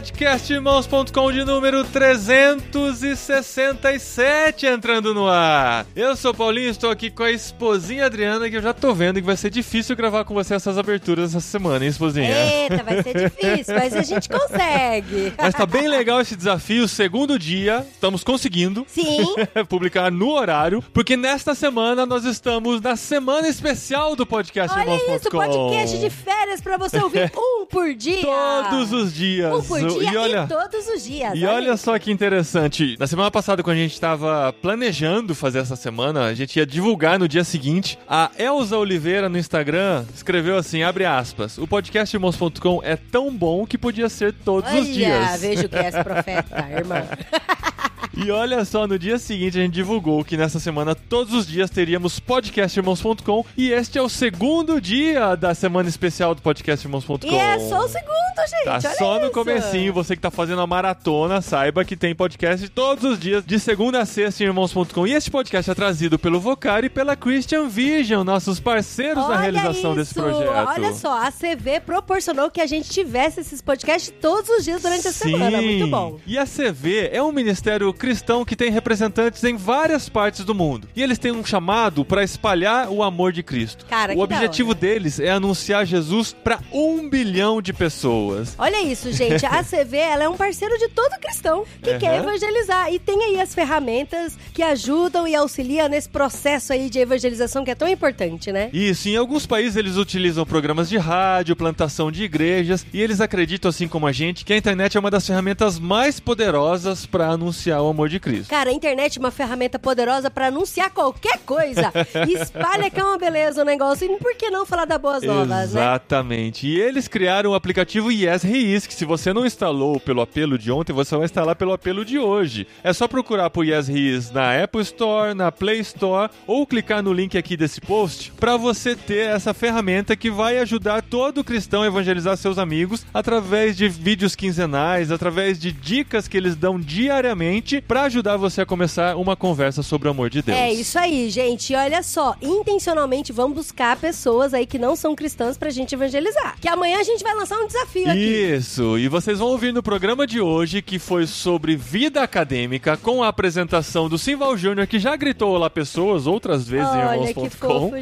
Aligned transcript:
Podcastirmãos.com 0.00 1.30
de 1.30 1.44
número 1.44 1.84
367 1.84 4.64
entrando 4.64 5.12
no 5.12 5.28
ar. 5.28 5.84
Eu 5.94 6.16
sou 6.16 6.32
Paulinho, 6.32 6.70
estou 6.70 6.90
aqui 6.90 7.10
com 7.10 7.22
a 7.22 7.30
esposinha 7.30 8.06
Adriana, 8.06 8.48
que 8.48 8.56
eu 8.56 8.62
já 8.62 8.72
tô 8.72 8.94
vendo 8.94 9.16
que 9.16 9.26
vai 9.26 9.36
ser 9.36 9.50
difícil 9.50 9.94
gravar 9.94 10.24
com 10.24 10.32
você 10.32 10.54
essas 10.54 10.78
aberturas 10.78 11.34
essa 11.34 11.46
semana, 11.46 11.84
hein, 11.84 11.90
esposinha? 11.90 12.34
Eita, 12.34 12.82
vai 12.82 13.02
ser 13.02 13.28
difícil, 13.28 13.74
mas 13.74 13.94
a 13.94 14.00
gente 14.00 14.26
consegue. 14.26 15.34
Mas 15.36 15.54
tá 15.54 15.66
bem 15.66 15.86
legal 15.86 16.18
esse 16.18 16.34
desafio, 16.34 16.88
segundo 16.88 17.38
dia, 17.38 17.86
estamos 17.92 18.24
conseguindo. 18.24 18.86
Sim. 18.88 19.34
publicar 19.68 20.10
no 20.10 20.30
horário, 20.30 20.82
porque 20.94 21.14
nesta 21.14 21.54
semana 21.54 22.06
nós 22.06 22.24
estamos 22.24 22.80
na 22.80 22.96
semana 22.96 23.46
especial 23.48 24.16
do 24.16 24.24
podcast 24.24 24.74
Olha 24.74 24.94
Irmãos.com. 24.94 25.16
isso, 25.16 25.28
podcast 25.28 25.98
de 25.98 26.08
férias 26.08 26.62
pra 26.62 26.78
você 26.78 26.98
ouvir 26.98 27.30
um 27.36 27.66
por 27.66 27.92
dia. 27.92 28.22
Todos 28.22 28.94
os 28.94 29.12
dias. 29.12 29.52
Um 29.52 29.62
por 29.62 29.89
dia 29.98 30.12
e 30.12 30.16
olha, 30.16 30.46
todos 30.46 30.86
os 30.88 31.04
dias. 31.04 31.32
E 31.34 31.44
olha 31.44 31.76
só 31.76 31.98
que 31.98 32.10
interessante. 32.10 32.96
Na 32.98 33.06
semana 33.06 33.30
passada, 33.30 33.62
quando 33.62 33.76
a 33.76 33.80
gente 33.80 33.92
estava 33.94 34.52
planejando 34.52 35.34
fazer 35.34 35.58
essa 35.58 35.76
semana, 35.76 36.26
a 36.26 36.34
gente 36.34 36.56
ia 36.56 36.66
divulgar 36.66 37.18
no 37.18 37.26
dia 37.28 37.44
seguinte. 37.44 37.98
A 38.08 38.30
Elza 38.38 38.76
Oliveira 38.78 39.28
no 39.28 39.38
Instagram 39.38 40.04
escreveu 40.14 40.56
assim: 40.56 40.82
abre 40.82 41.04
aspas. 41.04 41.58
O 41.58 41.66
podcast 41.66 42.14
Irmãos.com 42.14 42.80
é 42.82 42.96
tão 42.96 43.30
bom 43.34 43.66
que 43.66 43.76
podia 43.78 44.08
ser 44.08 44.32
todos 44.32 44.70
Olha, 44.70 44.80
os 44.80 44.88
dias. 44.88 45.40
veja 45.40 45.66
o 45.66 45.68
que 45.68 45.76
é 45.76 45.88
esse 45.88 46.02
profeta, 46.04 46.66
irmão. 46.70 47.02
E 48.22 48.30
olha 48.30 48.62
só, 48.66 48.86
no 48.86 48.98
dia 48.98 49.18
seguinte 49.18 49.58
a 49.58 49.62
gente 49.62 49.72
divulgou 49.72 50.22
que 50.22 50.36
nessa 50.36 50.60
semana 50.60 50.94
todos 50.94 51.32
os 51.32 51.46
dias 51.46 51.70
teríamos 51.70 52.20
podcastirmãos.com 52.20 53.46
e 53.56 53.72
este 53.72 53.96
é 53.98 54.02
o 54.02 54.10
segundo 54.10 54.78
dia 54.78 55.34
da 55.34 55.54
semana 55.54 55.88
especial 55.88 56.34
do 56.34 56.42
podcastirmãos.com. 56.42 57.18
E 57.26 57.34
é 57.34 57.58
só 57.60 57.78
o 57.78 57.88
segundo, 57.88 58.10
gente. 58.46 58.64
Tá 58.64 58.72
olha 58.72 58.94
só 58.96 59.14
no 59.18 59.24
isso. 59.24 59.32
comecinho, 59.32 59.94
você 59.94 60.14
que 60.14 60.20
tá 60.20 60.30
fazendo 60.30 60.60
a 60.60 60.66
maratona, 60.66 61.40
saiba 61.40 61.82
que 61.82 61.96
tem 61.96 62.14
podcast 62.14 62.68
todos 62.68 63.04
os 63.04 63.18
dias, 63.18 63.42
de 63.42 63.58
segunda 63.58 64.00
a 64.02 64.04
sexta 64.04 64.42
em 64.42 64.48
irmãos.com. 64.48 65.06
E 65.06 65.14
este 65.14 65.30
podcast 65.30 65.70
é 65.70 65.74
trazido 65.74 66.18
pelo 66.18 66.38
Vocari 66.38 66.88
e 66.88 66.90
pela 66.90 67.16
Christian 67.16 67.68
Vision, 67.68 68.22
nossos 68.22 68.60
parceiros 68.60 69.24
na 69.24 69.30
Olha 69.30 69.38
realização 69.38 69.94
desse 69.94 70.10
isso. 70.10 70.20
projeto. 70.20 70.68
Olha 70.68 70.92
só, 70.92 71.26
a 71.26 71.32
CV 71.32 71.80
proporcionou 71.80 72.50
que 72.50 72.60
a 72.60 72.66
gente 72.66 72.90
tivesse 72.90 73.40
esses 73.40 73.62
podcasts 73.62 74.12
todos 74.20 74.50
os 74.50 74.62
dias 74.62 74.82
durante 74.82 75.08
a 75.08 75.12
semana. 75.12 75.62
Muito 75.62 75.86
bom. 75.86 76.20
E 76.26 76.36
a 76.36 76.44
CV 76.44 77.08
é 77.10 77.22
um 77.22 77.32
ministério 77.32 77.90
cristão 77.94 78.09
que 78.46 78.56
tem 78.56 78.70
representantes 78.70 79.42
em 79.44 79.56
várias 79.56 80.08
partes 80.08 80.44
do 80.44 80.54
mundo. 80.54 80.88
E 80.94 81.02
eles 81.02 81.18
têm 81.18 81.32
um 81.32 81.44
chamado 81.44 82.04
para 82.04 82.24
espalhar 82.24 82.88
o 82.88 83.02
amor 83.02 83.32
de 83.32 83.42
Cristo. 83.42 83.86
Cara, 83.86 84.14
o 84.14 84.20
objetivo 84.20 84.74
deles 84.74 85.20
é 85.20 85.30
anunciar 85.30 85.84
Jesus 85.86 86.32
para 86.32 86.58
um 86.72 87.08
bilhão 87.08 87.60
de 87.60 87.72
pessoas. 87.72 88.54
Olha 88.58 88.82
isso, 88.82 89.12
gente. 89.12 89.44
A 89.46 89.62
CV 89.64 89.96
ela 89.96 90.24
é 90.24 90.28
um 90.28 90.36
parceiro 90.36 90.78
de 90.78 90.88
todo 90.88 91.20
cristão 91.20 91.64
que 91.82 91.90
Aham. 91.90 91.98
quer 91.98 92.18
evangelizar. 92.18 92.92
E 92.92 92.98
tem 92.98 93.22
aí 93.24 93.40
as 93.40 93.54
ferramentas 93.54 94.36
que 94.52 94.62
ajudam 94.62 95.26
e 95.26 95.34
auxiliam 95.34 95.88
nesse 95.88 96.08
processo 96.08 96.72
aí 96.72 96.88
de 96.90 96.98
evangelização 96.98 97.64
que 97.64 97.70
é 97.70 97.74
tão 97.74 97.88
importante, 97.88 98.52
né? 98.52 98.70
Isso, 98.72 99.08
em 99.08 99.16
alguns 99.16 99.46
países 99.46 99.76
eles 99.76 99.96
utilizam 99.96 100.44
programas 100.44 100.88
de 100.88 100.96
rádio, 100.96 101.56
plantação 101.56 102.10
de 102.10 102.24
igrejas, 102.24 102.84
e 102.92 103.00
eles 103.00 103.20
acreditam, 103.20 103.68
assim 103.68 103.88
como 103.88 104.06
a 104.06 104.12
gente, 104.12 104.44
que 104.44 104.52
a 104.52 104.56
internet 104.56 104.96
é 104.96 105.00
uma 105.00 105.10
das 105.10 105.26
ferramentas 105.26 105.78
mais 105.78 106.20
poderosas 106.20 107.06
para 107.06 107.28
anunciar 107.28 107.82
o 107.82 107.89
amor 107.90 108.08
de 108.08 108.20
Cristo. 108.20 108.50
Cara, 108.50 108.70
a 108.70 108.72
internet 108.72 109.18
é 109.18 109.20
uma 109.20 109.30
ferramenta 109.30 109.78
poderosa 109.78 110.30
pra 110.30 110.46
anunciar 110.46 110.90
qualquer 110.90 111.38
coisa. 111.40 111.92
Espalha 112.28 112.90
que 112.90 113.00
é 113.00 113.04
uma 113.04 113.18
beleza 113.18 113.62
o 113.62 113.64
negócio. 113.64 114.10
E 114.10 114.18
por 114.18 114.34
que 114.34 114.50
não 114.50 114.66
falar 114.66 114.84
das 114.84 115.00
boas 115.00 115.22
novas, 115.22 115.72
né? 115.72 115.80
Exatamente. 115.80 116.66
E 116.66 116.80
eles 116.80 117.08
criaram 117.08 117.50
o 117.50 117.54
aplicativo 117.54 118.10
Yes 118.10 118.42
Reis, 118.42 118.86
que 118.86 118.94
se 118.94 119.04
você 119.04 119.32
não 119.32 119.46
instalou 119.46 120.00
pelo 120.00 120.20
apelo 120.20 120.58
de 120.58 120.70
ontem, 120.70 120.92
você 120.92 121.14
vai 121.16 121.24
instalar 121.24 121.56
pelo 121.56 121.72
apelo 121.72 122.04
de 122.04 122.18
hoje. 122.18 122.66
É 122.82 122.92
só 122.92 123.06
procurar 123.06 123.50
por 123.50 123.64
Yes 123.64 123.88
Reis 123.88 124.30
na 124.30 124.62
Apple 124.62 124.82
Store, 124.82 125.34
na 125.34 125.50
Play 125.50 125.80
Store, 125.80 126.30
ou 126.46 126.66
clicar 126.66 127.02
no 127.02 127.12
link 127.12 127.36
aqui 127.36 127.56
desse 127.56 127.80
post 127.80 128.32
para 128.32 128.56
você 128.56 128.94
ter 128.94 129.28
essa 129.30 129.52
ferramenta 129.52 130.16
que 130.16 130.30
vai 130.30 130.58
ajudar 130.58 131.02
todo 131.02 131.44
cristão 131.44 131.82
a 131.82 131.86
evangelizar 131.86 132.36
seus 132.36 132.58
amigos 132.58 133.04
através 133.12 133.76
de 133.76 133.88
vídeos 133.88 134.34
quinzenais, 134.34 135.10
através 135.10 135.58
de 135.58 135.72
dicas 135.72 136.28
que 136.28 136.36
eles 136.36 136.56
dão 136.56 136.78
diariamente 136.78 137.79
para 137.86 138.02
ajudar 138.02 138.36
você 138.36 138.62
a 138.62 138.66
começar 138.66 139.16
uma 139.16 139.36
conversa 139.36 139.82
sobre 139.82 140.08
o 140.08 140.10
amor 140.10 140.30
de 140.30 140.42
Deus. 140.42 140.56
É 140.56 140.72
isso 140.72 140.98
aí, 140.98 141.30
gente. 141.30 141.72
E 141.72 141.76
olha 141.76 142.02
só, 142.02 142.36
intencionalmente 142.40 143.32
vamos 143.32 143.56
buscar 143.56 143.96
pessoas 143.96 144.54
aí 144.54 144.66
que 144.66 144.78
não 144.78 144.96
são 144.96 145.14
cristãs 145.14 145.56
pra 145.56 145.70
gente 145.70 145.94
evangelizar. 145.94 146.56
Que 146.60 146.68
amanhã 146.68 146.98
a 146.98 147.02
gente 147.02 147.22
vai 147.22 147.34
lançar 147.34 147.58
um 147.58 147.66
desafio 147.66 148.10
aqui. 148.10 148.18
Isso, 148.18 148.98
e 148.98 149.08
vocês 149.08 149.38
vão 149.38 149.48
ouvir 149.48 149.72
no 149.72 149.82
programa 149.82 150.26
de 150.26 150.40
hoje 150.40 150.82
que 150.82 150.98
foi 150.98 151.26
sobre 151.26 151.76
vida 151.76 152.22
acadêmica 152.22 152.96
com 152.96 153.22
a 153.22 153.28
apresentação 153.28 154.08
do 154.08 154.18
Simval 154.18 154.56
Júnior, 154.56 154.86
que 154.86 154.98
já 154.98 155.16
gritou 155.16 155.54
Olá 155.54 155.70
Pessoas 155.70 156.26
outras 156.26 156.66
vezes 156.66 156.88
em 156.88 156.98
Olha 156.98 157.34
que 157.34 157.40
irmãos.com. 157.40 157.92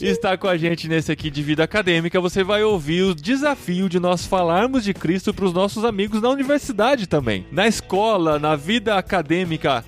Está 0.00 0.36
com 0.36 0.48
a 0.48 0.56
gente 0.56 0.88
nesse 0.88 1.12
aqui 1.12 1.30
de 1.30 1.42
vida 1.42 1.64
acadêmica. 1.64 2.20
Você 2.20 2.42
vai 2.42 2.62
ouvir 2.62 3.02
o 3.02 3.14
desafio 3.14 3.88
de 3.88 3.98
nós 3.98 4.26
falarmos 4.26 4.84
de 4.84 4.94
Cristo 4.94 5.32
para 5.32 5.44
os 5.44 5.52
nossos 5.52 5.84
amigos 5.84 6.20
na 6.20 6.28
universidade 6.28 7.06
também. 7.06 7.46
Na 7.50 7.66
escola, 7.66 8.38
na 8.38 8.56
vida 8.56 8.96
acadêmica, 8.96 9.19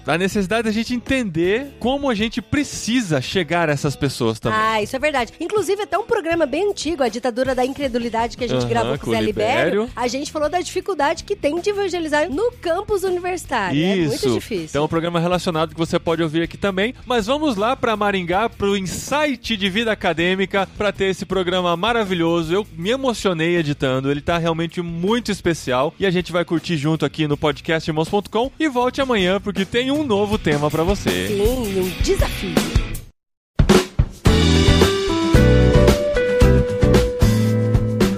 a 0.07 0.19
necessidade 0.19 0.65
da 0.65 0.71
gente 0.71 0.95
entender 0.95 1.75
como 1.79 2.09
a 2.09 2.15
gente 2.15 2.41
precisa 2.41 3.21
chegar 3.21 3.69
a 3.69 3.73
essas 3.73 3.97
pessoas 3.97 4.39
também. 4.39 4.59
Ah, 4.59 4.83
isso 4.83 4.95
é 4.95 4.99
verdade. 4.99 5.33
Inclusive, 5.41 5.83
até 5.83 5.99
um 5.99 6.05
programa 6.07 6.47
bem 6.47 6.71
antigo, 6.71 7.03
a 7.03 7.09
ditadura 7.09 7.55
da 7.55 7.65
incredulidade 7.65 8.37
que 8.37 8.45
a 8.45 8.49
gente 8.49 8.61
Aham, 8.61 8.69
gravou 8.69 8.99
com 8.99 9.11
o 9.11 9.13
Zé 9.13 9.21
Libério. 9.21 9.89
A 9.95 10.09
gente 10.09 10.31
falou 10.31 10.49
da 10.49 10.61
dificuldade 10.61 11.25
que 11.25 11.37
tem 11.37 11.61
de 11.61 11.71
evangelizar 11.71 12.31
no 12.31 12.53
campus 12.53 13.03
universitário. 13.03 13.83
É 13.83 13.97
muito 14.07 14.31
difícil. 14.31 14.67
Então, 14.71 14.83
é 14.83 14.85
um 14.85 14.89
programa 14.89 15.21
relacionado 15.21 15.73
que 15.73 15.79
você 15.79 15.99
pode 15.99 16.23
ouvir 16.23 16.43
aqui 16.43 16.57
também. 16.57 16.95
Mas 17.07 17.27
vamos 17.27 17.57
lá 17.57 17.77
para 17.77 17.97
Maringá, 17.97 18.49
para 18.49 18.67
o 18.67 18.77
Insight 18.77 19.57
de 19.57 19.69
Vida 19.69 19.93
Acadêmica, 19.93 20.69
para 20.77 20.93
ter 20.93 21.07
esse 21.07 21.25
programa 21.25 21.77
maravilhoso. 21.77 22.53
Eu 22.53 22.67
me 22.77 22.91
emocionei 22.91 23.57
editando, 23.57 24.11
ele 24.11 24.21
tá 24.21 24.39
realmente 24.39 24.81
muito 24.83 25.31
especial. 25.31 25.95
E 25.99 26.07
a 26.07 26.11
gente 26.11 26.33
vai 26.33 26.45
curtir 26.45 26.77
junto 26.77 27.05
aqui 27.05 27.27
no 27.27 27.37
podcast 27.37 27.89
irmãos.com. 27.89 28.51
E 28.59 28.69
volte 28.69 29.01
amanhã, 29.01 29.22
porque 29.43 29.65
tem 29.65 29.91
um 29.91 30.05
novo 30.05 30.39
tema 30.39 30.71
para 30.71 30.83
você. 30.83 31.29
Sim, 31.29 31.41
um 31.41 32.03
desafio. 32.03 32.55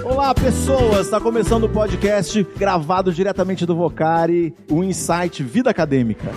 Olá, 0.03 0.33
pessoas! 0.33 1.05
Está 1.05 1.19
começando 1.21 1.65
o 1.65 1.69
podcast 1.69 2.43
gravado 2.57 3.13
diretamente 3.13 3.65
do 3.65 3.75
Vocari, 3.75 4.55
o 4.71 4.83
Insight 4.83 5.43
Vida 5.43 5.69
Acadêmica. 5.69 6.31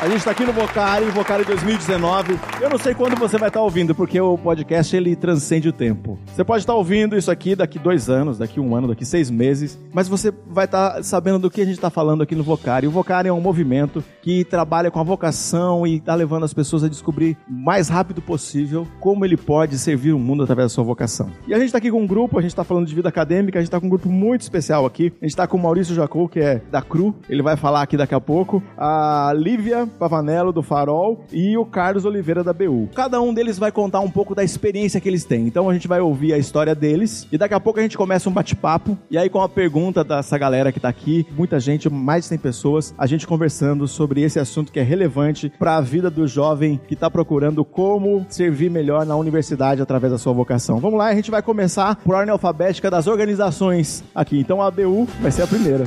A 0.00 0.08
gente 0.08 0.16
está 0.16 0.30
aqui 0.30 0.46
no 0.46 0.52
Vocari, 0.54 1.04
Vocari 1.10 1.44
2019. 1.44 2.40
Eu 2.58 2.70
não 2.70 2.78
sei 2.78 2.94
quando 2.94 3.18
você 3.18 3.36
vai 3.36 3.50
estar 3.50 3.60
ouvindo, 3.60 3.94
porque 3.94 4.18
o 4.18 4.38
podcast 4.38 4.96
ele 4.96 5.14
transcende 5.14 5.68
o 5.68 5.74
tempo. 5.74 6.18
Você 6.24 6.42
pode 6.42 6.62
estar 6.62 6.72
ouvindo 6.72 7.18
isso 7.18 7.30
aqui 7.30 7.54
daqui 7.54 7.78
dois 7.78 8.08
anos, 8.08 8.38
daqui 8.38 8.58
um 8.58 8.74
ano, 8.74 8.88
daqui 8.88 9.04
seis 9.04 9.28
meses, 9.28 9.78
mas 9.92 10.08
você 10.08 10.32
vai 10.46 10.64
estar 10.64 11.04
sabendo 11.04 11.38
do 11.38 11.50
que 11.50 11.60
a 11.60 11.66
gente 11.66 11.74
está 11.74 11.90
falando 11.90 12.22
aqui 12.22 12.34
no 12.34 12.42
Vocari. 12.42 12.86
O 12.86 12.90
Vocari 12.90 13.28
é 13.28 13.32
um 13.32 13.42
movimento 13.42 14.02
que 14.22 14.42
trabalha 14.42 14.90
com 14.90 14.98
a 14.98 15.02
vocação 15.02 15.86
e 15.86 15.96
está 15.96 16.14
levando 16.14 16.44
as 16.44 16.54
pessoas 16.54 16.82
a 16.82 16.88
descobrir 16.88 17.36
o 17.46 17.52
mais 17.52 17.90
rápido 17.90 18.22
possível 18.22 18.88
como 19.00 19.26
ele 19.26 19.36
pode 19.36 19.78
servir 19.78 20.14
o 20.14 20.18
mundo 20.18 20.44
através 20.44 20.64
da 20.64 20.74
sua 20.74 20.84
vocação. 20.84 21.30
E 21.46 21.52
a 21.52 21.58
gente 21.58 21.66
está 21.66 21.76
aqui 21.76 21.90
com 21.90 22.00
um 22.00 22.06
grupo, 22.06 22.38
a 22.38 22.40
gente 22.40 22.52
está 22.52 22.64
falando 22.64 22.86
de 22.86 22.94
vida 22.94 23.10
acadêmica, 23.10 23.58
a 23.58 23.60
gente 23.60 23.68
está 23.68 23.78
com 23.78 23.84
um 23.84 23.90
grupo 23.90 24.08
muito 24.08 24.40
especial 24.40 24.86
aqui. 24.86 25.12
A 25.20 25.26
gente 25.26 25.32
está 25.32 25.46
com 25.46 25.58
o 25.58 25.62
Maurício 25.62 25.94
Jacou, 25.94 26.26
que 26.26 26.40
é 26.40 26.62
da 26.70 26.80
CRU, 26.80 27.14
ele 27.28 27.42
vai 27.42 27.58
falar 27.58 27.82
aqui 27.82 27.98
daqui 27.98 28.14
a 28.14 28.20
pouco. 28.20 28.62
A 28.78 29.34
Lívia 29.36 29.89
Pavanello, 29.98 30.52
do 30.52 30.62
Farol, 30.62 31.24
e 31.32 31.56
o 31.56 31.64
Carlos 31.64 32.04
Oliveira, 32.04 32.42
da 32.42 32.52
BU. 32.52 32.88
Cada 32.94 33.20
um 33.20 33.32
deles 33.32 33.58
vai 33.58 33.72
contar 33.72 34.00
um 34.00 34.10
pouco 34.10 34.34
da 34.34 34.44
experiência 34.44 35.00
que 35.00 35.08
eles 35.08 35.24
têm. 35.24 35.46
Então 35.46 35.68
a 35.68 35.74
gente 35.74 35.88
vai 35.88 36.00
ouvir 36.00 36.32
a 36.32 36.38
história 36.38 36.74
deles, 36.74 37.26
e 37.30 37.38
daqui 37.38 37.54
a 37.54 37.60
pouco 37.60 37.78
a 37.78 37.82
gente 37.82 37.96
começa 37.96 38.28
um 38.28 38.32
bate-papo, 38.32 38.96
e 39.10 39.18
aí 39.18 39.28
com 39.28 39.40
a 39.40 39.48
pergunta 39.48 40.02
dessa 40.04 40.36
galera 40.38 40.72
que 40.72 40.80
tá 40.80 40.88
aqui, 40.88 41.26
muita 41.36 41.60
gente, 41.60 41.88
mais 41.88 42.24
de 42.24 42.28
100 42.28 42.38
pessoas, 42.38 42.94
a 42.96 43.06
gente 43.06 43.26
conversando 43.26 43.86
sobre 43.86 44.22
esse 44.22 44.38
assunto 44.38 44.72
que 44.72 44.80
é 44.80 44.82
relevante 44.82 45.52
para 45.58 45.76
a 45.76 45.80
vida 45.80 46.10
do 46.10 46.26
jovem 46.26 46.80
que 46.88 46.96
tá 46.96 47.10
procurando 47.10 47.64
como 47.64 48.26
servir 48.28 48.70
melhor 48.70 49.04
na 49.06 49.16
universidade 49.16 49.82
através 49.82 50.12
da 50.12 50.18
sua 50.18 50.32
vocação. 50.32 50.78
Vamos 50.78 50.98
lá, 50.98 51.06
a 51.06 51.14
gente 51.14 51.30
vai 51.30 51.42
começar 51.42 51.96
por 51.96 52.14
ordem 52.14 52.32
alfabética 52.32 52.90
das 52.90 53.06
organizações 53.06 54.04
aqui. 54.14 54.38
Então 54.38 54.62
a 54.62 54.66
ABU 54.66 55.06
vai 55.20 55.30
ser 55.30 55.42
a 55.42 55.46
primeira. 55.46 55.84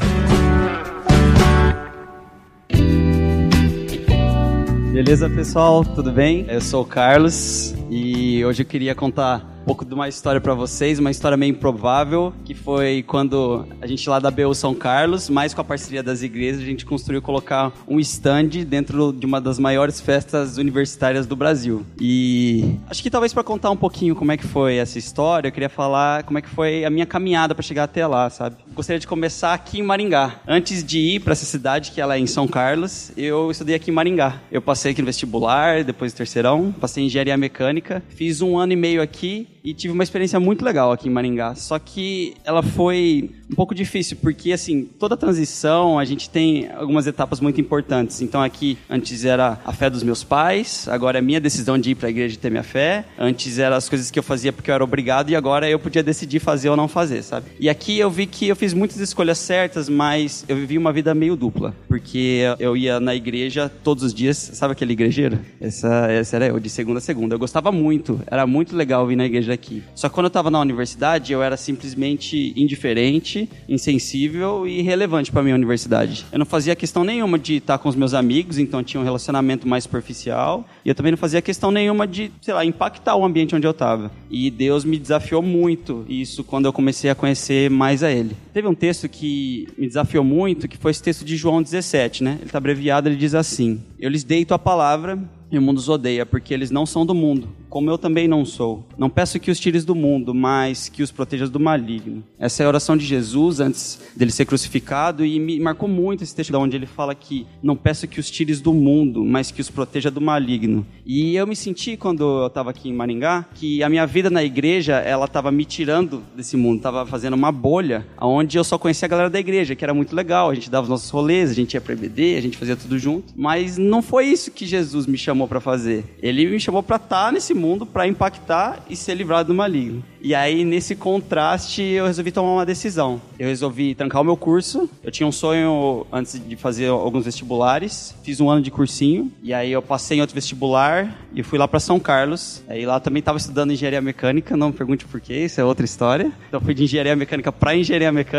Beleza, 5.03 5.29
pessoal? 5.29 5.83
Tudo 5.83 6.13
bem? 6.13 6.45
Eu 6.47 6.61
sou 6.61 6.81
o 6.81 6.85
Carlos 6.85 7.75
e 7.89 8.43
hoje 8.45 8.63
eu 8.63 8.65
queria 8.65 8.95
contar 8.95 9.52
pouco 9.63 9.85
de 9.85 9.93
uma 9.93 10.07
história 10.09 10.41
para 10.41 10.53
vocês, 10.53 10.99
uma 10.99 11.09
história 11.09 11.37
meio 11.37 11.51
improvável, 11.51 12.33
que 12.43 12.53
foi 12.53 13.03
quando 13.07 13.65
a 13.81 13.87
gente 13.87 14.07
lá 14.09 14.19
da 14.19 14.29
BU 14.29 14.53
São 14.53 14.75
Carlos, 14.75 15.29
mais 15.29 15.53
com 15.53 15.61
a 15.61 15.63
parceria 15.63 16.03
das 16.03 16.21
igrejas, 16.21 16.61
a 16.61 16.65
gente 16.65 16.85
construiu 16.85 17.21
colocar 17.21 17.71
um 17.87 17.99
stand 17.99 18.49
dentro 18.67 19.13
de 19.13 19.25
uma 19.25 19.39
das 19.39 19.57
maiores 19.57 20.01
festas 20.01 20.57
universitárias 20.57 21.25
do 21.25 21.35
Brasil. 21.35 21.85
E 21.99 22.77
acho 22.89 23.01
que 23.01 23.09
talvez 23.09 23.33
para 23.33 23.43
contar 23.43 23.71
um 23.71 23.77
pouquinho 23.77 24.15
como 24.15 24.31
é 24.31 24.37
que 24.37 24.45
foi 24.45 24.75
essa 24.75 24.99
história, 24.99 25.47
eu 25.47 25.51
queria 25.51 25.69
falar 25.69 26.23
como 26.23 26.37
é 26.37 26.41
que 26.41 26.49
foi 26.49 26.83
a 26.83 26.89
minha 26.89 27.05
caminhada 27.05 27.55
para 27.55 27.63
chegar 27.63 27.83
até 27.83 28.05
lá, 28.05 28.29
sabe? 28.29 28.57
Gostaria 28.73 28.99
de 28.99 29.07
começar 29.07 29.53
aqui 29.53 29.79
em 29.79 29.83
Maringá. 29.83 30.41
Antes 30.47 30.83
de 30.83 30.99
ir 30.99 31.19
para 31.21 31.33
essa 31.33 31.45
cidade, 31.45 31.91
que 31.91 32.01
ela 32.01 32.15
é 32.15 32.19
em 32.19 32.27
São 32.27 32.47
Carlos, 32.47 33.11
eu 33.15 33.49
estudei 33.49 33.75
aqui 33.75 33.91
em 33.91 33.93
Maringá. 33.93 34.41
Eu 34.51 34.61
passei 34.61 34.91
aqui 34.91 35.01
no 35.01 35.05
vestibular, 35.05 35.83
depois 35.83 36.11
do 36.11 36.17
terceirão, 36.17 36.73
passei 36.79 37.03
em 37.03 37.07
engenharia 37.07 37.37
mecânica, 37.37 38.03
fiz 38.09 38.41
um 38.41 38.57
ano 38.57 38.73
e 38.73 38.75
meio 38.75 39.01
aqui 39.01 39.47
e 39.63 39.73
tive 39.73 39.93
uma 39.93 40.03
experiência 40.03 40.39
muito 40.39 40.63
legal 40.65 40.91
aqui 40.91 41.07
em 41.07 41.11
Maringá. 41.11 41.55
Só 41.55 41.79
que 41.79 42.35
ela 42.43 42.61
foi 42.61 43.31
um 43.49 43.55
pouco 43.55 43.73
difícil, 43.73 44.17
porque 44.21 44.51
assim, 44.51 44.83
toda 44.99 45.15
transição 45.15 45.97
a 45.97 46.05
gente 46.05 46.29
tem 46.29 46.69
algumas 46.71 47.07
etapas 47.07 47.39
muito 47.39 47.61
importantes. 47.61 48.21
Então 48.21 48.41
aqui, 48.41 48.77
antes 48.89 49.23
era 49.23 49.59
a 49.63 49.71
fé 49.71 49.89
dos 49.89 50.03
meus 50.03 50.23
pais, 50.23 50.87
agora 50.89 51.19
é 51.19 51.21
minha 51.21 51.39
decisão 51.39 51.77
de 51.77 51.91
ir 51.91 51.95
para 51.95 52.07
a 52.07 52.11
igreja 52.11 52.35
e 52.35 52.37
ter 52.37 52.49
minha 52.49 52.63
fé. 52.63 53.05
Antes 53.17 53.57
eram 53.57 53.77
as 53.77 53.87
coisas 53.87 54.11
que 54.11 54.19
eu 54.19 54.23
fazia 54.23 54.51
porque 54.51 54.69
eu 54.69 54.75
era 54.75 54.83
obrigado 54.83 55.29
e 55.29 55.35
agora 55.35 55.69
eu 55.69 55.79
podia 55.79 56.03
decidir 56.03 56.39
fazer 56.39 56.69
ou 56.69 56.75
não 56.75 56.87
fazer, 56.87 57.23
sabe? 57.23 57.45
E 57.59 57.69
aqui 57.69 57.97
eu 57.97 58.09
vi 58.09 58.25
que 58.25 58.47
eu 58.47 58.55
fiz 58.55 58.73
muitas 58.73 58.97
escolhas 58.97 59.37
certas, 59.37 59.87
mas 59.87 60.43
eu 60.47 60.55
vivi 60.55 60.77
uma 60.77 60.91
vida 60.91 61.13
meio 61.13 61.35
dupla, 61.35 61.73
porque 61.87 62.41
eu 62.59 62.75
ia 62.75 62.99
na 62.99 63.15
igreja 63.15 63.69
todos 63.83 64.03
os 64.03 64.13
dias, 64.13 64.37
sabe 64.37 64.73
aquele 64.73 64.93
igrejeiro? 64.93 65.39
Essa, 65.61 66.11
essa 66.11 66.35
era 66.35 66.47
eu, 66.47 66.59
de 66.59 66.69
segunda 66.69 66.97
a 66.97 67.01
segunda. 67.01 67.35
Eu 67.35 67.39
gostava 67.39 67.71
muito, 67.71 68.19
era 68.27 68.45
muito 68.45 68.75
legal 68.75 69.05
vir 69.07 69.15
na 69.15 69.25
igreja 69.25 69.52
aqui. 69.53 69.83
Só 69.95 70.09
que 70.09 70.15
quando 70.15 70.25
eu 70.25 70.29
estava 70.29 70.51
na 70.51 70.59
universidade, 70.59 71.31
eu 71.31 71.41
era 71.41 71.55
simplesmente 71.55 72.53
indiferente, 72.55 73.49
insensível 73.67 74.67
e 74.67 74.79
irrelevante 74.79 75.31
para 75.31 75.43
minha 75.43 75.55
universidade. 75.55 76.25
Eu 76.31 76.39
não 76.39 76.45
fazia 76.45 76.75
questão 76.75 77.03
nenhuma 77.03 77.37
de 77.37 77.55
estar 77.55 77.77
com 77.77 77.89
os 77.89 77.95
meus 77.95 78.13
amigos, 78.13 78.57
então 78.57 78.83
tinha 78.83 78.99
um 78.99 79.03
relacionamento 79.03 79.67
mais 79.67 79.83
superficial. 79.83 80.65
E 80.83 80.89
eu 80.89 80.95
também 80.95 81.11
não 81.11 81.17
fazia 81.17 81.41
questão 81.41 81.71
nenhuma 81.71 82.07
de, 82.07 82.31
sei 82.41 82.53
lá, 82.53 82.65
impactar 82.65 83.15
o 83.15 83.23
ambiente 83.23 83.55
onde 83.55 83.67
eu 83.67 83.71
estava. 83.71 84.11
E 84.29 84.49
Deus 84.49 84.83
me 84.83 84.97
desafiou 84.97 85.41
muito 85.41 86.05
isso 86.09 86.43
quando 86.43 86.65
eu 86.65 86.73
comecei 86.73 87.09
a 87.09 87.15
conhecer 87.15 87.69
mais 87.69 88.03
a 88.03 88.11
Ele. 88.11 88.35
Teve 88.53 88.67
um 88.67 88.75
texto 88.75 89.09
que 89.09 89.67
me 89.75 89.87
desafiou 89.87 90.23
muito, 90.23 90.67
que 90.67 90.77
foi 90.77 90.91
esse 90.91 91.01
texto 91.01 91.25
de 91.25 91.35
João 91.35 91.61
17, 91.61 92.23
né? 92.23 92.35
Ele 92.35 92.45
está 92.45 92.59
abreviado, 92.59 93.09
ele 93.09 93.15
diz 93.15 93.33
assim: 93.33 93.81
Eu 93.99 94.09
lhes 94.11 94.23
dei 94.23 94.45
tua 94.45 94.59
palavra 94.59 95.17
e 95.53 95.57
o 95.59 95.61
mundo 95.61 95.77
os 95.77 95.87
odeia, 95.87 96.25
porque 96.25 96.51
eles 96.51 96.71
não 96.71 96.83
são 96.83 97.05
do 97.05 97.13
mundo, 97.13 97.47
como 97.69 97.87
eu 97.87 97.95
também 97.95 98.27
não 98.27 98.43
sou. 98.43 98.83
Não 98.97 99.07
peço 99.07 99.39
que 99.39 99.51
os 99.51 99.59
tires 99.59 99.85
do 99.85 99.93
mundo, 99.93 100.33
mas 100.33 100.89
que 100.89 101.03
os 101.03 101.11
protejas 101.11 101.47
do 101.47 101.59
maligno. 101.59 102.23
Essa 102.39 102.63
é 102.63 102.65
a 102.65 102.69
oração 102.69 102.97
de 102.97 103.05
Jesus 103.05 103.59
antes 103.59 104.01
dele 104.15 104.31
ser 104.31 104.45
crucificado 104.45 105.23
e 105.23 105.39
me 105.39 105.59
marcou 105.59 105.87
muito 105.87 106.23
esse 106.23 106.35
texto 106.35 106.55
onde 106.55 106.75
ele 106.75 106.87
fala 106.87 107.13
que 107.13 107.45
não 107.61 107.75
peço 107.75 108.07
que 108.07 108.19
os 108.19 108.31
tires 108.31 108.59
do 108.61 108.73
mundo, 108.73 109.23
mas 109.23 109.51
que 109.51 109.61
os 109.61 109.69
proteja 109.69 110.09
do 110.09 110.19
maligno. 110.19 110.83
E 111.05 111.35
eu 111.35 111.45
me 111.45 111.55
senti 111.55 111.95
quando 111.95 112.23
eu 112.23 112.47
estava 112.47 112.71
aqui 112.71 112.89
em 112.89 112.93
Maringá 112.93 113.45
que 113.53 113.83
a 113.83 113.89
minha 113.89 114.07
vida 114.07 114.31
na 114.31 114.43
igreja, 114.43 114.95
ela 114.95 115.25
estava 115.25 115.51
me 115.51 115.65
tirando 115.65 116.23
desse 116.35 116.57
mundo, 116.57 116.77
estava 116.77 117.05
fazendo 117.05 117.35
uma 117.35 117.51
bolha 117.51 118.07
onde 118.43 118.57
eu 118.57 118.63
só 118.63 118.77
conhecia 118.77 119.05
a 119.05 119.09
galera 119.09 119.29
da 119.29 119.39
igreja, 119.39 119.75
que 119.75 119.83
era 119.83 119.93
muito 119.93 120.15
legal, 120.15 120.49
a 120.49 120.55
gente 120.55 120.69
dava 120.69 120.83
os 120.83 120.89
nossos 120.89 121.09
rolês, 121.09 121.49
a 121.49 121.53
gente 121.53 121.73
ia 121.73 121.81
para 121.81 121.93
EBD, 121.93 122.35
a 122.37 122.41
gente 122.41 122.57
fazia 122.57 122.75
tudo 122.75 122.99
junto, 122.99 123.33
mas 123.35 123.77
não 123.77 124.01
foi 124.01 124.25
isso 124.25 124.51
que 124.51 124.65
Jesus 124.65 125.07
me 125.07 125.17
chamou 125.17 125.47
para 125.47 125.59
fazer. 125.59 126.03
Ele 126.21 126.45
me 126.45 126.59
chamou 126.59 126.83
para 126.83 126.97
estar 126.97 127.31
nesse 127.31 127.53
mundo, 127.53 127.85
para 127.85 128.07
impactar 128.07 128.83
e 128.89 128.95
ser 128.95 129.15
livrado 129.15 129.53
do 129.53 129.55
maligno. 129.55 130.03
E 130.25 130.33
aí, 130.33 130.63
nesse 130.63 130.95
contraste, 130.95 131.81
eu 131.81 132.05
resolvi 132.05 132.31
tomar 132.31 132.53
uma 132.53 132.65
decisão. 132.65 133.21
Eu 133.37 133.49
resolvi 133.49 133.93
trancar 133.93 134.21
o 134.21 134.23
meu 134.23 134.37
curso. 134.37 134.89
Eu 135.03 135.11
tinha 135.11 135.27
um 135.27 135.33
sonho 135.33 136.07
antes 136.13 136.41
de 136.47 136.55
fazer 136.55 136.87
alguns 136.87 137.25
vestibulares. 137.25 138.15
Fiz 138.23 138.39
um 138.39 138.49
ano 138.49 138.61
de 138.61 138.71
cursinho. 138.71 139.29
E 139.43 139.53
aí, 139.53 139.69
eu 139.69 139.81
passei 139.81 140.19
em 140.19 140.21
outro 140.21 140.33
vestibular 140.33 141.13
e 141.35 141.43
fui 141.43 141.59
lá 141.59 141.67
para 141.67 141.77
São 141.77 141.99
Carlos. 141.99 142.63
Aí, 142.69 142.85
lá 142.85 143.01
também 143.01 143.19
estava 143.19 143.37
estudando 143.37 143.73
engenharia 143.73 143.99
mecânica. 143.99 144.55
Não 144.55 144.67
me 144.67 144.73
pergunte 144.73 145.03
por 145.03 145.19
quê, 145.19 145.43
isso 145.43 145.59
é 145.59 145.63
outra 145.65 145.83
história. 145.83 146.31
Então, 146.47 146.61
fui 146.61 146.73
de 146.73 146.85
engenharia 146.85 147.17
mecânica 147.17 147.51
para 147.51 147.75
engenharia 147.75 148.09
mecânica, 148.09 148.32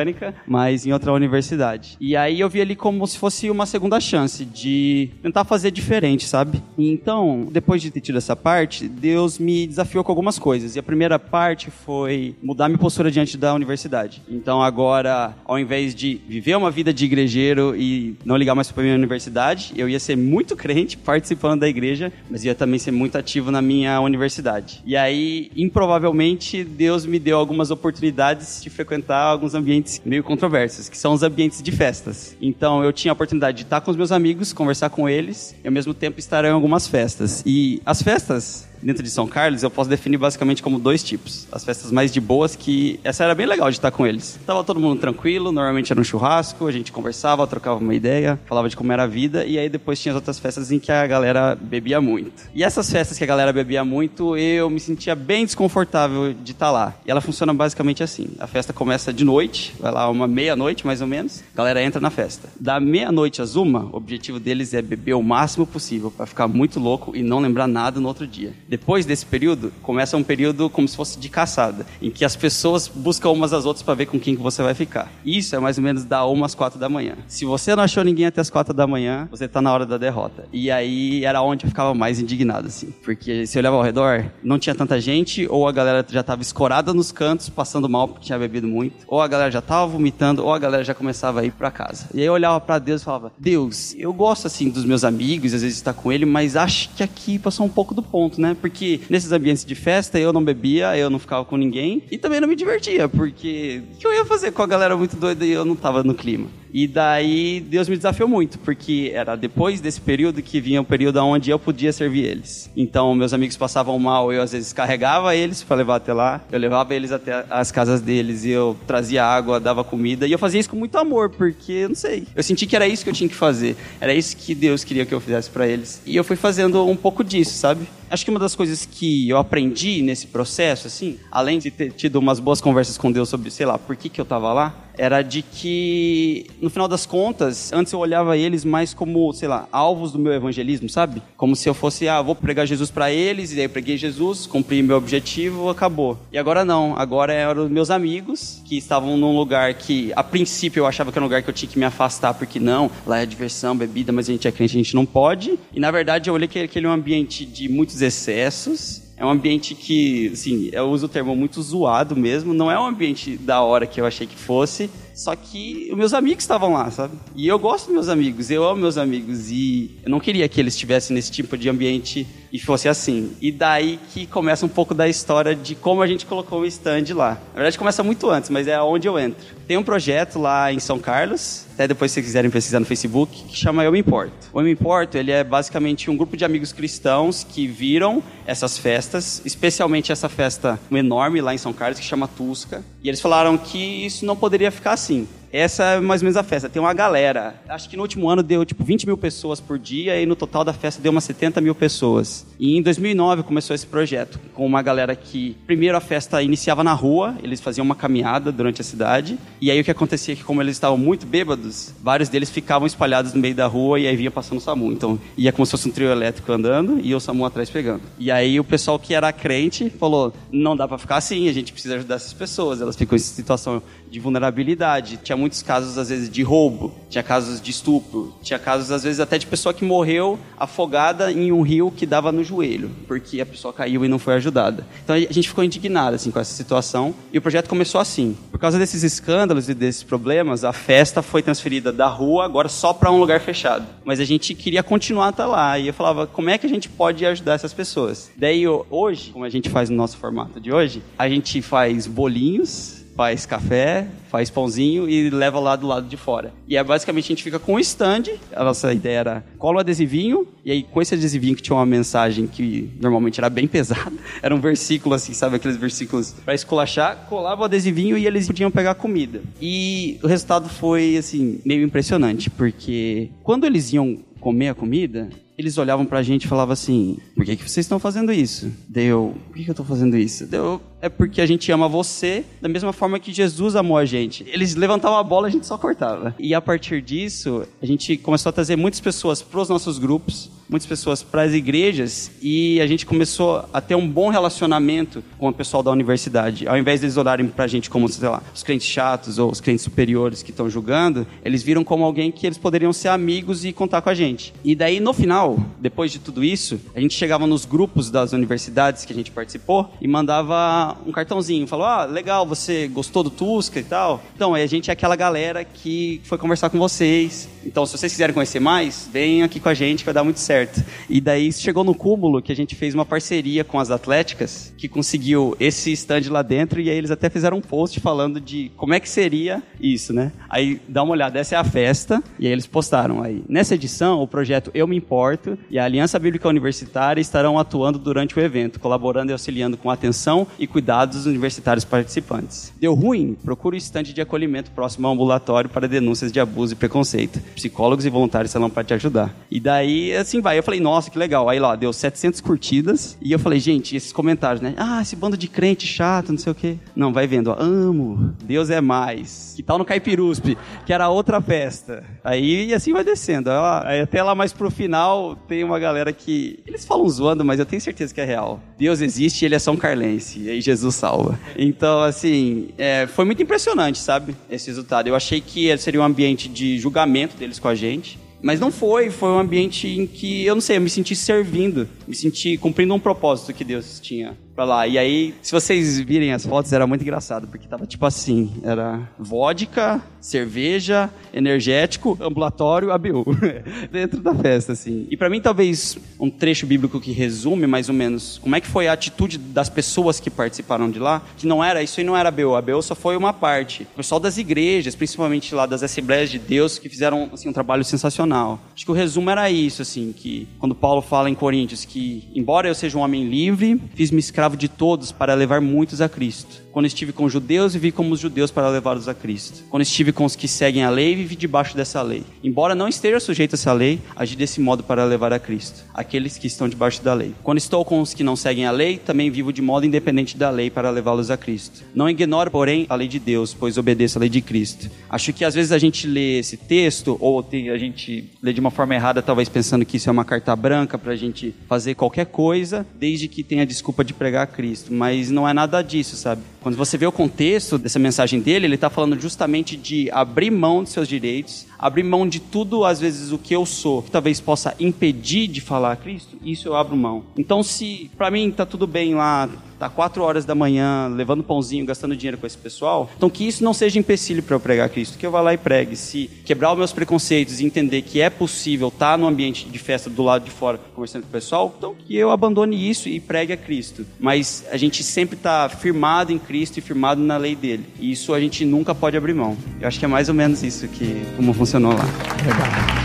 mas 0.47 0.87
em 0.87 0.93
outra 0.93 1.13
universidade. 1.13 1.97
E 2.01 2.17
aí, 2.17 2.41
eu 2.41 2.49
vi 2.49 2.61
ali 2.61 2.77
como 2.77 3.07
se 3.07 3.19
fosse 3.19 3.51
uma 3.51 3.67
segunda 3.67 4.01
chance 4.01 4.45
de 4.45 5.11
tentar 5.23 5.45
fazer 5.45 5.71
diferente, 5.71 6.27
sabe? 6.27 6.63
Então, 6.77 7.49
depois 7.51 7.81
de 7.83 7.91
ter 7.91 8.01
tido 8.01 8.19
essa 8.19 8.35
parte, 8.35 8.89
Deus 8.89 9.39
me 9.39 9.67
desafiou 9.67 10.03
com 10.03 10.13
algumas 10.13 10.39
coisas. 10.39 10.77
E 10.77 10.79
a 10.79 10.83
primeira 10.83 11.19
parte 11.19 11.71
foi 11.71 12.35
mudar 12.43 12.69
minha 12.69 12.79
postura 12.79 13.11
diante 13.11 13.37
da 13.37 13.55
universidade. 13.55 14.23
Então 14.29 14.63
agora, 14.63 15.35
ao 15.45 15.59
invés 15.59 15.95
de 15.95 16.21
viver 16.27 16.57
uma 16.57 16.71
vida 16.71 16.93
de 16.93 17.05
igrejeiro 17.05 17.75
e 17.77 18.17
não 18.25 18.37
ligar 18.37 18.55
mais 18.55 18.71
para 18.71 18.83
minha 18.83 18.95
universidade, 18.95 19.73
eu 19.77 19.89
ia 19.89 20.01
ser 20.01 20.17
muito 20.17 20.55
crente 20.57 20.97
participando 20.97 21.61
da 21.61 21.69
igreja, 21.69 22.13
mas 22.31 22.45
ia 22.45 22.55
também 22.55 22.79
ser 22.79 22.91
muito 22.91 23.17
ativo 23.17 23.51
na 23.51 23.61
minha 23.61 24.01
universidade. 24.01 24.83
E 24.87 24.97
aí, 24.97 25.51
improvavelmente, 25.57 26.65
Deus 26.65 27.07
me 27.07 27.19
deu 27.19 27.39
algumas 27.39 27.71
oportunidades 27.71 28.63
de 28.63 28.71
frequentar 28.71 29.23
alguns 29.23 29.55
ambientes 29.55 29.84
meio 30.05 30.23
controversos, 30.23 30.89
que 30.89 30.97
são 30.97 31.13
os 31.13 31.23
ambientes 31.23 31.63
de 31.63 31.73
festas. 31.73 32.37
Então 32.41 32.83
eu 32.83 32.93
tinha 32.93 33.13
a 33.13 33.15
oportunidade 33.15 33.59
de 33.59 33.63
estar 33.65 33.81
com 33.81 33.91
os 33.91 33.97
meus 33.97 34.13
amigos, 34.13 34.53
conversar 34.53 34.91
com 34.91 35.09
eles 35.09 35.55
e 35.63 35.67
ao 35.67 35.73
mesmo 35.73 35.95
tempo 35.95 36.19
estar 36.19 36.45
em 36.45 36.51
algumas 36.51 36.87
festas. 36.87 37.43
E 37.47 37.81
as 37.85 38.03
festas 38.03 38.69
dentro 38.85 39.03
de 39.03 39.11
São 39.11 39.27
Carlos, 39.27 39.63
eu 39.63 39.71
posso 39.71 39.89
definir 39.89 40.19
basicamente 40.19 40.63
como 40.63 40.79
dois 40.79 41.03
tipos. 41.03 41.49
As 41.51 41.65
festas 41.65 41.91
mais 41.91 42.13
de 42.13 42.21
boas, 42.21 42.55
que 42.55 43.01
essa 43.03 43.25
era 43.25 43.35
bem 43.35 43.47
legal 43.47 43.71
de 43.71 43.79
estar 43.79 43.91
com 43.91 44.07
eles. 44.07 44.39
Tava 44.47 44.63
todo 44.63 44.79
mundo 44.79 45.01
tranquilo, 45.01 45.51
normalmente 45.51 45.93
era 45.93 46.01
um 46.01 46.05
churrasco, 46.05 46.67
a 46.67 46.73
gente 46.73 46.93
conversava, 46.93 47.47
trocava 47.47 47.79
uma 47.79 47.95
ideia, 47.95 48.39
falava 48.47 48.69
de 48.69 48.77
como 48.77 48.93
era 48.93 49.05
a 49.05 49.07
vida, 49.07 49.45
e 49.45 49.59
aí 49.59 49.69
depois 49.69 50.01
tinha 50.01 50.13
as 50.13 50.17
outras 50.17 50.39
festas 50.39 50.71
em 50.71 50.79
que 50.79 50.93
a 50.93 51.07
galera 51.07 51.55
bebia 51.55 52.01
muito. 52.01 52.49
E 52.55 52.63
essas 52.63 52.91
festas 52.91 53.17
que 53.17 53.25
a 53.25 53.27
galera 53.27 53.53
bebia 53.53 53.85
muito, 53.85 54.37
eu 54.37 54.69
me 54.69 54.81
sentia 54.81 55.15
bem 55.15 55.45
desconfortável 55.45 56.35
de 56.35 56.53
estar 56.53 56.71
lá. 56.71 56.95
E 57.07 57.11
ela 57.11 57.21
funciona 57.21 57.55
basicamente 57.55 58.03
assim: 58.03 58.29
a 58.39 58.47
festa 58.47 58.73
começa 58.73 59.13
de 59.13 59.25
noite, 59.25 59.75
vai 59.81 59.93
lá 59.93 60.09
uma 60.11 60.27
meia-noite 60.27 60.87
mais 60.87 61.01
ou 61.01 61.07
menos, 61.07 61.43
a 61.55 61.57
galera 61.57 61.83
entra 61.83 62.01
na 62.01 62.11
festa. 62.11 62.49
Da 62.61 62.79
meia-noite 62.79 63.41
às 63.41 63.57
uma, 63.57 63.85
o 63.85 63.97
objetivo 63.97 64.39
deles 64.39 64.75
é 64.75 64.83
beber 64.83 65.15
o 65.15 65.23
máximo 65.23 65.67
possível 65.67 66.11
para 66.11 66.27
ficar 66.27 66.49
muito 66.49 66.79
louco 66.79 67.17
e 67.17 67.23
não 67.23 67.39
lembrar 67.39 67.67
nada 67.67 68.01
no 68.01 68.09
outro 68.09 68.27
dia. 68.27 68.53
Depois 68.75 69.07
desse 69.07 69.25
período, 69.25 69.73
começa 69.83 70.17
um 70.17 70.25
período 70.25 70.69
como 70.69 70.89
se 70.89 70.97
fosse 70.97 71.17
de 71.17 71.29
caçada, 71.29 71.87
em 72.03 72.11
que 72.11 72.25
as 72.25 72.35
pessoas 72.35 72.89
buscam 72.89 73.31
umas 73.31 73.53
às 73.53 73.65
outras 73.65 73.85
para 73.85 73.95
ver 73.95 74.07
com 74.07 74.19
quem 74.19 74.35
que 74.35 74.43
você 74.43 74.65
vai 74.65 74.75
ficar. 74.75 75.13
Isso 75.25 75.55
é 75.55 75.61
mais 75.61 75.79
ou 75.79 75.85
menos 75.85 76.05
da 76.05 76.27
uma 76.27 76.47
às 76.47 76.57
quatro 76.57 76.77
da 76.77 76.89
manhã. 76.89 77.15
Se 77.29 77.45
você 77.45 77.77
não 77.77 77.85
achou 77.85 78.03
ninguém 78.03 78.27
até 78.27 78.41
as 78.41 78.51
quatro 78.51 78.75
da 78.75 78.85
manhã, 78.85 79.29
você 79.31 79.47
tá 79.47 79.63
na 79.63 79.73
hora 79.73 79.87
da 79.87 79.97
derrota. 79.97 80.49
E 80.53 80.73
aí 80.73 81.25
era 81.25 81.41
onde 81.41 81.65
eu 81.65 81.69
ficava 81.69 81.95
mais 81.95 82.19
indignado, 82.19 82.67
assim. 82.67 82.93
Porque 83.05 83.47
se 83.47 83.57
eu 83.57 83.61
olhava 83.61 83.77
ao 83.77 83.83
redor, 83.83 84.25
não 84.43 84.59
tinha 84.59 84.75
tanta 84.75 85.01
gente, 85.01 85.47
ou 85.49 85.69
a 85.69 85.73
galera 85.73 86.05
já 86.11 86.25
tava 86.25 86.43
escorada 86.43 86.93
nos 86.93 87.13
cantos, 87.13 87.49
passando 87.49 87.89
mal 87.89 88.09
porque 88.09 88.27
tinha 88.27 88.39
bebido 88.41 88.67
muito, 88.67 89.05
ou 89.07 89.23
a 89.23 89.29
galera 89.29 89.53
já 89.53 89.63
tava 89.63 89.87
vomitando, 89.87 90.45
ou 90.45 90.53
a 90.53 90.59
galera 90.59 90.83
já 90.83 90.95
começava 90.95 91.43
a 91.43 91.45
ir 91.45 91.53
para 91.53 91.71
casa. 91.71 92.09
E 92.13 92.19
aí 92.19 92.27
eu 92.27 92.33
olhava 92.33 92.61
para 92.61 92.81
Deus 92.81 93.03
e 93.03 93.05
falava: 93.05 93.33
Deus, 93.39 93.95
eu 93.97 94.13
gosto 94.13 94.49
assim 94.49 94.69
dos 94.69 94.85
meus 94.85 95.05
amigos, 95.05 95.55
às 95.55 95.63
vezes 95.63 95.77
estar 95.77 95.93
com 95.93 96.11
ele, 96.11 96.25
mas 96.25 96.57
acho 96.57 96.91
que 96.97 97.05
aqui 97.05 97.39
passou 97.39 97.65
um 97.65 97.69
pouco 97.69 97.95
do 97.95 98.03
ponto, 98.03 98.41
né? 98.41 98.57
Porque 98.65 99.01
nesses 99.11 99.31
ambientes 99.31 99.63
de 99.63 99.75
festa 99.75 100.19
eu 100.19 100.33
não 100.33 100.43
bebia, 100.43 100.97
eu 100.97 101.11
não 101.11 101.19
ficava 101.19 101.45
com 101.45 101.55
ninguém 101.55 102.03
e 102.11 102.17
também 102.17 102.41
não 102.41 102.49
me 102.49 102.57
divertia, 102.57 103.07
porque 103.07 103.83
o 103.93 103.99
que 103.99 104.07
eu 104.07 104.15
ia 104.15 104.25
fazer 104.25 104.53
com 104.53 104.63
a 104.63 104.67
galera 104.67 104.97
muito 104.97 105.17
doida 105.17 105.45
e 105.45 105.51
eu 105.51 105.67
não 105.67 105.77
tava 105.77 106.03
no 106.03 106.15
clima? 106.15 106.47
E 106.75 106.89
daí 106.89 107.61
Deus 107.61 107.89
me 107.89 107.97
desafiou 107.97 108.29
muito, 108.29 108.59
porque 108.59 109.13
era 109.15 109.37
depois 109.37 109.81
desse 109.81 110.01
período 110.01 110.43
que 110.43 110.61
vinha 110.61 110.81
o 110.81 110.85
período 110.85 111.19
onde 111.19 111.49
eu 111.49 111.57
podia 111.57 111.93
servir 111.93 112.25
eles. 112.25 112.69
Então, 112.77 113.15
meus 113.15 113.33
amigos 113.33 113.57
passavam 113.57 113.97
mal, 113.97 114.33
eu 114.33 114.43
às 114.43 114.51
vezes 114.51 114.73
carregava 114.73 115.37
eles 115.37 115.63
para 115.63 115.77
levar 115.77 115.97
até 115.97 116.13
lá, 116.13 116.43
eu 116.51 116.59
levava 116.59 116.93
eles 116.93 117.13
até 117.13 117.47
as 117.49 117.71
casas 117.71 118.01
deles 118.01 118.45
e 118.45 118.51
eu 118.51 118.77
trazia 118.89 119.25
água, 119.25 119.61
dava 119.61 119.85
comida, 119.85 120.27
e 120.27 120.33
eu 120.33 120.39
fazia 120.39 120.59
isso 120.59 120.69
com 120.69 120.75
muito 120.75 120.99
amor, 120.99 121.31
porque, 121.31 121.87
não 121.87 121.95
sei, 121.95 122.27
eu 122.35 122.43
senti 122.43 122.67
que 122.67 122.75
era 122.75 122.89
isso 122.89 123.05
que 123.05 123.11
eu 123.11 123.15
tinha 123.15 123.29
que 123.29 123.37
fazer, 123.37 123.77
era 124.01 124.13
isso 124.13 124.37
que 124.37 124.53
Deus 124.53 124.83
queria 124.83 125.07
que 125.07 125.15
eu 125.15 125.21
fizesse 125.21 125.51
para 125.51 125.69
eles. 125.69 126.03
E 126.05 126.17
eu 126.17 126.25
fui 126.25 126.35
fazendo 126.35 126.85
um 126.85 126.97
pouco 126.97 127.23
disso, 127.23 127.57
sabe? 127.57 127.87
Acho 128.11 128.25
que 128.25 128.31
uma 128.31 128.41
das 128.41 128.55
coisas 128.57 128.85
que 128.85 129.29
eu 129.29 129.39
aprendi 129.39 130.03
nesse 130.03 130.27
processo, 130.27 130.89
assim, 130.89 131.19
além 131.31 131.61
de 131.61 131.71
ter 131.71 131.93
tido 131.93 132.17
umas 132.17 132.41
boas 132.41 132.61
conversas 132.61 132.99
com 132.99 133.13
Deus 133.13 133.29
sobre, 133.29 133.51
sei 133.51 133.65
lá, 133.65 133.79
por 133.79 133.95
que, 133.95 134.09
que 134.09 134.21
eu 134.21 134.25
tava 134.25 134.53
lá, 134.53 134.75
era 134.97 135.23
de 135.23 135.43
que, 135.43 136.47
no 136.61 136.71
final 136.71 136.89
das 136.89 137.07
contas, 137.07 137.73
antes 137.73 137.93
eu 137.93 137.99
olhava 137.99 138.37
eles 138.37 138.65
mais 138.65 138.95
como, 138.95 139.33
sei 139.33 139.49
lá, 139.49 139.69
alvos 139.71 140.13
do 140.13 140.19
meu 140.19 140.33
evangelismo, 140.33 140.89
sabe? 140.89 141.23
Como 141.37 141.57
se 141.57 141.69
eu 141.69 141.75
fosse, 141.75 142.09
ah, 142.09 142.21
vou 142.23 142.35
pregar 142.35 142.67
Jesus 142.67 142.91
para 142.91 143.11
eles, 143.11 143.53
e 143.53 143.59
aí 143.59 143.67
eu 143.67 143.71
preguei 143.71 143.97
Jesus, 143.97 144.47
cumpri 144.47 144.83
meu 144.83 144.97
objetivo, 144.97 145.69
acabou. 145.69 146.19
E 146.33 146.39
agora 146.39 146.65
não, 146.65 146.97
agora 146.97 147.33
eram 147.33 147.69
meus 147.69 147.91
amigos 147.91 148.63
que 148.65 148.77
estavam 148.77 149.17
num 149.17 149.37
lugar 149.37 149.75
que, 149.75 150.13
a 150.17 150.23
princípio, 150.23 150.81
eu 150.81 150.87
achava 150.87 151.11
que 151.11 151.19
era 151.19 151.25
um 151.25 151.29
lugar 151.29 151.43
que 151.43 151.51
eu 151.51 151.55
tinha 151.55 151.71
que 151.71 151.79
me 151.79 151.85
afastar, 151.85 152.35
porque 152.35 152.59
não, 152.61 152.91
lá 153.07 153.21
é 153.21 153.27
diversão, 153.27 153.77
bebida, 153.77 154.13
mas 154.13 154.29
a 154.29 154.33
gente 154.33 154.49
é 154.49 154.53
crente, 154.53 154.77
a 154.77 154.79
gente 154.79 154.95
não 154.95 155.07
pode. 155.07 155.59
E 155.73 155.81
na 155.81 155.91
verdade 155.91 156.31
eu 156.31 156.35
olhei 156.35 156.49
que 156.49 156.59
aquele 156.59 156.87
é 156.87 156.89
um 156.89 156.93
ambiente 156.93 157.45
de 157.45 157.69
muitos 157.69 158.01
excessos, 158.03 159.04
É 159.17 159.25
um 159.25 159.31
ambiente 159.31 159.75
que, 159.75 160.31
assim, 160.33 160.71
eu 160.73 160.91
uso 160.91 161.07
o 161.07 161.09
termo 161.09 161.37
muito 161.37 161.63
zoado 161.63 162.17
mesmo. 162.17 162.53
Não 162.53 162.71
é 162.71 162.79
um 162.79 162.87
ambiente 162.87 163.37
da 163.37 163.61
hora 163.63 163.87
que 163.87 164.01
eu 164.01 164.07
achei 164.07 164.27
que 164.27 164.35
fosse. 164.35 164.91
Só 165.15 165.35
que 165.37 165.89
os 165.91 165.97
meus 165.97 166.13
amigos 166.13 166.43
estavam 166.43 166.73
lá, 166.73 166.91
sabe? 166.91 167.17
E 167.37 167.47
eu 167.47 167.59
gosto 167.59 167.87
dos 167.87 167.95
meus 167.95 168.09
amigos, 168.09 168.51
eu 168.51 168.65
amo 168.65 168.81
meus 168.81 168.99
amigos. 168.99 169.51
E 169.51 169.99
eu 170.05 170.11
não 170.11 170.19
queria 170.19 170.49
que 170.49 170.61
eles 170.61 170.75
estivessem 170.75 171.15
nesse 171.15 171.31
tipo 171.31 171.57
de 171.57 171.69
ambiente 171.69 172.27
e 172.53 172.59
fosse 172.59 172.89
assim. 172.89 173.33
E 173.41 173.51
daí 173.51 173.99
que 174.13 174.27
começa 174.27 174.65
um 174.65 174.69
pouco 174.69 174.95
da 174.95 175.09
história 175.09 175.57
de 175.57 175.75
como 175.75 176.03
a 176.03 176.07
gente 176.07 176.25
colocou 176.25 176.61
o 176.61 176.67
stand 176.67 177.15
lá. 177.15 177.41
Na 177.49 177.55
verdade, 177.55 177.77
começa 177.77 178.03
muito 178.03 178.31
antes, 178.31 178.49
mas 178.49 178.69
é 178.69 178.81
onde 178.81 179.09
eu 179.09 179.19
entro. 179.19 179.45
Tem 179.67 179.77
um 179.77 179.83
projeto 179.83 180.39
lá 180.39 180.73
em 180.73 180.79
São 180.79 180.99
Carlos, 180.99 181.65
até 181.75 181.89
depois 181.89 182.13
se 182.13 182.17
vocês 182.17 182.27
quiserem 182.27 182.51
pesquisar 182.51 182.79
no 182.79 182.87
Facebook, 182.87 183.45
que 183.45 183.57
chama 183.57 183.83
Eu 183.83 183.91
Me 183.91 183.99
Importo. 183.99 184.33
O 184.53 184.61
Eu 184.61 184.65
Me 184.65 184.71
Importo, 184.71 185.19
ele 185.19 185.33
é 185.33 185.43
basicamente 185.43 186.09
um 186.11 186.17
grupo 186.17 186.37
de 186.37 186.45
amigos 186.45 186.73
cristãos 186.73 187.43
que 187.43 187.67
viram 187.67 188.23
essas 188.47 188.79
festas, 188.79 189.43
especialmente 189.45 190.13
essa 190.13 190.29
festa 190.29 190.79
enorme 190.93 191.41
lá 191.41 191.55
em 191.55 191.59
São 191.59 191.73
Carlos, 191.73 191.99
que 191.99 192.05
chama 192.05 192.29
Tusca. 192.29 192.85
E 193.03 193.09
eles 193.09 193.21
falaram 193.21 193.59
que 193.59 194.07
isso 194.07 194.25
não 194.25 194.37
poderia 194.37 194.71
ficar 194.71 194.93
assim 194.93 195.04
assim. 195.05 195.29
Essa 195.55 195.85
é 195.85 196.01
mais 196.01 196.21
ou 196.21 196.25
menos 196.25 196.37
a 196.37 196.43
festa. 196.43 196.69
Tem 196.69 196.83
uma 196.83 196.93
galera. 196.93 197.55
Acho 197.69 197.89
que 197.89 197.97
no 197.97 198.03
último 198.03 198.29
ano 198.29 198.43
deu 198.43 198.65
tipo 198.65 198.83
20 198.83 199.07
mil 199.07 199.17
pessoas 199.17 199.61
por 199.61 199.79
dia 199.79 200.21
e 200.21 200.27
no 200.27 200.35
total 200.35 200.65
da 200.65 200.73
festa 200.73 201.01
deu 201.01 201.13
umas 201.13 201.23
70 201.23 201.61
mil 201.61 201.77
pessoas. 201.77 202.45
E 202.59 202.77
em 202.77 202.83
2009 202.83 203.45
começou 203.45 203.73
esse 203.73 203.87
projeto 203.87 204.41
com 204.53 204.67
uma 204.67 204.83
galera 204.83 205.15
que 205.15 205.57
primeiro 205.65 205.97
a 205.97 206.01
festa 206.01 206.43
iniciava 206.43 206.83
na 206.83 206.93
rua, 206.93 207.37
eles 207.41 207.61
faziam 207.61 207.85
uma 207.85 207.95
caminhada 207.95 208.51
durante 208.51 208.81
a 208.81 208.85
cidade. 208.85 209.39
E 209.61 209.71
aí 209.71 209.81
o 209.81 209.85
que 209.85 209.93
acontecia 209.93 210.35
é 210.35 210.37
que 210.37 210.43
como 210.43 210.61
eles 210.61 210.75
estavam 210.75 210.99
muito 210.99 211.25
bêbados, 211.25 211.95
vários 212.03 212.29
deles 212.29 212.51
ficavam 212.51 212.85
espalhados 212.85 213.33
no 213.33 213.41
meio 213.41 213.55
da 213.55 213.69
rua 213.69 214.01
e 214.01 214.09
aí 214.09 214.17
vinha 214.17 214.33
passando 214.33 214.59
o 214.59 214.61
SAMU. 214.61 214.91
Então 214.91 215.21
ia 215.37 215.53
como 215.53 215.65
se 215.65 215.71
fosse 215.71 215.89
um 215.89 215.93
trio 215.93 216.11
elétrico 216.11 216.51
andando 216.51 216.99
e 217.01 217.15
o 217.15 217.21
SAMU 217.21 217.45
atrás 217.45 217.71
pegando. 217.71 218.03
E 218.19 218.29
aí 218.29 218.59
o 218.59 218.65
pessoal 218.65 218.99
que 218.99 219.15
era 219.15 219.33
crente 219.33 219.89
falou: 219.89 220.33
não 220.51 220.77
dá 220.77 220.89
para 220.89 220.99
ficar 220.99 221.19
assim, 221.19 221.49
a 221.49 221.53
gente 221.53 221.73
precisa 221.73 221.95
ajudar 221.95 222.17
essas 222.17 222.33
pessoas. 222.33 222.81
Elas 222.81 222.97
ficam 222.97 223.15
em 223.15 223.21
situação 223.21 223.81
de 224.11 224.19
vulnerabilidade. 224.19 225.19
Tinha 225.23 225.37
muitos 225.45 225.63
casos, 225.63 225.99
às 225.99 226.09
vezes, 226.09 226.31
de 226.31 226.43
roubo, 226.43 226.95
tinha 227.11 227.23
casos 227.23 227.61
de 227.61 227.71
estupro, 227.71 228.35
tinha 228.43 228.59
casos, 228.59 228.91
às 228.91 229.03
vezes, 229.03 229.21
até 229.21 229.37
de 229.37 229.47
pessoa 229.47 229.75
que 229.75 229.85
morreu 229.85 230.39
afogada 230.59 231.31
em 231.31 231.53
um 231.53 231.61
rio 231.61 231.93
que 231.95 232.07
dava 232.07 232.33
no 232.33 232.43
joelho, 232.43 232.91
porque 233.07 233.43
a 233.43 233.45
pessoa 233.47 233.75
caiu 233.75 234.07
e 234.07 234.09
não 234.09 234.19
foi 234.19 234.33
ajudada. 234.37 234.87
Então 235.05 235.15
a 235.15 235.19
gente 235.19 235.47
ficou 235.47 235.63
indignado 235.63 236.17
assim, 236.17 236.31
com 236.31 236.41
essa 236.41 236.55
situação 236.55 237.15
e 237.31 237.37
o 237.37 237.43
projeto 237.43 237.69
começou 237.69 238.01
assim. 238.01 238.35
Por 238.51 238.59
causa 238.59 238.79
desses 238.79 239.03
escândalos 239.03 239.69
e 239.69 239.75
desses 239.75 240.03
problemas, 240.03 240.65
a 240.65 240.73
festa 240.73 241.21
foi 241.21 241.43
transferida 241.43 241.93
da 241.93 242.07
rua 242.07 242.47
agora 242.47 242.71
só 242.71 242.95
para 242.95 243.13
um 243.13 243.21
lugar 243.21 243.39
fechado. 243.41 243.87
Mas 244.03 244.21
a 244.21 244.25
gente 244.25 244.55
queria 244.55 244.83
continuar 244.83 245.29
até 245.29 245.45
lá 245.45 245.79
e 245.79 245.89
eu 245.89 245.93
falava, 245.93 246.27
como 246.27 246.49
é 246.49 246.57
que 246.57 246.65
a 246.65 246.71
gente 246.71 246.89
pode 246.89 247.27
ajudar 247.27 247.53
essas 247.53 247.75
pessoas? 247.75 248.31
Daí 248.35 248.67
hoje, 248.67 249.31
como 249.31 249.45
a 249.45 249.51
gente 249.51 249.69
faz 249.69 249.91
no 249.91 249.97
nosso 249.97 250.17
formato 250.17 250.59
de 250.59 250.73
hoje, 250.73 251.03
a 251.19 251.29
gente 251.29 251.61
faz 251.61 252.07
bolinhos 252.07 253.04
faz 253.17 253.47
café, 253.47 254.07
faz 254.29 254.51
pãozinho 254.51 255.09
e 255.09 255.31
leva 255.31 255.61
lá 255.61 255.77
do 255.77 255.87
lado 255.87 256.09
de 256.09 256.17
fora. 256.17 256.53
E 256.67 256.77
é 256.77 256.83
basicamente 256.83 257.27
a 257.27 257.29
gente 257.29 257.43
fica 257.43 257.59
com 257.59 257.75
o 257.75 257.81
stand, 257.81 258.25
a 258.55 258.65
nossa 258.65 258.93
ideia 258.93 259.19
era 259.19 259.45
cola 259.59 259.77
o 259.77 259.81
adesivinho, 259.81 260.47
e 260.65 260.71
aí 260.71 260.83
com 260.83 261.01
esse 261.01 261.15
adesivinho 261.15 261.55
que 261.55 261.63
tinha 261.63 261.77
uma 261.77 261.87
mensagem 261.87 262.47
que 262.47 262.91
normalmente 263.01 263.41
era 263.41 263.49
bem 263.49 263.67
pesada, 263.67 264.13
era 264.43 264.55
um 264.55 264.61
versículo 264.61 265.15
assim, 265.15 265.33
sabe 265.33 265.57
aqueles 265.57 265.77
versículos 265.77 266.33
para 266.45 266.55
esculachar, 266.55 267.27
colava 267.29 267.63
o 267.63 267.65
adesivinho 267.65 268.19
e 268.19 268.27
eles 268.27 268.47
podiam 268.47 268.71
pegar 268.71 268.95
comida. 268.95 269.41
E 269.61 270.19
o 270.23 270.27
resultado 270.27 270.69
foi 270.69 271.17
assim, 271.17 271.61
meio 271.65 271.85
impressionante, 271.85 272.51
porque 272.51 273.31
quando 273.43 273.65
eles 273.65 273.93
iam 273.93 274.19
comer 274.41 274.69
a 274.69 274.75
comida, 274.75 275.31
eles 275.57 275.79
olhavam 275.79 276.05
pra 276.05 276.23
gente 276.23 276.45
e 276.45 276.49
falavam 276.49 276.73
assim: 276.73 277.17
Por 277.35 277.45
que, 277.45 277.57
que 277.57 277.63
vocês 277.63 277.85
estão 277.85 277.99
fazendo 277.99 278.33
isso? 278.33 278.71
Deu, 278.89 279.35
por 279.47 279.57
que, 279.57 279.65
que 279.65 279.71
eu 279.71 279.75
tô 279.75 279.85
fazendo 279.85 280.17
isso? 280.17 280.47
Deu, 280.47 280.81
é 281.05 281.09
porque 281.11 281.43
a 281.43 281.47
gente 281.47 281.71
ama 281.71 281.87
você 281.87 282.47
da 282.63 282.69
mesma 282.69 282.91
forma 282.91 283.21
que 283.21 283.31
Jesus 283.31 283.77
amou 283.77 283.99
a 283.99 284.07
gente. 284.07 284.43
Eles 284.49 284.75
levantavam 284.75 285.19
a 285.19 285.23
bola, 285.23 285.49
a 285.49 285.51
gente 285.51 285.67
só 285.67 285.77
cortava. 285.77 286.35
E 286.39 286.55
a 286.55 286.63
partir 286.63 287.03
disso, 287.03 287.67
a 287.83 287.85
gente 287.85 288.17
começou 288.17 288.49
a 288.49 288.53
trazer 288.55 288.75
muitas 288.75 289.01
pessoas 289.01 289.43
pros 289.43 289.69
nossos 289.69 289.99
grupos, 289.99 290.51
muitas 290.69 290.87
pessoas 290.87 291.23
para 291.23 291.43
as 291.43 291.53
igrejas 291.53 292.31
e 292.41 292.81
a 292.81 292.87
gente 292.87 293.05
começou 293.05 293.65
a 293.73 293.81
ter 293.81 293.95
um 293.95 294.09
bom 294.09 294.29
relacionamento 294.31 295.23
com 295.39 295.49
o 295.49 295.53
pessoal 295.53 295.83
da 295.83 295.91
universidade. 295.91 296.67
Ao 296.67 296.79
invés 296.79 297.01
deles 297.01 297.17
olharem 297.17 297.47
pra 297.47 297.67
gente 297.67 297.91
como, 297.91 298.09
sei 298.09 298.29
lá, 298.29 298.43
os 298.55 298.63
crentes 298.63 298.87
chatos 298.87 299.39
ou 299.39 299.51
os 299.51 299.61
crentes 299.61 299.85
superiores 299.85 300.43
que 300.43 300.51
estão 300.51 300.69
julgando, 300.71 301.27
eles 301.45 301.63
viram 301.63 301.85
como 301.85 302.05
alguém 302.05 302.33
que 302.33 302.47
eles 302.47 302.59
poderiam 302.59 302.93
ser 302.93 303.09
amigos 303.09 303.65
e 303.65 303.73
contar 303.73 304.01
com 304.01 304.09
a 304.09 304.15
gente. 304.15 304.55
E 304.65 304.75
daí, 304.75 305.01
no 305.01 305.13
final, 305.13 305.59
depois 305.81 306.11
de 306.11 306.19
tudo 306.19 306.43
isso, 306.43 306.81
a 306.95 307.01
gente 307.01 307.15
chegava 307.15 307.47
nos 307.47 307.65
grupos 307.65 308.11
das 308.11 308.33
universidades 308.33 309.05
que 309.05 309.13
a 309.13 309.17
gente 309.17 309.31
participou 309.31 309.93
e 310.01 310.09
mandava 310.09 310.94
um 311.07 311.13
cartãozinho. 311.13 311.67
Falou, 311.67 311.87
ah, 311.87 312.05
legal, 312.05 312.47
você 312.47 312.89
gostou 312.89 313.23
do 313.23 313.31
Tusca 313.31 313.81
e 313.81 313.85
tal? 313.85 314.23
Então, 314.35 314.55
a 314.55 314.67
gente 314.67 314.91
é 314.91 314.93
aquela 314.93 315.17
galera 315.17 315.65
que 315.65 316.21
foi 316.25 316.39
conversar 316.39 316.71
com 316.71 316.79
vocês. 316.79 317.49
Então, 317.65 317.87
se 317.87 317.97
vocês 317.97 318.13
quiserem 318.13 318.35
conhecer 318.35 318.61
mais, 318.61 319.09
venham 319.13 319.45
aqui 319.45 319.59
com 319.59 319.69
a 319.69 319.75
gente 319.75 320.01
que 320.01 320.05
vai 320.05 320.15
dar 320.15 320.25
muito 320.25 320.41
certo. 320.41 320.83
E 321.09 321.21
daí 321.21 321.53
chegou 321.53 321.85
no 321.85 321.95
cúmulo 321.95 322.43
que 322.43 322.53
a 322.53 322.57
gente 322.57 322.75
fez 322.75 322.95
uma 322.95 323.05
parceria 323.05 323.65
com 323.65 323.79
as 323.79 323.91
atléticas, 323.91 324.73
que 324.77 324.89
conseguiu 324.89 325.57
esse 325.59 325.93
stand 325.93 326.31
lá 326.31 326.43
dentro 326.43 326.81
e 326.81 326.91
aí 326.91 326.97
eles 326.97 327.11
até 327.11 327.31
fizeram 327.31 327.59
um 327.59 327.61
post 327.61 327.99
falando 328.01 328.41
de 328.41 328.71
como 328.77 328.95
é 328.95 329.01
que 329.01 329.09
seria 329.09 329.63
isso, 329.81 330.13
né? 330.13 330.33
Aí 330.49 330.81
dá 330.89 331.03
uma 331.03 331.13
olhada, 331.13 331.39
essa 331.39 331.55
é 331.55 331.59
a 331.59 331.65
festa, 331.65 332.23
e 332.39 332.47
aí 332.47 332.53
eles 332.53 332.67
postaram 332.67 333.23
aí. 333.23 333.43
Nessa 333.49 333.75
edição, 333.75 334.21
o 334.21 334.29
projeto 334.29 334.71
Eu 334.75 334.87
Me 334.87 334.97
Importo 334.97 335.59
e 335.71 335.79
a 335.79 335.85
Aliança 335.85 336.19
Bíblica 336.19 336.49
Universitária 336.49 337.21
estarão 337.21 337.59
atuando 337.59 337.99
durante 337.99 338.39
o 338.39 338.41
evento, 338.41 338.79
colaborando 338.79 339.31
e 339.31 339.33
auxiliando 339.33 339.77
com 339.77 339.91
atenção 339.91 340.47
e 340.59 340.67
cuidados 340.85 341.17
dos 341.17 341.27
universitários 341.27 341.83
participantes. 341.83 342.71
Deu 342.79 342.93
ruim? 342.93 343.37
Procure 343.43 343.77
o 343.77 343.79
stand 343.79 344.03
de 344.03 344.21
acolhimento 344.21 344.71
próximo 344.71 345.07
ao 345.07 345.15
ambulatório 345.15 345.71
para 345.71 345.89
denúncias 345.89 346.31
de 346.31 346.39
abuso 346.39 346.75
e 346.75 346.77
preconceito. 346.77 347.41
Psicólogos 347.55 348.05
e 348.05 348.11
voluntários 348.11 348.51
estão 348.51 348.69
para 348.69 348.85
te 348.85 348.93
ajudar. 348.93 349.35
E 349.51 349.59
daí, 349.59 350.15
assim 350.15 350.43
vai. 350.43 350.59
Eu 350.59 350.63
falei, 350.63 350.81
nossa, 350.81 351.11
que 351.11 351.19
legal. 351.19 351.49
Aí 351.49 351.59
lá, 351.59 351.75
deu 351.75 351.91
700 351.91 352.43
curtidas. 352.43 353.17
E 353.23 353.33
eu 353.33 353.39
falei, 353.39 353.59
gente, 353.59 353.97
esses 353.97 354.13
comentários, 354.13 354.61
né? 354.61 354.75
Ah, 354.77 355.01
esse 355.01 355.17
bando 355.17 355.39
de 355.39 355.49
crente 355.49 355.87
chato, 355.87 356.33
não 356.33 356.39
sei 356.39 356.53
o 356.53 356.55
quê. 356.55 356.77
Não, 356.95 357.15
vai 357.15 357.27
vendo, 357.27 357.49
ó. 357.49 357.57
Amo, 357.59 358.35
Deus 358.45 358.69
é 358.69 358.83
mais. 358.83 359.55
Que 359.57 359.63
tal 359.63 359.79
no 359.79 359.87
Caipiruspe, 359.87 360.59
que 360.85 360.93
era 360.93 361.09
outra 361.09 361.41
festa. 361.41 362.05
Aí, 362.23 362.67
e 362.67 362.75
assim 362.75 362.93
vai 362.93 363.05
descendo. 363.05 363.49
Aí, 363.85 364.03
até 364.03 364.23
lá 364.23 364.35
mais 364.35 364.53
pro 364.53 364.71
final, 364.71 365.35
tem 365.49 365.65
uma 365.65 365.79
galera 365.79 366.13
que. 366.13 366.61
Eles 366.67 366.85
falam 366.85 367.09
zoando, 367.09 367.43
mas 367.43 367.59
eu 367.59 367.65
tenho 367.65 367.81
certeza 367.81 368.13
que 368.13 368.21
é 368.21 368.25
real. 368.25 368.61
Deus 368.77 369.01
existe 369.01 369.43
e 369.43 369.47
ele 369.47 369.55
é 369.55 369.59
São 369.59 369.77
Carlense. 369.77 370.41
E 370.41 370.51
aí 370.51 370.61
Jesus 370.65 370.95
salva. 370.95 371.39
Então, 371.57 372.01
assim, 372.03 372.69
é, 372.79 373.07
foi 373.07 373.25
muito 373.25 373.43
impressionante, 373.43 373.99
sabe? 373.99 374.35
Esse 374.51 374.69
resultado. 374.69 375.09
Eu 375.09 375.15
achei 375.15 375.41
que 375.41 375.77
seria 375.79 376.01
um 376.01 376.05
ambiente 376.05 376.49
de 376.49 376.79
julgamento 376.79 377.37
deles 377.37 377.59
com 377.59 377.69
a 377.69 377.75
gente. 377.75 378.19
Mas 378.43 378.61
não 378.61 378.71
foi, 378.71 379.09
foi 379.09 379.31
um 379.31 379.39
ambiente 379.39 379.89
em 379.89 380.07
que, 380.07 380.45
eu 380.45 380.55
não 380.55 380.61
sei, 380.61 380.77
eu 380.77 380.81
me 380.83 380.91
senti 380.91 381.17
servindo, 381.17 381.89
me 382.07 382.15
senti 382.15 382.59
cumprindo 382.59 382.93
um 382.93 383.01
propósito 383.01 383.55
que 383.55 383.65
Deus 383.65 383.99
tinha 383.99 384.37
pra 384.55 384.65
lá. 384.65 384.87
E 384.87 384.97
aí, 384.97 385.35
se 385.43 385.53
vocês 385.53 385.99
virem 386.01 386.33
as 386.33 386.47
fotos, 386.47 386.73
era 386.73 386.87
muito 386.87 387.03
engraçado, 387.03 387.47
porque 387.47 387.67
tava 387.67 387.87
tipo 387.87 388.07
assim, 388.07 388.53
era 388.63 389.01
vodka, 389.19 390.03
cerveja, 390.21 391.11
energético, 391.33 392.17
ambulatório, 392.21 392.93
ABU, 392.93 393.25
dentro 393.93 394.21
da 394.21 394.35
festa, 394.35 394.73
assim. 394.73 395.07
E 395.11 395.17
para 395.17 395.29
mim, 395.29 395.41
talvez, 395.41 395.99
um 396.19 396.31
trecho 396.31 396.67
bíblico 396.67 397.01
que 397.01 397.13
resume 397.13 397.67
mais 397.67 397.89
ou 397.89 397.95
menos 397.95 398.39
como 398.39 398.57
é 398.57 398.61
que 398.61 398.67
foi 398.67 398.89
a 398.89 398.93
atitude 398.93 399.37
das 399.37 399.69
pessoas 399.69 400.21
que 400.21 400.31
participaram 400.31 400.91
de 400.91 400.99
lá, 400.99 401.23
que 401.37 401.47
não 401.47 401.63
era, 401.63 401.83
isso 401.83 402.01
aí 402.01 402.07
não 402.07 402.17
era 402.17 402.29
ABU, 402.29 402.55
ABU 402.55 402.83
só 402.83 402.95
foi 402.95 403.17
uma 403.17 403.33
parte. 403.33 403.83
O 403.95 403.97
pessoal 403.97 404.21
das 404.21 404.39
igrejas, 404.39 404.95
principalmente 404.95 405.55
lá 405.55 405.67
das 405.67 405.83
Assembleias 405.83 406.31
de 406.31 406.39
Deus, 406.39 406.79
que 406.79 406.89
fizeram, 406.89 407.29
assim, 407.33 407.49
um 407.49 407.53
trabalho 407.53 407.85
sensacional. 407.85 408.61
Acho 408.75 408.85
que 408.85 408.91
o 408.91 408.95
resumo 408.95 409.31
era 409.31 409.51
isso, 409.51 409.83
assim, 409.83 410.13
que 410.17 410.49
quando 410.59 410.75
Paulo 410.75 411.03
fala 411.03 411.29
em 411.29 411.35
Coríntios 411.35 411.85
que, 411.85 412.25
embora 412.35 412.69
eu 412.69 412.75
seja 412.75 412.97
um 412.97 413.01
homem 413.03 413.29
livre, 413.29 413.81
fiz-me 413.95 414.21
escravo 414.21 414.44
escravo 414.45 414.57
de 414.57 414.69
todos 414.69 415.11
para 415.11 415.35
levar 415.35 415.61
muitos 415.61 416.01
a 416.01 416.09
Cristo. 416.09 416.64
Quando 416.75 416.87
estive 416.87 417.13
com 417.13 417.23
os 417.23 417.33
judeus, 417.33 417.75
vivi 417.75 417.93
como 417.93 418.13
os 418.13 418.19
judeus 418.19 418.51
para 418.51 418.69
levá-los 418.69 419.07
a 419.07 419.15
Cristo. 419.15 419.63
Quando 419.71 419.85
estive 419.85 420.11
com 420.11 420.25
os 420.25 420.35
que 420.35 420.49
seguem 420.49 420.83
a 420.83 420.91
lei, 420.91 421.15
vivi 421.15 421.37
debaixo 421.37 421.77
dessa 421.77 422.03
lei. 422.03 422.25
Embora 422.43 422.75
não 422.75 422.89
esteja 422.89 423.21
sujeito 423.21 423.53
a 423.53 423.55
essa 423.55 423.73
lei, 423.73 424.01
agi 424.17 424.35
desse 424.35 424.61
modo 424.61 424.83
para 424.83 425.05
levar 425.05 425.33
a 425.33 425.39
Cristo, 425.39 425.85
aqueles 425.95 426.37
que 426.37 426.49
estão 426.49 426.69
debaixo 426.69 427.01
da 427.01 427.15
lei. 427.15 427.33
Quando 427.45 427.59
estou 427.59 427.85
com 427.85 428.01
os 428.01 428.13
que 428.13 428.25
não 428.25 428.35
seguem 428.35 428.67
a 428.67 428.73
lei, 428.73 428.99
também 428.99 429.31
vivo 429.31 429.53
de 429.53 429.63
modo 429.63 429.87
independente 429.87 430.37
da 430.37 430.51
lei 430.51 430.69
para 430.69 430.91
levá-los 430.91 431.31
a 431.31 431.37
Cristo. 431.37 431.85
Não 431.95 432.11
ignoro, 432.11 432.51
porém, 432.51 432.87
a 432.89 432.97
lei 432.97 433.07
de 433.07 433.21
Deus, 433.21 433.55
pois 433.55 433.79
obedeço 433.79 434.19
à 434.19 434.21
lei 434.21 434.29
de 434.29 434.41
Cristo. 434.41 434.91
Acho 435.09 435.33
que 435.33 435.45
às 435.45 435.55
vezes 435.55 435.71
a 435.71 435.79
gente 435.79 436.09
lê 436.09 436.41
esse 436.41 436.57
texto, 436.57 437.17
ou 437.21 437.39
a 437.39 437.79
gente 437.79 438.33
lê 438.43 438.53
de 438.53 438.59
uma 438.59 438.73
forma 438.73 438.97
errada, 438.97 439.23
talvez 439.23 439.49
pensando 439.49 439.85
que 439.85 439.99
isso 439.99 440.09
é 440.09 440.13
uma 440.13 440.25
carta 440.25 440.57
branca 440.57 440.99
para 440.99 441.13
a 441.13 441.17
gente 441.17 441.55
fazer 441.69 441.95
qualquer 441.95 442.27
coisa, 442.27 442.85
desde 442.99 443.29
que 443.29 443.45
tenha 443.45 443.65
desculpa 443.65 444.05
de 444.05 444.13
pregar 444.13 444.43
a 444.43 444.47
Cristo. 444.49 444.93
Mas 444.93 445.31
não 445.31 445.49
é 445.49 445.55
nada 445.55 445.81
disso, 445.81 446.17
sabe? 446.17 446.43
Quando 446.65 446.77
você 446.77 446.99
vê 446.99 447.07
o 447.07 447.13
contexto 447.13 447.79
dessa 447.79 448.01
mensagem 448.01 448.41
dele, 448.41 448.67
ele 448.67 448.75
está 448.75 448.91
falando 448.91 449.21
justamente 449.21 449.77
de 449.77 449.95
de 449.95 450.11
abrir 450.11 450.51
mão 450.51 450.83
dos 450.83 450.93
seus 450.93 451.07
direitos, 451.07 451.67
abrir 451.79 452.03
mão 452.03 452.29
de 452.29 452.41
tudo, 452.41 452.85
às 452.85 452.99
vezes, 452.99 453.31
o 453.31 453.39
que 453.39 453.55
eu 453.55 453.65
sou, 453.65 454.03
que 454.03 454.11
talvez 454.11 454.41
possa 454.41 454.75
impedir 454.81 455.47
de 455.47 455.61
falar 455.61 455.93
a 455.93 455.97
Cristo, 455.97 456.37
isso 456.43 456.67
eu 456.67 456.75
abro 456.75 456.97
mão. 456.97 457.23
Então, 457.39 457.63
se 457.63 458.11
para 458.17 458.31
mim 458.31 458.51
tá 458.51 458.67
tudo 458.67 458.87
bem 458.87 459.15
lá, 459.15 459.49
tá 459.85 459.89
quatro 459.91 460.23
horas 460.23 460.45
da 460.45 460.55
manhã, 460.55 461.09
levando 461.15 461.43
pãozinho, 461.43 461.85
gastando 461.85 462.17
dinheiro 462.17 462.39
com 462.39 462.47
esse 462.47 462.57
pessoal, 462.57 463.11
então 463.17 463.29
que 463.29 463.47
isso 463.47 463.63
não 463.63 463.75
seja 463.75 463.99
empecilho 463.99 464.43
para 464.43 464.57
eu 464.57 464.61
pregar 464.61 464.89
Cristo, 464.89 465.19
que 465.19 465.27
eu 465.27 465.31
vá 465.31 465.41
lá 465.41 465.53
e 465.53 465.59
pregue. 465.59 465.97
Se 465.97 466.31
quebrar 466.45 466.73
os 466.73 466.79
meus 466.79 466.93
preconceitos 466.93 467.61
e 467.61 467.67
entender 467.67 468.03
que 468.03 468.21
é 468.21 468.31
possível 468.31 468.89
estar 468.89 469.13
tá 469.13 469.17
no 469.19 469.27
ambiente 469.27 469.69
de 469.69 469.79
festa 469.79 470.09
do 470.09 470.23
lado 470.23 470.45
de 470.45 470.51
fora 470.51 470.81
conversando 470.95 471.23
com 471.23 471.29
o 471.29 471.33
pessoal, 471.33 471.75
então 471.77 471.95
que 471.95 472.17
eu 472.17 472.31
abandone 472.31 472.89
isso 472.89 473.09
e 473.09 473.21
pregue 473.21 473.53
a 473.53 473.57
Cristo. 473.57 474.07
Mas 474.19 474.65
a 474.71 474.77
gente 474.77 475.03
sempre 475.03 475.37
está 475.37 475.69
firmado 475.69 476.33
em 476.33 476.39
Cristo 476.39 476.79
e 476.79 476.81
firmado 476.81 477.21
na 477.21 477.37
lei 477.37 477.55
dele. 477.55 477.85
E 477.99 478.13
isso 478.13 478.33
a 478.33 478.41
gente 478.41 478.65
nunca 478.65 478.95
pode 478.95 479.17
abrir 479.17 479.35
mão. 479.35 479.57
Eu 479.81 479.89
acho 479.89 479.99
que 479.99 480.05
é 480.05 480.09
mais 480.09 480.29
ou 480.29 480.35
menos 480.35 480.63
isso 480.63 480.89
que 480.89 481.25
como 481.37 481.53
funcionou 481.53 481.93
lá. 481.93 482.05
Legal. 482.45 483.04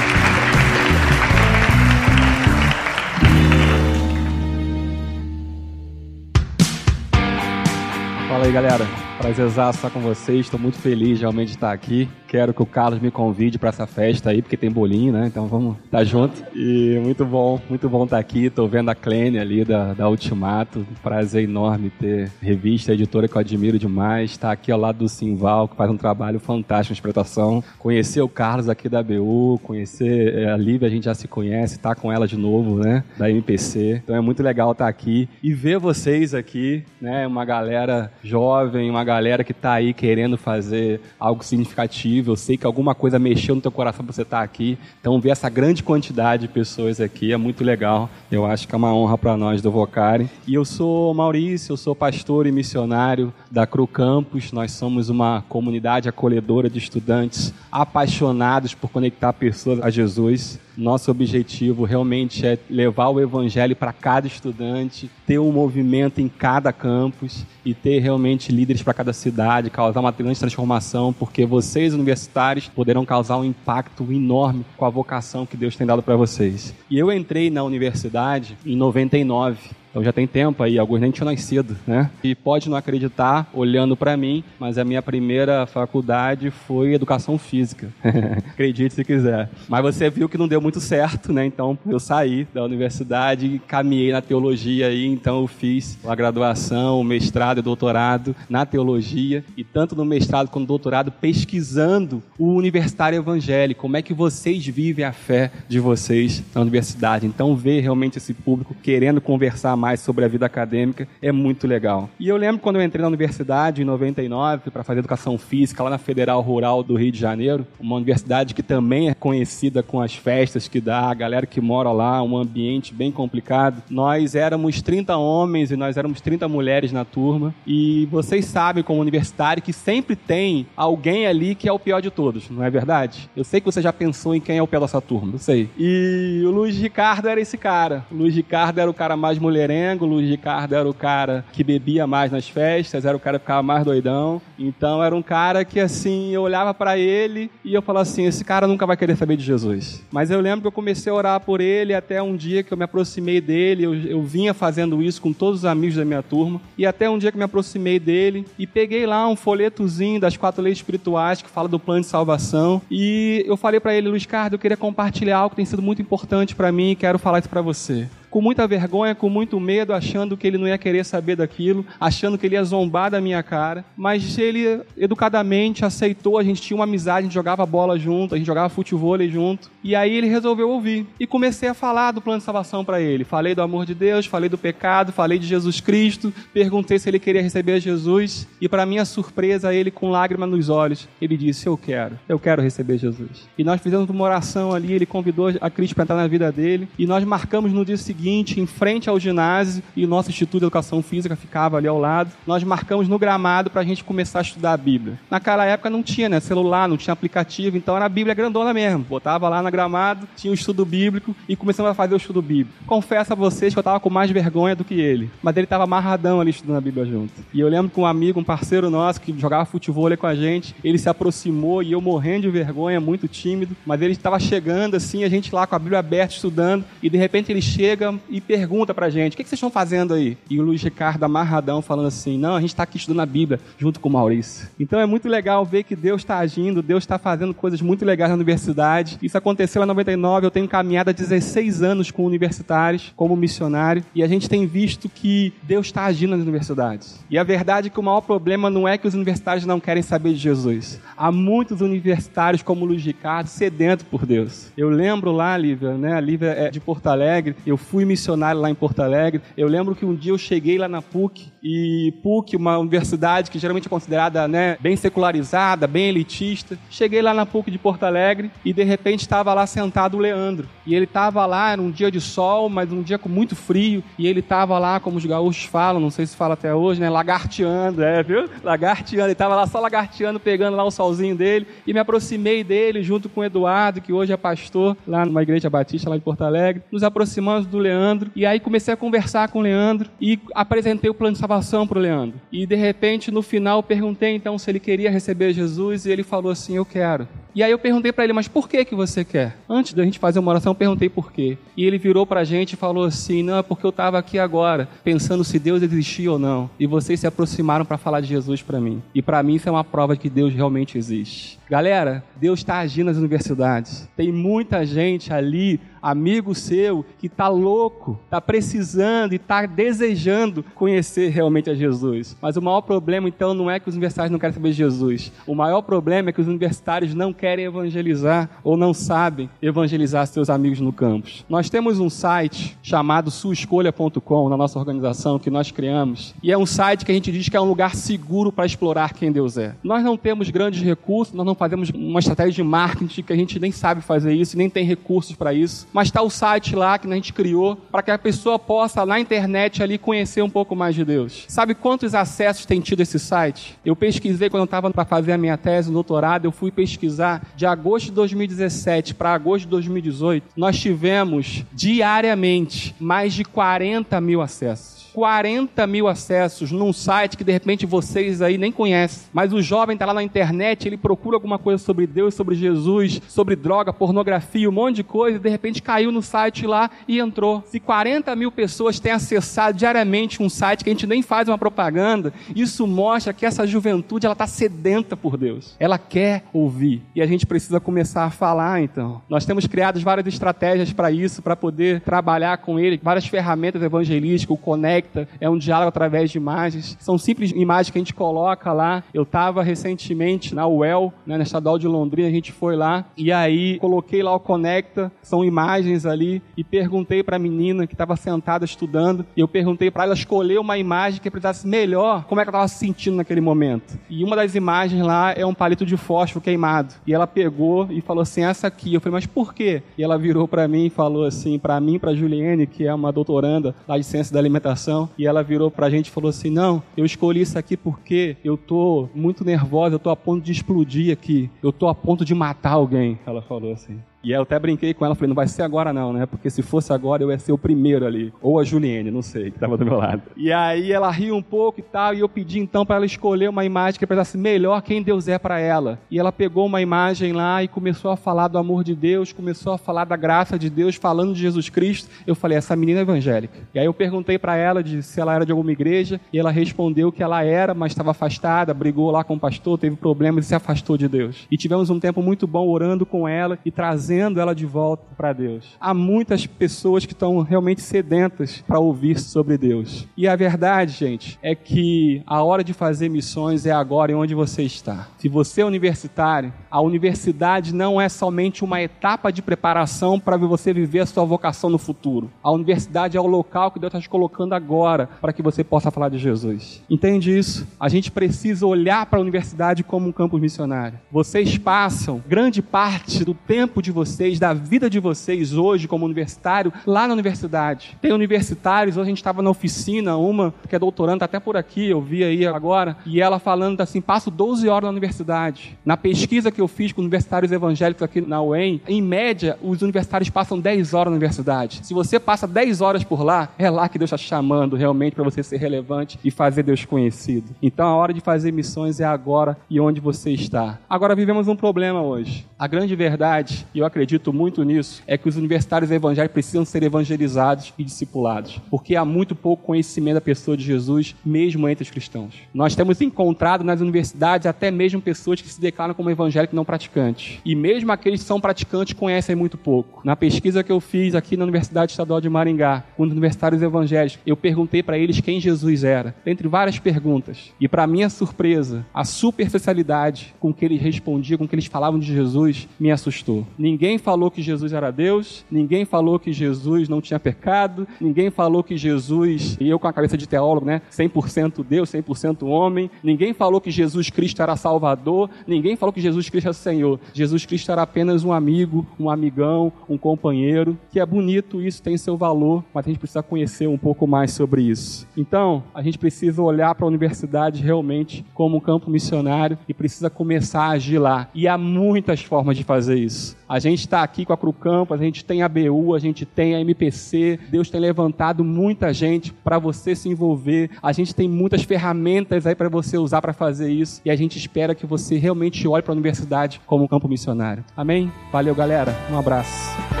Aí, 8.51 8.53
galera. 8.53 9.10
Prazerzaço 9.21 9.77
estar 9.77 9.91
com 9.91 9.99
vocês. 9.99 10.47
Estou 10.47 10.59
muito 10.59 10.79
feliz 10.79 11.19
realmente 11.19 11.49
de 11.49 11.53
estar 11.53 11.71
aqui. 11.71 12.09
Quero 12.27 12.53
que 12.53 12.61
o 12.61 12.65
Carlos 12.65 12.99
me 12.99 13.11
convide 13.11 13.59
para 13.59 13.69
essa 13.69 13.85
festa 13.85 14.31
aí, 14.31 14.41
porque 14.41 14.57
tem 14.57 14.71
bolinho, 14.71 15.13
né? 15.13 15.27
Então 15.27 15.47
vamos 15.47 15.75
estar 15.83 15.99
tá 15.99 16.03
junto. 16.03 16.41
E 16.55 16.99
muito 17.03 17.23
bom, 17.23 17.61
muito 17.69 17.87
bom 17.87 18.05
estar 18.05 18.17
aqui. 18.17 18.45
Estou 18.45 18.67
vendo 18.67 18.89
a 18.89 18.95
Clene 18.95 19.37
ali 19.37 19.63
da, 19.63 19.93
da 19.93 20.09
Ultimato. 20.09 20.87
Prazer 21.03 21.43
enorme 21.43 21.91
ter 21.91 22.31
revista, 22.41 22.93
editora 22.93 23.27
que 23.27 23.35
eu 23.35 23.39
admiro 23.39 23.77
demais. 23.77 24.31
Estar 24.31 24.51
aqui 24.51 24.71
ao 24.71 24.79
lado 24.79 24.99
do 24.99 25.09
Simval, 25.09 25.67
que 25.67 25.75
faz 25.75 25.91
um 25.91 25.97
trabalho 25.97 26.39
fantástico 26.39 26.95
de 26.95 26.99
interpretação. 26.99 27.63
Conhecer 27.77 28.21
o 28.21 28.29
Carlos 28.29 28.69
aqui 28.69 28.89
da 28.89 29.03
BU, 29.03 29.59
conhecer 29.61 30.33
é, 30.35 30.49
a 30.49 30.57
Lívia, 30.57 30.87
a 30.87 30.91
gente 30.91 31.03
já 31.03 31.13
se 31.13 31.27
conhece, 31.27 31.75
estar 31.75 31.93
tá 31.93 32.01
com 32.01 32.11
ela 32.11 32.27
de 32.27 32.37
novo, 32.37 32.79
né? 32.79 33.03
Da 33.19 33.29
MPC. 33.29 34.01
Então 34.03 34.15
é 34.15 34.21
muito 34.21 34.41
legal 34.41 34.71
estar 34.71 34.87
aqui 34.87 35.29
e 35.43 35.53
ver 35.53 35.77
vocês 35.77 36.33
aqui, 36.33 36.83
né? 36.99 37.27
Uma 37.27 37.45
galera 37.45 38.11
jovem, 38.23 38.89
uma 38.89 39.10
galera 39.13 39.43
que 39.43 39.51
está 39.51 39.73
aí 39.73 39.93
querendo 39.93 40.37
fazer 40.37 41.01
algo 41.19 41.43
significativo 41.43 42.31
eu 42.31 42.35
sei 42.35 42.57
que 42.57 42.65
alguma 42.65 42.95
coisa 42.95 43.19
mexeu 43.19 43.55
no 43.55 43.61
teu 43.61 43.71
coração 43.71 44.05
para 44.05 44.13
você 44.13 44.21
estar 44.21 44.37
tá 44.37 44.43
aqui. 44.43 44.77
Então, 44.99 45.19
ver 45.19 45.31
essa 45.31 45.49
grande 45.49 45.83
quantidade 45.83 46.47
de 46.47 46.53
pessoas 46.53 46.99
aqui 46.99 47.31
é 47.33 47.37
muito 47.37 47.63
legal. 47.63 48.09
Eu 48.31 48.45
acho 48.45 48.67
que 48.67 48.73
é 48.73 48.77
uma 48.77 48.93
honra 48.93 49.17
para 49.17 49.35
nós 49.35 49.61
do 49.61 49.71
Vocare. 49.71 50.29
E 50.47 50.53
eu 50.53 50.65
sou 50.65 51.13
Maurício, 51.13 51.73
eu 51.73 51.77
sou 51.77 51.95
pastor 51.95 52.47
e 52.47 52.51
missionário 52.51 53.33
da 53.49 53.67
Cru 53.67 53.87
Campus. 53.87 54.51
Nós 54.51 54.71
somos 54.71 55.09
uma 55.09 55.43
comunidade 55.47 56.07
acolhedora 56.07 56.69
de 56.69 56.79
estudantes 56.79 57.53
apaixonados 57.71 58.73
por 58.73 58.89
conectar 58.89 59.33
pessoas 59.33 59.81
a 59.81 59.89
Jesus. 59.89 60.59
Nosso 60.77 61.11
objetivo 61.11 61.83
realmente 61.83 62.45
é 62.45 62.57
levar 62.69 63.09
o 63.09 63.19
evangelho 63.19 63.75
para 63.75 63.91
cada 63.91 64.25
estudante, 64.25 65.11
ter 65.27 65.37
um 65.37 65.51
movimento 65.51 66.21
em 66.21 66.29
cada 66.29 66.71
campus 66.71 67.45
e 67.65 67.73
ter 67.73 67.99
realmente 67.99 68.51
líderes 68.51 68.81
para 68.81 68.93
cada 69.01 69.13
cidade, 69.13 69.71
causar 69.71 69.99
uma 69.99 70.11
grande 70.11 70.39
transformação, 70.39 71.11
porque 71.11 71.43
vocês, 71.43 71.93
universitários, 71.93 72.67
poderão 72.67 73.03
causar 73.03 73.37
um 73.37 73.43
impacto 73.43 74.03
enorme 74.11 74.63
com 74.77 74.85
a 74.85 74.89
vocação 74.91 75.43
que 75.43 75.57
Deus 75.57 75.75
tem 75.75 75.87
dado 75.87 76.03
para 76.03 76.15
vocês. 76.15 76.73
E 76.87 76.99
eu 76.99 77.11
entrei 77.11 77.49
na 77.49 77.63
universidade 77.63 78.55
em 78.63 78.75
99 78.75 79.57
então 79.91 80.03
já 80.03 80.13
tem 80.13 80.25
tempo 80.25 80.63
aí, 80.63 80.79
alguns 80.79 81.01
nem 81.01 81.11
tinham 81.11 81.29
nascido, 81.29 81.75
né? 81.85 82.09
E 82.23 82.33
pode 82.33 82.69
não 82.69 82.77
acreditar 82.77 83.49
olhando 83.53 83.95
para 83.95 84.15
mim, 84.15 84.43
mas 84.57 84.77
a 84.77 84.85
minha 84.85 85.01
primeira 85.01 85.65
faculdade 85.65 86.49
foi 86.49 86.93
educação 86.93 87.37
física. 87.37 87.89
Acredite 88.51 88.95
se 88.95 89.03
quiser. 89.03 89.49
Mas 89.67 89.81
você 89.81 90.09
viu 90.09 90.29
que 90.29 90.37
não 90.37 90.47
deu 90.47 90.61
muito 90.61 90.79
certo, 90.79 91.33
né? 91.33 91.45
Então 91.45 91.77
eu 91.85 91.99
saí 91.99 92.47
da 92.53 92.63
universidade 92.63 93.45
e 93.45 93.59
caminhei 93.59 94.13
na 94.13 94.21
teologia 94.21 94.87
aí, 94.87 95.05
então 95.05 95.41
eu 95.41 95.47
fiz 95.47 95.97
a 96.05 96.15
graduação, 96.15 97.01
o 97.01 97.03
mestrado 97.03 97.59
e 97.59 97.61
doutorado 97.61 98.33
na 98.49 98.65
teologia 98.65 99.43
e 99.57 99.63
tanto 99.63 99.95
no 99.95 100.05
mestrado 100.05 100.47
quanto 100.47 100.61
no 100.61 100.67
doutorado 100.67 101.11
pesquisando 101.11 102.23
o 102.39 102.53
universitário 102.53 103.17
evangélico, 103.17 103.81
como 103.81 103.97
é 103.97 104.01
que 104.01 104.13
vocês 104.13 104.65
vivem 104.65 105.03
a 105.03 105.11
fé 105.11 105.51
de 105.67 105.79
vocês 105.79 106.41
na 106.55 106.61
universidade. 106.61 107.25
Então 107.25 107.55
ver 107.55 107.81
realmente 107.81 108.17
esse 108.17 108.33
público 108.33 108.73
querendo 108.81 109.19
conversar 109.19 109.75
mais 109.81 109.99
sobre 109.99 110.23
a 110.23 110.27
vida 110.27 110.45
acadêmica 110.45 111.07
é 111.19 111.31
muito 111.31 111.65
legal. 111.65 112.07
E 112.19 112.27
eu 112.27 112.37
lembro 112.37 112.61
quando 112.61 112.75
eu 112.75 112.83
entrei 112.83 113.01
na 113.01 113.07
universidade 113.07 113.81
em 113.81 113.85
99 113.85 114.69
para 114.69 114.83
fazer 114.83 114.99
educação 114.99 115.39
física 115.39 115.81
lá 115.83 115.89
na 115.89 115.97
Federal 115.97 116.39
Rural 116.39 116.83
do 116.83 116.95
Rio 116.95 117.11
de 117.11 117.19
Janeiro, 117.19 117.65
uma 117.79 117.95
universidade 117.95 118.53
que 118.53 118.61
também 118.61 119.09
é 119.09 119.15
conhecida 119.15 119.81
com 119.81 119.99
as 119.99 120.13
festas 120.13 120.67
que 120.67 120.79
dá, 120.79 121.09
a 121.09 121.13
galera 121.15 121.47
que 121.47 121.59
mora 121.59 121.91
lá, 121.91 122.21
um 122.21 122.37
ambiente 122.37 122.93
bem 122.93 123.11
complicado. 123.11 123.81
Nós 123.89 124.35
éramos 124.35 124.83
30 124.83 125.17
homens 125.17 125.71
e 125.71 125.75
nós 125.75 125.97
éramos 125.97 126.21
30 126.21 126.47
mulheres 126.47 126.91
na 126.91 127.03
turma. 127.03 127.53
E 127.65 128.07
vocês 128.11 128.45
sabem, 128.45 128.83
como 128.83 129.01
universitário, 129.01 129.63
que 129.63 129.73
sempre 129.73 130.15
tem 130.15 130.67
alguém 130.77 131.25
ali 131.25 131.55
que 131.55 131.67
é 131.67 131.73
o 131.73 131.79
pior 131.79 132.01
de 132.01 132.11
todos, 132.11 132.49
não 132.51 132.63
é 132.63 132.69
verdade? 132.69 133.29
Eu 133.35 133.43
sei 133.43 133.59
que 133.59 133.65
você 133.65 133.81
já 133.81 133.91
pensou 133.91 134.35
em 134.35 134.39
quem 134.39 134.59
é 134.59 134.61
o 134.61 134.67
pior 134.67 134.81
dessa 134.81 135.01
turma, 135.01 135.33
eu 135.33 135.39
sei. 135.39 135.69
E 135.77 136.43
o 136.45 136.51
Luiz 136.51 136.77
Ricardo 136.77 137.27
era 137.27 137.41
esse 137.41 137.57
cara. 137.57 138.05
O 138.11 138.15
Luiz 138.15 138.35
Ricardo 138.35 138.79
era 138.79 138.89
o 138.89 138.93
cara 138.93 139.17
mais 139.17 139.39
mulher 139.39 139.70
mulherengo, 139.71 140.05
o 140.05 140.07
Luiz 140.07 140.29
Ricardo 140.29 140.75
era 140.75 140.89
o 140.89 140.93
cara 140.93 141.45
que 141.53 141.63
bebia 141.63 142.05
mais 142.05 142.31
nas 142.31 142.47
festas, 142.47 143.05
era 143.05 143.15
o 143.15 143.19
cara 143.19 143.39
que 143.39 143.43
ficava 143.43 143.63
mais 143.63 143.85
doidão. 143.85 144.41
Então 144.59 145.03
era 145.03 145.15
um 145.15 145.21
cara 145.21 145.63
que 145.63 145.79
assim, 145.79 146.31
eu 146.31 146.41
olhava 146.41 146.73
para 146.73 146.97
ele 146.97 147.49
e 147.63 147.73
eu 147.73 147.81
falava 147.81 148.03
assim, 148.03 148.25
esse 148.25 148.43
cara 148.43 148.67
nunca 148.67 148.85
vai 148.85 148.97
querer 148.97 149.15
saber 149.15 149.37
de 149.37 149.43
Jesus. 149.43 150.03
Mas 150.11 150.29
eu 150.29 150.41
lembro 150.41 150.61
que 150.61 150.67
eu 150.67 150.71
comecei 150.71 151.11
a 151.11 151.15
orar 151.15 151.39
por 151.39 151.61
ele 151.61 151.93
até 151.93 152.21
um 152.21 152.35
dia 152.35 152.63
que 152.63 152.71
eu 152.71 152.77
me 152.77 152.83
aproximei 152.83 153.39
dele, 153.39 153.83
eu, 153.83 153.95
eu 153.95 154.21
vinha 154.21 154.53
fazendo 154.53 155.01
isso 155.01 155.21
com 155.21 155.31
todos 155.31 155.59
os 155.59 155.65
amigos 155.65 155.95
da 155.95 156.05
minha 156.05 156.21
turma, 156.21 156.61
e 156.77 156.85
até 156.85 157.09
um 157.09 157.17
dia 157.17 157.31
que 157.31 157.37
me 157.37 157.43
aproximei 157.43 157.99
dele 157.99 158.45
e 158.59 158.67
peguei 158.67 159.05
lá 159.05 159.27
um 159.27 159.35
folhetozinho 159.35 160.19
das 160.19 160.35
quatro 160.35 160.61
leis 160.61 160.77
espirituais 160.77 161.41
que 161.41 161.49
fala 161.49 161.67
do 161.67 161.79
plano 161.79 162.01
de 162.01 162.07
salvação, 162.07 162.81
e 162.89 163.43
eu 163.47 163.55
falei 163.55 163.79
para 163.79 163.93
ele, 163.93 164.09
Luiz 164.09 164.23
Ricardo, 164.23 164.53
eu 164.53 164.59
queria 164.59 164.77
compartilhar 164.77 165.37
algo 165.37 165.51
que 165.51 165.55
tem 165.55 165.65
sido 165.65 165.81
muito 165.81 166.01
importante 166.01 166.55
para 166.55 166.71
mim 166.71 166.91
e 166.91 166.95
quero 166.95 167.17
falar 167.17 167.39
isso 167.39 167.49
para 167.49 167.61
você 167.61 168.07
com 168.31 168.41
muita 168.41 168.65
vergonha, 168.65 169.13
com 169.13 169.29
muito 169.29 169.59
medo, 169.59 169.93
achando 169.93 170.37
que 170.37 170.47
ele 170.47 170.57
não 170.57 170.67
ia 170.67 170.77
querer 170.77 171.03
saber 171.03 171.35
daquilo, 171.35 171.85
achando 171.99 172.37
que 172.37 172.45
ele 172.45 172.55
ia 172.55 172.63
zombar 172.63 173.11
da 173.11 173.19
minha 173.19 173.43
cara. 173.43 173.83
Mas 173.95 174.37
ele 174.37 174.81
educadamente 174.97 175.83
aceitou, 175.83 176.37
a 176.37 176.43
gente 176.43 176.61
tinha 176.61 176.77
uma 176.77 176.85
amizade, 176.85 177.19
a 177.19 177.21
gente 177.23 177.33
jogava 177.33 177.65
bola 177.65 177.99
junto, 177.99 178.33
a 178.33 178.37
gente 178.37 178.47
jogava 178.47 178.69
futebol 178.69 179.11
junto. 179.27 179.69
E 179.83 179.93
aí 179.93 180.15
ele 180.15 180.27
resolveu 180.27 180.69
ouvir. 180.69 181.05
E 181.19 181.27
comecei 181.27 181.67
a 181.67 181.73
falar 181.73 182.13
do 182.13 182.21
plano 182.21 182.39
de 182.39 182.45
salvação 182.45 182.85
para 182.85 183.01
ele. 183.01 183.25
Falei 183.25 183.53
do 183.53 183.61
amor 183.61 183.85
de 183.85 183.93
Deus, 183.93 184.25
falei 184.25 184.47
do 184.47 184.57
pecado, 184.57 185.11
falei 185.11 185.37
de 185.37 185.45
Jesus 185.45 185.81
Cristo, 185.81 186.31
perguntei 186.53 186.97
se 186.97 187.09
ele 187.09 187.19
queria 187.19 187.41
receber 187.41 187.81
Jesus. 187.81 188.47
E 188.61 188.69
para 188.69 188.85
minha 188.85 189.03
surpresa, 189.03 189.73
ele 189.73 189.91
com 189.91 190.09
lágrima 190.09 190.47
nos 190.47 190.69
olhos, 190.69 191.09
ele 191.21 191.35
disse: 191.35 191.67
"Eu 191.67 191.75
quero. 191.75 192.17
Eu 192.29 192.39
quero 192.39 192.61
receber 192.61 192.97
Jesus". 192.97 193.49
E 193.57 193.63
nós 193.63 193.81
fizemos 193.81 194.09
uma 194.09 194.23
oração 194.23 194.71
ali, 194.71 194.93
ele 194.93 195.05
convidou 195.05 195.51
a 195.59 195.69
Cristo 195.69 195.95
para 195.95 196.03
entrar 196.03 196.15
na 196.15 196.27
vida 196.27 196.49
dele, 196.51 196.87
e 196.97 197.05
nós 197.05 197.25
marcamos 197.25 197.73
no 197.73 197.83
dia 197.83 197.97
seguinte 197.97 198.20
seguinte, 198.21 198.59
em 198.59 198.67
frente 198.67 199.09
ao 199.09 199.19
ginásio, 199.19 199.81
e 199.95 200.05
o 200.05 200.07
nosso 200.07 200.29
Instituto 200.29 200.59
de 200.59 200.65
Educação 200.65 201.01
Física 201.01 201.35
ficava 201.35 201.77
ali 201.77 201.87
ao 201.87 201.97
lado, 201.97 202.31
nós 202.45 202.63
marcamos 202.63 203.07
no 203.07 203.17
gramado 203.17 203.71
para 203.71 203.81
a 203.81 203.83
gente 203.83 204.03
começar 204.03 204.39
a 204.39 204.41
estudar 204.43 204.73
a 204.73 204.77
Bíblia. 204.77 205.17
Naquela 205.29 205.65
época 205.65 205.89
não 205.89 206.03
tinha 206.03 206.29
né, 206.29 206.39
celular, 206.39 206.87
não 206.87 206.97
tinha 206.97 207.13
aplicativo, 207.13 207.77
então 207.77 207.95
era 207.95 208.05
a 208.05 208.09
Bíblia 208.09 208.35
grandona 208.35 208.73
mesmo. 208.75 209.03
Botava 209.09 209.49
lá 209.49 209.63
no 209.63 209.71
gramado, 209.71 210.27
tinha 210.37 210.51
o 210.51 210.53
um 210.53 210.53
estudo 210.53 210.85
bíblico 210.85 211.35
e 211.49 211.55
começamos 211.55 211.89
a 211.89 211.95
fazer 211.95 212.13
o 212.13 212.17
estudo 212.17 212.43
bíblico. 212.43 212.77
Confesso 212.85 213.33
a 213.33 213.35
vocês 213.35 213.73
que 213.73 213.79
eu 213.79 213.81
estava 213.81 213.99
com 213.99 214.09
mais 214.11 214.29
vergonha 214.29 214.75
do 214.75 214.83
que 214.83 214.93
ele, 214.93 215.31
mas 215.41 215.57
ele 215.57 215.65
estava 215.65 215.85
amarradão 215.85 216.39
ali 216.39 216.51
estudando 216.51 216.77
a 216.77 216.81
Bíblia 216.81 217.05
junto. 217.05 217.33
E 217.51 217.59
eu 217.59 217.67
lembro 217.67 217.89
que 217.89 217.99
um 217.99 218.05
amigo, 218.05 218.39
um 218.39 218.43
parceiro 218.43 218.91
nosso 218.91 219.19
que 219.19 219.37
jogava 219.39 219.65
futebol 219.65 220.01
com 220.17 220.27
a 220.27 220.35
gente, 220.35 220.75
ele 220.83 220.97
se 220.97 221.09
aproximou 221.09 221.81
e 221.81 221.93
eu 221.93 222.01
morrendo 222.01 222.41
de 222.41 222.49
vergonha, 222.49 222.99
muito 222.99 223.27
tímido, 223.27 223.75
mas 223.85 224.01
ele 224.01 224.11
estava 224.11 224.39
chegando 224.39 224.95
assim, 224.95 225.23
a 225.23 225.29
gente 225.29 225.53
lá 225.53 225.65
com 225.65 225.75
a 225.75 225.79
Bíblia 225.79 225.99
aberta 225.99 226.35
estudando, 226.35 226.83
e 227.01 227.09
de 227.09 227.17
repente 227.17 227.51
ele 227.51 227.61
chega 227.61 228.10
e 228.29 228.41
pergunta 228.41 228.93
pra 228.93 229.09
gente: 229.09 229.33
o 229.33 229.37
que, 229.37 229.43
que 229.43 229.49
vocês 229.49 229.57
estão 229.57 229.69
fazendo 229.69 230.13
aí? 230.13 230.37
E 230.49 230.59
o 230.59 230.63
Luiz 230.63 230.81
Ricardo 230.81 231.23
amarradão 231.23 231.81
falando 231.81 232.07
assim: 232.07 232.37
não, 232.37 232.55
a 232.55 232.61
gente 232.61 232.69
está 232.69 232.83
aqui 232.83 232.97
estudando 232.97 233.21
a 233.21 233.25
Bíblia 233.25 233.59
junto 233.77 233.99
com 233.99 234.09
o 234.09 234.11
Maurício. 234.11 234.67
Então 234.79 234.99
é 234.99 235.05
muito 235.05 235.27
legal 235.27 235.65
ver 235.65 235.83
que 235.83 235.95
Deus 235.95 236.21
está 236.21 236.37
agindo, 236.37 236.81
Deus 236.81 237.03
está 237.03 237.17
fazendo 237.17 237.53
coisas 237.53 237.81
muito 237.81 238.05
legais 238.05 238.29
na 238.29 238.35
universidade. 238.35 239.17
Isso 239.21 239.37
aconteceu 239.37 239.79
lá 239.79 239.85
em 239.85 239.87
99, 239.87 240.45
eu 240.45 240.51
tenho 240.51 240.67
caminhado 240.67 241.09
há 241.09 241.13
16 241.13 241.81
anos 241.81 242.11
com 242.11 242.25
universitários, 242.25 243.11
como 243.15 243.35
missionário, 243.35 244.03
e 244.13 244.23
a 244.23 244.27
gente 244.27 244.49
tem 244.49 244.65
visto 244.65 245.09
que 245.09 245.53
Deus 245.63 245.87
está 245.87 246.05
agindo 246.05 246.31
nas 246.31 246.41
universidades. 246.41 247.19
E 247.29 247.37
a 247.37 247.43
verdade 247.43 247.87
é 247.87 247.89
que 247.89 247.99
o 247.99 248.03
maior 248.03 248.21
problema 248.21 248.69
não 248.69 248.87
é 248.87 248.97
que 248.97 249.07
os 249.07 249.13
universitários 249.13 249.65
não 249.65 249.79
querem 249.79 250.03
saber 250.03 250.33
de 250.33 250.39
Jesus. 250.39 250.99
Há 251.17 251.31
muitos 251.31 251.81
universitários, 251.81 252.63
como 252.63 252.83
o 252.83 252.87
Luiz 252.87 253.03
Ricardo, 253.03 253.47
sedentos 253.47 254.05
por 254.05 254.25
Deus. 254.25 254.71
Eu 254.77 254.89
lembro 254.89 255.31
lá, 255.31 255.57
Lívia, 255.57 255.97
né? 255.97 256.13
A 256.13 256.19
Lívia 256.19 256.49
é 256.49 256.69
de 256.69 256.79
Porto 256.79 257.07
Alegre, 257.07 257.55
eu 257.65 257.77
fui 257.77 258.00
fui 258.01 258.05
missionário 258.05 258.59
lá 258.59 258.69
em 258.69 258.75
Porto 258.75 258.99
Alegre. 259.01 259.41
Eu 259.55 259.67
lembro 259.67 259.95
que 259.95 260.05
um 260.05 260.15
dia 260.15 260.31
eu 260.31 260.37
cheguei 260.37 260.77
lá 260.77 260.87
na 260.87 261.01
PUC 261.01 261.51
e 261.63 262.13
PUC, 262.23 262.55
uma 262.55 262.77
universidade 262.79 263.51
que 263.51 263.59
geralmente 263.59 263.85
é 263.85 263.89
considerada 263.89 264.47
né, 264.47 264.77
bem 264.79 264.95
secularizada, 264.95 265.85
bem 265.85 266.09
elitista. 266.09 266.77
Cheguei 266.89 267.21
lá 267.21 267.33
na 267.33 267.45
PUC 267.45 267.69
de 267.69 267.77
Porto 267.77 268.03
Alegre 268.03 268.49
e 268.65 268.73
de 268.73 268.83
repente 268.83 269.21
estava 269.21 269.53
lá 269.53 269.67
sentado 269.67 270.17
o 270.17 270.19
Leandro. 270.19 270.67
E 270.85 270.95
ele 270.95 271.05
estava 271.05 271.45
lá, 271.45 271.71
era 271.71 271.81
um 271.81 271.91
dia 271.91 272.09
de 272.09 272.19
sol, 272.19 272.69
mas 272.69 272.91
um 272.91 273.03
dia 273.03 273.19
com 273.19 273.29
muito 273.29 273.55
frio. 273.55 274.03
E 274.17 274.25
ele 274.25 274.39
estava 274.39 274.79
lá, 274.79 274.99
como 274.99 275.17
os 275.17 275.25
gaúchos 275.25 275.65
falam, 275.65 276.01
não 276.01 276.09
sei 276.09 276.25
se 276.25 276.35
fala 276.35 276.55
até 276.55 276.73
hoje, 276.73 276.99
né? 276.99 277.09
Lagarteando, 277.09 278.03
é, 278.03 278.23
viu? 278.23 278.49
Lagarteando. 278.63 279.25
Ele 279.25 279.33
estava 279.33 279.55
lá 279.55 279.67
só 279.67 279.79
lagarteando, 279.79 280.39
pegando 280.39 280.75
lá 280.75 280.83
o 280.83 280.91
solzinho 280.91 281.35
dele. 281.35 281.67
E 281.85 281.93
me 281.93 281.99
aproximei 281.99 282.63
dele 282.63 283.03
junto 283.03 283.29
com 283.29 283.41
o 283.41 283.43
Eduardo, 283.43 284.01
que 284.01 284.11
hoje 284.11 284.33
é 284.33 284.37
pastor 284.37 284.97
lá 285.05 285.23
numa 285.23 285.43
igreja 285.43 285.69
batista 285.69 286.09
lá 286.09 286.17
de 286.17 286.23
Porto 286.23 286.43
Alegre. 286.43 286.81
Nos 286.91 287.03
aproximamos 287.03 287.67
do 287.67 287.77
Leandro. 287.77 287.90
E 288.35 288.45
aí 288.45 288.59
comecei 288.59 288.93
a 288.93 288.97
conversar 288.97 289.49
com 289.49 289.59
o 289.59 289.61
Leandro 289.61 290.09
e 290.19 290.39
apresentei 290.53 291.09
o 291.09 291.13
plano 291.13 291.33
de 291.33 291.39
salvação 291.39 291.87
para 291.87 291.99
o 291.99 292.01
Leandro. 292.01 292.39
E 292.51 292.65
de 292.65 292.75
repente, 292.75 293.31
no 293.31 293.41
final, 293.41 293.83
perguntei 293.83 294.35
então 294.35 294.57
se 294.57 294.69
ele 294.69 294.79
queria 294.79 295.11
receber 295.11 295.53
Jesus. 295.53 296.05
E 296.05 296.11
ele 296.11 296.23
falou 296.23 296.51
assim: 296.51 296.75
Eu 296.75 296.85
quero. 296.85 297.27
E 297.53 297.61
aí 297.61 297.71
eu 297.71 297.79
perguntei 297.79 298.13
para 298.13 298.23
ele, 298.23 298.31
mas 298.31 298.47
por 298.47 298.69
que 298.69 298.85
que 298.85 298.95
você 298.95 299.25
quer? 299.25 299.57
Antes 299.69 299.93
da 299.93 300.05
gente 300.05 300.19
fazer 300.19 300.39
uma 300.39 300.51
oração, 300.51 300.71
eu 300.71 300.75
perguntei 300.75 301.09
por 301.09 301.33
quê. 301.33 301.57
E 301.75 301.83
ele 301.83 301.97
virou 301.97 302.25
para 302.25 302.39
a 302.39 302.43
gente 302.45 302.73
e 302.73 302.77
falou 302.77 303.03
assim, 303.03 303.43
não, 303.43 303.57
é 303.57 303.61
porque 303.61 303.85
eu 303.85 303.89
estava 303.89 304.17
aqui 304.17 304.39
agora, 304.39 304.87
pensando 305.03 305.43
se 305.43 305.59
Deus 305.59 305.83
existia 305.83 306.31
ou 306.31 306.39
não. 306.39 306.69
E 306.79 306.87
vocês 306.87 307.19
se 307.19 307.27
aproximaram 307.27 307.83
para 307.83 307.97
falar 307.97 308.21
de 308.21 308.27
Jesus 308.27 308.61
para 308.61 308.79
mim. 308.79 309.01
E 309.13 309.21
para 309.21 309.43
mim 309.43 309.55
isso 309.55 309.67
é 309.67 309.71
uma 309.71 309.83
prova 309.83 310.13
de 310.13 310.21
que 310.21 310.29
Deus 310.29 310.53
realmente 310.53 310.97
existe. 310.97 311.59
Galera, 311.69 312.23
Deus 312.37 312.59
está 312.59 312.79
agindo 312.79 313.07
nas 313.07 313.17
universidades. 313.17 314.09
Tem 314.15 314.31
muita 314.31 314.85
gente 314.85 315.33
ali, 315.33 315.79
amigo 316.01 316.55
seu, 316.55 317.05
que 317.19 317.27
está 317.27 317.47
louco, 317.47 318.19
está 318.25 318.41
precisando 318.41 319.33
e 319.33 319.35
está 319.35 319.65
desejando 319.65 320.63
conhecer 320.75 321.29
realmente 321.29 321.69
a 321.69 321.75
Jesus. 321.75 322.35
Mas 322.41 322.57
o 322.57 322.61
maior 322.61 322.81
problema, 322.81 323.27
então, 323.27 323.53
não 323.53 323.69
é 323.69 323.79
que 323.79 323.89
os 323.89 323.95
universitários 323.95 324.31
não 324.31 324.39
querem 324.39 324.53
saber 324.53 324.69
de 324.69 324.75
Jesus. 324.75 325.31
O 325.45 325.55
maior 325.55 325.81
problema 325.81 326.29
é 326.29 326.33
que 326.33 326.41
os 326.41 326.47
universitários 326.47 327.13
não 327.13 327.33
querem 327.33 327.65
evangelizar 327.65 328.49
ou 328.63 328.75
não 328.75 328.93
sabem 328.93 329.49
evangelizar 329.61 330.25
seus 330.27 330.49
amigos 330.49 330.79
no 330.79 330.91
campus. 330.91 331.45
Nós 331.49 331.69
temos 331.69 331.99
um 331.99 332.09
site 332.09 332.77
chamado 332.81 333.29
suescolha.com 333.29 334.49
na 334.49 334.57
nossa 334.57 334.79
organização 334.79 335.39
que 335.39 335.49
nós 335.49 335.71
criamos. 335.71 336.33
E 336.41 336.51
é 336.51 336.57
um 336.57 336.65
site 336.65 337.05
que 337.05 337.11
a 337.11 337.15
gente 337.15 337.31
diz 337.31 337.49
que 337.49 337.57
é 337.57 337.61
um 337.61 337.67
lugar 337.67 337.95
seguro 337.95 338.51
para 338.51 338.65
explorar 338.65 339.13
quem 339.13 339.31
Deus 339.31 339.57
é. 339.57 339.75
Nós 339.83 340.03
não 340.03 340.17
temos 340.17 340.49
grandes 340.49 340.81
recursos, 340.81 341.33
nós 341.33 341.45
não 341.45 341.55
fazemos 341.55 341.89
uma 341.89 342.19
estratégia 342.19 342.51
de 342.51 342.63
marketing 342.63 343.21
que 343.23 343.33
a 343.33 343.35
gente 343.35 343.59
nem 343.59 343.71
sabe 343.71 344.01
fazer 344.01 344.33
isso, 344.33 344.57
nem 344.57 344.69
tem 344.69 344.85
recursos 344.85 345.35
para 345.35 345.53
isso. 345.53 345.87
Mas 345.93 346.07
está 346.07 346.21
o 346.21 346.29
site 346.29 346.75
lá 346.75 346.97
que 346.97 347.07
a 347.07 347.15
gente 347.15 347.33
criou 347.33 347.75
para 347.91 348.01
que 348.01 348.11
a 348.11 348.17
pessoa 348.17 348.57
possa 348.57 349.05
na 349.05 349.19
internet 349.19 349.83
ali 349.83 349.97
conhecer 349.97 350.41
um 350.41 350.49
pouco 350.49 350.75
mais 350.75 350.95
de 350.95 351.03
Deus. 351.03 351.45
Sabe 351.47 351.75
quantos 351.75 352.15
acessos 352.15 352.65
tem 352.65 352.79
tido 352.79 353.01
esse 353.01 353.19
site? 353.19 353.77
Eu 353.85 353.95
pesquisei 353.95 354.49
quando 354.49 354.61
eu 354.61 354.65
estava 354.65 354.89
para 354.91 355.05
fazer 355.05 355.33
a 355.33 355.37
minha 355.37 355.57
tese, 355.57 355.89
no 355.89 355.95
doutorado, 355.95 356.45
eu 356.45 356.51
fui 356.51 356.71
pesquisar 356.71 357.45
de 357.55 357.65
agosto 357.65 358.05
de 358.05 358.11
2017 358.13 359.13
para 359.15 359.33
agosto 359.33 359.65
de 359.65 359.71
2018. 359.71 360.47
Nós 360.55 360.79
tivemos 360.79 361.63
diariamente 361.73 362.95
mais 362.99 363.33
de 363.33 363.43
40 363.43 364.19
mil 364.21 364.41
acessos. 364.41 365.00
40 365.13 365.85
mil 365.87 366.07
acessos 366.07 366.71
num 366.71 366.93
site 366.93 367.37
que 367.37 367.43
de 367.43 367.51
repente 367.51 367.85
vocês 367.85 368.41
aí 368.41 368.57
nem 368.57 368.71
conhecem. 368.71 369.23
Mas 369.33 369.53
o 369.53 369.61
jovem 369.61 369.93
está 369.93 370.05
lá 370.05 370.13
na 370.13 370.23
internet, 370.23 370.87
ele 370.87 370.97
procura 370.97 371.35
alguma 371.35 371.57
coisa 371.57 371.83
sobre 371.83 372.07
Deus, 372.07 372.33
sobre 372.33 372.55
Jesus, 372.55 373.21
sobre 373.27 373.55
droga, 373.55 373.93
pornografia, 373.93 374.69
um 374.69 374.73
monte 374.73 374.97
de 374.97 375.03
coisa, 375.03 375.37
e 375.37 375.41
de 375.41 375.49
repente 375.49 375.81
caiu 375.81 376.11
no 376.11 376.21
site 376.21 376.65
lá 376.65 376.89
e 377.07 377.19
entrou. 377.19 377.63
Se 377.67 377.79
40 377.79 378.35
mil 378.35 378.51
pessoas 378.51 378.99
têm 378.99 379.11
acessado 379.11 379.77
diariamente 379.77 380.41
um 380.41 380.49
site 380.49 380.83
que 380.83 380.89
a 380.89 380.93
gente 380.93 381.07
nem 381.07 381.21
faz 381.21 381.47
uma 381.47 381.57
propaganda, 381.57 382.33
isso 382.55 382.87
mostra 382.87 383.33
que 383.33 383.45
essa 383.45 383.65
juventude 383.67 384.25
ela 384.25 384.33
está 384.33 384.47
sedenta 384.47 385.15
por 385.15 385.37
Deus. 385.37 385.75
Ela 385.79 385.97
quer 385.97 386.43
ouvir. 386.53 387.01
E 387.15 387.21
a 387.21 387.25
gente 387.25 387.45
precisa 387.45 387.79
começar 387.79 388.25
a 388.25 388.29
falar 388.29 388.81
então. 388.81 389.21
Nós 389.29 389.45
temos 389.45 389.67
criado 389.67 389.99
várias 389.99 390.27
estratégias 390.27 390.91
para 390.93 391.11
isso, 391.11 391.41
para 391.41 391.55
poder 391.55 392.01
trabalhar 392.01 392.57
com 392.57 392.79
ele, 392.79 392.99
várias 393.01 393.25
ferramentas 393.25 393.81
evangelísticas, 393.81 394.55
o 394.55 394.57
Conecta, 395.01 395.27
é 395.39 395.49
um 395.49 395.57
diálogo 395.57 395.89
através 395.89 396.31
de 396.31 396.37
imagens. 396.37 396.97
São 396.99 397.17
simples 397.17 397.51
imagens 397.51 397.89
que 397.89 397.97
a 397.97 398.01
gente 398.01 398.13
coloca 398.13 398.71
lá. 398.71 399.03
Eu 399.13 399.23
estava 399.23 399.63
recentemente 399.63 400.53
na 400.53 400.67
UEL, 400.67 401.13
né, 401.25 401.37
na 401.37 401.43
Estadual 401.43 401.77
de 401.77 401.87
Londrina, 401.87 402.27
a 402.27 402.31
gente 402.31 402.51
foi 402.51 402.75
lá 402.75 403.05
e 403.17 403.31
aí 403.31 403.77
coloquei 403.79 404.21
lá 404.21 404.33
o 404.35 404.39
Conecta, 404.39 405.11
são 405.21 405.43
imagens 405.43 406.05
ali 406.05 406.41
e 406.55 406.63
perguntei 406.63 407.23
para 407.23 407.35
a 407.35 407.39
menina 407.39 407.87
que 407.87 407.93
estava 407.93 408.15
sentada 408.15 408.65
estudando, 408.65 409.25
e 409.35 409.39
eu 409.39 409.47
perguntei 409.47 409.89
para 409.89 410.03
ela 410.03 410.13
escolher 410.13 410.59
uma 410.59 410.77
imagem 410.77 411.19
que 411.19 411.25
representasse 411.25 411.67
melhor 411.67 412.25
como 412.25 412.39
é 412.39 412.43
que 412.43 412.49
ela 412.49 412.57
estava 412.57 412.67
se 412.67 412.79
sentindo 412.79 413.17
naquele 413.17 413.41
momento. 413.41 413.97
E 414.09 414.23
uma 414.23 414.35
das 414.35 414.55
imagens 414.55 415.01
lá 415.01 415.33
é 415.33 415.45
um 415.45 415.53
palito 415.53 415.85
de 415.85 415.97
fósforo 415.97 416.43
queimado. 416.43 416.93
E 417.05 417.13
ela 417.13 417.27
pegou 417.27 417.87
e 417.89 418.01
falou 418.01 418.21
assim: 418.21 418.43
"Essa 418.43 418.67
aqui". 418.67 418.93
Eu 418.93 419.01
falei: 419.01 419.13
"Mas 419.13 419.25
por 419.25 419.53
quê?" 419.53 419.81
E 419.97 420.03
ela 420.03 420.17
virou 420.17 420.47
para 420.47 420.67
mim 420.67 420.85
e 420.85 420.89
falou 420.89 421.25
assim, 421.25 421.57
para 421.57 421.79
mim, 421.79 421.99
para 421.99 422.13
Juliane, 422.13 422.67
que 422.67 422.85
é 422.85 422.93
uma 422.93 423.11
doutoranda 423.11 423.73
lá 423.87 423.97
de 423.97 424.03
ciência 424.03 424.33
da 424.33 424.39
alimentação, 424.39 424.90
e 425.17 425.25
ela 425.25 425.43
virou 425.43 425.69
pra 425.71 425.89
gente 425.89 426.07
e 426.07 426.11
falou 426.11 426.29
assim: 426.29 426.49
"Não, 426.49 426.81
eu 426.95 427.05
escolhi 427.05 427.41
isso 427.41 427.57
aqui 427.57 427.75
porque 427.77 428.37
eu 428.43 428.57
tô 428.57 429.09
muito 429.13 429.43
nervosa, 429.43 429.95
eu 429.95 429.99
tô 429.99 430.09
a 430.09 430.15
ponto 430.15 430.43
de 430.43 430.51
explodir 430.51 431.11
aqui. 431.11 431.49
Eu 431.61 431.71
tô 431.71 431.87
a 431.87 431.95
ponto 431.95 432.23
de 432.25 432.33
matar 432.33 432.73
alguém", 432.73 433.19
ela 433.25 433.41
falou 433.41 433.71
assim. 433.73 433.99
E 434.23 434.31
eu 434.31 434.43
até 434.43 434.59
brinquei 434.59 434.93
com 434.93 435.03
ela, 435.03 435.15
falei, 435.15 435.29
não 435.29 435.35
vai 435.35 435.47
ser 435.47 435.63
agora 435.63 435.91
não, 435.91 436.13
né? 436.13 436.25
Porque 436.25 436.49
se 436.49 436.61
fosse 436.61 436.93
agora 436.93 437.23
eu 437.23 437.31
ia 437.31 437.39
ser 437.39 437.51
o 437.51 437.57
primeiro 437.57 438.05
ali. 438.05 438.31
Ou 438.41 438.59
a 438.59 438.63
Juliane, 438.63 439.09
não 439.09 439.23
sei, 439.23 439.49
que 439.49 439.57
estava 439.57 439.75
do 439.75 439.83
meu 439.83 439.97
lado. 439.97 440.21
E 440.37 440.51
aí 440.51 440.91
ela 440.91 441.09
riu 441.09 441.35
um 441.35 441.41
pouco 441.41 441.79
e 441.79 441.83
tal, 441.83 442.13
e 442.13 442.19
eu 442.19 442.29
pedi 442.29 442.59
então 442.59 442.85
para 442.85 442.97
ela 442.97 443.05
escolher 443.05 443.49
uma 443.49 443.65
imagem 443.65 443.97
que 443.97 444.03
representasse 444.03 444.37
melhor 444.37 444.81
quem 444.83 445.01
Deus 445.01 445.27
é 445.27 445.39
para 445.39 445.59
ela. 445.59 445.97
E 446.09 446.19
ela 446.19 446.31
pegou 446.31 446.67
uma 446.67 446.81
imagem 446.81 447.33
lá 447.33 447.63
e 447.63 447.67
começou 447.67 448.11
a 448.11 448.15
falar 448.15 448.47
do 448.47 448.59
amor 448.59 448.83
de 448.83 448.93
Deus, 448.93 449.33
começou 449.33 449.73
a 449.73 449.77
falar 449.77 450.05
da 450.05 450.15
graça 450.15 450.57
de 450.57 450.69
Deus, 450.69 450.95
falando 450.95 451.33
de 451.33 451.41
Jesus 451.41 451.69
Cristo. 451.69 452.09
Eu 452.27 452.35
falei, 452.35 452.57
essa 452.57 452.75
menina 452.75 452.99
é 452.99 453.01
evangélica. 453.01 453.57
E 453.73 453.79
aí 453.79 453.85
eu 453.85 453.93
perguntei 453.93 454.37
para 454.37 454.55
ela 454.55 454.83
de 454.83 455.01
se 455.01 455.19
ela 455.19 455.33
era 455.33 455.45
de 455.45 455.51
alguma 455.51 455.71
igreja, 455.71 456.21
e 456.31 456.37
ela 456.37 456.51
respondeu 456.51 457.11
que 457.11 457.23
ela 457.23 457.43
era, 457.43 457.73
mas 457.73 457.91
estava 457.91 458.11
afastada, 458.11 458.73
brigou 458.73 459.09
lá 459.09 459.23
com 459.23 459.33
o 459.33 459.39
pastor, 459.39 459.79
teve 459.79 459.95
problemas 459.95 460.45
e 460.45 460.47
se 460.49 460.55
afastou 460.55 460.95
de 460.95 461.07
Deus. 461.07 461.47
E 461.49 461.57
tivemos 461.57 461.89
um 461.89 461.99
tempo 461.99 462.21
muito 462.21 462.45
bom 462.45 462.67
orando 462.67 463.03
com 463.03 463.27
ela 463.27 463.57
e 463.65 463.71
trazendo 463.71 464.10
ela 464.19 464.53
de 464.53 464.65
volta 464.65 465.03
para 465.15 465.33
Deus. 465.33 465.75
Há 465.79 465.93
muitas 465.93 466.45
pessoas 466.45 467.05
que 467.05 467.13
estão 467.13 467.41
realmente 467.41 467.81
sedentas 467.81 468.63
para 468.67 468.79
ouvir 468.79 469.19
sobre 469.19 469.57
Deus. 469.57 470.07
E 470.17 470.27
a 470.27 470.35
verdade, 470.35 470.93
gente, 470.93 471.39
é 471.41 471.55
que 471.55 472.23
a 472.25 472.43
hora 472.43 472.63
de 472.63 472.73
fazer 472.73 473.09
missões 473.09 473.65
é 473.65 473.71
agora 473.71 474.11
em 474.11 474.15
onde 474.15 474.33
você 474.33 474.63
está. 474.63 475.07
Se 475.17 475.27
você 475.27 475.61
é 475.61 475.65
universitário, 475.65 476.53
a 476.69 476.81
universidade 476.81 477.73
não 477.73 477.99
é 477.99 478.09
somente 478.09 478.63
uma 478.63 478.81
etapa 478.81 479.31
de 479.31 479.41
preparação 479.41 480.19
para 480.19 480.37
você 480.37 480.73
viver 480.73 480.99
a 480.99 481.05
sua 481.05 481.25
vocação 481.25 481.69
no 481.69 481.77
futuro. 481.77 482.31
A 482.41 482.51
universidade 482.51 483.17
é 483.17 483.21
o 483.21 483.27
local 483.27 483.71
que 483.71 483.79
Deus 483.79 483.89
está 483.89 484.01
te 484.01 484.09
colocando 484.09 484.53
agora 484.53 485.09
para 485.19 485.33
que 485.33 485.41
você 485.41 485.63
possa 485.63 485.91
falar 485.91 486.09
de 486.09 486.17
Jesus. 486.17 486.81
Entende 486.89 487.37
isso? 487.37 487.67
A 487.79 487.89
gente 487.89 488.11
precisa 488.11 488.65
olhar 488.65 489.05
para 489.05 489.19
a 489.19 489.21
universidade 489.21 489.83
como 489.83 490.07
um 490.07 490.11
campus 490.11 490.41
missionário. 490.41 490.99
Vocês 491.11 491.57
passam 491.57 492.23
grande 492.27 492.61
parte 492.61 493.23
do 493.23 493.33
tempo 493.33 493.81
de 493.81 493.91
vocês, 493.91 494.00
da 494.39 494.53
vida 494.53 494.89
de 494.89 494.99
vocês 494.99 495.53
hoje 495.53 495.87
como 495.87 496.05
universitário, 496.05 496.71
lá 496.85 497.07
na 497.07 497.13
universidade. 497.13 497.97
Tem 498.01 498.11
universitários, 498.11 498.97
hoje 498.97 499.03
a 499.03 499.09
gente 499.09 499.17
estava 499.17 499.41
na 499.41 499.49
oficina, 499.49 500.17
uma 500.17 500.53
que 500.67 500.75
é 500.75 500.79
doutoranda, 500.79 501.19
tá 501.19 501.25
até 501.25 501.39
por 501.39 501.57
aqui, 501.57 501.89
eu 501.89 502.01
vi 502.01 502.23
aí 502.23 502.45
agora, 502.45 502.97
e 503.05 503.21
ela 503.21 503.39
falando 503.39 503.81
assim: 503.81 504.01
passo 504.01 504.31
12 504.31 504.67
horas 504.67 504.83
na 504.83 504.91
universidade. 504.91 505.77
Na 505.85 505.97
pesquisa 505.97 506.51
que 506.51 506.61
eu 506.61 506.67
fiz 506.67 506.91
com 506.91 507.01
universitários 507.01 507.51
evangélicos 507.51 508.03
aqui 508.03 508.21
na 508.21 508.41
UEM, 508.41 508.81
em 508.87 509.01
média, 509.01 509.57
os 509.61 509.81
universitários 509.81 510.29
passam 510.29 510.59
10 510.59 510.93
horas 510.93 511.11
na 511.11 511.15
universidade. 511.17 511.81
Se 511.83 511.93
você 511.93 512.19
passa 512.19 512.47
10 512.47 512.81
horas 512.81 513.03
por 513.03 513.23
lá, 513.23 513.49
é 513.57 513.69
lá 513.69 513.87
que 513.87 513.97
Deus 513.97 514.11
está 514.11 514.17
chamando 514.17 514.75
realmente 514.75 515.13
para 515.15 515.23
você 515.23 515.43
ser 515.43 515.57
relevante 515.57 516.19
e 516.23 516.31
fazer 516.31 516.63
Deus 516.63 516.85
conhecido. 516.85 517.55
Então 517.61 517.87
a 517.87 517.95
hora 517.95 518.13
de 518.13 518.21
fazer 518.21 518.51
missões 518.51 518.99
é 518.99 519.05
agora 519.05 519.57
e 519.69 519.79
onde 519.79 519.99
você 519.99 520.31
está. 520.31 520.79
Agora 520.89 521.15
vivemos 521.15 521.47
um 521.47 521.55
problema 521.55 522.01
hoje. 522.01 522.47
A 522.57 522.67
grande 522.67 522.95
verdade, 522.95 523.65
e 523.73 523.79
eu 523.79 523.85
acredito 523.91 524.33
muito 524.33 524.63
nisso, 524.63 525.03
é 525.05 525.17
que 525.17 525.27
os 525.27 525.35
universitários 525.35 525.91
evangélicos 525.91 526.33
precisam 526.33 526.65
ser 526.65 526.81
evangelizados 526.83 527.73
e 527.77 527.83
discipulados, 527.83 528.59
porque 528.69 528.95
há 528.95 529.03
muito 529.03 529.35
pouco 529.35 529.65
conhecimento 529.65 530.15
da 530.15 530.21
pessoa 530.21 530.55
de 530.55 530.63
Jesus, 530.63 531.15
mesmo 531.23 531.67
entre 531.67 531.83
os 531.83 531.91
cristãos. 531.91 532.35
Nós 532.53 532.75
temos 532.75 532.99
encontrado 533.01 533.63
nas 533.63 533.81
universidades 533.81 534.47
até 534.47 534.71
mesmo 534.71 535.01
pessoas 535.01 535.41
que 535.41 535.49
se 535.49 535.59
declaram 535.59 535.93
como 535.93 536.09
evangélicos 536.09 536.55
não 536.55 536.65
praticantes. 536.65 537.39
E 537.45 537.55
mesmo 537.55 537.91
aqueles 537.91 538.21
que 538.21 538.25
são 538.25 538.39
praticantes 538.39 538.93
conhecem 538.93 539.35
muito 539.35 539.57
pouco. 539.57 540.01
Na 540.03 540.15
pesquisa 540.15 540.63
que 540.63 540.71
eu 540.71 540.79
fiz 540.79 541.13
aqui 541.13 541.35
na 541.35 541.43
Universidade 541.43 541.91
Estadual 541.91 542.21
de 542.21 542.29
Maringá, 542.29 542.83
com 542.95 543.03
os 543.03 543.11
universitários 543.11 543.61
evangélicos, 543.61 544.19
eu 544.25 544.37
perguntei 544.37 544.81
para 544.81 544.97
eles 544.97 545.19
quem 545.19 545.39
Jesus 545.39 545.83
era, 545.83 546.15
dentre 546.23 546.47
várias 546.47 546.79
perguntas. 546.79 547.51
E 547.59 547.67
para 547.67 547.85
minha 547.85 548.09
surpresa, 548.09 548.85
a 548.93 549.03
superficialidade 549.03 550.33
com 550.39 550.53
que 550.53 550.63
eles 550.63 550.81
respondiam, 550.81 551.37
com 551.37 551.47
que 551.47 551.55
eles 551.55 551.65
falavam 551.65 551.99
de 551.99 552.07
Jesus, 552.07 552.67
me 552.79 552.91
assustou. 552.91 553.45
Ninguém 553.57 553.80
Ninguém 553.81 553.97
falou 553.97 554.29
que 554.29 554.43
Jesus 554.43 554.73
era 554.73 554.91
Deus, 554.91 555.43
ninguém 555.49 555.85
falou 555.85 556.19
que 556.19 556.31
Jesus 556.31 556.87
não 556.87 557.01
tinha 557.01 557.19
pecado, 557.19 557.87
ninguém 557.99 558.29
falou 558.29 558.63
que 558.63 558.77
Jesus, 558.77 559.57
e 559.59 559.67
eu 559.67 559.79
com 559.79 559.87
a 559.87 559.91
cabeça 559.91 560.15
de 560.15 560.27
teólogo, 560.27 560.67
né, 560.67 560.83
100% 560.91 561.63
Deus, 561.63 561.89
100% 561.89 562.47
homem, 562.47 562.91
ninguém 563.03 563.33
falou 563.33 563.59
que 563.59 563.71
Jesus 563.71 564.11
Cristo 564.11 564.39
era 564.39 564.55
Salvador, 564.55 565.31
ninguém 565.47 565.75
falou 565.75 565.91
que 565.91 565.99
Jesus 565.99 566.29
Cristo 566.29 566.49
é 566.49 566.53
Senhor. 566.53 566.99
Jesus 567.11 567.43
Cristo 567.43 567.71
era 567.71 567.81
apenas 567.81 568.23
um 568.23 568.31
amigo, 568.31 568.85
um 568.99 569.09
amigão, 569.09 569.73
um 569.89 569.97
companheiro, 569.97 570.77
que 570.91 570.99
é 570.99 571.05
bonito, 571.05 571.59
isso 571.59 571.81
tem 571.81 571.97
seu 571.97 572.15
valor, 572.15 572.63
mas 572.71 572.85
a 572.85 572.89
gente 572.89 572.99
precisa 572.99 573.23
conhecer 573.23 573.67
um 573.67 573.79
pouco 573.79 574.05
mais 574.05 574.29
sobre 574.29 574.61
isso. 574.61 575.07
Então, 575.17 575.63
a 575.73 575.81
gente 575.81 575.97
precisa 575.97 576.39
olhar 576.39 576.75
para 576.75 576.85
a 576.85 576.87
universidade 576.87 577.63
realmente 577.63 578.23
como 578.35 578.57
um 578.57 578.59
campo 578.61 578.91
missionário 578.91 579.57
e 579.67 579.73
precisa 579.73 580.07
começar 580.07 580.65
a 580.65 580.69
agir 580.73 580.99
lá. 580.99 581.27
E 581.33 581.47
há 581.47 581.57
muitas 581.57 582.21
formas 582.21 582.55
de 582.55 582.63
fazer 582.63 582.99
isso. 582.99 583.40
A 583.51 583.59
gente 583.59 583.79
está 583.79 584.01
aqui 584.01 584.23
com 584.23 584.31
a 584.31 584.37
Crucampo, 584.37 584.93
a 584.93 584.97
gente 584.97 585.25
tem 585.25 585.43
a 585.43 585.49
BU, 585.49 585.93
a 585.93 585.99
gente 585.99 586.25
tem 586.25 586.55
a 586.55 586.61
MPC. 586.61 587.37
Deus 587.49 587.69
tem 587.69 587.81
levantado 587.81 588.45
muita 588.45 588.93
gente 588.93 589.33
para 589.33 589.59
você 589.59 589.93
se 589.93 590.07
envolver. 590.07 590.69
A 590.81 590.93
gente 590.93 591.13
tem 591.13 591.27
muitas 591.27 591.61
ferramentas 591.63 592.47
aí 592.47 592.55
para 592.55 592.69
você 592.69 592.97
usar 592.97 593.21
para 593.21 593.33
fazer 593.33 593.69
isso. 593.69 593.99
E 594.05 594.09
a 594.09 594.15
gente 594.15 594.37
espera 594.37 594.73
que 594.73 594.85
você 594.85 595.17
realmente 595.17 595.67
olhe 595.67 595.83
para 595.83 595.91
a 595.91 595.95
universidade 595.95 596.61
como 596.65 596.85
um 596.85 596.87
campo 596.87 597.09
missionário. 597.09 597.65
Amém? 597.75 598.09
Valeu, 598.31 598.55
galera. 598.55 598.95
Um 599.11 599.19
abraço. 599.19 600.00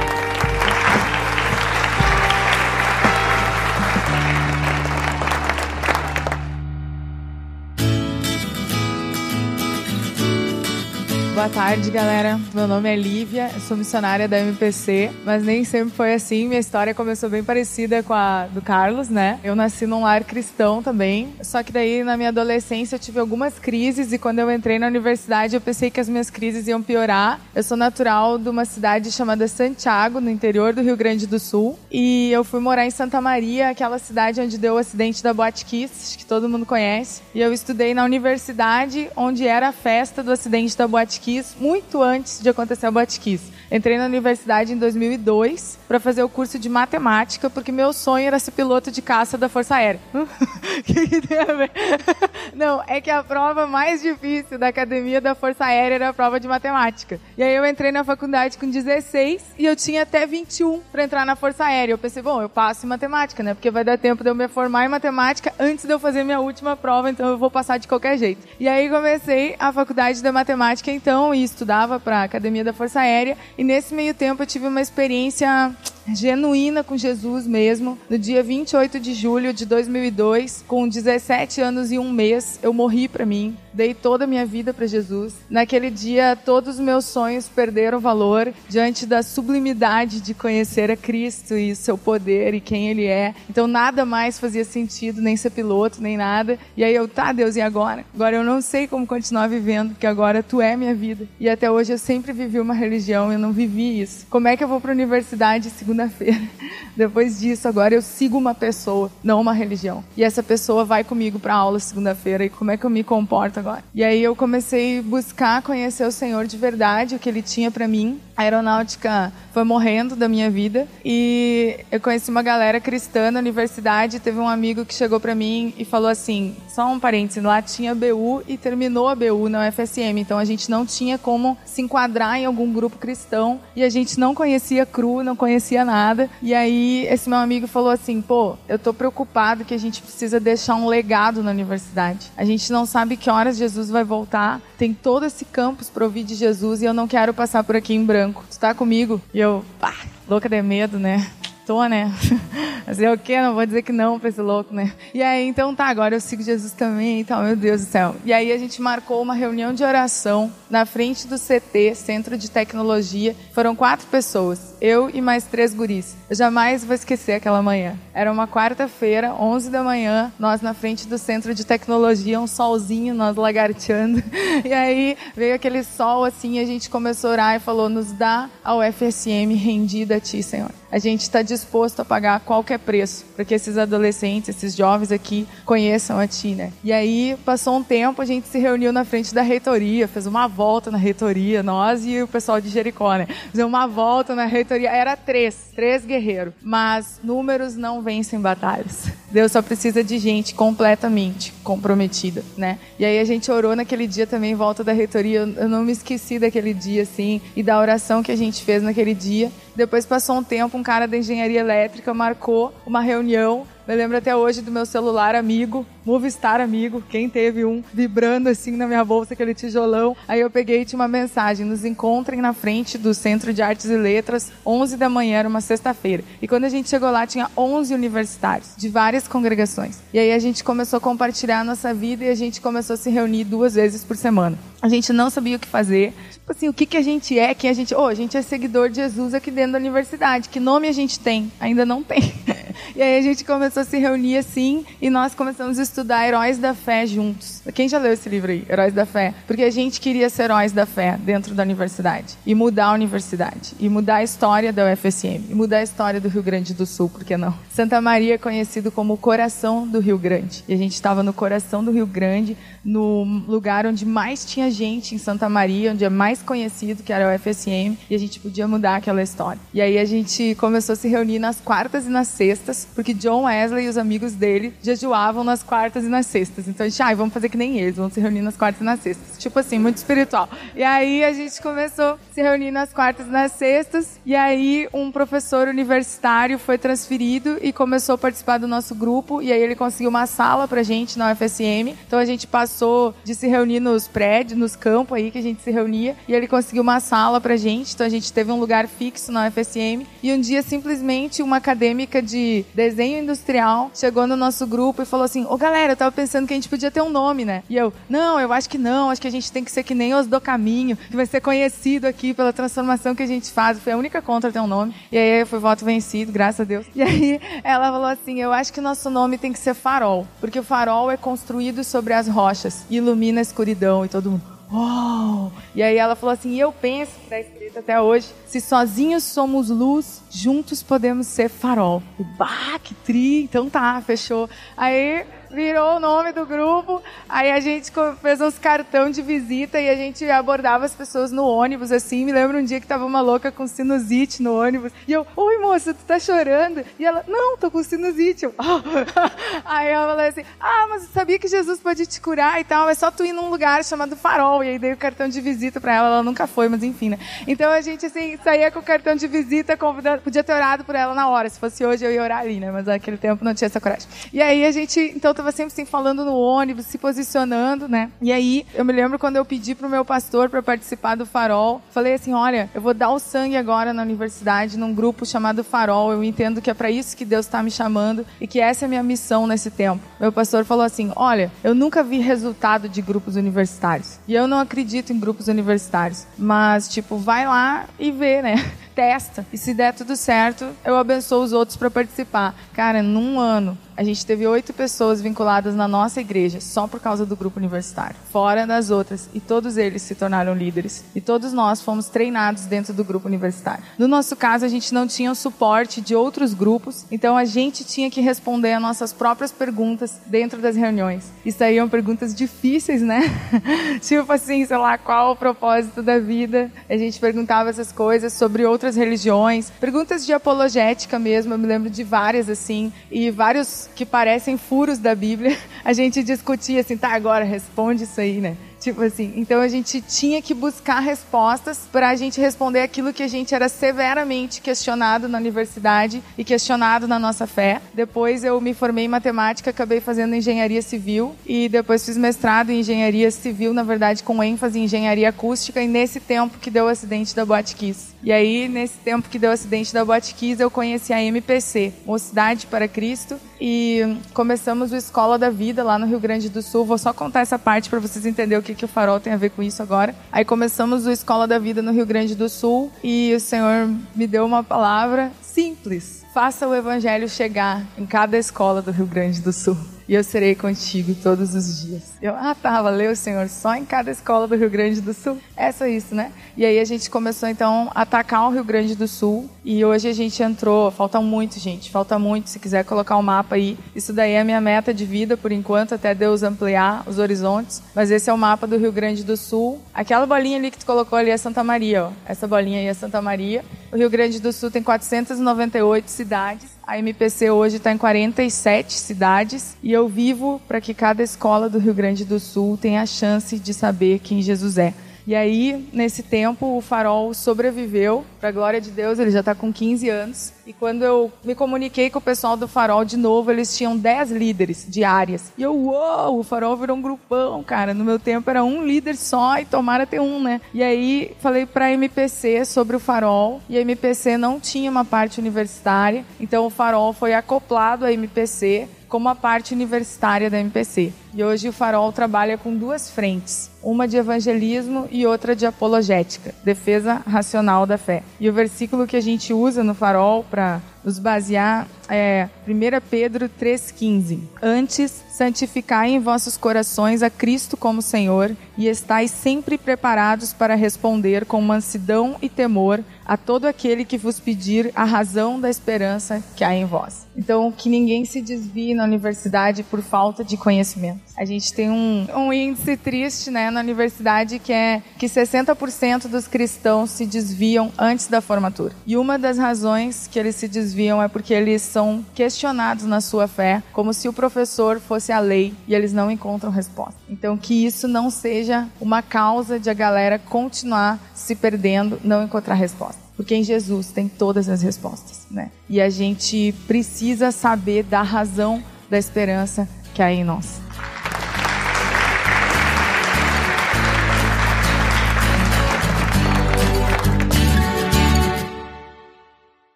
Boa 11.41 11.49
tarde, 11.49 11.89
galera. 11.89 12.39
Meu 12.53 12.67
nome 12.67 12.87
é 12.87 12.95
Lívia, 12.95 13.49
sou 13.67 13.75
missionária 13.75 14.27
da 14.27 14.37
MPC, 14.37 15.09
mas 15.25 15.43
nem 15.43 15.63
sempre 15.63 15.89
foi 15.89 16.13
assim. 16.13 16.47
Minha 16.47 16.59
história 16.59 16.93
começou 16.93 17.31
bem 17.31 17.43
parecida 17.43 18.03
com 18.03 18.13
a 18.13 18.45
do 18.45 18.61
Carlos, 18.61 19.09
né? 19.09 19.39
Eu 19.43 19.55
nasci 19.55 19.87
num 19.87 20.03
lar 20.03 20.23
cristão 20.23 20.83
também, 20.83 21.33
só 21.41 21.63
que 21.63 21.71
daí 21.71 22.03
na 22.03 22.15
minha 22.15 22.29
adolescência 22.29 22.95
eu 22.95 22.99
tive 22.99 23.19
algumas 23.19 23.57
crises 23.57 24.13
e 24.13 24.19
quando 24.19 24.37
eu 24.37 24.51
entrei 24.51 24.77
na 24.77 24.85
universidade 24.85 25.55
eu 25.55 25.61
pensei 25.61 25.89
que 25.89 25.99
as 25.99 26.07
minhas 26.07 26.29
crises 26.29 26.67
iam 26.67 26.79
piorar. 26.79 27.41
Eu 27.55 27.63
sou 27.63 27.75
natural 27.75 28.37
de 28.37 28.47
uma 28.47 28.63
cidade 28.63 29.11
chamada 29.11 29.47
Santiago, 29.47 30.21
no 30.21 30.29
interior 30.29 30.73
do 30.73 30.83
Rio 30.83 30.95
Grande 30.95 31.25
do 31.25 31.39
Sul, 31.39 31.75
e 31.91 32.31
eu 32.31 32.43
fui 32.43 32.59
morar 32.59 32.85
em 32.85 32.91
Santa 32.91 33.19
Maria, 33.19 33.69
aquela 33.69 33.97
cidade 33.97 34.39
onde 34.39 34.59
deu 34.59 34.75
o 34.75 34.77
acidente 34.77 35.23
da 35.23 35.33
Boate 35.33 35.65
Kiss, 35.65 36.19
que 36.19 36.25
todo 36.25 36.47
mundo 36.47 36.67
conhece. 36.67 37.23
E 37.33 37.41
eu 37.41 37.51
estudei 37.51 37.95
na 37.95 38.03
universidade 38.03 39.09
onde 39.15 39.47
era 39.47 39.69
a 39.69 39.71
festa 39.71 40.21
do 40.21 40.31
acidente 40.31 40.77
da 40.77 40.87
Boate 40.87 41.19
Kiss 41.19 41.30
muito 41.59 42.01
antes 42.01 42.41
de 42.41 42.49
acontecer 42.49 42.87
a 42.87 42.91
Botkiss. 42.91 43.51
Entrei 43.71 43.97
na 43.97 44.05
universidade 44.05 44.73
em 44.73 44.77
2002 44.77 45.79
para 45.87 45.97
fazer 45.97 46.23
o 46.23 46.27
curso 46.27 46.59
de 46.59 46.67
matemática, 46.67 47.49
porque 47.49 47.71
meu 47.71 47.93
sonho 47.93 48.27
era 48.27 48.37
ser 48.37 48.51
piloto 48.51 48.91
de 48.91 49.01
caça 49.01 49.37
da 49.37 49.47
Força 49.47 49.75
Aérea. 49.75 50.01
O? 50.13 50.27
Não, 52.55 52.83
é 52.87 52.99
que 52.99 53.09
a 53.09 53.23
prova 53.23 53.67
mais 53.67 54.01
difícil 54.01 54.57
da 54.57 54.67
academia 54.67 55.21
da 55.21 55.35
Força 55.35 55.65
Aérea 55.65 55.95
era 55.95 56.09
a 56.09 56.13
prova 56.13 56.39
de 56.39 56.47
matemática. 56.47 57.19
E 57.37 57.43
aí 57.43 57.55
eu 57.55 57.65
entrei 57.65 57.91
na 57.91 58.03
faculdade 58.03 58.57
com 58.57 58.69
16 58.69 59.41
e 59.57 59.65
eu 59.65 59.75
tinha 59.75 60.03
até 60.03 60.25
21 60.25 60.81
para 60.91 61.03
entrar 61.03 61.25
na 61.25 61.35
Força 61.35 61.65
Aérea. 61.65 61.93
Eu 61.93 61.97
pensei, 61.97 62.21
bom, 62.21 62.41
eu 62.41 62.49
passo 62.49 62.85
em 62.85 62.89
matemática, 62.89 63.43
né? 63.43 63.53
Porque 63.53 63.71
vai 63.71 63.83
dar 63.83 63.97
tempo 63.97 64.23
de 64.23 64.29
eu 64.29 64.35
me 64.35 64.47
formar 64.47 64.85
em 64.85 64.89
matemática 64.89 65.53
antes 65.59 65.85
de 65.85 65.93
eu 65.93 65.99
fazer 65.99 66.23
minha 66.23 66.39
última 66.39 66.75
prova, 66.75 67.09
então 67.09 67.29
eu 67.29 67.37
vou 67.37 67.51
passar 67.51 67.77
de 67.77 67.87
qualquer 67.87 68.17
jeito. 68.17 68.47
E 68.59 68.67
aí 68.67 68.89
comecei 68.89 69.55
a 69.59 69.71
faculdade 69.71 70.21
de 70.21 70.31
matemática 70.31 70.91
então 70.91 71.20
e 71.33 71.43
estudava 71.43 71.99
para 71.99 72.19
a 72.19 72.23
Academia 72.23 72.63
da 72.63 72.73
Força 72.73 72.99
Aérea. 72.99 73.37
E 73.57 73.63
nesse 73.63 73.93
meio 73.93 74.13
tempo 74.13 74.41
eu 74.41 74.47
tive 74.47 74.67
uma 74.67 74.81
experiência 74.81 75.71
genuína 76.15 76.83
com 76.83 76.97
Jesus 76.97 77.47
mesmo. 77.47 77.97
No 78.09 78.17
dia 78.17 78.43
28 78.43 78.99
de 78.99 79.13
julho 79.13 79.53
de 79.53 79.65
2002, 79.65 80.63
com 80.67 80.87
17 80.87 81.61
anos 81.61 81.91
e 81.91 81.99
um 81.99 82.11
mês, 82.11 82.59
eu 82.61 82.73
morri 82.73 83.07
para 83.07 83.25
mim. 83.25 83.55
Dei 83.73 83.93
toda 83.93 84.25
a 84.25 84.27
minha 84.27 84.45
vida 84.45 84.73
para 84.73 84.85
Jesus. 84.85 85.33
Naquele 85.49 85.89
dia, 85.89 86.35
todos 86.35 86.75
os 86.75 86.79
meus 86.79 87.05
sonhos 87.05 87.47
perderam 87.47 87.99
valor 87.99 88.53
diante 88.67 89.05
da 89.05 89.23
sublimidade 89.23 90.19
de 90.19 90.33
conhecer 90.33 90.91
a 90.91 90.97
Cristo 90.97 91.55
e 91.55 91.75
seu 91.75 91.97
poder 91.97 92.53
e 92.53 92.59
quem 92.59 92.89
Ele 92.89 93.05
é. 93.05 93.33
Então, 93.49 93.67
nada 93.67 94.05
mais 94.05 94.39
fazia 94.39 94.65
sentido, 94.65 95.21
nem 95.21 95.37
ser 95.37 95.51
piloto, 95.51 96.01
nem 96.01 96.17
nada. 96.17 96.59
E 96.75 96.83
aí 96.83 96.93
eu, 96.93 97.07
tá, 97.07 97.31
Deus, 97.31 97.55
e 97.55 97.61
agora? 97.61 98.03
Agora 98.13 98.35
eu 98.35 98.43
não 98.43 98.61
sei 98.61 98.87
como 98.87 99.07
continuar 99.07 99.47
vivendo, 99.47 99.91
porque 99.91 100.07
agora 100.07 100.43
Tu 100.43 100.61
é 100.61 100.75
minha 100.75 100.93
vida. 100.93 101.27
E 101.39 101.49
até 101.49 101.71
hoje 101.71 101.93
eu 101.93 101.97
sempre 101.97 102.33
vivi 102.33 102.59
uma 102.59 102.73
religião, 102.73 103.31
eu 103.31 103.39
não 103.39 103.51
vivi 103.51 104.01
isso. 104.01 104.25
Como 104.29 104.47
é 104.47 104.57
que 104.57 104.63
eu 104.63 104.67
vou 104.67 104.81
para 104.81 104.91
universidade 104.91 105.69
segunda-feira? 106.07 106.41
Depois 106.95 107.39
disso, 107.39 107.67
agora 107.67 107.93
eu 107.93 108.01
sigo 108.01 108.37
uma 108.37 108.53
pessoa, 108.53 109.11
não 109.23 109.39
uma 109.39 109.53
religião. 109.53 110.03
E 110.15 110.23
essa 110.23 110.43
pessoa 110.43 110.83
vai 110.83 111.03
comigo 111.03 111.39
para 111.39 111.53
aula 111.53 111.79
segunda-feira. 111.79 112.45
E 112.45 112.49
como 112.49 112.71
é 112.71 112.77
que 112.77 112.85
eu 112.85 112.89
me 112.89 113.03
comporto 113.03 113.59
agora? 113.59 113.83
E 113.93 114.03
aí 114.03 114.21
eu 114.21 114.35
comecei 114.35 114.99
a 114.99 115.01
buscar 115.01 115.61
conhecer 115.61 116.05
o 116.05 116.11
Senhor 116.11 116.45
de 116.45 116.57
verdade, 116.57 117.15
o 117.15 117.19
que 117.19 117.29
Ele 117.29 117.41
tinha 117.41 117.71
para 117.71 117.87
mim. 117.87 118.19
A 118.41 118.43
aeronáutica 118.43 119.31
foi 119.53 119.63
morrendo 119.63 120.15
da 120.15 120.27
minha 120.27 120.49
vida 120.49 120.87
e 121.05 121.77
eu 121.91 121.99
conheci 121.99 122.31
uma 122.31 122.41
galera 122.41 122.79
cristã 122.79 123.29
na 123.29 123.39
universidade. 123.39 124.19
Teve 124.19 124.39
um 124.39 124.47
amigo 124.47 124.83
que 124.83 124.95
chegou 124.95 125.19
para 125.19 125.35
mim 125.35 125.75
e 125.77 125.85
falou 125.85 126.09
assim: 126.09 126.55
só 126.67 126.87
um 126.91 126.99
parênteses, 126.99 127.43
lá 127.43 127.61
tinha 127.61 127.93
BU 127.93 128.41
e 128.47 128.57
terminou 128.57 129.07
a 129.07 129.13
BU 129.13 129.47
na 129.47 129.67
UFSM, 129.67 130.17
então 130.17 130.39
a 130.39 130.45
gente 130.45 130.71
não 130.71 130.87
tinha 130.87 131.19
como 131.19 131.55
se 131.63 131.83
enquadrar 131.83 132.39
em 132.39 132.45
algum 132.45 132.73
grupo 132.73 132.97
cristão 132.97 133.59
e 133.75 133.83
a 133.83 133.89
gente 133.89 134.19
não 134.19 134.33
conhecia 134.33 134.87
cru, 134.87 135.21
não 135.23 135.35
conhecia 135.35 135.85
nada. 135.85 136.27
E 136.41 136.55
aí 136.55 137.05
esse 137.11 137.29
meu 137.29 137.37
amigo 137.37 137.67
falou 137.67 137.91
assim: 137.91 138.21
pô, 138.23 138.55
eu 138.67 138.79
tô 138.79 138.91
preocupado 138.91 139.65
que 139.65 139.75
a 139.75 139.79
gente 139.79 140.01
precisa 140.01 140.39
deixar 140.39 140.73
um 140.73 140.87
legado 140.87 141.43
na 141.43 141.51
universidade. 141.51 142.31
A 142.35 142.43
gente 142.43 142.71
não 142.71 142.87
sabe 142.87 143.17
que 143.17 143.29
horas 143.29 143.55
Jesus 143.55 143.91
vai 143.91 144.03
voltar, 144.03 144.59
tem 144.79 144.95
todo 144.95 145.27
esse 145.27 145.45
campus 145.45 145.91
ouvir 146.01 146.23
de 146.23 146.33
Jesus 146.33 146.81
e 146.81 146.85
eu 146.85 146.93
não 146.93 147.07
quero 147.07 147.33
passar 147.33 147.63
por 147.63 147.75
aqui 147.75 147.93
em 147.93 148.03
branco. 148.03 148.30
Tu 148.49 148.59
tá 148.59 148.73
comigo? 148.73 149.21
E 149.33 149.39
eu, 149.39 149.63
pá, 149.79 149.93
louca 150.27 150.47
de 150.47 150.61
medo, 150.61 150.97
né? 150.99 151.31
Tô, 151.65 151.85
né? 151.85 152.11
Fazer 152.85 153.09
o 153.09 153.17
quê? 153.17 153.39
Não 153.39 153.53
vou 153.53 153.65
dizer 153.65 153.83
que 153.83 153.91
não 153.91 154.19
pra 154.19 154.29
esse 154.29 154.41
louco, 154.41 154.73
né? 154.73 154.91
E 155.13 155.21
aí, 155.21 155.47
então 155.47 155.75
tá, 155.75 155.85
agora 155.85 156.15
eu 156.15 156.19
sigo 156.19 156.41
Jesus 156.41 156.73
também 156.73 157.21
e 157.21 157.23
tal, 157.23 157.43
meu 157.43 157.55
Deus 157.55 157.85
do 157.85 157.87
céu. 157.87 158.15
E 158.25 158.33
aí 158.33 158.51
a 158.51 158.57
gente 158.57 158.81
marcou 158.81 159.21
uma 159.21 159.33
reunião 159.33 159.73
de 159.73 159.83
oração 159.83 160.51
na 160.69 160.85
frente 160.85 161.27
do 161.27 161.37
CT, 161.37 161.95
Centro 161.95 162.37
de 162.37 162.49
Tecnologia. 162.49 163.35
Foram 163.53 163.75
quatro 163.75 164.07
pessoas, 164.07 164.75
eu 164.81 165.09
e 165.13 165.21
mais 165.21 165.43
três 165.43 165.73
guris. 165.73 166.15
Eu 166.29 166.35
jamais 166.35 166.83
vou 166.83 166.95
esquecer 166.95 167.33
aquela 167.33 167.61
manhã. 167.61 167.95
Era 168.13 168.31
uma 168.31 168.47
quarta-feira, 168.47 169.33
11 169.33 169.69
da 169.69 169.83
manhã, 169.83 170.31
nós 170.39 170.61
na 170.61 170.73
frente 170.73 171.07
do 171.07 171.17
Centro 171.17 171.53
de 171.53 171.65
Tecnologia, 171.65 172.39
um 172.39 172.47
solzinho, 172.47 173.13
nós 173.13 173.35
lagarteando. 173.35 174.21
E 174.63 174.73
aí 174.73 175.17
veio 175.35 175.55
aquele 175.55 175.83
sol 175.83 176.23
assim, 176.23 176.59
a 176.59 176.65
gente 176.65 176.89
começou 176.89 177.29
a 177.29 177.33
orar 177.33 177.55
e 177.55 177.59
falou: 177.59 177.89
nos 177.89 178.11
dá 178.11 178.49
a 178.63 178.75
UFSM 178.75 179.55
rendida 179.55 180.17
a 180.17 180.19
ti, 180.19 180.43
Senhor. 180.43 180.69
A 180.91 180.99
gente 180.99 181.21
está 181.21 181.41
disposto 181.51 181.99
a 181.99 182.05
pagar 182.05 182.39
qualquer 182.39 182.79
preço 182.79 183.25
para 183.35 183.43
que 183.43 183.53
esses 183.53 183.77
adolescentes, 183.77 184.49
esses 184.49 184.73
jovens 184.73 185.11
aqui 185.11 185.45
conheçam 185.65 186.17
a 186.17 186.25
Ti, 186.25 186.55
né? 186.55 186.71
E 186.81 186.93
aí 186.93 187.37
passou 187.43 187.77
um 187.77 187.83
tempo, 187.83 188.21
a 188.21 188.25
gente 188.25 188.47
se 188.47 188.57
reuniu 188.57 188.93
na 188.93 189.03
frente 189.03 189.33
da 189.33 189.41
reitoria, 189.41 190.07
fez 190.07 190.25
uma 190.25 190.47
volta 190.47 190.89
na 190.89 190.97
reitoria, 190.97 191.61
nós 191.61 192.05
e 192.05 192.21
o 192.21 192.27
pessoal 192.27 192.61
de 192.61 192.69
Jericó, 192.69 193.15
né? 193.15 193.27
Fizemos 193.49 193.69
uma 193.69 193.85
volta 193.85 194.33
na 194.33 194.45
reitoria, 194.45 194.89
era 194.89 195.17
três, 195.17 195.71
três 195.75 196.05
guerreiros, 196.05 196.53
mas 196.61 197.19
números 197.21 197.75
não 197.75 198.01
vencem 198.01 198.39
batalhas. 198.39 199.09
Deus 199.29 199.51
só 199.51 199.61
precisa 199.61 200.03
de 200.03 200.17
gente 200.17 200.53
completamente 200.53 201.53
comprometida, 201.63 202.43
né? 202.57 202.79
E 202.97 203.03
aí 203.03 203.19
a 203.19 203.25
gente 203.25 203.51
orou 203.51 203.75
naquele 203.75 204.07
dia 204.07 204.25
também 204.25 204.51
em 204.51 204.55
volta 204.55 204.83
da 204.83 204.93
reitoria, 204.93 205.39
eu 205.39 205.67
não 205.67 205.83
me 205.83 205.91
esqueci 205.91 206.39
daquele 206.39 206.73
dia 206.73 207.03
assim 207.03 207.41
e 207.55 207.61
da 207.61 207.77
oração 207.79 208.23
que 208.23 208.31
a 208.31 208.35
gente 208.35 208.63
fez 208.63 208.81
naquele 208.81 209.13
dia. 209.13 209.51
Depois 209.75 210.05
passou 210.05 210.37
um 210.37 210.43
tempo, 210.43 210.77
um 210.77 210.83
cara 210.83 211.07
da 211.07 211.17
engenharia 211.17 211.59
elétrica 211.59 212.13
marcou 212.13 212.73
uma 212.85 213.01
reunião. 213.01 213.65
Eu 213.87 213.97
lembro 213.97 214.17
até 214.17 214.35
hoje 214.35 214.61
do 214.61 214.71
meu 214.71 214.85
celular 214.85 215.35
amigo, 215.35 215.85
Movistar 216.03 216.59
amigo, 216.59 217.03
quem 217.09 217.29
teve 217.29 217.63
um, 217.63 217.83
vibrando 217.93 218.49
assim 218.49 218.71
na 218.71 218.87
minha 218.87 219.03
bolsa, 219.05 219.33
aquele 219.33 219.53
tijolão. 219.53 220.15
Aí 220.27 220.39
eu 220.39 220.49
peguei 220.49 220.81
e 220.81 220.85
tinha 220.85 220.99
uma 220.99 221.07
mensagem: 221.07 221.65
nos 221.65 221.85
encontrem 221.85 222.41
na 222.41 222.53
frente 222.53 222.97
do 222.97 223.13
Centro 223.13 223.53
de 223.53 223.61
Artes 223.61 223.85
e 223.85 223.95
Letras, 223.95 224.51
11 224.65 224.97
da 224.97 225.07
manhã, 225.07 225.37
era 225.37 225.47
uma 225.47 225.61
sexta-feira. 225.61 226.23
E 226.41 226.47
quando 226.47 226.65
a 226.65 226.69
gente 226.69 226.89
chegou 226.89 227.11
lá, 227.11 227.27
tinha 227.27 227.49
11 227.55 227.93
universitários, 227.93 228.73
de 228.75 228.89
várias 228.89 229.27
congregações. 229.27 229.99
E 230.11 230.17
aí 230.17 230.31
a 230.31 230.39
gente 230.39 230.63
começou 230.63 230.97
a 230.97 231.01
compartilhar 231.01 231.59
a 231.59 231.63
nossa 231.63 231.93
vida 231.93 232.25
e 232.25 232.29
a 232.29 232.35
gente 232.35 232.61
começou 232.61 232.95
a 232.95 232.97
se 232.97 233.09
reunir 233.09 233.43
duas 233.43 233.75
vezes 233.75 234.03
por 234.03 234.17
semana. 234.17 234.57
A 234.81 234.89
gente 234.89 235.13
não 235.13 235.29
sabia 235.29 235.57
o 235.57 235.59
que 235.59 235.67
fazer. 235.67 236.13
Tipo 236.31 236.51
assim, 236.51 236.67
o 236.67 236.73
que, 236.73 236.85
que 236.85 236.97
a 236.97 237.01
gente 237.01 237.37
é, 237.37 237.53
quem 237.53 237.69
a 237.69 237.73
gente... 237.73 237.93
Oh, 237.93 238.07
a 238.07 238.13
gente 238.15 238.35
é 238.35 238.41
seguidor 238.41 238.89
de 238.89 238.95
Jesus 238.95 239.33
aqui 239.33 239.51
dentro 239.51 239.73
da 239.73 239.77
universidade. 239.77 240.49
Que 240.49 240.59
nome 240.59 240.87
a 240.87 240.91
gente 240.91 241.19
tem? 241.19 241.51
Ainda 241.59 241.85
não 241.85 242.01
tem. 242.01 242.21
E 242.95 243.01
aí 243.01 243.17
a 243.17 243.21
gente 243.21 243.45
começou 243.45 243.81
a 243.81 243.85
se 243.85 243.97
reunir 243.97 244.37
assim 244.37 244.85
e 245.01 245.09
nós 245.09 245.33
começamos 245.33 245.79
a 245.79 245.83
estudar 245.83 246.27
Heróis 246.27 246.57
da 246.57 246.73
Fé 246.73 247.05
juntos. 247.05 247.61
Quem 247.73 247.87
já 247.87 247.97
leu 247.97 248.11
esse 248.11 248.27
livro 248.27 248.51
aí, 248.51 248.65
Heróis 248.69 248.93
da 248.93 249.05
Fé? 249.05 249.33
Porque 249.47 249.63
a 249.63 249.69
gente 249.69 250.01
queria 250.01 250.29
ser 250.29 250.43
heróis 250.43 250.71
da 250.71 250.85
fé 250.85 251.17
dentro 251.23 251.53
da 251.53 251.63
universidade 251.63 252.35
e 252.45 252.55
mudar 252.55 252.87
a 252.87 252.93
universidade 252.93 253.73
e 253.79 253.87
mudar 253.87 254.15
a 254.15 254.23
história 254.23 254.73
da 254.73 254.91
UFSM 254.91 255.49
e 255.49 255.55
mudar 255.55 255.77
a 255.77 255.83
história 255.83 256.19
do 256.19 256.27
Rio 256.27 256.43
Grande 256.43 256.73
do 256.73 256.85
Sul, 256.85 257.09
por 257.09 257.23
que 257.23 257.37
não? 257.37 257.53
Santa 257.69 258.01
Maria 258.01 258.35
é 258.35 258.37
conhecido 258.37 258.91
como 258.91 259.13
o 259.13 259.17
coração 259.17 259.87
do 259.87 259.99
Rio 259.99 260.17
Grande. 260.17 260.63
E 260.67 260.73
a 260.73 260.77
gente 260.77 260.93
estava 260.93 261.23
no 261.23 261.31
coração 261.31 261.83
do 261.83 261.91
Rio 261.91 262.07
Grande, 262.07 262.57
no 262.83 263.23
lugar 263.47 263.85
onde 263.85 264.05
mais 264.05 264.43
tinha 264.43 264.70
gente 264.71 265.15
em 265.15 265.17
Santa 265.17 265.47
Maria, 265.49 265.91
onde 265.91 266.03
é 266.03 266.09
mais 266.09 266.41
conhecido, 266.41 267.03
que 267.03 267.13
era 267.13 267.29
o 267.29 267.35
UFSM, 267.35 267.97
e 268.09 268.15
a 268.15 268.17
gente 268.17 268.39
podia 268.39 268.67
mudar 268.67 268.95
aquela 268.95 269.21
história. 269.21 269.59
E 269.73 269.81
aí 269.81 269.97
a 269.97 270.05
gente 270.05 270.55
começou 270.55 270.93
a 270.93 270.95
se 270.95 271.07
reunir 271.07 271.39
nas 271.39 271.59
quartas 271.59 272.05
e 272.05 272.09
nas 272.09 272.27
sextas, 272.27 272.87
porque 272.95 273.13
John 273.13 273.43
Wesley 273.43 273.85
e 273.85 273.89
os 273.89 273.97
amigos 273.97 274.33
dele 274.33 274.73
jejuavam 274.81 275.43
nas 275.43 275.63
quartas 275.63 276.05
e 276.05 276.07
nas 276.07 276.25
sextas. 276.25 276.67
Então 276.67 276.85
a 276.85 276.89
gente, 276.89 277.01
ai, 277.01 277.13
ah, 277.13 277.15
vamos 277.15 277.33
fazer 277.33 277.49
que 277.49 277.57
nem 277.57 277.79
eles, 277.79 277.95
vamos 277.95 278.13
se 278.13 278.19
reunir 278.19 278.41
nas 278.41 278.57
quartas 278.57 278.81
e 278.81 278.83
nas 278.83 278.99
sextas. 278.99 279.37
Tipo 279.37 279.59
assim, 279.59 279.79
muito 279.79 279.97
espiritual. 279.97 280.49
E 280.75 280.83
aí 280.83 281.23
a 281.23 281.33
gente 281.33 281.61
começou 281.61 282.13
a 282.13 282.17
se 282.33 282.41
reunir 282.41 282.71
nas 282.71 282.93
quartas 282.93 283.27
e 283.27 283.29
nas 283.29 283.51
sextas, 283.51 284.19
e 284.25 284.35
aí 284.35 284.87
um 284.93 285.11
professor 285.11 285.67
universitário 285.67 286.57
foi 286.57 286.77
transferido 286.77 287.57
e 287.61 287.71
começou 287.73 288.15
a 288.15 288.17
participar 288.17 288.57
do 288.57 288.67
nosso 288.67 288.95
grupo, 288.95 289.41
e 289.41 289.51
aí 289.51 289.61
ele 289.61 289.75
conseguiu 289.75 290.09
uma 290.09 290.25
sala 290.25 290.67
pra 290.67 290.83
gente 290.83 291.17
na 291.17 291.31
UFSM. 291.31 291.95
Então 292.07 292.19
a 292.19 292.25
gente 292.25 292.47
passou 292.47 293.13
de 293.23 293.35
se 293.35 293.47
reunir 293.47 293.79
nos 293.79 294.07
prédios, 294.07 294.57
nos 294.61 294.75
campos 294.75 295.17
aí 295.17 295.29
que 295.31 295.37
a 295.37 295.41
gente 295.41 295.61
se 295.61 295.71
reunia, 295.71 296.15
e 296.27 296.33
ele 296.33 296.47
conseguiu 296.47 296.83
uma 296.83 296.99
sala 296.99 297.41
pra 297.41 297.57
gente, 297.57 297.93
então 297.93 298.05
a 298.05 298.09
gente 298.09 298.31
teve 298.31 298.51
um 298.51 298.59
lugar 298.59 298.87
fixo 298.87 299.31
na 299.31 299.47
UFSM, 299.47 300.05
e 300.23 300.31
um 300.31 300.39
dia 300.39 300.61
simplesmente 300.61 301.41
uma 301.43 301.57
acadêmica 301.57 302.21
de 302.21 302.63
desenho 302.73 303.21
industrial 303.21 303.91
chegou 303.93 304.25
no 304.27 304.35
nosso 304.35 304.65
grupo 304.65 305.01
e 305.01 305.05
falou 305.05 305.25
assim: 305.25 305.45
Ô 305.49 305.57
galera, 305.57 305.93
eu 305.93 305.97
tava 305.97 306.11
pensando 306.11 306.47
que 306.47 306.53
a 306.53 306.57
gente 306.57 306.69
podia 306.69 306.91
ter 306.91 307.01
um 307.01 307.09
nome, 307.09 307.43
né? 307.43 307.63
E 307.69 307.75
eu, 307.75 307.91
não, 308.09 308.39
eu 308.39 308.53
acho 308.53 308.69
que 308.69 308.77
não, 308.77 309.09
acho 309.09 309.21
que 309.21 309.27
a 309.27 309.31
gente 309.31 309.51
tem 309.51 309.63
que 309.63 309.71
ser 309.71 309.83
que 309.83 309.95
nem 309.95 310.13
os 310.13 310.27
do 310.27 310.39
caminho, 310.39 310.95
que 310.95 311.15
vai 311.15 311.25
ser 311.25 311.41
conhecido 311.41 312.05
aqui 312.05 312.33
pela 312.33 312.53
transformação 312.53 313.15
que 313.15 313.23
a 313.23 313.27
gente 313.27 313.51
faz. 313.51 313.79
Foi 313.79 313.93
a 313.93 313.97
única 313.97 314.21
contra 314.21 314.51
ter 314.51 314.59
um 314.59 314.67
nome. 314.67 314.93
E 315.11 315.17
aí 315.17 315.45
foi 315.45 315.59
voto 315.59 315.83
vencido, 315.83 316.31
graças 316.31 316.61
a 316.61 316.63
Deus. 316.63 316.85
E 317.01 317.01
aí 317.01 317.41
ela 317.63 317.91
falou 317.91 318.07
assim: 318.07 318.39
eu 318.39 318.53
acho 318.53 318.71
que 318.71 318.79
nosso 318.79 319.09
nome 319.09 319.37
tem 319.37 319.51
que 319.51 319.57
ser 319.57 319.73
farol, 319.73 320.27
porque 320.39 320.59
o 320.59 320.63
farol 320.63 321.09
é 321.09 321.17
construído 321.17 321.83
sobre 321.83 322.13
as 322.13 322.27
rochas, 322.27 322.85
ilumina 322.89 323.39
a 323.39 323.41
escuridão 323.41 324.05
e 324.05 324.09
todo 324.09 324.29
mundo. 324.29 324.50
Oh! 324.73 325.51
E 325.75 325.83
aí 325.83 325.97
ela 325.97 326.15
falou 326.15 326.33
assim: 326.33 326.55
eu 326.55 326.71
penso, 326.71 327.11
que 327.11 327.23
está 327.23 327.39
escrito 327.39 327.79
até 327.79 327.99
hoje, 327.99 328.27
se 328.45 328.61
sozinhos 328.61 329.23
somos 329.23 329.69
luz, 329.69 330.20
juntos 330.31 330.81
podemos 330.81 331.27
ser 331.27 331.49
farol. 331.49 332.01
E, 332.19 332.23
bah, 332.23 332.79
que 332.81 332.95
tri, 332.95 333.43
então 333.43 333.69
tá, 333.69 334.01
fechou. 334.01 334.49
Aí 334.77 335.25
virou 335.51 335.97
o 335.97 335.99
nome 335.99 336.31
do 336.31 336.45
grupo. 336.45 337.01
Aí 337.27 337.51
a 337.51 337.59
gente 337.59 337.91
fez 338.21 338.41
uns 338.41 338.57
cartão 338.57 339.09
de 339.09 339.21
visita 339.21 339.79
e 339.79 339.89
a 339.89 339.95
gente 339.95 340.29
abordava 340.29 340.85
as 340.85 340.95
pessoas 340.95 341.31
no 341.31 341.45
ônibus, 341.45 341.91
assim. 341.91 342.25
Me 342.25 342.31
lembro 342.31 342.57
um 342.57 342.63
dia 342.63 342.79
que 342.79 342.87
tava 342.87 343.05
uma 343.05 343.21
louca 343.21 343.51
com 343.51 343.67
sinusite 343.67 344.41
no 344.41 344.59
ônibus. 344.59 344.91
E 345.07 345.11
eu, 345.11 345.27
oi 345.35 345.57
moça, 345.59 345.93
tu 345.93 346.03
tá 346.05 346.19
chorando? 346.19 346.83
E 346.97 347.05
ela, 347.05 347.23
não, 347.27 347.57
tô 347.57 347.69
com 347.69 347.83
sinusite. 347.83 348.45
Eu, 348.45 348.55
aí 349.65 349.89
ela 349.89 350.15
falou 350.15 350.27
assim, 350.27 350.43
ah, 350.59 350.87
mas 350.89 351.03
sabia 351.13 351.37
que 351.37 351.47
Jesus 351.47 351.79
pode 351.79 352.05
te 352.05 352.21
curar 352.21 352.59
e 352.59 352.63
tal, 352.63 352.89
é 352.89 352.93
só 352.93 353.11
tu 353.11 353.25
ir 353.25 353.33
num 353.33 353.49
lugar 353.49 353.83
chamado 353.83 354.15
Farol. 354.15 354.63
E 354.63 354.69
aí 354.69 354.79
dei 354.79 354.93
o 354.93 354.97
cartão 354.97 355.27
de 355.27 355.41
visita 355.41 355.79
pra 355.79 355.95
ela, 355.95 356.07
ela 356.07 356.23
nunca 356.23 356.47
foi, 356.47 356.69
mas 356.69 356.83
enfim, 356.83 357.09
né? 357.09 357.19
Então 357.47 357.69
a 357.71 357.81
gente, 357.81 358.05
assim, 358.05 358.37
saía 358.43 358.71
com 358.71 358.79
o 358.79 358.83
cartão 358.83 359.15
de 359.15 359.27
visita, 359.27 359.75
convidando, 359.75 360.20
podia 360.21 360.43
ter 360.43 360.53
orado 360.53 360.83
por 360.83 360.95
ela 360.95 361.13
na 361.13 361.27
hora. 361.27 361.49
Se 361.49 361.59
fosse 361.59 361.85
hoje, 361.85 362.05
eu 362.05 362.11
ia 362.11 362.21
orar 362.21 362.39
ali, 362.39 362.59
né? 362.59 362.71
Mas 362.71 362.85
naquele 362.85 363.17
tempo 363.17 363.43
não 363.43 363.53
tinha 363.53 363.65
essa 363.65 363.79
coragem. 363.81 364.07
E 364.31 364.41
aí 364.41 364.65
a 364.65 364.71
gente, 364.71 364.99
então, 365.15 365.33
tava 365.33 365.51
sempre 365.51 365.73
assim 365.73 365.85
falando 365.85 366.23
no 366.23 366.37
ônibus, 366.37 366.85
se 366.85 366.97
posicionando, 366.97 367.87
né? 367.87 368.09
E 368.21 368.31
aí 368.31 368.65
eu 368.73 368.85
me 368.85 368.93
lembro 368.93 369.19
quando 369.19 369.35
eu 369.35 369.45
pedi 369.45 369.75
pro 369.75 369.89
meu 369.89 370.05
pastor 370.05 370.49
para 370.49 370.61
participar 370.61 371.15
do 371.15 371.25
Farol, 371.25 371.81
falei 371.91 372.13
assim, 372.13 372.33
olha, 372.33 372.69
eu 372.73 372.81
vou 372.81 372.93
dar 372.93 373.09
o 373.09 373.19
sangue 373.19 373.57
agora 373.57 373.93
na 373.93 374.01
universidade 374.01 374.77
num 374.77 374.93
grupo 374.93 375.25
chamado 375.25 375.63
Farol. 375.63 376.11
Eu 376.11 376.23
entendo 376.23 376.61
que 376.61 376.69
é 376.69 376.73
para 376.73 376.91
isso 376.91 377.17
que 377.17 377.25
Deus 377.25 377.45
está 377.45 377.61
me 377.63 377.71
chamando 377.71 378.25
e 378.39 378.47
que 378.47 378.59
essa 378.59 378.85
é 378.85 378.87
a 378.87 378.89
minha 378.89 379.03
missão 379.03 379.47
nesse 379.47 379.71
tempo. 379.71 380.03
Meu 380.19 380.31
pastor 380.31 380.65
falou 380.65 380.85
assim, 380.85 381.11
olha, 381.15 381.51
eu 381.63 381.73
nunca 381.73 382.03
vi 382.03 382.19
resultado 382.19 382.87
de 382.87 383.01
grupos 383.01 383.35
universitários 383.35 384.19
e 384.27 384.33
eu 384.33 384.47
não 384.47 384.59
acredito 384.59 385.11
em 385.11 385.19
grupos 385.19 385.47
universitários, 385.47 386.25
mas 386.37 386.87
tipo, 386.87 387.17
vai 387.17 387.45
lá 387.45 387.85
e 387.99 388.11
vê, 388.11 388.41
né? 388.41 388.55
Testa. 388.93 389.45
E 389.51 389.57
se 389.57 389.73
der 389.73 389.93
tudo 389.93 390.15
certo, 390.15 390.69
eu 390.83 390.97
abençoo 390.97 391.43
os 391.43 391.53
outros 391.53 391.77
para 391.77 391.89
participar. 391.91 392.55
Cara, 392.73 393.01
num 393.01 393.39
ano, 393.39 393.77
a 393.95 394.03
gente 394.03 394.25
teve 394.25 394.47
oito 394.47 394.73
pessoas 394.73 395.21
vinculadas 395.21 395.75
na 395.75 395.87
nossa 395.87 396.21
igreja 396.21 396.59
só 396.61 396.87
por 396.87 396.99
causa 396.99 397.25
do 397.25 397.35
grupo 397.35 397.59
universitário, 397.59 398.15
fora 398.31 398.65
das 398.65 398.89
outras, 398.89 399.29
e 399.33 399.39
todos 399.39 399.77
eles 399.77 400.01
se 400.01 400.15
tornaram 400.15 400.53
líderes. 400.53 401.03
E 401.15 401.21
todos 401.21 401.53
nós 401.53 401.81
fomos 401.81 402.07
treinados 402.07 402.65
dentro 402.65 402.93
do 402.93 403.03
grupo 403.03 403.27
universitário. 403.27 403.83
No 403.97 404.07
nosso 404.07 404.35
caso, 404.35 404.65
a 404.65 404.67
gente 404.67 404.93
não 404.93 405.07
tinha 405.07 405.31
o 405.31 405.35
suporte 405.35 406.01
de 406.01 406.15
outros 406.15 406.53
grupos, 406.53 407.05
então 407.11 407.37
a 407.37 407.45
gente 407.45 407.83
tinha 407.83 408.09
que 408.09 408.21
responder 408.21 408.73
as 408.73 408.81
nossas 408.81 409.13
próprias 409.13 409.51
perguntas 409.51 410.19
dentro 410.25 410.61
das 410.61 410.75
reuniões. 410.75 411.25
E 411.45 411.51
saíam 411.51 411.89
perguntas 411.89 412.33
difíceis, 412.33 413.01
né? 413.01 413.21
tipo 414.01 414.31
assim, 414.31 414.65
sei 414.65 414.77
lá, 414.77 414.97
qual 414.97 415.31
o 415.31 415.35
propósito 415.35 416.01
da 416.01 416.19
vida? 416.19 416.71
A 416.89 416.97
gente 416.97 417.19
perguntava 417.19 417.69
essas 417.69 417.91
coisas 417.91 418.33
sobre 418.33 418.65
outras 418.65 418.95
religiões, 418.95 419.69
perguntas 419.79 420.25
de 420.25 420.33
apologética 420.33 421.19
mesmo, 421.19 421.53
eu 421.53 421.57
me 421.57 421.67
lembro 421.67 421.89
de 421.89 422.03
várias 422.03 422.49
assim, 422.49 422.91
e 423.11 423.29
vários 423.29 423.80
que 423.87 424.05
parecem 424.05 424.57
furos 424.57 424.97
da 424.97 425.13
Bíblia, 425.15 425.57
a 425.83 425.93
gente 425.93 426.23
discutia 426.23 426.81
assim, 426.81 426.97
tá, 426.97 427.13
agora 427.13 427.43
responde 427.43 428.03
isso 428.03 428.19
aí, 428.19 428.39
né? 428.39 428.55
Tipo 428.81 429.03
assim, 429.03 429.31
então 429.35 429.61
a 429.61 429.67
gente 429.67 430.01
tinha 430.01 430.41
que 430.41 430.55
buscar 430.55 430.99
respostas 430.99 431.87
para 431.91 432.09
a 432.09 432.15
gente 432.15 432.41
responder 432.41 432.81
aquilo 432.81 433.13
que 433.13 433.21
a 433.21 433.27
gente 433.27 433.53
era 433.53 433.69
severamente 433.69 434.59
questionado 434.59 435.29
na 435.29 435.37
universidade 435.37 436.21
e 436.35 436.43
questionado 436.43 437.07
na 437.07 437.19
nossa 437.19 437.45
fé. 437.45 437.79
Depois 437.93 438.43
eu 438.43 438.59
me 438.59 438.73
formei 438.73 439.05
em 439.05 439.07
matemática, 439.07 439.69
acabei 439.69 440.01
fazendo 440.01 440.33
engenharia 440.33 440.81
civil 440.81 441.35
e 441.45 441.69
depois 441.69 442.03
fiz 442.03 442.17
mestrado 442.17 442.71
em 442.71 442.79
engenharia 442.79 443.29
civil, 443.29 443.71
na 443.71 443.83
verdade 443.83 444.23
com 444.23 444.43
ênfase 444.43 444.79
em 444.79 444.85
engenharia 444.85 445.29
acústica 445.29 445.79
e 445.79 445.87
nesse 445.87 446.19
tempo 446.19 446.57
que 446.57 446.71
deu 446.71 446.85
o 446.85 446.87
acidente 446.87 447.35
da 447.35 447.45
Boate 447.45 447.75
Kiss. 447.75 448.11
E 448.23 448.31
aí, 448.31 448.67
nesse 448.67 448.97
tempo 448.99 449.29
que 449.29 449.39
deu 449.39 449.49
o 449.49 449.53
acidente 449.53 449.91
da 449.91 450.05
Boate 450.05 450.35
Kiss, 450.35 450.61
eu 450.61 450.69
conheci 450.69 451.11
a 451.11 451.21
MPC, 451.21 451.91
Mocidade 452.05 452.67
para 452.67 452.87
Cristo, 452.87 453.39
e 453.59 454.17
começamos 454.33 454.91
o 454.91 454.95
Escola 454.95 455.39
da 455.39 455.49
Vida 455.49 455.83
lá 455.83 455.97
no 455.97 456.05
Rio 456.05 456.19
Grande 456.19 456.47
do 456.47 456.61
Sul. 456.61 456.85
Vou 456.85 456.97
só 456.99 457.13
contar 457.13 457.41
essa 457.41 457.57
parte 457.57 457.89
para 457.89 457.99
vocês 457.99 458.25
entenderem 458.25 458.59
o 458.59 458.63
que, 458.63 458.70
que 458.75 458.85
o 458.85 458.87
farol 458.87 459.19
tem 459.19 459.33
a 459.33 459.37
ver 459.37 459.51
com 459.51 459.63
isso 459.63 459.81
agora. 459.81 460.15
Aí 460.31 460.45
começamos 460.45 461.05
o 461.05 461.11
Escola 461.11 461.47
da 461.47 461.59
Vida 461.59 461.81
no 461.81 461.91
Rio 461.91 462.05
Grande 462.05 462.35
do 462.35 462.49
Sul 462.49 462.91
e 463.03 463.33
o 463.35 463.39
Senhor 463.39 463.89
me 464.15 464.27
deu 464.27 464.45
uma 464.45 464.63
palavra 464.63 465.31
simples. 465.41 466.23
Faça 466.33 466.67
o 466.67 466.73
evangelho 466.73 467.27
chegar 467.27 467.85
em 467.97 468.05
cada 468.05 468.37
escola 468.37 468.81
do 468.81 468.91
Rio 468.91 469.05
Grande 469.05 469.41
do 469.41 469.51
Sul 469.51 469.77
e 470.11 470.13
eu 470.13 470.25
serei 470.25 470.55
contigo 470.55 471.15
todos 471.23 471.55
os 471.55 471.81
dias. 471.81 472.03
Eu, 472.21 472.35
ah, 472.35 472.53
tá, 472.53 472.81
valeu, 472.81 473.15
Senhor, 473.15 473.47
só 473.47 473.73
em 473.75 473.85
cada 473.85 474.11
escola 474.11 474.45
do 474.45 474.57
Rio 474.57 474.69
Grande 474.69 474.99
do 474.99 475.13
Sul. 475.13 475.37
É 475.55 475.71
só 475.71 475.87
isso, 475.87 476.13
né? 476.13 476.33
E 476.57 476.65
aí 476.65 476.79
a 476.79 476.83
gente 476.83 477.09
começou 477.09 477.47
então 477.47 477.89
a 477.95 478.01
atacar 478.01 478.45
o 478.45 478.51
Rio 478.51 478.65
Grande 478.65 478.93
do 478.93 479.07
Sul 479.07 479.49
e 479.63 479.85
hoje 479.85 480.09
a 480.09 480.13
gente 480.13 480.43
entrou, 480.43 480.91
falta 480.91 481.21
muito, 481.21 481.57
gente, 481.59 481.89
falta 481.89 482.19
muito. 482.19 482.49
Se 482.49 482.59
quiser 482.59 482.83
colocar 482.83 483.15
o 483.15 483.19
um 483.21 483.23
mapa 483.23 483.55
aí, 483.55 483.79
isso 483.95 484.11
daí 484.11 484.33
é 484.33 484.41
a 484.41 484.43
minha 484.43 484.59
meta 484.59 484.93
de 484.93 485.05
vida 485.05 485.37
por 485.37 485.49
enquanto, 485.49 485.95
até 485.95 486.13
Deus 486.13 486.43
ampliar 486.43 487.03
os 487.07 487.17
horizontes. 487.17 487.81
Mas 487.95 488.11
esse 488.11 488.29
é 488.29 488.33
o 488.33 488.37
mapa 488.37 488.67
do 488.67 488.77
Rio 488.77 488.91
Grande 488.91 489.23
do 489.23 489.37
Sul. 489.37 489.79
Aquela 489.93 490.25
bolinha 490.25 490.57
ali 490.57 490.71
que 490.71 490.79
tu 490.79 490.85
colocou 490.85 491.17
ali 491.17 491.29
é 491.29 491.37
Santa 491.37 491.63
Maria, 491.63 492.07
ó. 492.07 492.11
Essa 492.25 492.45
bolinha 492.45 492.79
aí 492.79 492.87
é 492.87 492.93
Santa 492.93 493.21
Maria. 493.21 493.63
O 493.93 493.95
Rio 493.95 494.09
Grande 494.09 494.41
do 494.41 494.51
Sul 494.51 494.69
tem 494.69 494.83
498 494.83 496.09
cidades. 496.09 496.80
A 496.91 496.97
MPC 496.99 497.49
hoje 497.49 497.77
está 497.77 497.93
em 497.93 497.97
47 497.97 498.95
cidades 498.95 499.77
e 499.81 499.93
eu 499.93 500.09
vivo 500.09 500.61
para 500.67 500.81
que 500.81 500.93
cada 500.93 501.23
escola 501.23 501.69
do 501.69 501.79
Rio 501.79 501.93
Grande 501.93 502.25
do 502.25 502.37
Sul 502.37 502.77
tenha 502.77 503.01
a 503.01 503.05
chance 503.05 503.57
de 503.57 503.73
saber 503.73 504.19
quem 504.19 504.41
Jesus 504.41 504.77
é. 504.77 504.93
E 505.25 505.33
aí, 505.33 505.87
nesse 505.93 506.21
tempo, 506.21 506.75
o 506.75 506.81
Farol 506.81 507.33
sobreviveu, 507.33 508.25
para 508.41 508.51
glória 508.51 508.81
de 508.81 508.91
Deus, 508.91 509.19
ele 509.19 509.31
já 509.31 509.39
está 509.39 509.55
com 509.55 509.71
15 509.71 510.09
anos. 510.09 510.51
E 510.65 510.73
quando 510.73 511.03
eu 511.03 511.31
me 511.43 511.55
comuniquei 511.55 512.09
com 512.09 512.19
o 512.19 512.21
pessoal 512.21 512.55
do 512.55 512.67
Farol 512.67 513.03
de 513.03 513.17
novo, 513.17 513.51
eles 513.51 513.75
tinham 513.75 513.97
10 513.97 514.31
líderes 514.31 514.85
diárias. 514.87 515.51
E 515.57 515.63
eu, 515.63 515.75
uou, 515.75 516.39
o 516.39 516.43
Farol 516.43 516.77
virou 516.77 516.95
um 516.97 517.01
grupão, 517.01 517.63
cara. 517.63 517.93
No 517.93 518.05
meu 518.05 518.19
tempo 518.19 518.49
era 518.49 518.63
um 518.63 518.85
líder 518.85 519.15
só 519.15 519.57
e 519.57 519.65
tomara 519.65 520.05
ter 520.05 520.21
um, 520.21 520.41
né? 520.41 520.61
E 520.73 520.83
aí 520.83 521.35
falei 521.39 521.65
para 521.65 521.85
a 521.85 521.91
MPC 521.91 522.65
sobre 522.65 522.95
o 522.95 522.99
Farol 522.99 523.61
e 523.67 523.77
a 523.77 523.81
MPC 523.81 524.37
não 524.37 524.59
tinha 524.59 524.91
uma 524.91 525.03
parte 525.03 525.39
universitária, 525.39 526.23
então 526.39 526.65
o 526.65 526.69
Farol 526.69 527.13
foi 527.13 527.33
acoplado 527.33 528.05
à 528.05 528.13
MPC 528.13 528.87
como 529.11 529.27
a 529.27 529.35
parte 529.35 529.73
universitária 529.73 530.49
da 530.49 530.57
MPC. 530.57 531.11
E 531.33 531.43
hoje 531.43 531.67
o 531.67 531.73
Farol 531.73 532.13
trabalha 532.13 532.57
com 532.57 532.73
duas 532.73 533.11
frentes, 533.11 533.69
uma 533.83 534.07
de 534.07 534.15
evangelismo 534.15 535.05
e 535.11 535.27
outra 535.27 535.53
de 535.53 535.65
apologética, 535.65 536.55
defesa 536.63 537.21
racional 537.27 537.85
da 537.85 537.97
fé. 537.97 538.23
E 538.39 538.49
o 538.49 538.53
versículo 538.53 539.05
que 539.05 539.17
a 539.17 539.21
gente 539.21 539.53
usa 539.53 539.83
no 539.83 539.93
Farol 539.93 540.45
para 540.51 540.81
nos 541.03 541.19
basear 541.19 541.87
é 542.11 542.49
1 542.67 543.01
Pedro 543.09 543.49
3,15. 543.49 544.41
Antes, 544.61 545.23
santificai 545.29 546.11
em 546.11 546.19
vossos 546.19 546.57
corações 546.57 547.23
a 547.23 547.29
Cristo 547.29 547.77
como 547.77 548.01
Senhor 548.01 548.55
e 548.77 548.87
estais 548.87 549.31
sempre 549.31 549.77
preparados 549.77 550.51
para 550.51 550.75
responder 550.75 551.45
com 551.45 551.61
mansidão 551.61 552.35
e 552.41 552.49
temor 552.49 553.01
a 553.25 553.37
todo 553.37 553.65
aquele 553.65 554.03
que 554.03 554.17
vos 554.17 554.39
pedir 554.39 554.91
a 554.93 555.05
razão 555.05 555.59
da 555.59 555.69
esperança 555.69 556.43
que 556.55 556.65
há 556.65 556.75
em 556.75 556.83
vós. 556.83 557.25
Então, 557.35 557.71
que 557.71 557.87
ninguém 557.87 558.25
se 558.25 558.41
desvie 558.41 558.93
na 558.93 559.05
universidade 559.05 559.83
por 559.83 560.01
falta 560.01 560.43
de 560.43 560.57
conhecimento. 560.57 561.21
A 561.37 561.45
gente 561.45 561.73
tem 561.73 561.89
um, 561.89 562.27
um 562.35 562.51
índice 562.51 562.97
triste 562.97 563.49
né, 563.49 563.71
na 563.71 563.79
universidade 563.79 564.59
que 564.59 564.73
é 564.73 565.01
que 565.17 565.27
60% 565.27 566.27
dos 566.27 566.45
cristãos 566.45 567.09
se 567.11 567.25
desviam 567.25 567.89
antes 567.97 568.27
da 568.27 568.41
formatura. 568.41 568.93
E 569.07 569.15
uma 569.15 569.39
das 569.39 569.57
razões 569.57 570.27
que 570.27 570.37
eles 570.37 570.57
se 570.57 570.67
desviam 570.67 570.90
é 570.99 571.27
porque 571.27 571.53
eles 571.53 571.81
são 571.81 572.25
questionados 572.33 573.05
na 573.05 573.21
sua 573.21 573.47
fé, 573.47 573.81
como 573.93 574.13
se 574.13 574.27
o 574.27 574.33
professor 574.33 574.99
fosse 574.99 575.31
a 575.31 575.39
lei 575.39 575.73
e 575.87 575.95
eles 575.95 576.13
não 576.13 576.29
encontram 576.29 576.71
resposta. 576.71 577.19
Então, 577.29 577.57
que 577.57 577.85
isso 577.85 578.07
não 578.07 578.29
seja 578.29 578.87
uma 578.99 579.21
causa 579.21 579.79
de 579.79 579.89
a 579.89 579.93
galera 579.93 580.37
continuar 580.39 581.19
se 581.33 581.55
perdendo, 581.55 582.19
não 582.23 582.43
encontrar 582.43 582.75
resposta 582.75 583.21
porque 583.41 583.55
em 583.55 583.63
Jesus 583.63 584.11
tem 584.11 584.27
todas 584.27 584.69
as 584.69 584.83
respostas, 584.83 585.47
né? 585.49 585.71
E 585.89 585.99
a 585.99 586.11
gente 586.11 586.75
precisa 586.85 587.51
saber 587.51 588.03
da 588.03 588.21
razão 588.21 588.83
da 589.09 589.17
esperança 589.17 589.89
que 590.13 590.21
há 590.21 590.31
em 590.31 590.43
nós. 590.43 590.79